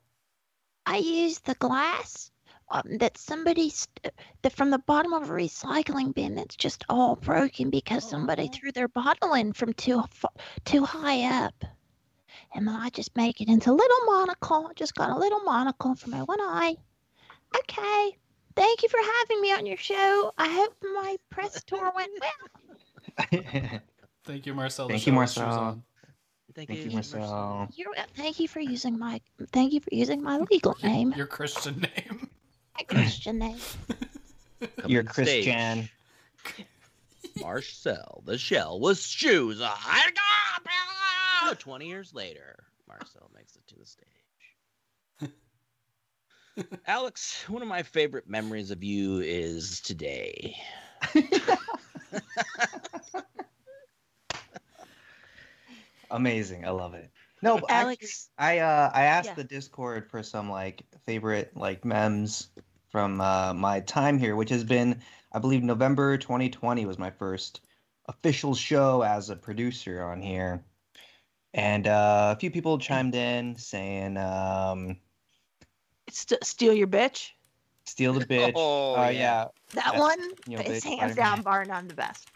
i 0.86 0.96
use 0.98 1.38
the 1.40 1.54
glass 1.54 2.30
um, 2.70 2.98
that 2.98 3.18
somebody 3.18 3.70
st- 3.70 4.12
that 4.42 4.52
from 4.52 4.70
the 4.70 4.78
bottom 4.78 5.12
of 5.12 5.28
a 5.30 5.32
recycling 5.32 6.14
bin 6.14 6.34
that's 6.34 6.56
just 6.56 6.82
all 6.88 7.14
broken 7.16 7.70
because 7.70 8.08
somebody 8.08 8.44
Aw. 8.44 8.52
threw 8.52 8.72
their 8.72 8.88
bottle 8.88 9.34
in 9.34 9.52
from 9.52 9.74
too 9.74 10.02
too 10.64 10.84
high 10.84 11.44
up. 11.44 11.54
And 12.54 12.68
I 12.70 12.88
just 12.88 13.14
make 13.16 13.40
it 13.40 13.48
into 13.48 13.70
a 13.70 13.72
little 13.72 14.06
monocle. 14.06 14.66
I 14.68 14.72
just 14.74 14.94
got 14.94 15.10
a 15.10 15.18
little 15.18 15.40
monocle 15.40 15.94
for 15.94 16.08
my 16.08 16.22
one 16.22 16.40
eye. 16.40 16.76
Okay. 17.56 18.16
Thank 18.56 18.82
you 18.82 18.88
for 18.88 19.00
having 19.18 19.40
me 19.40 19.52
on 19.52 19.66
your 19.66 19.76
show. 19.76 20.32
I 20.38 20.48
hope 20.48 20.74
my 20.82 21.16
press 21.30 21.62
tour 21.64 21.92
went 21.94 22.12
well. 22.20 22.30
Thank 24.24 24.46
you, 24.46 24.54
Marcel. 24.54 24.88
Thank 24.88 25.06
you, 25.06 25.12
Shell 25.12 25.20
with 25.20 25.30
shoes 25.30 25.36
Marcel. 25.36 25.84
Thank, 26.54 26.68
Thank 26.68 26.84
you, 26.84 26.90
Marcel. 26.92 27.20
Marcel. 27.20 27.68
You're, 27.74 27.94
thank 28.16 28.38
you 28.38 28.46
for 28.48 28.60
using 28.60 28.98
my 28.98 29.20
thank 29.52 29.72
you 29.72 29.80
for 29.80 29.92
using 29.92 30.22
my 30.22 30.38
legal 30.50 30.76
name, 30.82 31.12
Your 31.16 31.26
Christian 31.26 31.80
name. 31.80 32.28
my 32.76 32.82
Christian 32.84 33.38
name. 33.38 33.58
Your 34.86 35.02
You're 35.02 35.02
to 35.02 35.08
the 35.08 35.26
stage, 35.26 35.44
Christian. 36.44 36.68
Marcel 37.40 38.22
the 38.24 38.38
Shell 38.38 38.78
with 38.80 38.98
shoes 39.00 39.60
on. 39.60 39.74
20 41.58 41.86
years 41.86 42.14
later, 42.14 42.64
Marcel 42.88 43.30
makes 43.34 43.56
it 43.56 43.66
to 43.66 43.74
the 43.76 43.84
stage. 43.84 45.34
Alex, 46.86 47.48
one 47.48 47.62
of 47.62 47.68
my 47.68 47.82
favorite 47.82 48.28
memories 48.28 48.70
of 48.70 48.84
you 48.84 49.18
is 49.20 49.80
today. 49.80 50.56
Amazing. 56.10 56.64
I 56.64 56.70
love 56.70 56.94
it. 56.94 57.10
No, 57.42 57.60
Alex, 57.68 58.30
I 58.38 58.58
uh 58.60 58.90
I 58.94 59.04
asked 59.04 59.30
Yeah. 59.30 59.34
the 59.34 59.44
Discord 59.44 60.10
for 60.10 60.22
some 60.22 60.50
like 60.50 60.82
favorite 61.06 61.56
like 61.56 61.84
memes 61.84 62.48
from 62.90 63.20
uh 63.20 63.52
my 63.54 63.80
time 63.80 64.18
here, 64.18 64.36
which 64.36 64.50
has 64.50 64.64
been 64.64 65.00
I 65.32 65.38
believe 65.38 65.62
November 65.62 66.16
2020 66.16 66.86
was 66.86 66.98
my 66.98 67.10
first 67.10 67.60
official 68.06 68.54
show 68.54 69.02
as 69.02 69.30
a 69.30 69.36
producer 69.36 70.02
on 70.04 70.22
here. 70.22 70.64
And 71.54 71.86
uh, 71.86 72.34
a 72.36 72.40
few 72.40 72.50
people 72.50 72.78
chimed 72.78 73.14
in 73.14 73.56
saying 73.56 74.16
um 74.16 74.96
St- 76.10 76.44
steal 76.44 76.74
your 76.74 76.86
bitch. 76.86 77.30
Steal 77.84 78.12
the 78.14 78.24
bitch. 78.26 78.52
Oh, 78.54 78.94
uh, 78.96 79.04
yeah. 79.04 79.10
yeah. 79.10 79.44
That 79.74 79.84
That's- 79.84 80.00
one 80.00 80.20
you 80.46 80.56
know, 80.58 80.62
is 80.64 80.84
bitch, 80.84 80.88
hands 80.98 81.12
Spider-Man. 81.12 81.16
down 81.16 81.42
bar 81.42 81.64
none 81.64 81.88
the 81.88 81.94
best. 81.94 82.28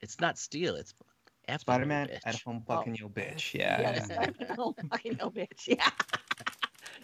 It's 0.00 0.20
not 0.20 0.38
steal, 0.38 0.74
it's 0.76 0.94
F 1.48 1.60
Spider-Man 1.60 2.08
bitch. 2.08 2.20
at 2.26 2.40
home 2.42 2.62
fucking 2.66 2.94
your 2.96 3.08
bitch. 3.08 3.54
Yeah. 3.58 3.80
Yes, 3.80 4.08
oh, 4.58 4.74
fucking 4.90 5.16
no 5.18 5.30
bitch. 5.30 5.66
Yeah, 5.66 5.88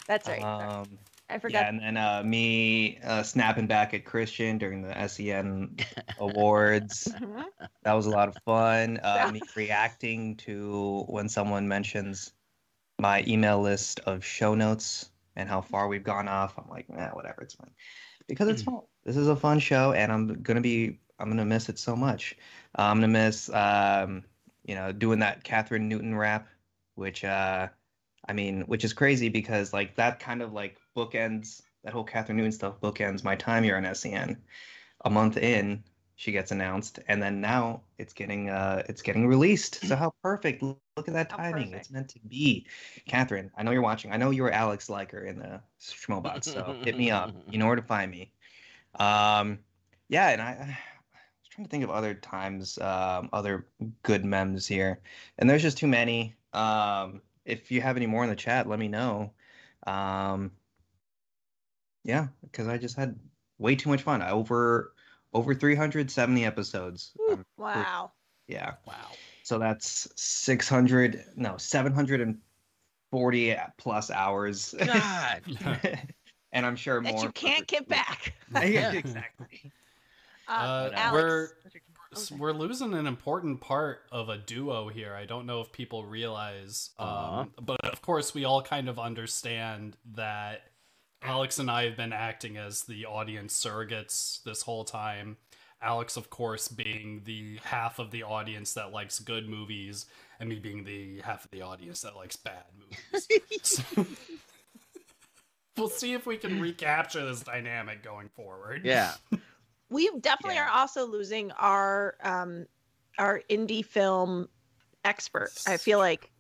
that's 0.07 0.29
right. 0.29 0.43
Um 0.43 0.87
I 1.33 1.39
forgot. 1.39 1.63
Yeah, 1.63 1.69
and 1.69 1.79
then 1.81 1.97
uh, 1.97 2.23
me 2.25 2.99
uh, 3.05 3.23
snapping 3.23 3.69
back 3.69 3.95
at 3.95 4.05
Christian 4.05 4.59
during 4.59 4.83
the 4.83 5.07
SEN 5.07 5.77
awards. 6.19 7.07
Mhm. 7.21 7.45
That 7.85 7.93
was 7.93 8.07
a 8.07 8.11
lot 8.11 8.27
of 8.29 8.37
fun. 8.45 8.99
Uh, 9.01 9.31
me 9.33 9.41
reacting 9.55 10.35
to 10.39 11.05
when 11.07 11.29
someone 11.29 11.69
mentions 11.69 12.33
my 12.99 13.23
email 13.29 13.61
list 13.63 14.01
of 14.07 14.25
show 14.25 14.57
notes 14.57 15.10
and 15.37 15.49
how 15.49 15.61
far 15.61 15.89
we've 15.89 16.05
gone 16.05 16.29
off. 16.29 16.59
I'm 16.59 16.69
like, 16.69 16.89
nah, 16.89 17.09
whatever, 17.09 17.43
it's 17.43 17.55
fine. 17.55 17.71
Because 18.27 18.49
it's 18.49 18.63
fun. 18.63 18.81
This 19.05 19.17
is 19.17 19.29
a 19.29 19.37
fun 19.37 19.59
show, 19.59 19.93
and 19.93 20.13
I'm 20.13 20.43
gonna 20.43 20.61
be, 20.61 21.01
I'm 21.19 21.29
gonna 21.29 21.45
miss 21.45 21.69
it 21.69 21.79
so 21.79 21.97
much. 21.97 22.37
Uh, 22.79 22.83
I'm 22.83 22.99
gonna 22.99 23.09
miss, 23.09 23.51
um, 23.51 24.25
you 24.65 24.75
know, 24.75 24.93
doing 24.93 25.19
that 25.21 25.45
Kathryn 25.45 25.83
Newton 25.83 26.15
rap, 26.15 26.47
which, 26.95 27.25
uh, 27.25 27.69
I 28.29 28.33
mean, 28.33 28.63
which 28.63 28.85
is 28.85 28.93
crazy 28.93 29.29
because 29.29 29.73
like 29.73 29.97
that 29.97 30.21
kind 30.21 30.43
of 30.43 30.53
like 30.53 30.77
bookends 30.97 31.63
that 31.85 31.93
whole 31.93 32.05
Kathryn 32.05 32.35
Newton 32.37 32.53
stuff 32.53 32.81
bookends 32.81 33.25
my 33.25 33.37
time 33.37 33.65
here 33.65 33.77
on 33.77 33.95
SEN. 33.95 34.37
A 35.05 35.11
month 35.11 35.39
in, 35.39 35.83
she 36.21 36.33
gets 36.33 36.51
announced, 36.51 36.99
and 37.09 37.23
then 37.23 37.41
now 37.41 37.81
it's 37.97 38.13
getting 38.13 38.51
uh 38.51 38.83
it's 38.91 39.01
getting 39.01 39.27
released. 39.27 39.83
So 39.87 39.97
how 39.97 40.13
perfect! 40.23 40.63
Look 40.63 40.79
at 40.99 41.15
that 41.15 41.31
How 41.31 41.39
timing. 41.39 41.71
perfect. 41.71 41.77
It's 41.77 41.91
meant 41.91 42.11
to 42.11 42.19
be. 42.29 42.67
Kathryn, 43.09 43.51
I 43.57 43.63
know 43.63 43.71
you're 43.71 43.81
watching. 43.81 44.13
I 44.13 44.19
know 44.19 44.29
you 44.29 44.43
were 44.43 44.51
Alex 44.51 44.91
Liker 44.91 45.25
in 45.25 45.39
the 45.39 45.63
Schmobox, 45.81 46.45
so 46.45 46.77
hit 46.85 46.99
me 46.99 47.11
up. 47.11 47.35
You 47.49 47.59
know 47.59 47.67
where 47.67 47.77
to 47.77 47.81
find 47.81 48.11
me. 48.11 48.35
Um, 48.97 49.61
yeah, 50.11 50.29
and 50.29 50.43
I, 50.43 50.51
I 50.61 50.67
was 50.67 51.49
trying 51.49 51.65
to 51.65 51.71
think 51.71 51.85
of 51.85 51.91
other 51.91 52.13
times, 52.13 52.77
um, 52.81 53.31
other 53.33 53.67
good 54.03 54.23
memes 54.23 54.67
here, 54.67 55.01
and 55.39 55.49
there's 55.49 55.63
just 55.63 55.79
too 55.79 55.89
many. 55.89 56.35
Um, 56.53 57.23
if 57.47 57.73
you 57.73 57.81
have 57.81 57.97
any 57.97 58.07
more 58.07 58.25
in 58.25 58.29
the 58.29 58.37
chat, 58.37 58.69
let 58.69 58.79
me 58.79 58.89
know. 58.89 59.33
Um, 59.87 60.51
yeah, 62.05 62.27
because 62.43 62.69
I 62.69 62.77
just 62.77 62.97
had 62.97 63.19
way 63.57 63.75
too 63.75 63.89
much 63.89 64.03
fun. 64.03 64.21
I 64.21 64.33
over 64.33 64.93
over 65.33 65.55
370 65.55 66.45
episodes. 66.45 67.13
Woo, 67.19 67.33
Um, 67.35 67.47
wow. 67.57 68.13
yeah. 68.49 68.73
Wow. 68.87 69.13
So 69.43 69.59
that's 69.59 70.09
600, 70.17 71.25
no, 71.37 71.57
740 71.57 73.57
plus 73.79 74.11
hours. 74.11 74.75
God. 74.85 75.43
and 76.53 76.67
I'm 76.67 76.77
sure 76.77 77.01
That 77.01 77.13
more. 77.13 77.25
you 77.25 77.33
can't 77.33 77.67
get 77.67 77.89
back. 77.89 78.35
Yeah, 78.63 78.93
exactly. 78.93 79.73
Uh, 80.49 80.51
Uh, 80.51 80.91
Alex, 80.95 81.13
we're 81.13 81.49
Okay. 82.13 82.37
we're 82.39 82.53
losing 82.53 82.93
an 82.95 83.07
important 83.07 83.61
part 83.61 84.01
of 84.11 84.29
a 84.29 84.37
duo 84.39 84.89
here. 84.89 85.15
I 85.15 85.27
don't 85.27 85.47
know 85.47 85.61
if 85.61 85.71
people 85.71 86.05
realize, 86.05 86.91
um, 86.99 87.07
Uh-huh. 87.07 87.45
but 87.63 87.79
of 87.85 88.03
course 88.03 88.35
we 88.35 88.45
all 88.45 88.61
kind 88.61 88.89
of 88.89 88.99
understand 88.99 89.97
that 90.17 90.70
Alex 91.23 91.59
and 91.59 91.71
I 91.71 91.85
have 91.85 91.97
been 91.97 92.13
acting 92.13 92.57
as 92.57 92.83
the 92.85 93.07
audience 93.07 93.63
surrogates 93.63 94.43
this 94.43 94.63
whole 94.63 94.85
time. 94.85 95.37
Alex, 95.83 96.17
of 96.17 96.29
course, 96.31 96.69
being 96.69 97.23
the 97.25 97.59
half 97.65 97.99
of 97.99 98.11
the 98.11 98.23
audience 98.23 98.75
that 98.75 98.93
likes 98.93 99.19
good 99.19 99.49
movies, 99.49 100.07
and 100.39 100.49
me 100.49 100.57
being 100.59 100.85
the 100.85 101.21
half 101.21 101.45
of 101.45 101.51
the 101.51 101.63
audience 101.63 102.03
that 102.03 102.17
likes 102.17 102.37
bad 102.37 102.65
movies. 102.79 103.29
So- 103.63 104.07
we'll 105.77 105.89
see 105.89 106.13
if 106.13 106.27
we 106.27 106.37
can 106.37 106.61
recapture 106.61 107.25
this 107.25 107.41
dynamic 107.41 108.03
going 108.03 108.29
forward. 108.29 108.83
Yeah. 108.85 109.15
we 109.91 110.11
definitely 110.21 110.57
Yeah. 110.57 110.67
are 110.67 110.71
also 110.71 111.07
losing 111.07 111.51
our 111.53 112.17
um 112.23 112.67
our 113.19 113.43
indie 113.51 113.85
film 113.85 114.49
expert 115.05 115.51
i 115.67 115.77
feel 115.79 115.99
like 115.99 116.31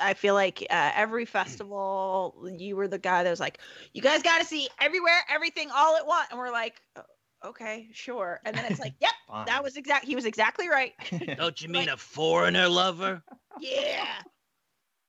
i 0.00 0.14
feel 0.14 0.34
like 0.34 0.66
uh, 0.70 0.90
every 0.94 1.24
festival 1.24 2.34
you 2.58 2.76
were 2.76 2.88
the 2.88 2.98
guy 2.98 3.22
that 3.22 3.30
was 3.30 3.40
like 3.40 3.58
you 3.92 4.02
guys 4.02 4.22
got 4.22 4.38
to 4.40 4.44
see 4.46 4.68
everywhere 4.80 5.20
everything 5.28 5.68
all 5.74 5.96
at 5.96 6.06
once 6.06 6.28
and 6.30 6.38
we're 6.38 6.50
like 6.52 6.80
"Oh, 6.96 7.02
okay 7.46 7.88
sure 7.92 8.40
and 8.44 8.56
then 8.56 8.64
it's 8.70 8.80
like 8.80 8.94
yep 9.00 9.12
that 9.46 9.62
was 9.62 9.76
exact 9.76 10.04
he 10.04 10.14
was 10.14 10.24
exactly 10.26 10.68
right 10.68 10.92
Don't 11.36 11.60
you 11.62 11.68
mean 11.68 11.88
a 11.88 11.96
foreigner 11.96 12.68
lover? 12.68 13.22
yeah 13.60 14.06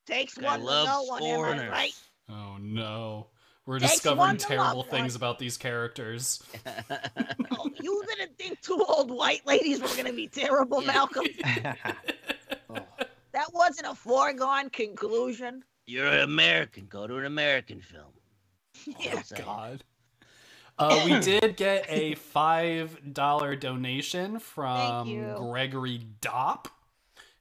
takes 0.07 0.35
Guy 0.35 0.45
one 0.47 0.59
to 0.59 0.65
know 0.65 0.71
loves 0.71 1.09
one 1.09 1.23
am 1.23 1.29
I 1.31 1.35
foreigners. 1.35 1.69
right 1.71 1.93
Oh 2.29 2.57
no. 2.61 3.27
We're 3.65 3.79
Takes 3.79 3.93
discovering 3.95 4.37
terrible 4.37 4.83
things 4.83 5.13
one. 5.13 5.19
about 5.19 5.37
these 5.37 5.57
characters. 5.57 6.41
oh, 7.51 7.69
you 7.79 8.03
didn't 8.07 8.37
think 8.37 8.59
two 8.61 8.83
old 8.87 9.11
white 9.11 9.45
ladies 9.45 9.81
were 9.81 9.89
gonna 9.95 10.13
be 10.13 10.27
terrible 10.27 10.81
malcolm 10.81 11.25
that 11.43 11.95
wasn't 13.71 13.87
a 13.87 13.95
foregone 13.95 14.69
conclusion 14.69 15.63
You're 15.87 16.07
an 16.07 16.19
American. 16.19 16.87
Go 16.87 17.07
to 17.07 17.17
an 17.17 17.25
American 17.25 17.79
film. 17.79 18.11
Yeah. 18.99 19.21
I'll. 19.37 19.45
God. 19.45 19.83
Uh, 20.77 21.01
we 21.05 21.19
did 21.19 21.55
get 21.55 21.85
a 21.87 22.15
five 22.15 23.13
dollar 23.13 23.55
donation 23.55 24.39
from. 24.39 25.35
Gregory 25.37 26.01
Dopp, 26.19 26.65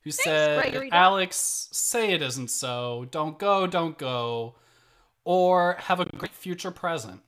who 0.03 0.11
Thanks, 0.11 0.23
said, 0.23 0.61
Gregory 0.63 0.91
Dopp. 0.91 0.95
"Alex, 0.95 1.69
say 1.73 2.13
it 2.13 2.23
isn't 2.23 2.51
so. 2.51 3.07
Don't 3.11 3.39
go, 3.39 3.67
don't 3.67 3.97
go, 3.97 4.57
or 5.25 5.77
have 5.81 5.99
a 5.99 6.05
great 6.05 6.35
future 6.35 6.71
present." 6.71 7.23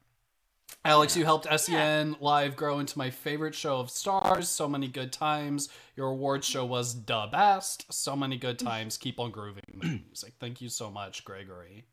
Alex, 0.85 1.17
you 1.17 1.25
helped 1.25 1.47
SEN 1.61 2.17
Live 2.21 2.57
grow 2.57 2.81
into 2.81 2.99
my 2.99 3.09
favorite 3.09 3.55
show 3.55 3.79
of 3.79 3.89
stars. 3.89 4.49
So 4.49 4.69
many 4.69 4.89
good 4.89 5.13
times. 5.13 5.69
Your 5.97 6.09
awards 6.09 6.47
show 6.47 6.65
was 6.65 7.05
the 7.05 7.29
best. 7.31 7.93
So 7.93 8.17
many 8.17 8.37
good 8.37 8.59
times. 8.59 8.99
Keep 8.99 9.21
on 9.21 9.31
grooving 9.31 9.63
the 9.81 9.87
music. 10.07 10.35
Thank 10.41 10.61
you 10.61 10.69
so 10.69 10.91
much, 10.91 11.25
Gregory. 11.25 11.85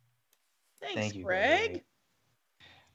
Thanks, 0.82 0.95
Thank 0.95 1.16
you, 1.16 1.24
Greg. 1.24 1.60
Gregory. 1.60 1.84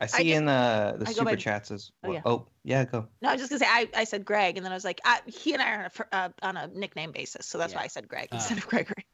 I 0.01 0.07
see 0.07 0.25
just- 0.25 0.37
in 0.37 0.45
the 0.47 0.97
the 0.99 1.07
I 1.09 1.13
super 1.13 1.25
by- 1.27 1.37
chats 1.37 1.71
as 1.71 1.93
Oh, 2.03 2.13
yeah. 2.13 2.23
Oh, 2.25 2.47
yeah, 2.65 2.85
go. 2.85 3.07
No, 3.23 3.29
I 3.29 3.33
was 3.35 3.41
just 3.43 3.51
gonna 3.51 3.61
say 3.61 3.67
I, 3.69 3.89
I 3.95 4.03
said 4.05 4.25
Greg, 4.25 4.57
and 4.57 4.67
then 4.67 4.73
I 4.73 4.75
was 4.75 4.85
like, 4.85 5.01
I, 5.05 5.21
he 5.27 5.53
and 5.53 5.63
I 5.63 5.71
are 5.77 5.85
on 5.85 5.91
a, 6.13 6.17
uh, 6.17 6.29
on 6.43 6.57
a 6.57 6.67
nickname 6.75 7.13
basis, 7.13 7.47
so 7.47 7.57
that's 7.57 7.73
Yeah. 7.73 7.79
why 7.79 7.85
I 7.85 7.89
said 7.89 8.09
Greg 8.09 8.29
Ah. 8.33 8.37
instead 8.37 8.59
of 8.59 8.67
Gregory. 8.67 9.07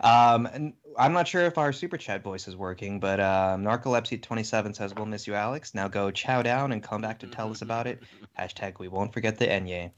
Um, 0.00 0.46
and 0.46 0.74
I'm 0.98 1.12
not 1.12 1.28
sure 1.28 1.42
if 1.42 1.58
our 1.58 1.72
super 1.72 1.96
chat 1.96 2.22
voice 2.22 2.48
is 2.48 2.56
working, 2.56 3.00
but 3.00 3.20
um, 3.20 3.62
Narcolepsy27 3.64 4.74
says, 4.76 4.94
"We'll 4.94 5.06
miss 5.06 5.26
you, 5.26 5.34
Alex. 5.34 5.74
Now 5.74 5.88
go 5.88 6.10
chow 6.10 6.42
down 6.42 6.72
and 6.72 6.82
come 6.82 7.00
back 7.00 7.20
to 7.20 7.26
tell 7.26 7.50
us 7.50 7.62
about 7.62 7.86
it." 7.86 8.02
Hashtag 8.38 8.78
We 8.78 8.88
won't 8.88 9.12
forget 9.12 9.38
the 9.38 9.46
Enye. 9.46 9.92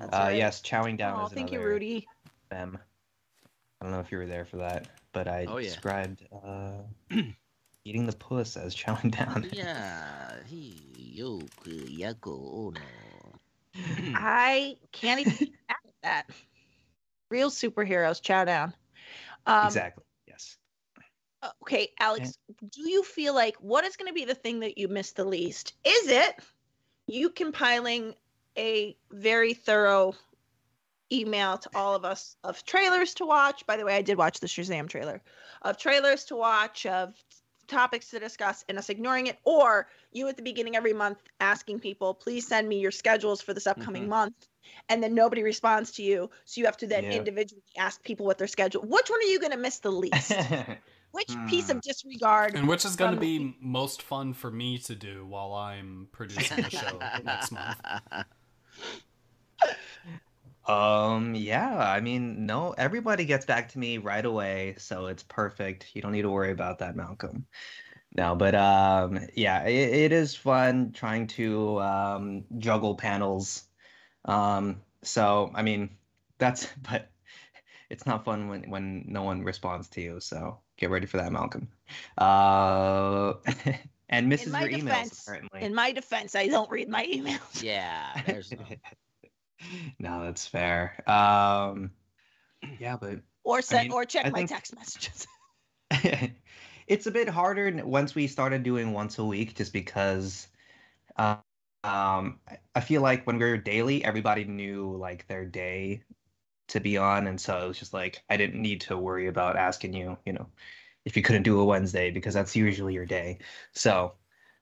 Uh, 0.00 0.06
right. 0.12 0.36
yes, 0.36 0.60
chowing 0.60 0.96
down 0.96 1.20
Oh, 1.20 1.26
is 1.26 1.32
thank 1.32 1.52
you, 1.52 1.60
Rudy. 1.60 2.06
mem. 2.50 2.78
I 3.80 3.84
don't 3.84 3.92
know 3.92 4.00
if 4.00 4.10
you 4.12 4.18
were 4.18 4.26
there 4.26 4.44
for 4.44 4.58
that, 4.58 4.88
but 5.12 5.28
I 5.28 5.46
Oh, 5.46 5.58
yeah. 5.58 5.68
described 5.68 6.26
uh, 6.44 6.82
eating 7.84 8.06
the 8.06 8.12
puss 8.12 8.56
as 8.56 8.74
chowing 8.74 9.10
down. 9.16 9.46
Yeah. 9.52 10.36
He 10.46 11.12
yo 11.14 11.40
yako 11.66 12.74
oh. 12.74 12.74
I 14.14 14.76
can't 14.92 15.20
even 15.20 15.32
get 15.68 15.76
that. 16.02 16.26
Real 17.30 17.50
superheroes, 17.50 18.22
chow 18.22 18.44
down. 18.44 18.74
Um, 19.46 19.66
exactly. 19.66 20.04
Yes. 20.26 20.56
Okay, 21.62 21.90
Alex, 22.00 22.38
do 22.70 22.88
you 22.88 23.02
feel 23.02 23.34
like 23.34 23.56
what 23.56 23.84
is 23.84 23.96
going 23.96 24.08
to 24.08 24.14
be 24.14 24.24
the 24.24 24.34
thing 24.34 24.60
that 24.60 24.78
you 24.78 24.88
miss 24.88 25.12
the 25.12 25.24
least? 25.24 25.74
Is 25.84 26.08
it 26.08 26.36
you 27.06 27.28
compiling 27.28 28.14
a 28.56 28.96
very 29.10 29.52
thorough 29.52 30.14
email 31.12 31.58
to 31.58 31.70
all 31.74 31.94
of 31.94 32.04
us 32.04 32.36
of 32.44 32.64
trailers 32.64 33.12
to 33.14 33.26
watch? 33.26 33.66
By 33.66 33.76
the 33.76 33.84
way, 33.84 33.94
I 33.94 34.02
did 34.02 34.16
watch 34.16 34.40
the 34.40 34.46
Shazam 34.46 34.88
trailer 34.88 35.20
of 35.62 35.76
trailers 35.76 36.24
to 36.26 36.36
watch, 36.36 36.86
of 36.86 37.14
topics 37.66 38.10
to 38.10 38.18
discuss, 38.18 38.64
and 38.68 38.78
us 38.78 38.88
ignoring 38.90 39.26
it, 39.26 39.38
or 39.44 39.88
you 40.12 40.28
at 40.28 40.36
the 40.36 40.42
beginning 40.42 40.76
every 40.76 40.92
month 40.92 41.18
asking 41.40 41.80
people, 41.80 42.14
please 42.14 42.46
send 42.46 42.68
me 42.68 42.78
your 42.78 42.90
schedules 42.90 43.40
for 43.40 43.54
this 43.54 43.66
upcoming 43.66 44.04
Mhm. 44.04 44.08
month. 44.10 44.34
And 44.88 45.02
then 45.02 45.14
nobody 45.14 45.42
responds 45.42 45.92
to 45.92 46.02
you. 46.02 46.30
So 46.46 46.60
you 46.60 46.64
have 46.66 46.76
to 46.78 46.86
then 46.86 47.04
Yeah. 47.04 47.10
individually 47.18 47.62
ask 47.76 48.02
people 48.02 48.24
what 48.26 48.38
their 48.38 48.46
schedule. 48.46 48.82
Which 48.82 49.10
one 49.10 49.20
are 49.20 49.30
you 49.30 49.38
going 49.38 49.52
to 49.52 49.58
miss 49.58 49.78
the 49.78 49.92
least? 49.92 50.32
Which 51.12 51.36
piece 51.48 51.66
Hmm. 51.66 51.76
of 51.76 51.82
disregard? 51.82 52.56
And 52.56 52.66
which 52.66 52.84
is 52.84 52.96
going 52.96 53.12
to 53.12 53.16
from- 53.16 53.26
be 53.26 53.56
most 53.60 54.02
fun 54.02 54.32
for 54.32 54.50
me 54.50 54.78
to 54.78 54.94
do 54.94 55.24
while 55.26 55.52
I'm 55.52 56.08
producing 56.12 56.62
the 56.62 56.70
show 56.70 57.00
next 57.22 57.52
month. 57.52 57.78
Um, 60.66 61.34
yeah, 61.34 61.76
I 61.76 62.00
mean, 62.00 62.46
no, 62.46 62.72
everybody 62.72 63.24
gets 63.24 63.44
back 63.44 63.70
to 63.70 63.78
me 63.78 63.98
right 63.98 64.24
away, 64.24 64.76
so 64.78 65.06
it's 65.06 65.22
perfect. 65.22 65.90
You 65.94 66.02
don't 66.02 66.12
need 66.12 66.22
to 66.22 66.30
worry 66.30 66.52
about 66.52 66.78
that, 66.78 66.96
Malcolm. 66.96 67.46
No, 68.16 68.34
but 68.34 68.54
um, 68.54 69.18
yeah, 69.34 69.64
it, 69.64 69.92
it 69.92 70.12
is 70.12 70.34
fun 70.36 70.92
trying 70.92 71.26
to 71.28 71.80
um, 71.80 72.44
juggle 72.58 72.94
panels. 72.94 73.64
Um, 74.24 74.82
so 75.02 75.50
I 75.54 75.62
mean, 75.62 75.96
that's 76.38 76.66
but 76.90 77.10
it's 77.90 78.06
not 78.06 78.24
fun 78.24 78.48
when 78.48 78.70
when 78.70 79.04
no 79.08 79.22
one 79.22 79.42
responds 79.42 79.88
to 79.90 80.00
you. 80.00 80.20
So 80.20 80.60
get 80.76 80.90
ready 80.90 81.06
for 81.06 81.18
that, 81.18 81.32
Malcolm. 81.32 81.68
Uh, 82.16 83.34
and 84.08 84.28
misses 84.28 84.52
my 84.52 84.64
your 84.64 84.78
emails 84.78 85.20
apparently. 85.20 85.62
In 85.62 85.74
my 85.74 85.92
defense, 85.92 86.34
I 86.34 86.46
don't 86.46 86.70
read 86.70 86.88
my 86.88 87.04
emails. 87.04 87.62
yeah. 87.62 88.22
There's 88.26 88.52
no. 88.52 88.64
No, 89.98 90.24
that's 90.24 90.46
fair. 90.46 91.02
Um, 91.08 91.90
yeah, 92.78 92.96
but 92.96 93.20
Or 93.44 93.62
send 93.62 93.88
mean, 93.88 93.92
or 93.92 94.04
check 94.04 94.26
I 94.26 94.30
my 94.30 94.38
think- 94.38 94.50
text 94.50 94.74
messages. 94.74 95.26
it's 96.86 97.06
a 97.06 97.10
bit 97.10 97.28
harder 97.28 97.70
once 97.84 98.14
we 98.14 98.26
started 98.26 98.62
doing 98.62 98.92
once 98.92 99.18
a 99.18 99.24
week, 99.24 99.54
just 99.54 99.72
because 99.72 100.48
uh, 101.16 101.36
um, 101.84 102.40
I- 102.48 102.58
I 102.74 102.80
feel 102.80 103.02
like 103.02 103.26
when 103.26 103.38
we 103.38 103.44
were 103.44 103.56
daily, 103.58 104.04
everybody 104.04 104.44
knew 104.44 104.96
like 104.96 105.26
their 105.28 105.44
day 105.44 106.02
to 106.68 106.80
be 106.80 106.96
on, 106.96 107.26
and 107.26 107.40
so 107.40 107.64
it 107.64 107.68
was 107.68 107.78
just 107.78 107.92
like 107.92 108.22
I 108.30 108.36
didn't 108.36 108.60
need 108.60 108.80
to 108.82 108.96
worry 108.96 109.26
about 109.28 109.56
asking 109.56 109.92
you, 109.92 110.16
you 110.24 110.32
know, 110.32 110.46
if 111.04 111.16
you 111.16 111.22
couldn't 111.22 111.42
do 111.42 111.60
a 111.60 111.64
Wednesday 111.64 112.10
because 112.10 112.32
that's 112.34 112.56
usually 112.56 112.94
your 112.94 113.04
day. 113.06 113.38
So 113.72 114.14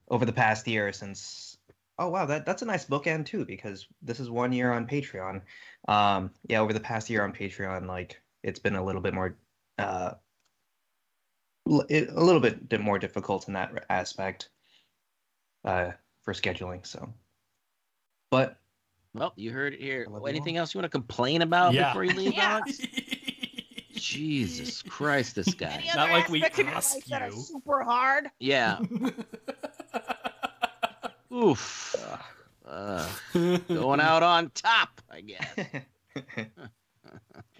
over 0.08 0.26
the 0.26 0.32
past 0.32 0.66
year, 0.66 0.92
since 0.92 1.51
oh 1.98 2.08
wow, 2.08 2.26
that 2.26 2.44
that's 2.46 2.62
a 2.62 2.66
nice 2.66 2.84
bookend 2.84 3.26
too 3.26 3.44
because 3.44 3.86
this 4.02 4.20
is 4.20 4.30
one 4.30 4.52
year 4.52 4.72
on 4.72 4.86
Patreon. 4.86 5.42
Um, 5.88 6.30
yeah, 6.48 6.60
over 6.60 6.72
the 6.72 6.80
past 6.80 7.10
year 7.10 7.22
on 7.24 7.32
Patreon, 7.32 7.86
like 7.86 8.20
it's 8.42 8.58
been 8.58 8.76
a 8.76 8.84
little 8.84 9.00
bit 9.00 9.14
more 9.14 9.36
uh 9.78 10.12
it- 11.88 12.08
a 12.10 12.20
little 12.22 12.40
bit 12.40 12.68
di- 12.68 12.76
more 12.78 12.98
difficult 12.98 13.46
in 13.48 13.54
that 13.54 13.84
aspect 13.88 14.48
uh 15.64 15.92
for 16.22 16.34
scheduling 16.34 16.84
so 16.84 17.08
but 18.30 18.58
Well, 19.14 19.32
you 19.36 19.50
heard 19.52 19.74
it 19.74 19.80
here. 19.80 20.06
I 20.12 20.28
Anything 20.28 20.56
else 20.56 20.74
you 20.74 20.78
want 20.78 20.86
to 20.90 20.96
complain 20.98 21.42
about 21.42 21.72
Yeah. 21.74 21.90
before 21.90 22.04
you 22.04 22.14
leave, 22.14 22.32
Yeah. 22.34 22.60
Alex? 22.62 22.78
Jesus 23.94 24.82
Christ, 24.82 25.34
this 25.36 25.52
guy. 25.54 25.68
Any 25.84 25.90
Not 25.94 26.10
like 26.10 26.28
we 26.30 26.42
aspects 26.42 26.58
of 26.58 26.64
your 26.66 26.74
asked 26.74 26.94
life 26.96 27.04
that 27.06 27.22
are 27.22 27.28
you. 27.30 27.40
super 27.42 27.82
hard. 27.84 28.28
Yeah. 28.40 28.78
Oof. 31.32 31.94
Uh, 32.66 33.06
going 33.68 34.00
out 34.00 34.22
on 34.22 34.50
top, 34.54 35.00
I 35.10 35.20
guess. 35.20 35.46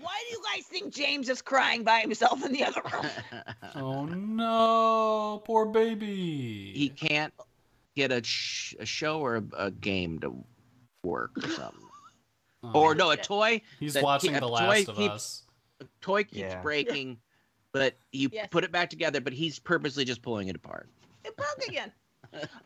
Why 0.01 0.19
do 0.29 0.33
you 0.33 0.43
guys 0.55 0.65
think 0.67 0.93
James 0.93 1.29
is 1.29 1.43
crying 1.43 1.85
by 1.85 2.01
himself 2.01 2.45
in 2.45 2.53
the 2.53 2.65
other 2.65 2.83
room? 2.93 3.07
oh 3.77 4.05
no, 4.07 5.43
poor 5.45 5.67
baby. 5.67 6.73
he 6.75 6.89
can't 6.89 7.33
get 7.97 8.11
a, 8.13 8.23
sh- 8.23 8.75
a 8.81 8.87
show 8.87 9.21
or 9.21 9.37
a, 9.37 9.45
a 9.67 9.71
game 9.71 10.19
to 10.21 10.35
work 11.05 11.33
or 11.39 11.49
something. 11.49 11.79
Oh, 12.65 12.81
Or 12.81 12.95
no, 12.95 13.11
a 13.11 13.17
toy. 13.17 13.61
he's 13.81 14.01
watching 14.01 14.35
he- 14.35 14.39
The 14.39 14.47
Last 14.47 14.85
toy 14.87 14.93
of 14.93 14.97
keeps- 14.97 15.13
Us. 15.15 15.43
A 15.81 15.85
toy 16.01 16.23
keeps 16.23 16.37
Yeah. 16.39 16.63
breaking, 16.63 17.19
but 17.73 17.97
you 18.13 18.29
Yes. 18.33 18.47
put 18.53 18.63
it 18.63 18.71
back 18.71 18.89
together. 18.89 19.21
But 19.21 19.33
he's 19.33 19.59
purposely 19.59 20.05
just 20.05 20.23
pulling 20.23 20.47
it 20.47 20.55
apart. 20.55 20.89
It 21.25 21.37
broke 21.37 21.59
again. 21.67 21.91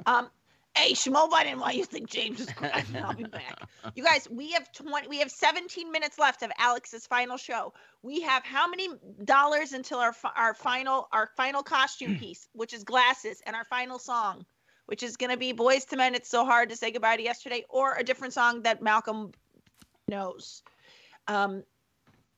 Um, 0.04 0.28
hey, 0.76 0.92
Schmo 0.92 1.28
Biden, 1.30 1.58
why 1.58 1.72
you 1.72 1.84
think 1.84 2.08
James 2.08 2.40
is 2.40 2.52
crying? 2.52 2.84
I'll 3.04 3.14
be 3.14 3.24
back. 3.24 3.68
You 3.94 4.04
guys, 4.04 4.28
we 4.30 4.52
have 4.52 4.70
twenty. 4.72 5.08
We 5.08 5.18
have 5.18 5.30
seventeen 5.30 5.90
minutes 5.90 6.18
left 6.18 6.42
of 6.42 6.50
Alex's 6.58 7.06
final 7.06 7.36
show. 7.36 7.72
We 8.02 8.20
have 8.22 8.44
how 8.44 8.68
many 8.68 8.88
dollars 9.24 9.72
until 9.72 9.98
our 9.98 10.14
our 10.36 10.54
final 10.54 11.08
our 11.12 11.30
final 11.36 11.62
costume 11.62 12.18
piece, 12.20 12.48
which 12.52 12.72
is 12.74 12.84
glasses, 12.84 13.42
and 13.46 13.56
our 13.56 13.64
final 13.64 13.98
song, 13.98 14.44
which 14.86 15.02
is 15.02 15.16
gonna 15.16 15.36
be 15.36 15.52
"Boyz 15.52 15.90
II 15.92 15.98
Men." 15.98 16.14
It's 16.14 16.28
so 16.28 16.44
hard 16.44 16.68
to 16.70 16.76
say 16.76 16.90
goodbye 16.90 17.16
to 17.16 17.22
yesterday, 17.22 17.64
or 17.68 17.94
a 17.94 18.04
different 18.04 18.34
song 18.34 18.62
that 18.62 18.82
Malcolm 18.82 19.32
knows. 20.08 20.62
Um, 21.28 21.64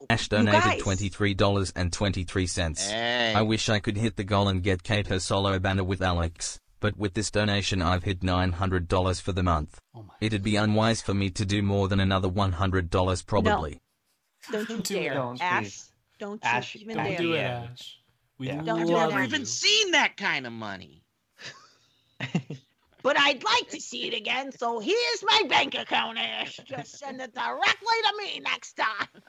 Ash 0.09 0.29
donated 0.29 0.81
$23.23. 0.81 2.79
Hey. 2.79 3.35
I 3.35 3.43
wish 3.43 3.69
I 3.69 3.81
could 3.81 3.97
hit 3.97 4.17
the 4.17 4.25
goal 4.25 4.49
and 4.49 4.63
get 4.63 4.83
Kate 4.85 5.09
her 5.09 5.19
solo 5.19 5.59
banner 5.59 5.83
with 5.83 6.01
Alex, 6.01 6.61
but 6.81 6.97
with 6.97 7.15
this 7.15 7.31
donation 7.31 7.83
I've 7.83 8.05
hit 8.05 8.21
$900 8.21 9.21
for 9.21 9.33
the 9.33 9.43
month. 9.43 9.81
Oh. 9.95 10.07
It'd 10.21 10.43
be 10.43 10.57
unwise 10.57 11.03
for 11.03 11.15
me 11.15 11.31
to 11.31 11.45
do 11.45 11.63
more 11.63 11.89
than 11.89 12.01
another 12.01 12.29
$100 12.29 13.27
probably. 13.27 13.81
Don't 14.51 14.69
you 14.71 14.77
Don't 14.77 14.85
do 14.85 14.97
it. 14.97 15.01
dare, 15.03 15.15
Don't, 15.15 15.43
Ash. 15.43 15.81
Don't 16.19 16.43
you 16.43 16.49
Ash, 16.51 16.77
even 16.77 16.97
don't 16.97 17.05
dare. 17.07 17.19
Do 17.19 17.33
it, 17.35 17.41
Ash. 17.41 17.99
We 18.39 18.47
Yeah. 18.49 18.63
Don't 18.63 18.81
I've 18.81 18.87
do 18.87 18.93
never 18.93 19.23
even 19.23 19.47
seen 19.47 19.91
that 19.93 20.17
kind 20.17 20.47
of 20.47 20.53
money. 20.53 21.03
But 23.03 23.17
I'd 23.19 23.43
like 23.45 23.69
to 23.71 23.81
see 23.81 24.09
it 24.09 24.15
again, 24.15 24.51
so 24.53 24.81
here's 24.81 25.23
my 25.23 25.43
bank 25.49 25.75
account, 25.77 26.19
Ash. 26.19 26.59
Just 26.65 26.99
send 26.99 27.21
it 27.21 27.33
directly 27.33 27.97
to 28.05 28.13
me 28.19 28.41
next 28.41 28.75
time. 28.75 29.23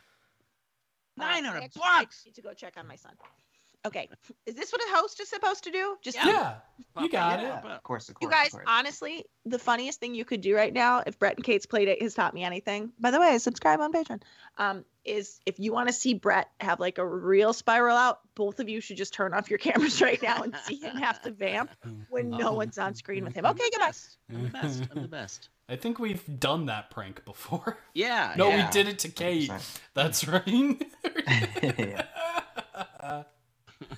Nine 1.16 1.44
hundred 1.44 1.48
uh, 1.48 1.52
hundred 1.52 1.64
actually, 1.66 1.82
I 1.86 2.00
bucks. 2.00 2.24
need 2.26 2.36
to 2.36 2.42
go 2.42 2.54
check 2.54 2.74
on 2.78 2.88
my 2.88 2.96
son. 2.96 3.14
Okay, 3.86 4.10
is 4.46 4.56
this 4.56 4.72
what 4.74 4.82
a 4.82 4.96
host 4.96 5.22
is 5.22 5.30
supposed 5.30 5.64
to 5.64 5.72
do? 5.72 5.96
Just 6.02 6.18
Yeah, 6.18 6.56
you 7.00 7.10
got 7.10 7.40
Yeah, 7.42 7.60
it. 7.60 7.66
of 7.66 7.84
course, 7.84 8.10
of 8.10 8.16
course. 8.16 8.22
You 8.22 8.30
guys, 8.30 8.50
course. 8.50 8.66
honestly, 8.68 9.24
the 9.46 9.58
funniest 9.58 10.02
thing 10.02 10.14
you 10.14 10.26
could 10.26 10.42
do 10.42 10.54
right 10.54 10.74
now, 10.74 11.02
if 11.08 11.18
Brett 11.18 11.38
and 11.38 11.46
Kate's 11.46 11.66
played 11.66 11.88
it 11.88 12.02
has 12.02 12.14
taught 12.14 12.34
me 12.34 12.44
anything. 12.44 12.92
By 13.00 13.12
the 13.12 13.20
way, 13.22 13.38
subscribe 13.38 13.80
on 13.80 13.94
Patreon. 13.94 14.22
Um, 14.58 14.84
is 15.06 15.40
if 15.46 15.60
you 15.60 15.72
want 15.72 15.88
to 15.88 15.94
see 15.94 16.14
Brett 16.14 16.50
have 16.60 16.82
like 16.82 16.98
a 16.98 17.06
real 17.08 17.54
spiral 17.54 17.96
out, 17.96 18.20
both 18.36 18.60
of 18.60 18.68
you 18.68 18.82
should 18.82 18.98
just 18.98 19.14
turn 19.14 19.34
off 19.34 19.50
your 19.50 19.60
cameras 19.60 20.02
right 20.02 20.22
now 20.22 20.44
and 20.44 20.54
see 20.66 20.76
him 20.76 20.98
have 20.98 21.22
to 21.22 21.32
vamp 21.32 21.72
when 22.10 22.30
no 22.30 22.52
one's 22.62 22.78
on 22.78 22.96
screen 22.96 23.24
with 23.24 23.34
him. 23.34 23.46
Okay, 23.46 23.70
goodbye. 23.72 23.92
I'm 24.30 24.44
the 24.44 24.50
best. 24.50 24.84
I'm 24.94 25.02
the 25.02 25.08
best. 25.08 25.50
I 25.70 25.78
think 25.78 26.00
we've 26.00 26.24
done 26.40 26.66
that 26.66 26.90
prank 26.92 27.24
before. 27.24 27.78
Yeah. 27.94 28.34
No, 28.38 28.50
yeah. 28.50 28.66
we 28.66 28.72
did 28.72 28.88
it 28.88 29.00
to 29.00 29.10
Kate. 29.10 29.50
100%. 29.50 29.80
That's 29.94 30.28
right. 30.28 30.84
Yeah. 31.64 33.24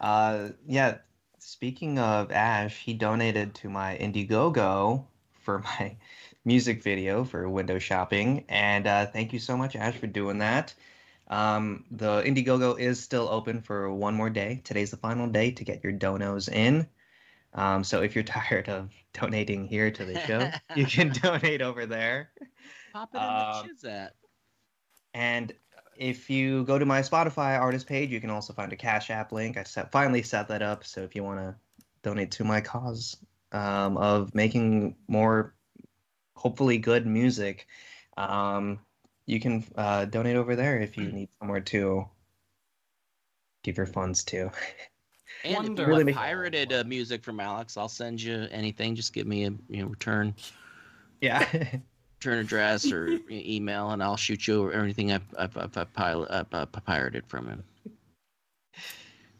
Uh, 0.00 0.50
yeah. 0.66 0.98
Speaking 1.38 1.98
of 1.98 2.32
Ash, 2.32 2.76
he 2.76 2.94
donated 2.94 3.54
to 3.56 3.70
my 3.70 3.96
Indiegogo 3.96 5.06
for 5.42 5.60
my 5.60 5.96
music 6.44 6.82
video 6.82 7.24
for 7.24 7.48
window 7.48 7.78
shopping, 7.78 8.44
and 8.48 8.86
uh, 8.86 9.06
thank 9.06 9.32
you 9.32 9.38
so 9.38 9.56
much, 9.56 9.76
Ash, 9.76 9.96
for 9.96 10.06
doing 10.06 10.38
that. 10.38 10.74
Um, 11.28 11.84
the 11.90 12.22
Indiegogo 12.22 12.78
is 12.78 13.00
still 13.02 13.28
open 13.28 13.62
for 13.62 13.90
one 13.92 14.14
more 14.14 14.30
day. 14.30 14.60
Today's 14.64 14.90
the 14.90 14.96
final 14.96 15.26
day 15.26 15.52
to 15.52 15.64
get 15.64 15.82
your 15.84 15.92
donos 15.92 16.48
in. 16.50 16.86
Um, 17.54 17.84
so 17.84 18.02
if 18.02 18.14
you're 18.14 18.24
tired 18.38 18.68
of 18.68 18.90
donating 19.12 19.66
here 19.66 19.90
to 19.90 20.04
the 20.04 20.18
show, 20.20 20.50
you 20.74 20.86
can 20.86 21.10
donate 21.10 21.62
over 21.62 21.86
there. 21.86 22.30
Pop 22.92 23.14
it 23.14 23.18
in 23.18 23.22
Uh, 23.22 23.62
the 23.62 23.68
shiz. 23.68 24.10
And 25.14 25.52
if 25.96 26.30
you 26.30 26.64
go 26.64 26.78
to 26.78 26.86
my 26.86 27.00
Spotify 27.00 27.58
artist 27.58 27.86
page, 27.86 28.10
you 28.10 28.20
can 28.20 28.30
also 28.30 28.52
find 28.52 28.72
a 28.72 28.76
Cash 28.76 29.10
App 29.10 29.32
link. 29.32 29.56
I 29.56 29.62
set, 29.64 29.92
finally 29.92 30.22
set 30.22 30.48
that 30.48 30.62
up. 30.62 30.84
So 30.84 31.02
if 31.02 31.14
you 31.14 31.24
want 31.24 31.40
to 31.40 31.54
donate 32.02 32.30
to 32.32 32.44
my 32.44 32.60
cause 32.60 33.16
um, 33.52 33.96
of 33.96 34.34
making 34.34 34.96
more, 35.08 35.54
hopefully 36.36 36.78
good 36.78 37.06
music, 37.06 37.66
um, 38.16 38.80
you 39.26 39.40
can 39.40 39.64
uh, 39.76 40.04
donate 40.06 40.36
over 40.36 40.56
there 40.56 40.80
if 40.80 40.96
you 40.96 41.10
need 41.10 41.28
somewhere 41.38 41.60
to 41.60 42.08
give 43.62 43.76
your 43.76 43.86
funds 43.86 44.24
to. 44.24 44.50
And 45.44 45.66
if 45.66 45.78
you 45.78 45.86
really 45.86 46.04
Really 46.04 46.12
pirated 46.14 46.72
uh, 46.72 46.84
music 46.84 47.22
from 47.22 47.38
Alex, 47.38 47.76
I'll 47.76 47.88
send 47.88 48.22
you 48.22 48.46
anything. 48.50 48.94
Just 48.94 49.12
give 49.12 49.26
me 49.26 49.44
a 49.44 49.50
you 49.68 49.82
know 49.82 49.88
return 49.88 50.34
Yeah. 51.20 51.46
return 52.24 52.44
address 52.44 52.90
or 52.90 53.18
email, 53.30 53.90
and 53.90 54.02
I'll 54.02 54.16
shoot 54.16 54.46
you 54.46 54.72
everything 54.72 55.12
I've 55.12 55.22
I've, 55.38 55.56
I've, 55.56 55.88
I've, 55.96 56.46
I've, 56.52 56.72
pirated 56.84 57.26
from 57.26 57.48
him. 57.48 57.64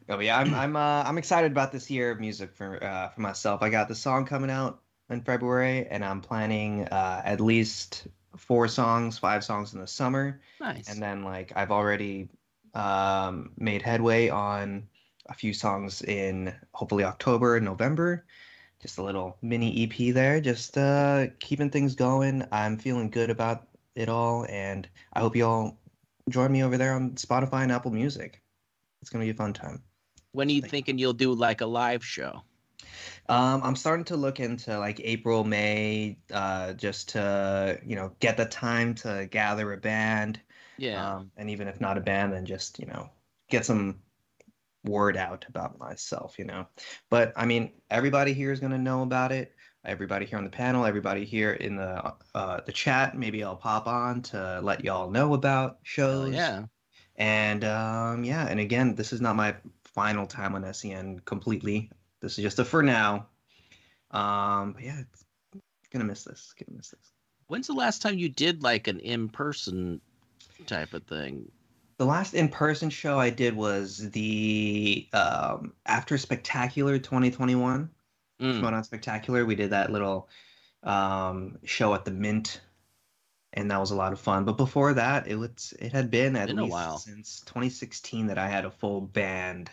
Oh 0.08 0.18
yeah, 0.20 0.38
I'm 0.38 0.54
I'm 0.54 0.76
uh, 0.76 1.02
I'm 1.06 1.18
excited 1.18 1.52
about 1.52 1.72
this 1.72 1.90
year 1.90 2.10
of 2.10 2.20
music 2.20 2.54
for 2.54 2.82
uh, 2.82 3.08
for 3.08 3.20
myself. 3.20 3.62
I 3.62 3.70
got 3.70 3.88
the 3.88 3.94
song 3.94 4.26
coming 4.26 4.50
out 4.50 4.80
in 5.10 5.22
February, 5.22 5.86
and 5.88 6.04
I'm 6.04 6.20
planning 6.20 6.86
uh, 6.88 7.22
at 7.24 7.40
least 7.40 8.06
four 8.36 8.68
songs, 8.68 9.18
five 9.18 9.44
songs 9.44 9.72
in 9.74 9.80
the 9.80 9.86
summer, 9.86 10.40
Nice. 10.60 10.88
and 10.88 11.02
then 11.02 11.24
like 11.24 11.52
I've 11.56 11.70
already 11.70 12.28
um, 12.74 13.52
made 13.56 13.82
headway 13.82 14.28
on 14.28 14.88
a 15.26 15.34
few 15.34 15.54
songs 15.54 16.02
in 16.02 16.54
hopefully 16.72 17.04
October, 17.04 17.56
and 17.56 17.64
November. 17.64 18.26
Just 18.84 18.98
a 18.98 19.02
little 19.02 19.38
mini 19.40 19.84
EP 19.84 20.12
there, 20.12 20.42
just 20.42 20.76
uh, 20.76 21.28
keeping 21.40 21.70
things 21.70 21.94
going. 21.94 22.46
I'm 22.52 22.76
feeling 22.76 23.08
good 23.08 23.30
about 23.30 23.66
it 23.94 24.10
all, 24.10 24.44
and 24.50 24.86
I 25.14 25.20
hope 25.20 25.34
you 25.34 25.46
all 25.46 25.78
join 26.28 26.52
me 26.52 26.62
over 26.62 26.76
there 26.76 26.92
on 26.92 27.12
Spotify 27.12 27.62
and 27.62 27.72
Apple 27.72 27.92
Music. 27.92 28.42
It's 29.00 29.08
gonna 29.08 29.24
be 29.24 29.30
a 29.30 29.34
fun 29.34 29.54
time. 29.54 29.82
when 30.32 30.48
are 30.48 30.52
you 30.52 30.60
Thank- 30.60 30.70
thinking 30.70 30.98
you'll 30.98 31.14
do 31.14 31.32
like 31.32 31.62
a 31.62 31.66
live 31.66 32.04
show? 32.04 32.42
Um, 33.30 33.62
I'm 33.64 33.74
starting 33.76 34.04
to 34.06 34.16
look 34.18 34.38
into 34.38 34.78
like 34.78 35.00
April, 35.00 35.44
May, 35.44 36.18
uh, 36.30 36.74
just 36.74 37.08
to, 37.10 37.80
you 37.86 37.96
know, 37.96 38.12
get 38.20 38.36
the 38.36 38.44
time 38.44 38.94
to 38.96 39.26
gather 39.30 39.72
a 39.72 39.78
band. 39.78 40.40
Yeah. 40.76 41.14
Um, 41.14 41.30
and 41.38 41.48
even 41.48 41.68
if 41.68 41.80
not 41.80 41.96
a 41.96 42.02
band, 42.02 42.34
then 42.34 42.44
just, 42.44 42.78
you 42.78 42.84
know, 42.86 43.08
get 43.48 43.64
some 43.64 44.00
word 44.84 45.16
out 45.16 45.44
about 45.48 45.78
myself, 45.78 46.38
you 46.38 46.44
know. 46.44 46.66
But 47.10 47.32
I 47.36 47.46
mean, 47.46 47.72
everybody 47.90 48.32
here 48.32 48.52
is 48.52 48.60
going 48.60 48.72
to 48.72 48.78
know 48.78 49.02
about 49.02 49.32
it. 49.32 49.52
Everybody 49.84 50.24
here 50.24 50.38
on 50.38 50.44
the 50.44 50.50
panel, 50.50 50.86
everybody 50.86 51.24
here 51.24 51.52
in 51.52 51.76
the 51.76 52.14
uh, 52.34 52.60
the 52.64 52.72
chat, 52.72 53.18
maybe 53.18 53.44
I'll 53.44 53.56
pop 53.56 53.86
on 53.86 54.22
to 54.22 54.60
let 54.62 54.84
y'all 54.84 55.10
know 55.10 55.34
about 55.34 55.78
shows. 55.82 56.32
yeah. 56.32 56.64
And 57.16 57.64
um, 57.64 58.24
yeah, 58.24 58.46
and 58.46 58.58
again, 58.58 58.94
this 58.94 59.12
is 59.12 59.20
not 59.20 59.36
my 59.36 59.54
final 59.84 60.26
time 60.26 60.54
on 60.54 60.72
SEN 60.74 61.20
completely. 61.20 61.90
This 62.20 62.38
is 62.38 62.42
just 62.42 62.58
a 62.58 62.64
for 62.64 62.82
now. 62.82 63.26
Um, 64.10 64.72
but 64.72 64.82
yeah, 64.82 65.00
it's, 65.00 65.24
gonna 65.92 66.04
miss 66.04 66.24
this. 66.24 66.54
Gonna 66.58 66.76
miss 66.76 66.90
this. 66.90 67.12
When's 67.46 67.66
the 67.66 67.74
last 67.74 68.02
time 68.02 68.18
you 68.18 68.28
did 68.28 68.62
like 68.62 68.88
an 68.88 69.00
in 69.00 69.28
person 69.28 70.00
type 70.66 70.94
of 70.94 71.04
thing? 71.04 71.50
The 71.96 72.04
last 72.04 72.34
in-person 72.34 72.90
show 72.90 73.18
I 73.18 73.30
did 73.30 73.54
was 73.56 74.10
the 74.10 75.08
um, 75.12 75.74
after 75.86 76.18
Spectacular 76.18 76.98
2021. 76.98 77.90
Mm. 78.40 78.64
On 78.64 78.84
Spectacular. 78.84 79.44
We 79.44 79.54
did 79.54 79.70
that 79.70 79.92
little 79.92 80.28
um, 80.82 81.58
show 81.64 81.94
at 81.94 82.04
the 82.04 82.10
Mint, 82.10 82.60
and 83.52 83.70
that 83.70 83.78
was 83.78 83.92
a 83.92 83.96
lot 83.96 84.12
of 84.12 84.20
fun. 84.20 84.44
But 84.44 84.56
before 84.56 84.94
that, 84.94 85.28
it 85.28 85.36
was 85.36 85.72
it 85.78 85.92
had 85.92 86.10
been 86.10 86.36
at 86.36 86.48
Been 86.48 86.58
a 86.58 86.62
least 86.62 86.72
while. 86.72 86.98
since 86.98 87.40
2016 87.46 88.26
that 88.26 88.38
I 88.38 88.48
had 88.48 88.64
a 88.64 88.70
full 88.70 89.00
band 89.00 89.70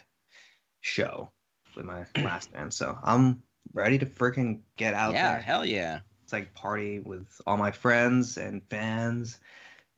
show 0.81 1.31
with 1.76 1.85
my 1.85 2.06
last 2.18 2.53
band. 2.53 2.73
So 2.73 2.98
I'm 3.03 3.41
ready 3.73 3.98
to 3.98 4.06
freaking 4.06 4.61
get 4.77 4.93
out 4.93 5.14
yeah, 5.14 5.34
there. 5.34 5.41
hell 5.41 5.65
yeah. 5.65 5.99
It's 6.23 6.34
like 6.34 6.53
party 6.53 6.99
with 6.99 7.41
all 7.48 7.57
my 7.57 7.72
friends 7.72 8.38
and 8.38 8.61
fans, 8.69 9.39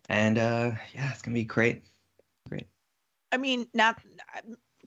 and 0.08 0.38
uh, 0.38 0.72
yeah, 0.96 1.12
it's 1.12 1.22
gonna 1.22 1.36
be 1.36 1.44
great. 1.44 1.84
Great. 2.50 2.68
I 3.32 3.38
mean, 3.38 3.68
not 3.74 4.00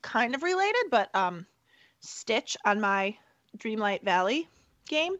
kind 0.02 0.34
of 0.34 0.42
related, 0.42 0.84
but 0.90 1.14
um, 1.14 1.46
Stitch 2.00 2.56
on 2.64 2.80
my 2.80 3.16
Dreamlight 3.58 4.02
Valley 4.04 4.48
game 4.88 5.16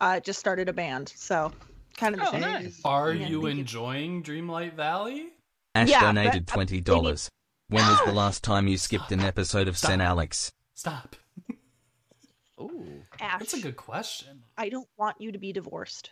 uh, 0.00 0.20
just 0.20 0.38
started 0.38 0.68
a 0.68 0.72
band, 0.72 1.12
so 1.14 1.52
kind 1.96 2.14
of 2.14 2.20
the 2.20 2.28
Oh, 2.28 2.32
same. 2.32 2.40
nice. 2.40 2.80
Are 2.84 3.12
Yeah, 3.12 3.28
you 3.28 3.42
thank 3.42 3.54
you. 3.54 3.60
enjoying 3.60 4.22
Dreamlight 4.22 4.74
Valley? 4.74 5.28
Ash 5.74 5.88
Yeah, 5.90 6.00
donated 6.00 6.46
but, 6.46 6.52
twenty 6.52 6.80
dollars. 6.80 7.28
When 7.68 7.86
was 7.86 8.00
the 8.06 8.12
last 8.14 8.42
time 8.42 8.66
you 8.66 8.78
skipped 8.78 9.12
an 9.12 9.20
episode 9.20 9.68
of 9.68 9.76
Stop. 9.76 9.90
SEN 9.90 10.00
Alex? 10.00 10.50
Stop. 10.74 11.16
Ooh. 12.60 13.02
Ash, 13.20 13.38
That's 13.40 13.54
a 13.54 13.60
good 13.60 13.76
question. 13.76 14.42
I 14.56 14.68
don't 14.68 14.88
want 14.96 15.20
you 15.20 15.32
to 15.32 15.38
be 15.38 15.52
divorced. 15.52 16.10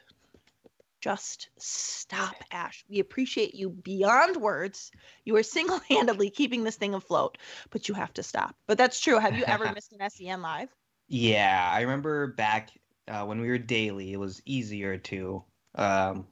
Just 1.01 1.49
stop, 1.59 2.35
Ash. 2.51 2.85
We 2.89 2.99
appreciate 2.99 3.55
you 3.55 3.71
beyond 3.71 4.37
words. 4.37 4.91
You 5.25 5.37
are 5.37 5.43
single 5.43 5.79
handedly 5.89 6.31
keeping 6.39 6.65
this 6.65 6.77
thing 6.77 6.95
afloat, 6.95 7.39
but 7.71 7.89
you 7.89 7.95
have 7.95 8.13
to 8.15 8.23
stop. 8.23 8.57
But 8.67 8.79
that's 8.79 9.01
true. 9.01 9.19
Have 9.19 9.37
you 9.37 9.45
ever 9.45 9.71
missed 9.75 9.93
an 9.93 10.11
SEN 10.11 10.43
live? 10.43 10.69
Yeah, 11.09 11.71
I 11.73 11.83
remember 11.83 12.29
back 12.29 12.71
uh, 13.07 13.25
when 13.25 13.41
we 13.41 13.49
were 13.49 13.59
daily, 13.59 14.13
it 14.13 14.19
was 14.19 14.43
easier 14.45 14.99
to, 14.99 15.45
um, 15.75 16.27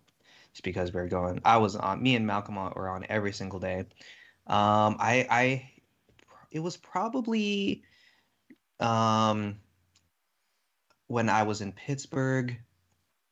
just 0.53 0.65
because 0.65 0.93
we 0.93 1.01
were 1.01 1.09
going. 1.09 1.41
I 1.45 1.59
was 1.59 1.77
on. 1.77 2.03
Me 2.03 2.17
and 2.17 2.27
Malcolm 2.27 2.57
were 2.57 2.89
on 2.89 3.07
every 3.09 3.33
single 3.33 3.61
day. 3.61 3.81
Um, 4.47 4.97
I, 4.99 5.27
I, 5.31 5.71
it 6.51 6.61
was 6.61 6.77
probably, 6.77 7.85
um, 8.81 9.61
when 11.07 11.29
I 11.29 11.45
was 11.45 11.61
in 11.61 11.73
Pittsburgh, 11.73 12.59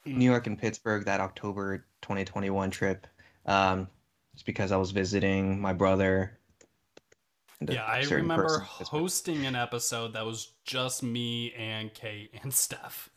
New 0.07 0.25
York 0.25 0.47
and 0.47 0.59
Pittsburgh, 0.59 1.05
that 1.07 1.21
October 1.21 1.87
2021 2.03 2.71
trip. 2.71 3.07
Um, 3.47 3.89
just 4.35 4.47
because 4.47 4.73
I 4.73 4.77
was 4.77 4.91
visiting 4.91 5.61
my 5.61 5.73
brother. 5.73 6.39
Yeah, 7.67 7.85
I 7.85 8.03
remember 8.03 8.43
person 8.43 8.61
in 8.63 8.67
Pittsburgh. 8.79 8.87
hosting 9.01 9.47
an 9.47 9.57
episode 9.57 10.13
that 10.15 10.27
was 10.27 10.53
just 10.65 11.03
me 11.03 11.53
and 11.55 11.93
Kate 11.95 12.35
and 12.43 12.53
Steph. 12.53 13.11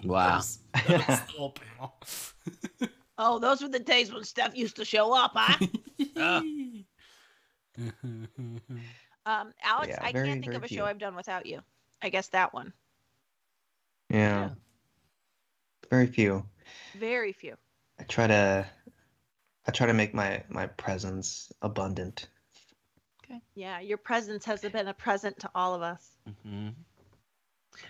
That 0.00 0.08
Wow. 0.08 0.36
was, 0.36 0.58
that 0.74 1.08
was 1.08 1.20
the 1.20 1.32
whole 1.36 1.52
panel. 1.52 1.94
Oh, 3.22 3.38
those 3.38 3.60
were 3.60 3.68
the 3.68 3.78
days 3.78 4.10
when 4.10 4.24
Steph 4.24 4.56
used 4.56 4.76
to 4.76 4.84
show 4.84 5.12
up, 5.14 5.32
huh? 5.34 5.58
Um, 9.26 9.52
Alex, 9.62 9.88
Yeah, 9.90 9.98
I 10.02 10.12
very, 10.12 10.28
can't 10.28 10.40
think 10.40 10.54
of 10.54 10.64
a 10.64 10.68
few. 10.68 10.78
show 10.78 10.84
I've 10.86 10.98
done 10.98 11.14
without 11.14 11.44
you. 11.44 11.60
I 12.00 12.08
guess 12.08 12.28
that 12.28 12.54
one. 12.54 12.72
Yeah. 14.08 14.50
Very 15.90 16.06
few. 16.06 16.44
Very 16.98 17.32
few. 17.32 17.56
I 17.98 18.04
try 18.04 18.26
to 18.28 18.66
I 19.66 19.70
try 19.72 19.86
to 19.86 19.92
make 19.92 20.14
my 20.14 20.42
my 20.48 20.66
presence 20.66 21.52
abundant. 21.62 22.28
Okay. 23.24 23.40
Yeah, 23.54 23.80
your 23.80 23.98
presence 23.98 24.44
has 24.46 24.60
been 24.60 24.88
a 24.88 24.94
present 24.94 25.38
to 25.40 25.50
all 25.54 25.74
of 25.74 25.82
us. 25.82 26.10
Mhm. 26.28 26.74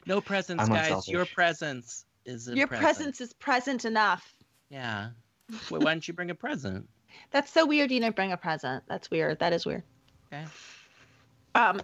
No 0.07 0.21
presents, 0.21 0.63
I'm 0.65 0.69
guys. 0.69 1.09
Your 1.09 1.27
presence 1.27 2.05
is 2.25 2.49
a 2.49 2.55
your 2.57 2.67
present. 2.67 2.85
presence 2.85 3.21
is 3.21 3.33
present 3.35 3.85
enough. 3.85 4.35
Yeah. 4.71 5.11
Well, 5.69 5.81
why 5.81 5.93
don't 5.93 6.07
you 6.07 6.15
bring 6.15 6.31
a 6.31 6.35
present? 6.35 6.89
That's 7.33 7.51
so 7.51 7.67
weird. 7.67 7.91
You 7.91 7.99
didn't 7.99 8.15
bring 8.15 8.31
a 8.31 8.37
present. 8.37 8.85
That's 8.87 9.11
weird. 9.11 9.41
That 9.41 9.53
is 9.53 9.67
weird. 9.67 9.83
Okay. 10.33 10.45
Um. 11.57 11.81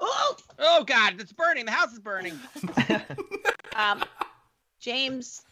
Oh. 0.00 0.36
Oh 0.58 0.84
God, 0.84 1.20
it's 1.20 1.32
burning. 1.32 1.66
The 1.66 1.72
house 1.72 1.92
is 1.92 1.98
burning. 2.00 2.38
Um. 3.76 4.04
James, 4.84 5.42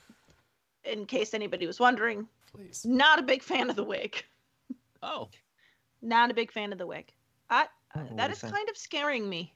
in 0.85 1.07
case 1.07 1.33
anybody 1.33 1.67
was 1.67 1.81
wondering, 1.81 2.29
Please. 2.55 2.85
not 2.85 3.19
a 3.19 3.23
big 3.23 3.43
fan 3.43 3.71
of 3.71 3.77
the 3.77 3.85
wig. 3.85 4.23
Oh. 5.03 5.29
Not 6.03 6.31
a 6.31 6.35
big 6.35 6.53
fan 6.53 6.71
of 6.73 6.79
the 6.79 6.87
wig. 6.87 7.11
I, 7.49 7.67
Oh, 7.95 8.01
that 8.01 8.13
what 8.13 8.31
is 8.31 8.37
is 8.37 8.43
that? 8.43 8.53
kind 8.53 8.69
of 8.69 8.77
scaring 8.77 9.29
me. 9.29 9.53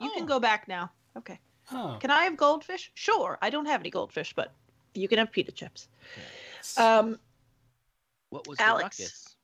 You 0.00 0.10
can 0.10 0.24
Oh. 0.24 0.26
go 0.26 0.40
back 0.40 0.68
now. 0.68 0.90
Okay. 1.16 1.38
Oh. 1.72 1.96
Can 2.00 2.10
I 2.10 2.24
have 2.24 2.36
goldfish? 2.36 2.90
Sure. 2.94 3.38
I 3.42 3.48
don't 3.50 3.66
have 3.66 3.80
any 3.80 3.90
goldfish, 3.90 4.32
but 4.34 4.52
you 4.94 5.08
can 5.08 5.18
have 5.18 5.30
pita 5.32 5.52
chips. 5.52 5.88
Um. 6.76 7.18
What 8.30 8.46
was 8.48 8.58
Alex. 8.60 8.96
the 8.96 9.02
ruckus? 9.04 9.36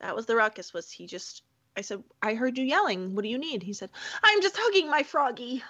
That 0.00 0.14
was 0.16 0.26
the 0.26 0.36
ruckus. 0.36 0.72
Was 0.72 0.90
he 0.90 1.06
just? 1.06 1.42
I 1.76 1.80
said, 1.80 2.02
I 2.22 2.34
heard 2.34 2.56
you 2.58 2.64
yelling. 2.64 3.14
What 3.14 3.22
do 3.22 3.28
you 3.28 3.38
need? 3.38 3.62
He 3.62 3.72
said, 3.72 3.90
I'm 4.22 4.40
just 4.42 4.56
hugging 4.58 4.88
my 4.90 5.02
froggy. 5.02 5.62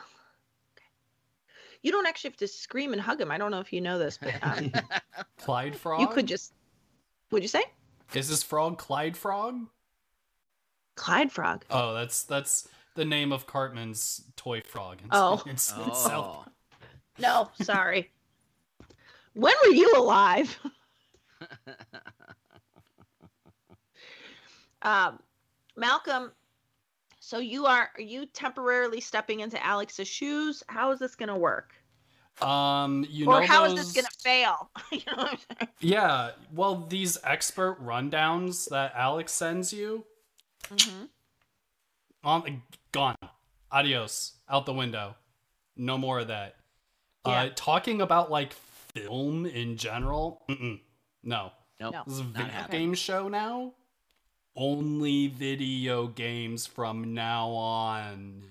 Okay. 1.82 1.88
You 1.88 1.92
don't 1.92 2.06
actually 2.06 2.30
have 2.30 2.36
to 2.38 2.48
scream 2.48 2.92
and 2.92 3.00
hug 3.02 3.20
him. 3.20 3.30
I 3.30 3.38
don't 3.38 3.50
know 3.50 3.60
if 3.60 3.72
you 3.72 3.80
know 3.80 3.98
this, 3.98 4.18
but 4.20 4.34
um, 4.42 4.72
Clyde 5.38 5.76
Frog? 5.76 6.00
you 6.00 6.06
could 6.08 6.26
just. 6.26 6.52
Would 7.30 7.42
you 7.42 7.48
say 7.48 7.62
Is 8.14 8.28
this 8.28 8.42
frog 8.42 8.78
Clyde 8.78 9.16
Frog? 9.16 9.56
Clyde 10.96 11.32
Frog? 11.32 11.64
Oh, 11.70 11.94
that's 11.94 12.22
that's 12.24 12.68
the 12.94 13.04
name 13.04 13.32
of 13.32 13.46
Cartman's 13.46 14.22
toy 14.36 14.60
frog. 14.60 14.98
It's, 15.00 15.08
Oh. 15.12 15.42
it's, 15.46 15.72
it's 15.86 16.02
South 16.04 16.46
Oh. 16.46 16.52
No, 17.18 17.50
sorry. 17.62 18.10
when 19.34 19.54
were 19.64 19.72
you 19.72 19.94
alive? 19.96 20.58
Um, 24.84 25.20
Malcolm. 25.76 26.32
So 27.24 27.38
you 27.38 27.66
are 27.66 27.88
are 27.96 28.02
you 28.02 28.26
temporarily 28.26 29.00
stepping 29.00 29.40
into 29.40 29.64
Alex's 29.64 30.08
shoes? 30.08 30.64
How 30.66 30.90
is 30.90 30.98
this 30.98 31.14
gonna 31.14 31.38
work? 31.38 31.72
Um, 32.40 33.06
you 33.08 33.26
or 33.26 33.40
know 33.40 33.46
how 33.46 33.64
is 33.64 33.74
those... 33.76 33.92
this 33.92 34.02
gonna 34.02 34.08
fail? 34.24 34.70
you 34.90 35.02
know 35.06 35.22
what 35.22 35.30
I'm 35.30 35.38
saying? 35.60 35.68
Yeah, 35.78 36.30
well, 36.52 36.84
these 36.88 37.18
expert 37.22 37.78
rundowns 37.80 38.68
that 38.70 38.92
Alex 38.96 39.30
sends 39.32 39.72
you, 39.72 40.04
Mhm. 40.64 41.08
on 42.24 42.62
gone, 42.90 43.14
adios, 43.70 44.32
out 44.48 44.66
the 44.66 44.74
window, 44.74 45.14
no 45.76 45.96
more 45.96 46.18
of 46.18 46.26
that. 46.26 46.56
Yeah. 47.24 47.32
Uh, 47.44 47.50
talking 47.54 48.00
about 48.00 48.32
like 48.32 48.52
film 48.52 49.46
in 49.46 49.76
general, 49.76 50.42
mm-mm, 50.50 50.80
no, 51.22 51.52
Nope. 51.78 51.92
No. 51.94 52.02
this 52.04 52.14
is 52.14 52.20
a 52.20 52.24
video 52.24 52.66
game 52.68 52.94
show 52.94 53.28
now. 53.28 53.74
Only 54.54 55.28
video 55.28 56.06
games 56.08 56.66
from 56.66 57.14
now 57.14 57.48
on. 57.50 58.42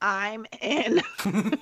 I'm 0.00 0.46
in. 0.60 1.02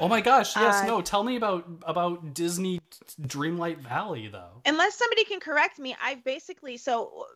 Oh 0.00 0.08
my 0.08 0.20
gosh, 0.20 0.56
yes, 0.56 0.82
Uh, 0.82 0.86
no, 0.86 1.02
tell 1.02 1.22
me 1.22 1.36
about 1.36 1.64
about 1.86 2.34
Disney 2.34 2.80
Dreamlight 3.20 3.78
Valley 3.78 4.26
though. 4.26 4.48
Unless 4.64 4.96
somebody 4.96 5.22
can 5.22 5.38
correct 5.38 5.78
me, 5.78 5.94
I've 6.02 6.24
basically 6.24 6.76
so 6.76 7.26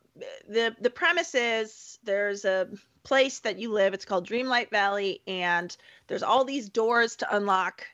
the 0.49 0.75
the 0.81 0.91
premise 0.91 1.35
is 1.35 1.99
there's 2.03 2.45
a 2.45 2.67
place 3.05 3.41
that 3.41 3.59
you 3.59 3.71
live. 3.73 3.95
It's 3.95 4.05
called 4.07 4.27
Dreamlight 4.27 4.71
Valley, 4.71 5.21
and 5.29 5.77
there's 6.09 6.23
all 6.25 6.45
these 6.45 6.69
doors 6.69 7.15
to 7.17 7.37
unlock. 7.37 7.85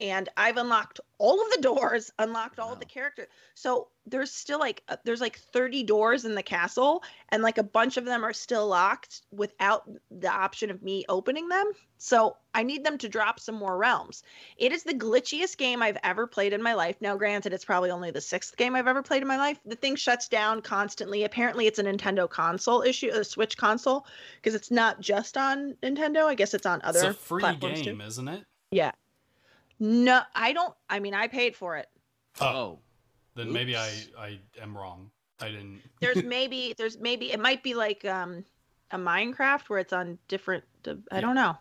And 0.00 0.28
I've 0.36 0.58
unlocked 0.58 1.00
all 1.18 1.40
of 1.42 1.50
the 1.52 1.62
doors, 1.62 2.12
unlocked 2.18 2.58
all 2.58 2.72
of 2.72 2.80
the 2.80 2.86
characters. 2.86 3.28
So 3.54 3.88
there's 4.10 4.32
still 4.32 4.58
like 4.58 4.82
uh, 4.88 4.96
there's 5.04 5.20
like 5.20 5.38
30 5.38 5.82
doors 5.84 6.24
in 6.24 6.34
the 6.34 6.42
castle, 6.42 7.02
and 7.30 7.42
like 7.42 7.58
a 7.58 7.62
bunch 7.62 7.96
of 7.96 8.04
them 8.04 8.24
are 8.24 8.32
still 8.32 8.66
locked 8.66 9.22
without 9.30 9.88
the 10.10 10.30
option 10.30 10.70
of 10.70 10.82
me 10.82 11.04
opening 11.08 11.48
them. 11.48 11.72
So 11.98 12.36
I 12.54 12.62
need 12.62 12.84
them 12.84 12.96
to 12.98 13.08
drop 13.08 13.40
some 13.40 13.56
more 13.56 13.76
realms. 13.76 14.22
It 14.56 14.72
is 14.72 14.84
the 14.84 14.94
glitchiest 14.94 15.56
game 15.56 15.82
I've 15.82 15.98
ever 16.02 16.26
played 16.26 16.52
in 16.52 16.62
my 16.62 16.74
life. 16.74 16.96
Now, 17.00 17.16
granted, 17.16 17.52
it's 17.52 17.64
probably 17.64 17.90
only 17.90 18.10
the 18.10 18.20
sixth 18.20 18.56
game 18.56 18.76
I've 18.76 18.86
ever 18.86 19.02
played 19.02 19.22
in 19.22 19.28
my 19.28 19.36
life. 19.36 19.58
The 19.66 19.76
thing 19.76 19.96
shuts 19.96 20.28
down 20.28 20.62
constantly. 20.62 21.24
Apparently, 21.24 21.66
it's 21.66 21.78
a 21.78 21.84
Nintendo 21.84 22.30
console 22.30 22.82
issue, 22.82 23.10
a 23.12 23.24
Switch 23.24 23.56
console, 23.56 24.06
because 24.36 24.54
it's 24.54 24.70
not 24.70 25.00
just 25.00 25.36
on 25.36 25.76
Nintendo. 25.82 26.24
I 26.24 26.34
guess 26.34 26.54
it's 26.54 26.66
on 26.66 26.80
other 26.84 27.00
it's 27.00 27.08
a 27.08 27.14
free 27.14 27.40
platforms 27.40 27.82
game, 27.82 27.98
too. 27.98 28.04
isn't 28.04 28.28
it? 28.28 28.44
Yeah. 28.70 28.92
No, 29.80 30.20
I 30.34 30.52
don't. 30.52 30.74
I 30.88 31.00
mean, 31.00 31.14
I 31.14 31.26
paid 31.28 31.56
for 31.56 31.76
it. 31.76 31.88
oh. 32.40 32.78
Then 33.38 33.52
maybe 33.52 33.76
I 33.76 33.88
I 34.18 34.38
am 34.60 34.76
wrong. 34.76 35.10
I 35.40 35.48
didn't. 35.48 35.80
There's 36.00 36.22
maybe 36.36 36.74
there's 36.76 36.98
maybe 36.98 37.32
it 37.32 37.40
might 37.40 37.62
be 37.62 37.74
like 37.74 38.04
um 38.04 38.44
a 38.90 38.98
Minecraft 38.98 39.68
where 39.68 39.78
it's 39.78 39.92
on 39.92 40.18
different. 40.28 40.64
I 41.12 41.20
don't 41.20 41.34
know. 41.34 41.56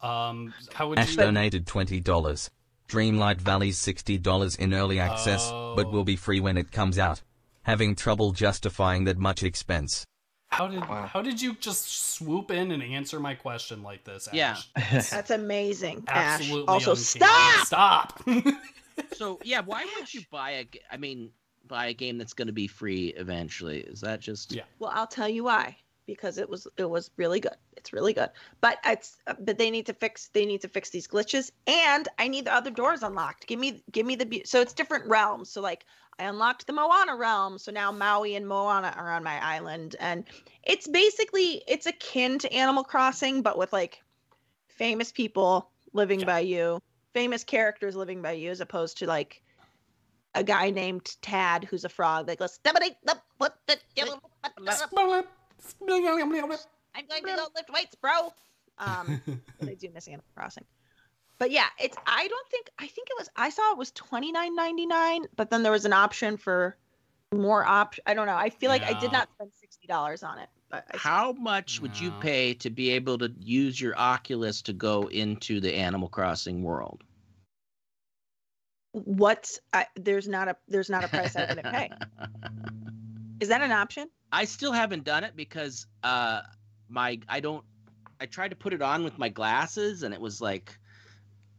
Um, 0.00 0.54
how 0.72 0.88
would 0.88 0.98
Ash 1.00 1.10
you? 1.10 1.16
donated 1.16 1.66
$20. 1.66 2.50
Dreamlight 2.88 3.40
Valley's 3.40 3.78
$60 3.80 4.58
in 4.60 4.72
early 4.72 5.00
access, 5.00 5.50
but 5.50 5.86
Oh. 5.86 5.90
will 5.90 6.04
be 6.04 6.14
free 6.16 6.38
when 6.40 6.56
it 6.56 6.70
comes 6.70 6.98
out. 6.98 7.20
Having 7.64 7.96
trouble 7.96 8.30
justifying 8.32 9.04
that 9.04 9.18
much 9.18 9.42
expense. 9.42 10.04
How 10.50 10.68
did 10.68 10.88
Wow. 10.88 11.06
how 11.12 11.20
did 11.20 11.42
you 11.42 11.54
just 11.56 11.88
swoop 12.14 12.50
in 12.52 12.70
and 12.70 12.82
answer 12.82 13.18
my 13.20 13.34
question 13.34 13.82
like 13.82 14.04
this? 14.04 14.28
Ash? 14.28 14.34
Yeah. 14.34 14.56
That's 15.10 15.30
amazing. 15.30 16.04
Ash. 16.08 16.50
Also, 16.68 16.92
uncanny. 16.92 16.96
stop. 17.66 17.66
Stop. 17.66 18.22
So 19.12 19.38
yeah, 19.42 19.60
why 19.60 19.86
would 19.96 20.12
you 20.12 20.22
buy 20.30 20.50
a? 20.50 20.64
g- 20.64 20.80
I 20.90 20.96
mean, 20.96 21.30
buy 21.66 21.86
a 21.86 21.94
game 21.94 22.18
that's 22.18 22.32
going 22.34 22.48
to 22.48 22.52
be 22.52 22.66
free 22.66 23.08
eventually? 23.16 23.80
Is 23.80 24.00
that 24.00 24.20
just? 24.20 24.52
Yeah. 24.52 24.62
Well, 24.78 24.90
I'll 24.94 25.06
tell 25.06 25.28
you 25.28 25.44
why. 25.44 25.76
Because 26.06 26.38
it 26.38 26.48
was 26.48 26.66
it 26.78 26.88
was 26.88 27.10
really 27.18 27.38
good. 27.38 27.56
It's 27.76 27.92
really 27.92 28.14
good. 28.14 28.30
But 28.62 28.78
it's 28.86 29.18
uh, 29.26 29.34
but 29.38 29.58
they 29.58 29.70
need 29.70 29.84
to 29.86 29.92
fix 29.92 30.28
they 30.28 30.46
need 30.46 30.62
to 30.62 30.68
fix 30.68 30.88
these 30.88 31.06
glitches 31.06 31.50
and 31.66 32.08
I 32.18 32.28
need 32.28 32.46
the 32.46 32.54
other 32.54 32.70
doors 32.70 33.02
unlocked. 33.02 33.46
Give 33.46 33.58
me 33.60 33.82
give 33.92 34.06
me 34.06 34.16
the 34.16 34.42
so 34.46 34.62
it's 34.62 34.72
different 34.72 35.04
realms. 35.06 35.50
So 35.50 35.60
like 35.60 35.84
I 36.18 36.24
unlocked 36.24 36.66
the 36.66 36.72
Moana 36.72 37.14
realm, 37.14 37.58
so 37.58 37.70
now 37.72 37.92
Maui 37.92 38.36
and 38.36 38.48
Moana 38.48 38.94
are 38.96 39.12
on 39.12 39.22
my 39.22 39.38
island 39.44 39.96
and 40.00 40.24
it's 40.64 40.88
basically 40.88 41.62
it's 41.68 41.84
akin 41.84 42.38
to 42.38 42.52
Animal 42.54 42.84
Crossing 42.84 43.42
but 43.42 43.58
with 43.58 43.72
like 43.74 44.02
famous 44.68 45.12
people 45.12 45.70
living 45.92 46.20
Yeah. 46.20 46.26
by 46.26 46.40
you, 46.40 46.80
famous 47.14 47.44
characters 47.44 47.96
living 47.96 48.22
by 48.22 48.32
you 48.32 48.50
as 48.50 48.60
opposed 48.60 48.98
to 48.98 49.06
like 49.06 49.42
a 50.34 50.44
guy 50.44 50.70
named 50.70 51.16
Tad 51.22 51.64
who's 51.64 51.84
a 51.84 51.88
frog 51.88 52.26
that 52.26 52.38
goes 52.38 52.58
I'm 56.94 57.06
going 57.06 57.22
to 57.22 57.36
go 57.36 57.46
lift 57.54 57.70
weights, 57.72 57.94
bro. 57.94 58.32
Um, 58.78 59.20
I 59.62 59.74
do 59.74 59.88
miss 59.92 60.06
Animal 60.06 60.24
Crossing. 60.36 60.64
But 61.38 61.52
yeah, 61.52 61.66
it's 61.80 61.96
I 62.06 62.26
don't 62.26 62.50
think 62.50 62.68
I 62.78 62.86
think 62.86 63.08
it 63.10 63.16
was 63.16 63.28
I 63.36 63.50
saw 63.50 63.72
it 63.72 63.78
was 63.78 63.92
twenty 63.92 64.32
nine 64.32 64.56
ninety 64.56 64.86
nine, 64.86 65.26
but 65.36 65.50
then 65.50 65.62
there 65.62 65.70
was 65.70 65.84
an 65.84 65.92
option 65.92 66.36
for 66.36 66.76
more 67.32 67.64
option. 67.64 68.02
I 68.06 68.14
don't 68.14 68.26
know. 68.26 68.34
I 68.34 68.50
feel 68.50 68.70
like 68.70 68.82
I 68.82 68.98
did 68.98 69.12
not 69.12 69.28
spend 69.34 69.52
sixty 69.54 69.86
dollars 69.86 70.24
on 70.24 70.38
it. 70.38 70.48
But 70.70 70.84
I, 70.92 70.96
How 70.96 71.32
much 71.32 71.80
would 71.80 71.98
you 71.98 72.12
pay 72.12 72.54
to 72.54 72.70
be 72.70 72.90
able 72.90 73.18
to 73.18 73.32
use 73.40 73.80
your 73.80 73.98
Oculus 73.98 74.62
to 74.62 74.72
go 74.72 75.08
into 75.08 75.60
the 75.60 75.74
Animal 75.74 76.08
Crossing 76.08 76.62
world? 76.62 77.04
what's 78.92 79.60
I, 79.72 79.86
there's 79.96 80.28
not 80.28 80.48
a 80.48 80.56
there's 80.66 80.90
not 80.90 81.04
a 81.04 81.08
price 81.08 81.36
I 81.36 81.44
wouldn't 81.44 81.70
pay. 81.70 81.90
Is 83.40 83.48
that 83.48 83.62
an 83.62 83.70
option? 83.70 84.08
I 84.32 84.44
still 84.44 84.72
haven't 84.72 85.04
done 85.04 85.24
it 85.24 85.36
because 85.36 85.86
uh 86.02 86.42
my 86.88 87.20
I 87.28 87.40
don't 87.40 87.64
I 88.20 88.26
tried 88.26 88.48
to 88.48 88.56
put 88.56 88.72
it 88.72 88.82
on 88.82 89.04
with 89.04 89.18
my 89.18 89.28
glasses 89.28 90.02
and 90.02 90.12
it 90.12 90.20
was 90.20 90.40
like 90.40 90.78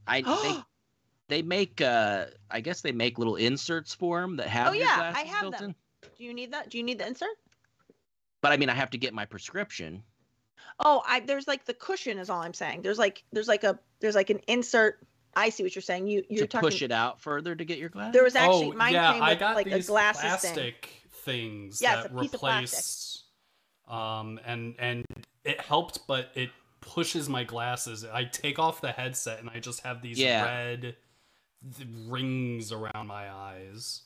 I 0.07 0.21
they 0.21 0.63
they 1.29 1.41
make 1.41 1.81
uh 1.81 2.25
I 2.49 2.61
guess 2.61 2.81
they 2.81 2.91
make 2.91 3.17
little 3.17 3.35
inserts 3.35 3.93
for 3.93 4.21
them 4.21 4.37
that 4.37 4.47
have 4.47 4.69
Oh, 4.69 4.73
yeah, 4.73 5.13
I 5.15 5.21
have 5.21 5.41
built 5.41 5.57
them. 5.57 5.69
in. 5.69 5.75
Do 6.17 6.23
you 6.23 6.33
need 6.33 6.51
that? 6.53 6.69
Do 6.69 6.77
you 6.77 6.83
need 6.83 6.99
the 6.99 7.07
insert? 7.07 7.29
But 8.41 8.51
I 8.51 8.57
mean 8.57 8.69
I 8.69 8.73
have 8.73 8.89
to 8.91 8.97
get 8.97 9.13
my 9.13 9.25
prescription. 9.25 10.03
Oh, 10.83 11.01
I 11.07 11.19
there's 11.21 11.47
like 11.47 11.65
the 11.65 11.73
cushion 11.73 12.17
is 12.17 12.29
all 12.29 12.41
I'm 12.41 12.53
saying. 12.53 12.81
There's 12.81 12.97
like 12.99 13.23
there's 13.31 13.47
like 13.47 13.63
a 13.63 13.79
there's 13.99 14.15
like 14.15 14.29
an 14.29 14.39
insert 14.47 15.05
I 15.35 15.49
see 15.49 15.63
what 15.63 15.75
you're 15.75 15.81
saying. 15.81 16.07
You 16.07 16.23
you're 16.29 16.45
talking 16.45 16.47
to 16.47 16.47
talking. 16.47 16.69
push 16.69 16.81
it 16.81 16.91
out 16.91 17.19
further 17.21 17.55
to 17.55 17.65
get 17.65 17.77
your 17.77 17.89
glass. 17.89 18.13
There 18.13 18.23
was 18.23 18.35
actually 18.35 18.67
oh, 18.67 18.73
mine 18.73 18.93
yeah, 18.93 19.13
came 19.13 19.23
I 19.23 19.29
with 19.31 19.39
got 19.39 19.55
like 19.55 19.67
a 19.67 19.75
these 19.75 19.87
glasses 19.87 20.21
plastic 20.21 20.85
thing. 20.85 21.11
things 21.23 21.81
Yeah, 21.81 21.97
that 22.03 22.11
a 22.11 22.19
piece 22.19 22.33
of 22.33 22.39
plastic. 22.39 22.77
replace, 22.79 23.23
um, 23.87 24.39
and 24.45 24.75
and 24.79 25.05
it 25.43 25.61
helped, 25.61 26.07
but 26.07 26.29
it 26.35 26.49
pushes 26.81 27.29
my 27.29 27.43
glasses. 27.43 28.05
I 28.05 28.23
take 28.23 28.57
off 28.57 28.81
the 28.81 28.91
headset 28.91 29.39
and 29.39 29.49
I 29.49 29.59
just 29.59 29.81
have 29.81 30.01
these 30.01 30.17
Yeah. 30.17 30.43
red 30.45 30.95
th- 31.75 31.89
rings 32.07 32.71
around 32.71 33.07
my 33.07 33.29
eyes. 33.31 34.03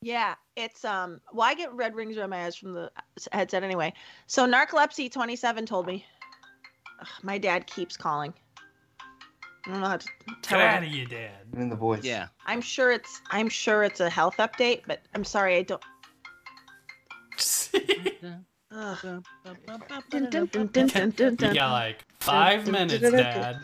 Yeah, 0.00 0.34
it's 0.56 0.84
um. 0.84 1.20
Well, 1.32 1.48
I 1.48 1.54
get 1.54 1.72
red 1.74 1.94
rings 1.94 2.16
around 2.16 2.30
my 2.30 2.44
eyes 2.44 2.56
from 2.56 2.72
the 2.72 2.90
headset 3.32 3.64
anyway. 3.64 3.92
So 4.26 4.46
narcolepsy 4.46 5.10
twenty 5.10 5.36
seven 5.36 5.66
told 5.66 5.86
me. 5.86 6.04
Ugh, 7.00 7.06
my 7.22 7.38
dad 7.38 7.66
keeps 7.66 7.96
calling. 7.96 8.32
I 9.66 9.70
don't 9.72 9.80
know 9.80 9.88
how 9.88 9.96
to 9.98 10.06
tell 10.42 10.58
Get 10.60 10.68
him. 10.70 10.76
out 10.76 10.82
of 10.84 10.88
you, 10.88 11.06
Dad. 11.06 11.30
in 11.56 11.68
the 11.68 11.76
voice. 11.76 12.02
yeah. 12.04 12.28
I'm 12.46 12.60
sure 12.60 12.92
it's 12.92 13.20
I'm 13.30 13.48
sure 13.48 13.82
it's 13.82 14.00
a 14.00 14.08
health 14.08 14.36
update, 14.38 14.82
but 14.86 15.00
I'm 15.14 15.24
sorry 15.24 15.56
I 15.56 15.62
don't. 15.62 15.82
You 18.70 18.84
got 21.54 21.72
like 21.72 22.04
five 22.20 22.64
dun, 22.64 22.66
dun, 22.72 22.72
minutes, 22.88 23.02
dun, 23.02 23.12
dun, 23.12 23.22
Dad. 23.22 23.58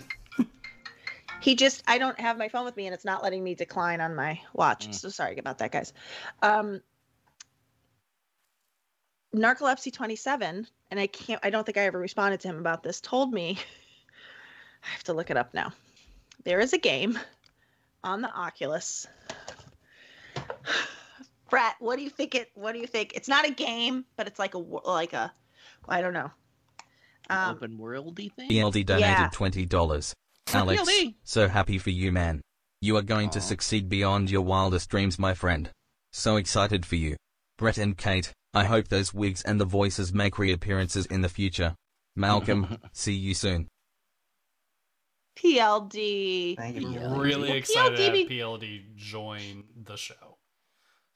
He 1.45 1.57
just 1.57 1.83
I 1.87 1.99
don't 1.99 2.19
have 2.19 2.39
my 2.39 2.49
phone 2.49 2.65
with 2.65 2.75
me 2.75 2.87
and 2.87 2.95
it's 2.95 3.05
not 3.05 3.23
letting 3.23 3.45
me 3.45 3.55
decline 3.55 4.01
on 4.01 4.15
my 4.15 4.41
watch. 4.55 4.89
Mm. 4.89 4.95
So 4.95 5.11
sorry 5.11 5.37
about 5.37 5.59
that, 5.59 5.73
guys. 5.73 5.93
Um 6.43 6.81
Narcolepsy 9.37 9.93
27, 9.93 10.67
and 10.91 11.01
I 11.01 11.07
can't 11.07 11.41
I 11.43 11.51
don't 11.51 11.67
think 11.67 11.77
I 11.77 11.83
ever 11.83 11.99
responded 11.99 12.41
to 12.41 12.49
him 12.49 12.57
about 12.57 12.83
this, 12.83 13.03
told 13.03 13.31
me 13.31 13.59
I 14.83 14.89
have 14.89 15.05
to 15.05 15.13
look 15.13 15.31
it 15.31 15.37
up 15.37 15.53
now. 15.53 15.75
There 16.45 16.61
is 16.61 16.73
a 16.73 16.79
game 16.79 17.19
on 18.03 18.23
the 18.23 18.33
Oculus. 18.33 19.07
Brett, 21.51 21.75
what 21.79 21.97
do 21.99 22.05
you 22.05 22.11
think 22.11 22.35
it 22.35 22.53
what 22.55 22.73
do 22.73 22.79
you 22.79 22.87
think? 22.87 23.13
It's 23.15 23.29
not 23.29 23.47
a 23.47 23.53
game, 23.53 24.07
but 24.17 24.27
it's 24.27 24.39
like 24.39 24.55
a 24.55 24.59
like 24.59 25.13
a 25.13 25.31
I 25.87 26.01
don't 26.01 26.15
know. 26.15 26.31
Um, 27.29 27.57
open 27.57 27.77
worldy 27.77 28.33
thing. 28.33 28.49
BLD 28.49 28.87
donated 28.87 29.11
Yeah. 29.11 29.29
$20. 29.31 30.15
Alex, 30.55 30.83
BLD. 30.83 31.15
so 31.25 31.49
happy 31.49 31.79
for 31.79 31.91
you 31.91 32.13
man. 32.13 32.41
You 32.81 32.97
are 32.97 33.03
going 33.03 33.31
to 33.31 33.41
succeed 33.41 33.89
beyond 33.89 34.31
your 34.31 34.43
wildest 34.43 34.91
dreams 34.91 35.19
my 35.19 35.35
friend. 35.35 35.71
So 36.13 36.37
excited 36.37 36.85
for 36.85 36.97
you. 36.97 37.17
Brett 37.57 37.79
and 37.79 37.97
Kate, 37.97 38.33
I 38.53 38.65
hope 38.65 38.89
those 38.89 39.15
wigs 39.15 39.43
and 39.43 39.61
the 39.61 39.65
voices 39.65 40.13
make 40.13 40.39
reappearances 40.39 41.07
in 41.07 41.23
the 41.23 41.29
future. 41.29 41.75
Malcolm, 42.17 42.79
see 42.93 43.15
you 43.15 43.35
soon. 43.35 43.69
PLD. 45.37 46.57
Thank 46.57 46.81
you. 46.81 46.91
Yeah. 46.91 47.19
Really 47.19 47.49
Well, 47.49 47.59
excited 47.59 47.97
to 47.97 48.03
have 48.05 48.13
PLD 48.15 48.95
join 48.97 49.65
the 49.85 49.97
show. 49.97 50.39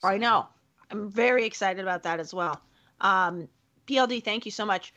I 0.03 0.19
know. 0.19 0.49
I'm 0.91 1.11
very 1.11 1.45
excited 1.45 1.81
about 1.83 2.03
that 2.05 2.19
as 2.19 2.33
well. 2.33 2.61
Um, 3.01 3.49
PLD, 3.87 4.25
thank 4.25 4.45
you 4.45 4.51
so 4.51 4.65
much. 4.65 4.93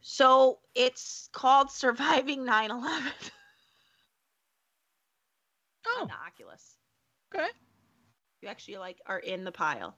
So 0.00 0.58
it's 0.74 1.28
called 1.32 1.70
Surviving 1.70 2.44
9 2.44 2.70
11 2.70 3.12
Oh, 5.96 6.02
on 6.02 6.08
the 6.08 6.14
Oculus. 6.14 6.76
okay. 7.34 7.48
You 8.42 8.48
actually 8.48 8.76
like 8.78 9.00
are 9.06 9.18
in 9.18 9.44
the 9.44 9.52
pile. 9.52 9.96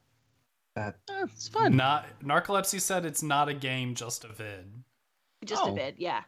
Oh, 0.77 0.93
it's 1.25 1.49
fun. 1.49 1.77
Not 1.77 2.07
narcolepsy 2.25 2.81
said 2.81 3.05
it's 3.05 3.23
not 3.23 3.49
a 3.49 3.55
game, 3.55 3.95
just 3.95 4.25
a 4.25 4.29
vid. 4.29 4.73
Just 5.45 5.63
a 5.63 5.71
Oh. 5.71 5.75
vid, 5.75 5.97
yeah. 5.99 6.23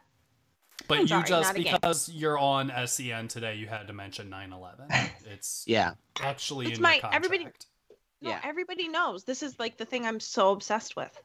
But 0.87 0.95
I'm 0.95 1.01
you 1.03 1.07
sorry, 1.07 1.23
just 1.27 1.53
not 1.53 1.55
game. 1.55 1.73
because 1.73 2.09
you're 2.09 2.37
on 2.37 2.69
SEN 2.85 3.27
today, 3.29 3.55
you 3.55 3.67
had 3.67 3.87
to 3.87 3.93
mention 3.93 4.29
9/11. 4.29 4.89
It's 5.25 5.63
Yeah. 5.65 5.93
actually 6.19 6.67
It's 6.67 6.77
in 6.77 6.81
my- 6.83 6.95
your 6.95 7.13
everybody- 7.13 7.45
No, 8.21 8.29
Yeah. 8.31 8.39
everybody 8.43 8.87
knows. 8.87 9.23
This 9.23 9.43
is 9.43 9.57
like 9.59 9.77
the 9.77 9.85
thing 9.85 10.05
I'm 10.05 10.19
so 10.19 10.51
obsessed 10.51 10.95
with. 10.95 11.19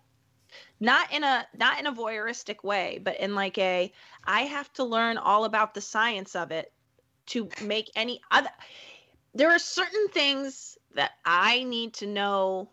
Not 0.80 1.12
in 1.12 1.22
a 1.24 1.46
not 1.54 1.78
in 1.78 1.86
a 1.86 1.92
voyeuristic 1.92 2.64
way, 2.64 2.98
but 3.02 3.18
in 3.20 3.34
like 3.34 3.58
a 3.58 3.92
I 4.24 4.42
have 4.42 4.72
to 4.74 4.84
learn 4.84 5.18
all 5.18 5.44
about 5.44 5.74
the 5.74 5.80
science 5.80 6.34
of 6.34 6.50
it 6.50 6.72
to 7.28 7.50
make 7.60 7.90
any 7.96 8.20
other 8.30 8.50
there 9.34 9.50
are 9.50 9.58
certain 9.58 10.08
things 10.08 10.78
that 10.94 11.12
I 11.24 11.62
need 11.64 11.94
to 11.94 12.06
know 12.06 12.70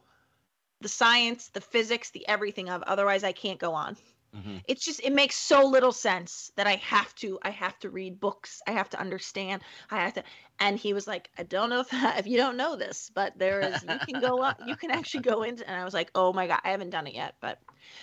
the 0.82 0.90
science, 0.90 1.50
the 1.50 1.62
physics, 1.62 2.12
the 2.12 2.28
everything 2.28 2.70
of 2.70 2.84
otherwise 2.84 3.24
I 3.24 3.32
can't 3.34 3.60
go 3.60 3.74
on. 3.74 3.98
Mhm. 4.34 4.62
It's 4.68 4.84
just 4.86 5.02
it 5.04 5.14
makes 5.14 5.36
so 5.36 5.66
little 5.66 5.92
sense 5.92 6.52
that 6.56 6.68
I 6.68 6.76
have 6.78 7.14
to 7.16 7.40
I 7.44 7.52
have 7.52 7.78
to 7.80 7.90
read 7.90 8.20
books. 8.20 8.62
I 8.68 8.72
have 8.72 8.90
to 8.92 9.00
understand. 9.00 9.62
I 9.92 9.98
have 10.04 10.14
to 10.16 10.24
and 10.60 10.78
he 10.78 10.94
was 10.94 11.08
like, 11.08 11.30
I 11.38 11.44
don't 11.44 11.70
know 11.70 11.80
if, 11.90 11.94
if 11.94 12.28
you 12.28 12.38
don't 12.38 12.58
know 12.58 12.76
this, 12.76 13.12
but 13.14 13.38
there 13.38 13.62
is 13.62 13.84
you 13.84 14.00
can 14.00 14.20
go 14.20 14.42
on 14.44 14.56
you 14.60 14.76
can 14.76 14.92
actually 14.92 15.22
go 15.22 15.44
into 15.44 15.68
and 15.68 15.80
I 15.80 15.86
was 15.86 15.94
like, 15.94 16.12
"Oh 16.16 16.34
my 16.34 16.48
god, 16.48 16.62
I 16.64 16.72
haven't 16.72 16.92
done 16.92 17.08
it 17.08 17.14
yet." 17.16 17.36
But 17.42 17.60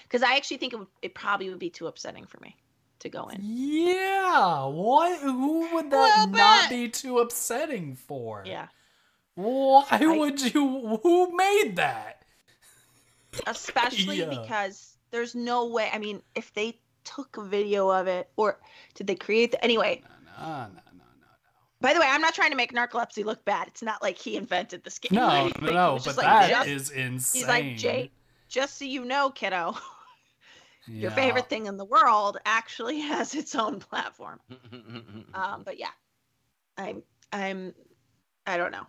cuz 0.09 0.23
I 0.23 0.37
actually 0.37 0.59
think 0.59 0.73
it, 0.73 0.79
would, 0.79 0.89
it 1.03 1.15
probably 1.15 1.51
would 1.51 1.59
be 1.59 1.71
too 1.71 1.87
upsetting 1.89 2.27
for 2.27 2.39
me 2.41 2.57
to 3.03 3.09
go 3.09 3.29
in. 3.29 3.39
Yeah, 3.43 4.65
what? 4.67 5.21
Who 5.21 5.75
would 5.75 5.91
that 5.91 6.31
not 6.31 6.71
be 6.71 6.89
too 6.89 7.19
upsetting 7.19 7.95
for? 7.95 8.43
Yeah. 8.47 8.69
Why 9.35 9.87
I- 9.91 10.07
would 10.07 10.41
you? 10.55 10.99
Who 11.03 11.37
made 11.37 11.77
that? 11.77 12.23
Especially 13.47 14.19
Yeah. 14.21 14.27
because 14.29 14.97
there's 15.11 15.35
no 15.35 15.67
way, 15.67 15.89
I 15.93 15.99
mean, 15.99 16.23
if 16.35 16.53
they 16.55 16.79
took 17.05 17.37
a 17.37 17.45
video 17.45 17.89
of 17.91 18.07
it 18.07 18.31
or 18.37 18.59
did 18.95 19.07
they 19.07 19.15
create 19.15 19.51
the 19.53 19.65
anyway, 19.65 20.03
No, 20.39 20.45
no, 20.45 20.59
no, 20.67 20.67
no, 20.93 21.29
by 21.81 21.95
the 21.95 22.01
way, 22.01 22.07
I'm 22.09 22.21
not 22.21 22.35
trying 22.35 22.51
to 22.51 22.57
make 22.57 22.73
narcolepsy 22.73 23.25
look 23.25 23.45
bad. 23.45 23.69
It's 23.69 23.83
not 23.83 24.03
like 24.03 24.19
he 24.19 24.37
invented 24.37 24.85
this 24.85 24.99
game. 24.99 25.17
no, 25.19 25.51
no. 25.61 25.71
No. 25.71 25.99
But 26.05 26.17
like, 26.19 26.27
that 26.27 26.67
just- 26.67 26.69
is 26.69 26.91
insane. 26.91 27.41
He's 27.41 27.49
like, 27.49 27.77
Jay, 27.77 28.11
just 28.49 28.79
so 28.79 28.85
you 28.85 29.05
know, 29.05 29.31
kiddo, 29.31 29.75
your 30.87 31.11
favorite 31.13 31.49
thing 31.49 31.67
in 31.67 31.77
the 31.77 31.85
world 31.85 32.39
actually 32.45 33.01
has 33.13 33.35
its 33.35 33.55
own 33.55 33.79
platform. 33.81 34.41
Um, 35.35 35.63
but 35.65 35.79
yeah, 35.79 35.89
I'm, 36.77 37.03
I'm, 37.33 37.75
I 38.47 38.57
don't 38.59 38.71
know. 38.73 38.87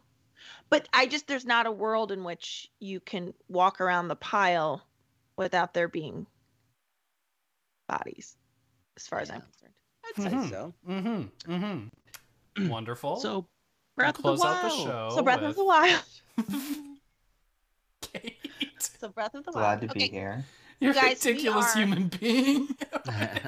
But 0.70 0.90
I 0.94 1.06
just, 1.06 1.26
there's 1.28 1.46
not 1.46 1.66
a 1.68 1.72
world 1.72 2.12
in 2.12 2.24
which 2.26 2.70
you 2.80 3.00
can 3.00 3.34
walk 3.48 3.80
around 3.80 4.08
the 4.10 4.16
pile 4.18 4.86
without 5.38 5.74
there 5.74 5.88
being 5.88 6.28
bodies, 7.88 8.36
as 8.98 9.08
far 9.08 9.20
as 9.20 9.30
I'm 9.30 9.42
concerned. 9.42 9.74
I'd 10.06 10.24
say 10.24 10.38
Mhm. 10.38 10.50
so. 10.50 10.74
Mm-hmm. 10.90 11.52
Mm-hmm. 11.54 12.68
Wonderful. 12.70 13.18
So, 13.18 13.34
We'll 13.96 14.06
Breath 14.06 14.10
of 14.10 14.16
the 14.16 14.22
close 14.24 14.42
out 14.44 14.62
the 14.64 14.68
Wild. 14.70 14.88
show. 14.88 15.12
So 15.16 15.22
Breath 15.24 15.42
of 15.44 15.56
the 15.56 15.64
Wild. 15.66 16.04
Kate. 18.02 18.38
So 18.80 19.10
Breath 19.10 19.36
of 19.36 19.46
the 19.46 19.52
Glad 19.52 19.80
Wild. 19.80 19.90
to 19.90 19.94
be 19.94 20.08
here. 20.08 20.44
You're 20.84 20.92
a 20.92 20.96
Guys, 20.96 21.26
ridiculous 21.26 21.74
are- 21.76 21.80
human 21.80 22.08
being. 22.10 22.68
Breath 23.06 23.40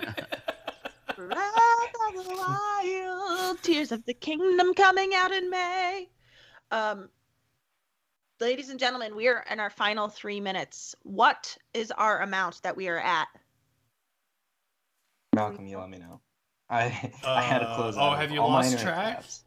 of 1.18 2.14
the 2.26 2.34
Wild, 2.34 3.62
Tears 3.62 3.91
of 3.91 4.06
the 4.06 4.14
Kingdom 4.14 4.74
coming 4.74 5.14
out 5.14 5.34
in 5.34 5.49
May. 5.49 6.07
Um, 6.72 7.10
ladies 8.40 8.70
and 8.70 8.80
gentlemen, 8.80 9.18
we 9.18 9.28
are 9.28 9.44
in 9.52 9.60
our 9.60 9.70
final 9.70 10.07
three 10.07 10.40
minutes. 10.40 10.95
What 11.03 11.57
is 11.74 11.91
our 11.91 12.22
amount 12.22 12.62
that 12.64 12.78
we 12.78 12.88
are 12.88 12.99
at? 12.99 13.28
Malcolm, 15.36 15.68
you 15.68 15.78
let 15.78 15.90
me 15.90 15.98
know. 15.98 16.22
I 16.70 16.84
I 17.26 17.41
had 17.41 17.60
to 17.60 17.66
Uh, 17.68 17.76
close 17.76 17.95
oh, 17.98 17.99
out 18.02 18.20
have 18.20 18.32
you 18.32 18.40
all 18.41 18.49
my 18.49 18.62
lost 18.62 18.80
track? 18.80 19.18
tabs 19.18 19.44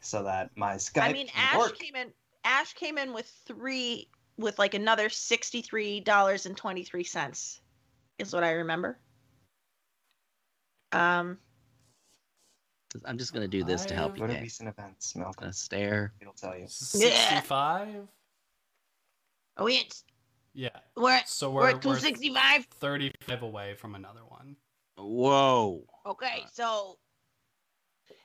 so 0.00 0.24
that 0.24 0.50
my 0.56 0.74
Skype 0.74 1.02
I 1.02 1.12
mean, 1.12 1.28
Ash 1.36 1.58
work. 1.58 1.78
came 1.78 1.94
in. 1.94 2.12
Ash 2.42 2.72
came 2.74 2.98
in 2.98 3.12
with 3.12 3.26
three, 3.46 4.08
with 4.36 4.58
like 4.58 4.74
another 4.74 5.08
sixty-three 5.08 6.00
dollars 6.00 6.46
and 6.46 6.56
twenty-three 6.56 7.04
cents, 7.04 7.60
is 8.18 8.32
what 8.32 8.44
I 8.44 8.52
remember. 8.52 8.98
Um, 10.92 11.38
I'm 13.04 13.18
just 13.18 13.32
gonna 13.32 13.48
do 13.48 13.64
this 13.64 13.84
to 13.86 13.94
help 13.94 14.16
you. 14.16 14.26
Go 14.26 14.32
to 14.32 14.40
recent 14.40 14.68
events, 14.68 15.14
I'm 15.14 15.22
Malcolm. 15.22 15.42
gonna 15.44 15.52
stare. 15.52 16.12
It'll 16.20 16.32
tell 16.32 16.56
you. 16.56 16.66
Sixty-five. 16.68 18.06
oh, 19.56 19.66
it's 19.66 20.04
Yeah. 20.52 20.68
we're 20.96 21.10
at, 21.12 21.28
So 21.28 21.50
we're, 21.50 21.62
we're 21.62 21.70
at 21.70 21.82
two 21.82 21.94
thirty-five 22.80 23.42
away 23.42 23.74
from 23.74 23.94
another 23.94 24.24
one. 24.28 24.56
Whoa. 24.96 25.84
Okay, 26.06 26.44
so 26.52 26.98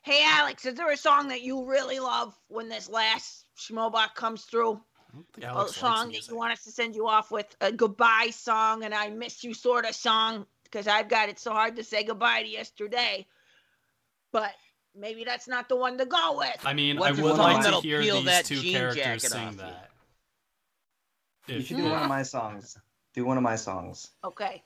hey 0.04 0.22
Alex, 0.24 0.66
is 0.66 0.76
there 0.76 0.92
a 0.92 0.98
song 0.98 1.28
that 1.30 1.42
you 1.42 1.66
really 1.66 2.00
love 2.00 2.36
when 2.48 2.70
this 2.70 2.88
last 2.90 3.46
Schmobot 3.58 4.14
comes 4.14 4.44
through? 4.44 4.80
I 5.12 5.16
don't 5.16 5.44
a 5.44 5.48
Alex 5.48 5.82
likes 5.82 5.98
song 5.98 6.12
that 6.12 6.28
you 6.28 6.36
want 6.36 6.54
us 6.54 6.64
to 6.64 6.72
send 6.72 6.96
you 6.96 7.08
off 7.08 7.32
with 7.32 7.56
a 7.62 7.72
goodbye 7.72 8.30
song 8.32 8.84
and 8.84 8.94
I 8.94 9.10
miss 9.10 9.44
you 9.44 9.54
sort 9.54 9.86
of 9.86 9.96
song 9.96 10.46
because 10.64 10.88
I've 10.88 11.10
got 11.10 11.30
it 11.30 11.40
so 11.40 11.52
hard 11.52 11.76
to 11.78 11.84
say 11.84 12.04
goodbye 12.04 12.44
to 12.44 12.50
yesterday. 12.50 13.26
But 14.32 14.52
maybe 14.96 15.24
that's 15.24 15.48
not 15.48 15.70
the 15.70 15.76
one 15.76 15.98
to 15.98 16.06
go 16.06 16.38
with. 16.38 16.60
I 16.64 16.74
mean, 16.74 16.98
What's 16.98 17.18
I 17.18 17.22
a 17.22 17.24
would 17.24 17.38
like 17.38 17.58
to 17.58 17.64
that'll 17.64 17.82
hear 17.82 18.02
peel 18.02 18.18
these 18.18 18.26
that 18.26 18.46
two 18.46 18.56
jean 18.56 18.74
characters 18.74 19.04
jacket 19.04 19.32
sing 19.32 19.48
off 19.48 19.54
you? 19.54 19.58
that. 19.60 19.90
You 21.48 21.62
should 21.62 21.78
do 21.78 21.90
one 21.90 22.04
of 22.04 22.10
my 22.10 22.22
songs. 22.22 22.78
Do 23.16 23.26
one 23.26 23.38
of 23.38 23.44
my 23.44 23.56
songs. 23.56 24.12
Okay. 24.24 24.62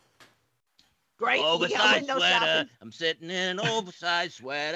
Great. 1.17 1.41
Oversized 1.41 2.05
sweater. 2.05 2.19
shopping. 2.19 2.69
I'm 2.81 2.91
sitting 2.91 3.29
in 3.29 3.57
an 3.57 3.59
oversized 3.61 4.33
sweater. 4.33 4.73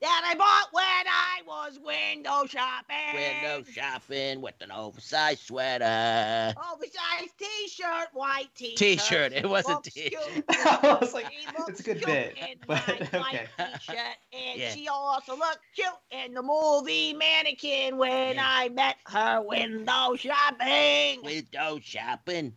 That 0.00 0.22
I 0.26 0.34
bought 0.34 0.72
when 0.72 0.82
I 0.84 1.29
was 1.50 1.80
window 1.84 2.46
shopping. 2.46 2.96
Window 3.14 3.64
shopping 3.72 4.40
with 4.40 4.54
an 4.60 4.70
oversized 4.70 5.40
sweater. 5.46 6.54
Oversized 6.72 7.36
t-shirt, 7.38 8.08
white 8.12 8.48
t-shirt. 8.54 8.76
T-shirt. 8.78 9.32
It 9.32 9.48
wasn't 9.50 9.78
Looks 9.78 9.88
t- 9.90 10.10
cute. 10.10 10.44
I 10.48 10.98
was 11.00 11.12
like, 11.12 11.26
it's 11.68 11.80
a 11.80 11.82
good 11.82 11.96
cute 11.96 12.06
bit, 12.06 12.36
in 12.38 12.56
but 12.68 12.86
my 12.86 12.94
okay. 12.94 13.18
white 13.18 13.48
t-shirt, 13.80 13.96
and 14.32 14.60
Yeah. 14.60 14.70
she 14.70 14.86
also 14.86 15.32
looked 15.32 15.58
cute 15.74 15.88
in 16.12 16.34
the 16.34 16.42
movie 16.42 17.14
Mannequin 17.14 17.96
when 17.98 18.36
Yeah. 18.36 18.44
I 18.46 18.68
met 18.68 18.96
her 19.06 19.42
window 19.42 20.14
shopping. 20.16 21.20
Window 21.24 21.80
shopping. 21.82 22.54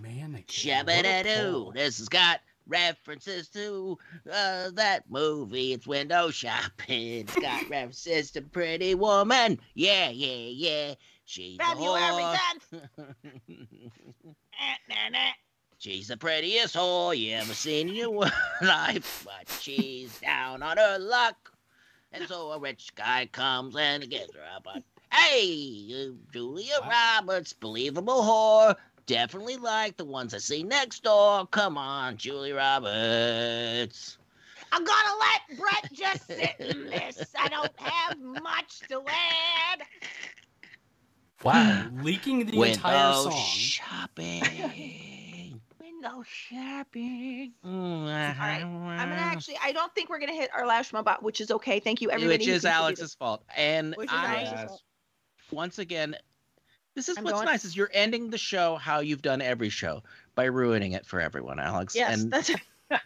Mannequin. 0.00 0.44
Shabba-da-doo. 0.46 1.72
This 1.74 1.98
has 1.98 2.08
got 2.08 2.40
references 2.70 3.48
to 3.50 3.98
uh, 4.32 4.70
that 4.74 5.04
movie. 5.10 5.74
It's 5.74 5.86
window 5.86 6.30
shopping. 6.30 7.20
It's 7.20 7.38
got 7.38 7.68
references 7.70 8.30
to 8.32 8.42
Pretty 8.42 8.94
Woman. 8.94 9.60
Yeah, 9.74 10.08
yeah, 10.08 10.48
yeah. 10.88 10.94
She's 11.24 11.58
a 11.60 11.64
February 11.64 12.22
whore. 12.22 12.38
10th. 12.72 13.14
Nah, 14.88 15.08
nah. 15.12 15.18
she's 15.78 16.08
the 16.08 16.16
prettiest 16.16 16.74
whore 16.74 17.16
you 17.16 17.34
ever 17.34 17.54
seen 17.54 17.88
in 17.88 17.94
your 17.94 18.26
life, 18.62 19.24
but 19.24 19.48
she's 19.60 20.18
down 20.20 20.62
on 20.62 20.76
her 20.76 20.98
luck. 20.98 21.52
And 22.12 22.26
so 22.26 22.50
a 22.52 22.58
rich 22.58 22.92
guy 22.96 23.28
comes 23.30 23.76
and 23.76 24.08
gives 24.10 24.34
her 24.34 24.40
a 24.56 24.60
butt. 24.60 24.82
Hey, 25.12 25.44
you 25.44 26.18
Julia 26.32 26.74
What? 26.80 26.90
Roberts, 26.90 27.52
believable 27.52 28.22
whore. 28.22 28.76
Definitely 29.10 29.56
like 29.56 29.96
the 29.96 30.04
ones 30.04 30.34
I 30.34 30.38
see 30.38 30.62
next 30.62 31.02
door. 31.02 31.44
Come 31.48 31.76
on, 31.76 32.16
Julie 32.16 32.52
Roberts. 32.52 34.18
I'm 34.70 34.84
gonna 34.84 35.18
let 35.18 35.58
Brett 35.58 35.92
just 35.92 36.28
sit 36.28 36.54
in 36.60 36.84
this. 36.84 37.20
I 37.36 37.48
don't 37.48 37.72
have 37.80 38.20
much 38.20 38.78
to 38.88 39.02
add. 39.08 39.82
Wow, 41.42 41.86
leaking 42.02 42.46
the 42.46 42.62
entire 42.68 43.08
Window 43.08 43.30
song. 43.30 43.32
shopping. 43.32 44.44
Window 45.80 46.22
shopping. 46.24 47.52
Uh-huh. 47.64 47.70
All 47.72 48.04
right, 48.04 48.62
I'm 48.62 49.08
gonna 49.08 49.20
actually. 49.20 49.56
I 49.60 49.72
don't 49.72 49.92
think 49.92 50.08
we're 50.08 50.20
gonna 50.20 50.34
hit 50.34 50.50
our 50.54 50.64
last 50.68 50.92
Schmobot, 50.92 51.20
which 51.20 51.40
is 51.40 51.50
okay. 51.50 51.80
Thank 51.80 52.00
you, 52.00 52.12
everybody. 52.12 52.38
which 52.38 52.46
who 52.46 52.52
is 52.52 52.62
contributed. 52.62 52.80
Alex's 53.00 53.14
fault. 53.16 53.42
And 53.56 53.92
Which 53.96 54.08
is 54.08 54.16
I, 54.16 54.24
Alex's 54.36 54.52
Yes. 54.52 54.68
fault. 54.68 54.82
once 55.50 55.78
again, 55.80 56.14
this 57.00 57.08
is 57.08 57.16
I'm 57.18 57.24
what's 57.24 57.34
going- 57.34 57.46
nice 57.46 57.64
is 57.64 57.74
you're 57.76 57.90
ending 57.94 58.28
the 58.30 58.36
show 58.38 58.76
how 58.76 59.00
you've 59.00 59.22
done 59.22 59.40
every 59.40 59.70
show 59.70 60.02
by 60.34 60.44
ruining 60.44 60.92
it 60.92 61.06
for 61.06 61.20
everyone, 61.20 61.58
Alex. 61.58 61.96
Yes, 61.96 62.20
and 62.20 62.30
that's. 62.30 62.50
um, 62.90 62.98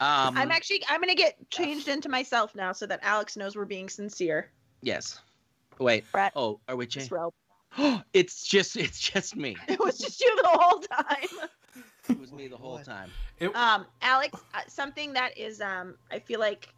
I'm 0.00 0.50
actually. 0.50 0.82
I'm 0.88 1.00
gonna 1.00 1.14
get 1.14 1.36
changed 1.50 1.88
into 1.88 2.08
myself 2.08 2.54
now, 2.54 2.72
so 2.72 2.86
that 2.86 3.00
Alex 3.02 3.36
knows 3.36 3.56
we're 3.56 3.64
being 3.64 3.88
sincere. 3.88 4.50
yes. 4.82 5.20
Wait. 5.78 6.04
Brett, 6.12 6.32
Oh, 6.36 6.60
are 6.68 6.76
we 6.76 6.86
Just 6.86 7.10
changing? 7.10 8.02
it's 8.12 8.46
just 8.46 8.76
it's 8.76 9.00
just 9.00 9.34
me. 9.34 9.56
It 9.68 9.80
was 9.80 9.98
just 9.98 10.20
you 10.20 10.36
the 10.42 10.48
whole 10.48 10.78
time. 10.80 11.48
It 12.08 12.18
was 12.20 12.30
me 12.32 12.46
the 12.46 12.56
whole 12.56 12.74
What? 12.74 12.84
time. 12.84 13.10
It, 13.40 13.54
Um, 13.56 13.86
Alex, 14.02 14.38
uh, 14.54 14.60
something 14.68 15.14
that 15.14 15.36
is, 15.38 15.60
um, 15.60 15.96
I 16.10 16.18
feel 16.18 16.38
like 16.40 16.68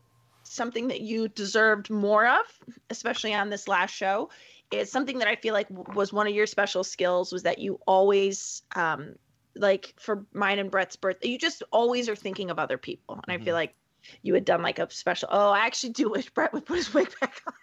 something 0.44 0.88
that 0.88 1.00
you 1.00 1.28
deserved 1.28 1.90
more 1.90 2.26
of, 2.26 2.44
especially 2.90 3.34
on 3.34 3.50
this 3.50 3.66
last 3.68 3.92
show, 3.92 4.30
is 4.78 4.90
something 4.90 5.18
that 5.18 5.28
I 5.28 5.36
feel 5.36 5.54
like 5.54 5.68
was 5.70 6.12
one 6.12 6.26
of 6.26 6.34
your 6.34 6.46
special 6.46 6.84
skills 6.84 7.32
was 7.32 7.42
that 7.44 7.58
you 7.58 7.80
always, 7.86 8.62
um, 8.74 9.14
like 9.56 9.94
for 9.98 10.26
mine 10.32 10.58
and 10.58 10.70
Brett's 10.70 10.96
birthday, 10.96 11.28
you 11.28 11.38
just 11.38 11.62
always 11.70 12.08
are 12.08 12.16
thinking 12.16 12.50
of 12.50 12.58
other 12.58 12.78
people. 12.78 13.20
And 13.26 13.40
I 13.40 13.44
feel 13.44 13.54
like 13.54 13.74
you 14.22 14.34
had 14.34 14.44
done 14.44 14.62
like 14.62 14.78
a 14.78 14.90
special. 14.90 15.28
Oh, 15.30 15.50
I 15.50 15.60
actually 15.66 15.92
do 15.94 16.10
wish 16.10 16.28
Brett 16.30 16.52
would 16.52 16.66
put 16.66 16.76
his 16.76 16.92
wig 16.92 17.08
back 17.20 17.40
on. 17.46 17.54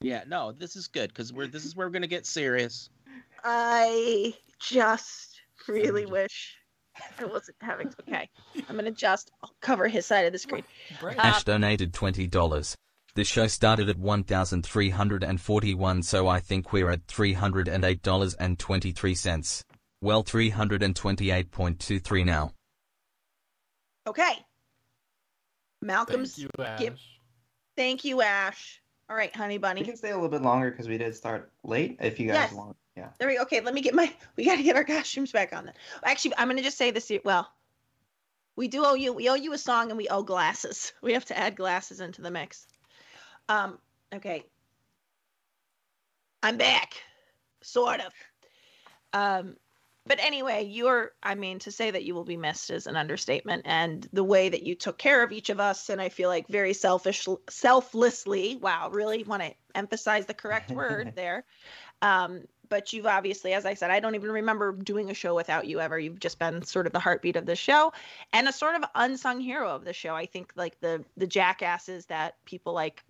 Yeah, 0.00 0.24
no, 0.26 0.52
this 0.52 0.76
is 0.76 0.88
good 0.88 1.08
because 1.08 1.32
we're 1.32 1.46
this 1.46 1.64
is 1.64 1.74
where 1.74 1.86
we're 1.86 1.92
gonna 1.92 2.06
get 2.06 2.26
serious. 2.26 2.90
I 3.42 4.34
just 4.60 5.40
really 5.68 6.06
wish 6.06 6.56
I 7.18 7.24
wasn't 7.24 7.56
having. 7.60 7.92
Okay, 8.08 8.28
I'm 8.68 8.76
gonna 8.76 8.90
just 8.90 9.30
cover 9.60 9.88
his 9.88 10.06
side 10.06 10.26
of 10.26 10.32
the 10.32 10.38
screen. 10.38 10.64
Brett, 11.00 11.18
Uh, 11.18 11.22
Ash 11.22 11.44
donated 11.44 11.92
$20. 11.92 12.76
The 13.14 13.24
show 13.24 13.46
started 13.46 13.88
at 13.88 13.96
1,341 13.98 16.02
so 16.02 16.26
I 16.28 16.40
think 16.40 16.72
we're 16.72 16.90
at 16.90 17.06
$308.23. 17.06 19.64
Well 20.00 20.24
328.23 20.24 22.26
now. 22.26 22.50
Okay. 24.06 24.32
Malcolm's. 25.80 26.34
thank 26.34 26.42
you, 26.42 26.50
Ash. 26.64 26.78
give- 26.78 26.98
Thank 27.76 28.04
you, 28.04 28.22
Ash. 28.22 28.80
All 29.10 29.16
right, 29.16 29.34
honey 29.34 29.58
bunny. 29.58 29.80
We 29.82 29.86
can 29.86 29.96
stay 29.96 30.10
a 30.10 30.14
little 30.14 30.28
bit 30.30 30.42
longer 30.42 30.70
because 30.70 30.86
we 30.88 30.96
did 30.98 31.14
start 31.16 31.50
late. 31.62 31.96
If 32.00 32.18
you 32.20 32.28
guys 32.28 32.36
Yes. 32.36 32.52
want, 32.52 32.76
yeah. 32.96 33.08
There 33.18 33.28
we 33.28 33.36
go. 33.36 33.42
Okay, 33.42 33.60
let 33.60 33.74
me 33.74 33.80
get 33.82 33.94
my. 33.94 34.10
We 34.36 34.44
got 34.44 34.56
to 34.56 34.62
get 34.62 34.76
our 34.76 34.84
costumes 34.84 35.32
back 35.32 35.52
on 35.54 35.64
then. 35.66 35.74
Actually, 36.04 36.34
I'm 36.38 36.48
gonna 36.48 36.62
just 36.62 36.78
say 36.78 36.90
this. 36.92 37.10
Well, 37.24 37.50
we 38.56 38.68
do 38.68 38.84
owe 38.84 38.94
you. 38.94 39.12
We 39.12 39.28
owe 39.28 39.34
you 39.34 39.52
a 39.52 39.58
song, 39.58 39.90
and 39.90 39.98
we 39.98 40.08
owe 40.08 40.22
glasses. 40.22 40.92
We 41.02 41.12
have 41.14 41.24
to 41.26 41.36
add 41.38 41.56
glasses 41.56 42.00
into 42.00 42.22
the 42.22 42.30
mix. 42.30 42.66
Um. 43.48 43.78
Okay. 44.14 44.44
I'm 46.42 46.56
back, 46.56 46.94
sort 47.62 48.00
of. 48.00 48.12
Um. 49.12 49.56
But 50.06 50.20
anyway, 50.20 50.64
you're. 50.64 51.12
I 51.22 51.34
mean, 51.34 51.58
to 51.60 51.70
say 51.70 51.90
that 51.90 52.04
you 52.04 52.14
will 52.14 52.24
be 52.24 52.36
missed 52.36 52.70
is 52.70 52.86
an 52.86 52.96
understatement, 52.96 53.62
and 53.64 54.06
the 54.12 54.24
way 54.24 54.50
that 54.50 54.62
you 54.62 54.74
took 54.74 54.98
care 54.98 55.22
of 55.22 55.32
each 55.32 55.48
of 55.48 55.60
us, 55.60 55.88
and 55.88 56.00
I 56.00 56.10
feel 56.10 56.28
like 56.28 56.46
very 56.48 56.74
selfish, 56.74 57.26
selflessly. 57.48 58.56
Wow, 58.56 58.90
really 58.90 59.24
want 59.24 59.42
to 59.42 59.54
emphasize 59.74 60.26
the 60.26 60.34
correct 60.34 60.70
word 60.72 61.12
there. 61.16 61.44
Um, 62.02 62.42
but 62.68 62.92
you've 62.92 63.06
obviously, 63.06 63.52
as 63.52 63.66
I 63.66 63.74
said, 63.74 63.90
I 63.90 64.00
don't 64.00 64.14
even 64.14 64.30
remember 64.30 64.72
doing 64.72 65.10
a 65.10 65.14
show 65.14 65.34
without 65.34 65.66
you 65.66 65.80
ever. 65.80 65.98
You've 65.98 66.20
just 66.20 66.38
been 66.38 66.62
sort 66.62 66.86
of 66.86 66.92
the 66.92 66.98
heartbeat 66.98 67.36
of 67.36 67.46
the 67.46 67.56
show 67.56 67.92
and 68.32 68.48
a 68.48 68.52
sort 68.52 68.74
of 68.76 68.84
unsung 68.94 69.40
hero 69.40 69.74
of 69.74 69.84
the 69.84 69.92
show. 69.92 70.14
I 70.14 70.26
think 70.26 70.52
like 70.56 70.80
the 70.80 71.04
the 71.16 71.26
jackasses 71.26 72.06
that 72.06 72.36
people 72.44 72.72
like 72.72 73.04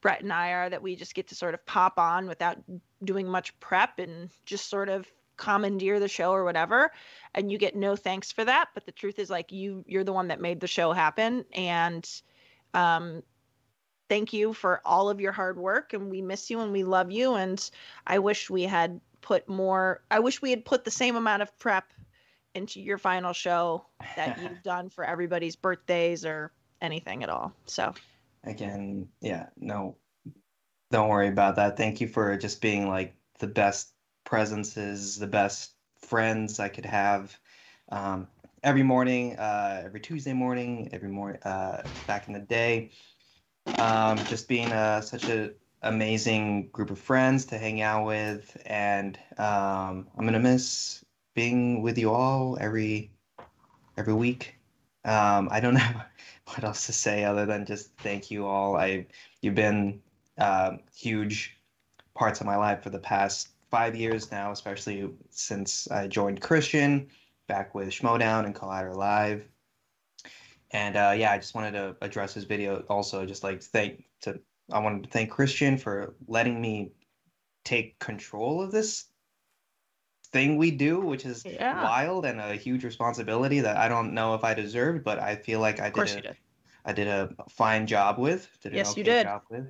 Brett 0.00 0.22
and 0.22 0.32
I 0.32 0.50
are 0.50 0.70
that 0.70 0.82
we 0.82 0.96
just 0.96 1.14
get 1.14 1.28
to 1.28 1.34
sort 1.34 1.54
of 1.54 1.64
pop 1.66 1.98
on 1.98 2.26
without 2.26 2.58
doing 3.04 3.28
much 3.28 3.58
prep 3.60 3.98
and 3.98 4.30
just 4.44 4.68
sort 4.68 4.88
of 4.88 5.06
commandeer 5.36 5.98
the 5.98 6.08
show 6.08 6.32
or 6.32 6.44
whatever. 6.44 6.92
And 7.34 7.50
you 7.50 7.58
get 7.58 7.74
no 7.74 7.96
thanks 7.96 8.30
for 8.32 8.44
that 8.44 8.68
but 8.74 8.86
the 8.86 8.92
truth 8.92 9.18
is 9.18 9.30
like 9.30 9.52
you 9.52 9.84
you're 9.86 10.04
the 10.04 10.12
one 10.12 10.28
that 10.28 10.40
made 10.40 10.60
the 10.60 10.66
show 10.66 10.92
happen. 10.92 11.44
And 11.52 12.08
um 12.74 13.22
thank 14.08 14.32
you 14.32 14.52
for 14.52 14.80
all 14.84 15.08
of 15.08 15.20
your 15.20 15.32
hard 15.32 15.56
work 15.56 15.92
and 15.92 16.10
we 16.10 16.20
miss 16.20 16.50
you 16.50 16.60
and 16.60 16.72
we 16.72 16.84
love 16.84 17.10
you. 17.10 17.34
And 17.34 17.70
I 18.06 18.18
wish 18.18 18.50
we 18.50 18.64
had 18.64 19.00
put 19.20 19.48
more 19.48 20.02
I 20.10 20.20
wish 20.20 20.42
we 20.42 20.50
had 20.50 20.64
put 20.64 20.84
the 20.84 20.90
same 20.90 21.16
amount 21.16 21.42
of 21.42 21.58
prep 21.58 21.92
into 22.54 22.80
your 22.80 22.98
final 22.98 23.32
show 23.32 23.86
that 24.16 24.38
you've 24.42 24.62
done 24.62 24.90
for 24.90 25.04
everybody's 25.04 25.56
birthdays 25.56 26.24
or 26.24 26.52
anything 26.80 27.22
at 27.22 27.30
all. 27.30 27.52
So 27.66 27.94
Again, 28.44 29.08
yeah, 29.20 29.46
no, 29.56 29.96
don't 30.90 31.08
worry 31.08 31.28
about 31.28 31.56
that. 31.56 31.76
Thank 31.76 32.00
you 32.00 32.08
for 32.08 32.36
just 32.36 32.60
being 32.60 32.88
like 32.88 33.14
the 33.38 33.46
best 33.46 33.92
presences, 34.24 35.18
the 35.18 35.26
best 35.26 35.74
friends 36.00 36.58
I 36.58 36.68
could 36.68 36.86
have. 36.86 37.38
Um, 37.90 38.28
every 38.62 38.82
morning, 38.82 39.36
uh, 39.38 39.82
every 39.84 40.00
Tuesday 40.00 40.32
morning, 40.32 40.88
every 40.92 41.08
morning, 41.08 41.42
uh, 41.42 41.84
back 42.06 42.28
in 42.28 42.34
the 42.34 42.40
day, 42.40 42.90
um, 43.78 44.18
just 44.26 44.48
being 44.48 44.72
uh, 44.72 45.00
such 45.00 45.24
an 45.24 45.54
amazing 45.82 46.68
group 46.70 46.90
of 46.90 46.98
friends 46.98 47.46
to 47.46 47.58
hang 47.58 47.82
out 47.82 48.06
with, 48.06 48.56
and 48.66 49.18
um, 49.38 50.08
I'm 50.16 50.24
gonna 50.24 50.38
miss 50.40 51.04
being 51.34 51.82
with 51.82 51.98
you 51.98 52.10
all 52.10 52.58
every 52.60 53.12
every 53.96 54.14
week. 54.14 54.59
Um, 55.04 55.48
I 55.50 55.60
don't 55.60 55.74
know 55.82 56.02
what 56.46 56.64
else 56.64 56.86
to 56.86 56.92
say 56.92 57.24
other 57.24 57.46
than 57.46 57.64
just 57.64 57.92
thank 57.98 58.30
you 58.30 58.46
all. 58.46 58.76
I 58.76 59.06
you've 59.40 59.54
been 59.54 60.00
um, 60.38 60.80
huge 60.94 61.56
parts 62.14 62.40
of 62.40 62.46
my 62.46 62.56
life 62.56 62.82
for 62.82 62.90
the 62.90 62.98
past 62.98 63.48
five 63.70 63.94
years 63.94 64.30
now, 64.30 64.50
especially 64.50 65.10
since 65.30 65.90
I 65.90 66.08
joined 66.08 66.40
Christian 66.40 67.08
back 67.46 67.74
with 67.74 67.88
Schmodown 67.88 68.44
and 68.44 68.54
Collider 68.54 68.94
Live. 68.94 69.44
And 70.72 70.96
uh, 70.96 71.14
yeah, 71.16 71.32
I 71.32 71.38
just 71.38 71.54
wanted 71.54 71.72
to 71.72 71.96
address 72.00 72.34
this 72.34 72.44
video 72.44 72.84
also, 72.88 73.26
just 73.26 73.42
like 73.42 73.62
thank 73.62 74.04
to 74.22 74.40
I 74.72 74.78
wanted 74.78 75.04
to 75.04 75.10
thank 75.10 75.30
Christian 75.30 75.76
for 75.76 76.14
letting 76.28 76.60
me 76.60 76.92
take 77.64 77.98
control 77.98 78.62
of 78.62 78.70
this 78.70 79.06
thing 80.32 80.56
we 80.56 80.70
do, 80.70 81.00
which 81.00 81.24
is 81.26 81.44
Yeah. 81.44 81.82
wild 81.82 82.24
and 82.24 82.40
a 82.40 82.54
huge 82.54 82.84
responsibility 82.84 83.60
that 83.60 83.76
I 83.76 83.88
don't 83.88 84.14
know 84.14 84.34
if 84.34 84.44
I 84.44 84.54
deserved, 84.54 85.04
but 85.04 85.18
I 85.18 85.36
feel 85.36 85.60
like 85.60 85.80
I 85.80 85.88
of 85.88 85.92
course 85.92 86.14
did 86.14 86.24
you 86.24 86.30
a 86.30 86.32
did. 86.32 86.38
I 86.84 86.92
did 86.92 87.08
a 87.08 87.34
fine 87.48 87.86
job 87.86 88.18
with. 88.18 88.48
Did 88.62 88.74
Yes, 88.74 88.96
you 88.96 89.04
did. 89.04 89.24
job 89.24 89.42
with. 89.50 89.66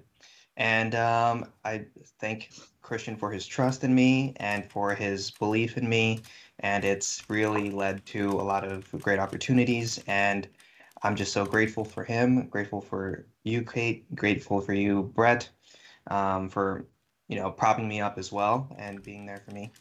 And 0.57 0.95
um, 0.95 1.47
I 1.65 1.87
thank 2.21 2.53
Christian 2.83 3.17
for 3.17 3.31
his 3.33 3.47
trust 3.47 3.83
in 3.83 3.95
me 3.95 4.35
and 4.37 4.71
for 4.71 4.95
his 4.95 5.31
belief 5.31 5.77
in 5.77 5.89
me. 5.89 6.21
And 6.61 6.85
it's 6.85 7.25
really 7.29 7.71
led 7.71 8.05
to 8.07 8.29
a 8.33 8.43
lot 8.43 8.65
of 8.65 8.91
great 9.01 9.19
opportunities. 9.19 10.03
And 10.07 10.49
I'm 11.03 11.17
just 11.17 11.33
so 11.33 11.45
grateful 11.47 11.85
for 11.85 12.05
him, 12.05 12.47
grateful 12.49 12.81
for 12.81 13.27
you, 13.43 13.63
Kate, 13.63 14.15
grateful 14.15 14.61
for 14.61 14.75
you, 14.75 15.05
Brett, 15.15 15.49
um, 16.11 16.49
for 16.49 16.87
you 17.29 17.37
know 17.37 17.51
propping 17.51 17.89
me 17.89 18.01
up 18.01 18.19
as 18.19 18.31
well 18.31 18.69
and 18.79 19.03
being 19.03 19.25
there 19.25 19.39
for 19.39 19.53
me 19.53 19.73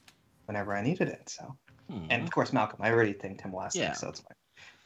whenever 0.50 0.76
I 0.76 0.82
needed 0.82 1.10
it. 1.10 1.30
So, 1.30 1.56
and 2.10 2.24
of 2.24 2.32
course, 2.32 2.52
Malcolm. 2.52 2.80
I 2.82 2.90
already 2.92 3.14
thanked 3.14 3.42
him 3.42 3.54
last 3.54 3.76
Yeah. 3.76 3.90
week, 3.90 3.98
so 3.98 4.10
it's 4.10 4.20
fine. 4.20 4.36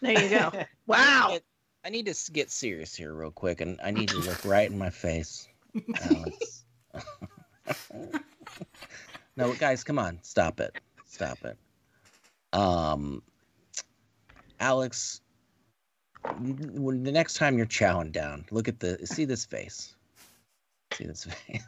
There 0.02 0.22
you 0.22 0.30
go. 0.30 0.66
wow. 0.88 1.28
Get- 1.30 1.46
I 1.86 1.90
need 1.90 2.06
to 2.08 2.32
get 2.34 2.52
serious 2.52 2.94
here 2.94 3.14
real 3.14 3.32
quick, 3.32 3.62
and 3.62 3.80
I 3.82 3.92
need 3.92 4.10
to 4.10 4.18
look 4.18 4.44
right 4.44 4.70
in 4.70 4.78
my 4.78 4.90
face, 4.90 5.48
Alex. 6.02 6.66
no, 9.38 9.54
guys, 9.54 9.86
come 9.86 9.98
on, 10.00 10.20
stop 10.22 10.60
it, 10.60 10.78
stop 11.06 11.38
it. 11.46 11.58
Um, 12.52 13.24
Alex, 14.60 15.22
when 16.40 17.04
the 17.04 17.12
next 17.12 17.36
time 17.36 17.58
you're 17.58 17.66
chowing 17.66 18.12
down, 18.12 18.46
look 18.52 18.68
at 18.68 18.82
the 18.82 19.06
see 19.08 19.24
this 19.24 19.46
face. 19.46 19.96
See 20.94 21.06
this 21.06 21.24
face. 21.24 21.64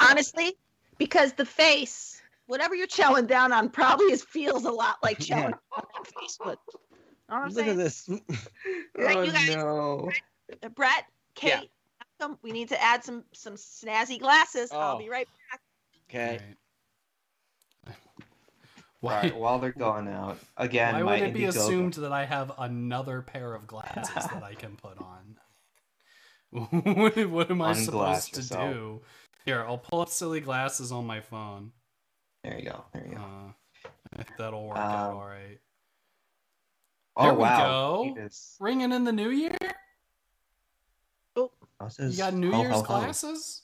Honestly, 0.00 0.56
because 0.98 1.32
the 1.32 1.46
face, 1.46 2.20
whatever 2.50 2.74
you're 2.74 2.86
chowing 2.86 3.26
down 3.26 3.52
on, 3.52 3.70
probably 3.70 4.06
is, 4.12 4.22
feels 4.22 4.64
a 4.64 4.70
lot 4.70 4.96
like 5.02 5.18
Yeah. 5.28 5.50
chowing 5.50 5.54
on 5.76 5.84
Facebook. 6.04 6.20
face. 6.20 6.38
But 6.44 6.58
know 7.28 7.36
what 7.36 7.36
I'm 7.36 7.48
Look 7.48 7.54
saying? 7.64 7.70
at 7.70 7.76
this. 7.76 8.08
Right, 8.98 9.16
oh 9.16 9.22
you 9.22 9.32
guys- 9.32 9.56
no! 9.56 10.10
Brett, 10.74 11.04
Kate, 11.34 11.70
Yeah. 12.20 12.28
We 12.42 12.52
need 12.52 12.68
to 12.68 12.82
add 12.82 13.02
some 13.02 13.24
some 13.32 13.54
snazzy 13.54 14.18
glasses. 14.20 14.70
I'll 14.72 14.96
Oh. 14.96 14.98
be 14.98 15.08
right 15.08 15.26
back. 15.50 15.60
Okay. 16.10 16.40
Right. 17.86 17.96
Why, 19.00 19.14
right, 19.22 19.34
while 19.36 19.58
they're 19.58 19.72
going 19.72 20.06
out 20.08 20.38
again, 20.58 20.92
why 20.92 21.02
my 21.02 21.20
would 21.20 21.28
it 21.30 21.34
be 21.34 21.46
assumed 21.46 21.94
that 21.94 22.12
I 22.12 22.26
have 22.26 22.52
another 22.58 23.22
pair 23.22 23.54
of 23.54 23.66
glasses 23.66 24.12
that 24.14 24.42
I 24.42 24.52
can 24.54 24.76
put 24.76 24.98
on? 24.98 25.38
what, 26.50 27.16
what 27.30 27.50
am 27.50 27.62
I 27.62 27.72
Unglass 27.72 27.84
supposed 27.84 28.34
to 28.34 28.40
yourself. 28.40 28.74
do? 28.74 29.00
Here, 29.46 29.64
I'll 29.66 29.78
pull 29.78 30.02
up 30.02 30.10
silly 30.10 30.40
glasses 30.40 30.92
on 30.92 31.06
my 31.06 31.20
phone. 31.20 31.72
There 32.44 32.58
you 32.58 32.64
go. 32.64 32.84
There 32.92 33.06
you 33.06 33.14
go. 33.16 33.20
Uh, 33.20 33.52
I 34.14 34.16
think 34.22 34.36
that'll 34.38 34.66
work 34.66 34.76
out 34.78 35.10
Um, 35.10 35.16
all 35.16 35.26
right. 35.26 35.58
oh 37.16 37.22
there 37.24 37.34
we 37.34 37.40
wow! 37.40 38.14
go. 38.14 38.16
Is- 38.18 38.56
Ringing 38.60 38.92
in 38.92 39.04
the 39.04 39.12
new 39.12 39.30
year? 39.30 39.56
oh, 41.36 41.50
You 41.98 42.16
got 42.16 42.34
New 42.34 42.50
ho, 42.52 42.60
Year's 42.60 42.76
ho, 42.76 42.82
ho. 42.82 42.86
glasses? 42.86 43.62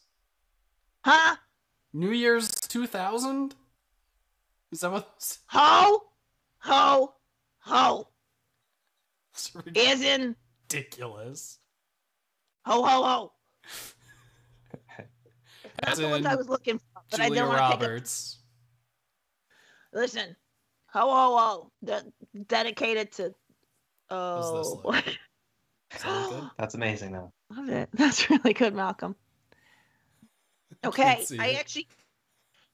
Huh? 1.05 1.36
New 1.93 2.11
Year's 2.11 2.51
2000? 2.61 3.55
Is 4.73 4.81
that 4.81 4.90
what? 4.90 5.39
Ho, 5.48 6.03
ho, 6.59 7.15
ho. 7.61 8.09
It's 9.32 9.53
Is 9.74 10.03
in 10.03 10.35
ridiculous. 10.69 11.59
ho, 12.66 12.82
ho, 12.85 13.03
ho. 13.05 13.32
That's 15.81 15.93
As 15.93 15.98
the 15.98 16.09
ones 16.09 16.27
I 16.27 16.35
was 16.35 16.48
looking 16.48 16.78
for, 16.78 17.03
but 17.11 17.20
I 17.20 17.27
Julia 17.27 17.43
don't 17.43 17.48
want 17.51 17.59
to 17.73 17.78
pick 17.78 17.89
up. 17.89 17.90
Roberts. 19.97 20.14
Listen, 20.14 20.36
ho, 20.89 21.01
ho, 21.01 21.36
ho. 21.39 21.73
De- 21.85 22.44
dedicated 22.47 23.12
to. 23.12 23.35
How's 24.10 24.52
this 24.52 24.66
Oh, 24.68 24.70
look? 24.74 24.82
boy. 25.05 25.12
That 26.02 26.31
good? 26.31 26.51
That's 26.59 26.74
amazing, 26.74 27.12
though. 27.12 27.32
Love 27.51 27.68
it. 27.68 27.89
That's 27.94 28.28
really 28.31 28.52
good, 28.52 28.74
Malcolm. 28.74 29.14
Okay, 30.85 31.24
see 31.24 31.39
I 31.40 31.52
actually. 31.52 31.89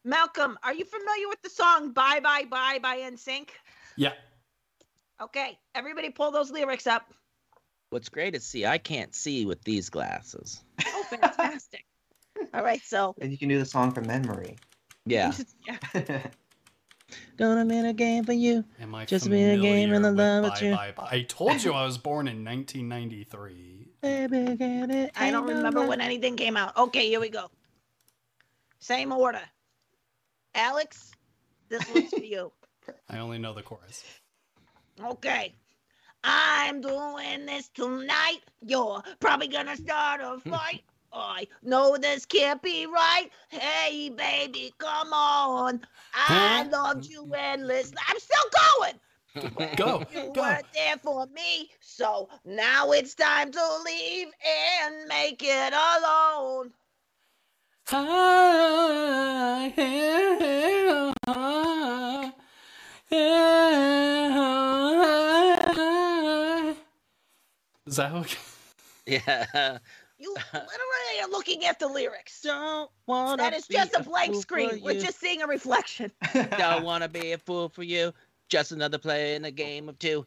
Malcolm, 0.04 0.58
are 0.64 0.74
you 0.74 0.84
familiar 0.84 1.28
with 1.28 1.40
the 1.42 1.48
song 1.48 1.92
"Bye 1.92 2.20
Bye 2.20 2.44
Bye" 2.44 2.78
by 2.82 2.98
NSYNC? 2.98 3.48
Yeah. 3.96 4.12
Okay, 5.20 5.58
everybody, 5.74 6.10
pull 6.10 6.30
those 6.32 6.50
lyrics 6.50 6.86
up. 6.86 7.12
What's 7.90 8.08
great 8.08 8.34
is 8.34 8.44
see, 8.44 8.66
I 8.66 8.78
can't 8.78 9.14
see 9.14 9.46
with 9.46 9.62
these 9.62 9.88
glasses. 9.88 10.62
Oh, 10.84 11.04
fantastic! 11.08 11.84
All 12.52 12.64
right, 12.64 12.82
so 12.84 13.14
And 13.20 13.30
you 13.30 13.38
can 13.38 13.48
do 13.48 13.58
the 13.58 13.64
song 13.64 13.92
from 13.92 14.06
memory. 14.06 14.56
Yeah. 15.06 15.32
yeah. 15.94 16.26
Gonna 17.36 17.64
be 17.64 17.78
a 17.78 17.92
game 17.92 18.24
for 18.24 18.32
you. 18.32 18.64
Am 18.80 18.94
I 18.94 19.04
Just 19.04 19.28
be 19.28 19.42
a 19.42 19.58
game 19.58 19.92
in 19.92 20.02
the 20.02 20.10
familiar 20.10 20.40
love 20.40 20.44
with 20.44 20.52
with 20.52 20.60
Bye 20.60 20.66
you. 20.66 20.74
Bye 20.74 20.92
Bye? 20.96 21.08
I 21.10 21.22
told 21.22 21.62
you 21.62 21.72
I 21.72 21.84
was 21.84 21.98
born 21.98 22.28
in 22.28 22.44
1993. 22.44 23.88
Baby, 24.02 24.56
get 24.56 24.90
it. 24.90 25.12
I 25.16 25.30
don't 25.30 25.46
remember 25.46 25.86
when 25.86 26.00
anything 26.00 26.36
came 26.36 26.56
out. 26.56 26.76
Okay, 26.76 27.08
here 27.08 27.20
we 27.20 27.28
go. 27.28 27.50
Same 28.78 29.12
order. 29.12 29.42
Alex, 30.54 31.12
this 31.68 31.88
one's 31.94 32.10
for 32.10 32.20
you. 32.20 32.52
I 33.08 33.18
only 33.18 33.38
know 33.38 33.54
the 33.54 33.62
chorus. 33.62 34.04
Okay. 35.00 35.54
I'm 36.24 36.80
doing 36.80 37.46
this 37.46 37.68
tonight. 37.68 38.40
You're 38.64 39.02
probably 39.20 39.48
gonna 39.48 39.76
start 39.76 40.20
a 40.22 40.38
fight. 40.48 40.82
I 41.12 41.46
know 41.62 41.96
this 41.96 42.24
can't 42.26 42.62
be 42.62 42.86
right. 42.86 43.30
Hey, 43.48 44.08
baby, 44.10 44.74
come 44.78 45.12
on. 45.12 45.80
I 46.14 46.64
loved 46.64 47.06
you 47.06 47.30
endless. 47.34 47.92
I'm 48.08 48.18
still 48.18 48.50
going. 48.70 49.00
Go, 49.76 50.04
You 50.10 50.30
go. 50.34 50.42
weren't 50.42 50.66
there 50.74 50.98
for 50.98 51.26
me, 51.26 51.70
so 51.80 52.28
now 52.44 52.92
it's 52.92 53.14
time 53.14 53.50
to 53.50 53.78
leave 53.84 54.28
and 54.86 55.08
make 55.08 55.42
it 55.42 55.72
alone. 55.72 56.72
Is 67.86 67.96
that 67.96 68.12
okay? 68.12 68.38
Yeah. 69.04 69.78
You 70.22 70.32
literally 70.52 71.20
are 71.24 71.28
looking 71.30 71.64
at 71.64 71.80
the 71.80 71.88
lyrics. 71.88 72.42
Don't 72.42 72.88
wanna 73.06 73.42
That 73.42 73.54
is 73.54 73.66
be 73.66 73.74
just 73.74 73.96
a 73.96 74.04
blank 74.04 74.32
fool 74.32 74.40
screen. 74.40 74.78
for 74.78 74.84
We're 74.84 75.00
just 75.00 75.18
seeing 75.18 75.42
a 75.42 75.48
reflection. 75.48 76.12
Don't 76.56 76.84
wanna 76.84 77.08
be 77.08 77.32
a 77.32 77.38
fool 77.38 77.68
for 77.68 77.82
you. 77.82 78.14
Just 78.48 78.70
another 78.70 78.98
play 78.98 79.34
in 79.34 79.44
a 79.44 79.50
game 79.50 79.88
of 79.88 79.98
two. 79.98 80.24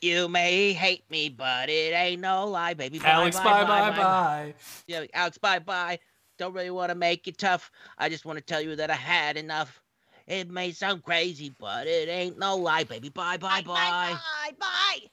You 0.00 0.28
may 0.28 0.72
hate 0.72 1.02
me, 1.10 1.30
but 1.30 1.68
it 1.68 1.92
ain't 1.94 2.20
no 2.20 2.46
lie, 2.46 2.74
baby. 2.74 3.00
Bye, 3.00 3.08
Alex, 3.08 3.36
bye, 3.40 3.64
bye, 3.64 3.90
bye. 3.90 4.54
Yeah, 4.86 5.04
Alex, 5.14 5.36
bye, 5.38 5.58
bye. 5.58 5.98
Don't 6.38 6.54
really 6.54 6.70
want 6.70 6.90
to 6.90 6.94
make 6.94 7.26
you 7.26 7.32
tough. 7.32 7.72
I 7.98 8.08
just 8.08 8.24
want 8.24 8.38
to 8.38 8.44
tell 8.44 8.60
you 8.60 8.76
that 8.76 8.90
I 8.92 8.94
had 8.94 9.36
enough. 9.36 9.82
It 10.28 10.48
may 10.48 10.70
sound 10.70 11.02
crazy, 11.02 11.52
but 11.58 11.88
it 11.88 12.08
ain't 12.08 12.38
no 12.38 12.56
lie, 12.56 12.84
baby. 12.84 13.08
Bye, 13.08 13.38
Bye, 13.38 13.62
bye, 13.62 13.62
bye. 13.62 13.74
Bye, 13.74 14.14
bye, 14.14 14.56
bye. 14.60 15.08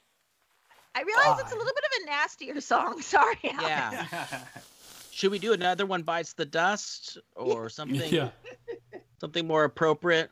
I 0.96 1.02
realize 1.02 1.40
it's 1.40 1.52
a 1.52 1.56
little 1.56 1.72
bit 1.74 1.84
of 1.84 2.02
a 2.02 2.06
nastier 2.06 2.60
song. 2.60 3.00
Sorry, 3.02 3.36
Alex. 3.44 3.62
Yeah. 4.12 4.38
Should 5.10 5.30
we 5.30 5.38
do 5.38 5.52
another 5.52 5.86
one 5.86 6.02
bites 6.02 6.32
the 6.32 6.44
dust 6.46 7.18
or 7.34 7.68
something? 7.68 8.12
Yeah. 8.12 8.30
Something 9.20 9.46
more 9.46 9.64
appropriate. 9.64 10.30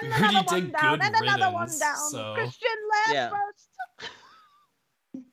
And 0.00 0.08
We 0.10 0.14
another 0.16 0.44
one 0.46 0.70
down, 0.70 0.98
good 0.98 1.04
and 1.06 1.16
another 1.16 1.52
one 1.52 1.68
down. 1.78 1.96
so- 2.10 2.34
Christian 2.34 2.68
left 2.90 3.12
Yeah. 3.14 3.30
first. 3.30 3.68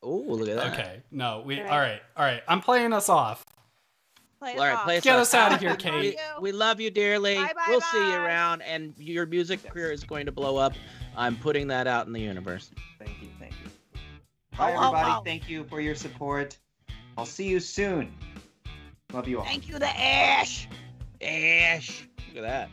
Oh, 0.00 0.16
look 0.28 0.48
at 0.48 0.54
that. 0.56 0.72
Okay. 0.74 1.02
No, 1.10 1.42
we. 1.44 1.60
Right. 1.60 1.68
All 1.70 1.78
right. 1.78 2.00
All 2.16 2.24
right. 2.24 2.40
I'm 2.46 2.60
playing 2.60 2.92
us 2.92 3.08
off. 3.08 3.44
Play 4.38 4.52
All 4.56 4.58
right, 4.64 4.84
play 4.84 4.98
us 4.98 5.02
Get 5.02 5.16
off. 5.16 5.22
us 5.22 5.34
out 5.34 5.52
of 5.52 5.58
here, 5.60 5.74
Kate. 5.74 6.14
you. 6.14 6.40
We 6.40 6.52
love 6.52 6.80
you 6.80 6.90
dearly. 6.90 7.34
Bye, 7.34 7.50
bye, 7.56 7.64
we'll 7.68 7.80
see 7.80 7.98
you 7.98 8.14
around, 8.14 8.62
and 8.62 8.94
your 8.96 9.26
music 9.26 9.64
career 9.68 9.90
is 9.90 10.04
going 10.04 10.26
to 10.26 10.32
blow 10.32 10.56
up. 10.56 10.74
I'm 11.18 11.36
putting 11.36 11.66
that 11.66 11.88
out 11.88 12.06
in 12.06 12.12
the 12.12 12.20
universe. 12.20 12.70
Thank 13.00 13.20
you, 13.20 13.28
thank 13.40 13.52
you. 13.52 13.70
Oh, 14.54 14.56
Bye, 14.56 14.74
oh, 14.76 14.86
everybody. 14.86 15.10
oh. 15.10 15.22
Thank 15.24 15.48
you 15.48 15.64
for 15.64 15.80
your 15.80 15.96
support. 15.96 16.56
I'll 17.18 17.26
see 17.26 17.48
you 17.48 17.58
soon. 17.58 18.14
Love 19.12 19.26
you 19.26 19.38
all. 19.38 19.44
Thank 19.44 19.68
you, 19.68 19.80
the 19.80 19.88
Ash. 19.88 20.68
Ash. 21.20 22.06
Look 22.28 22.36
at 22.36 22.42
that. 22.42 22.70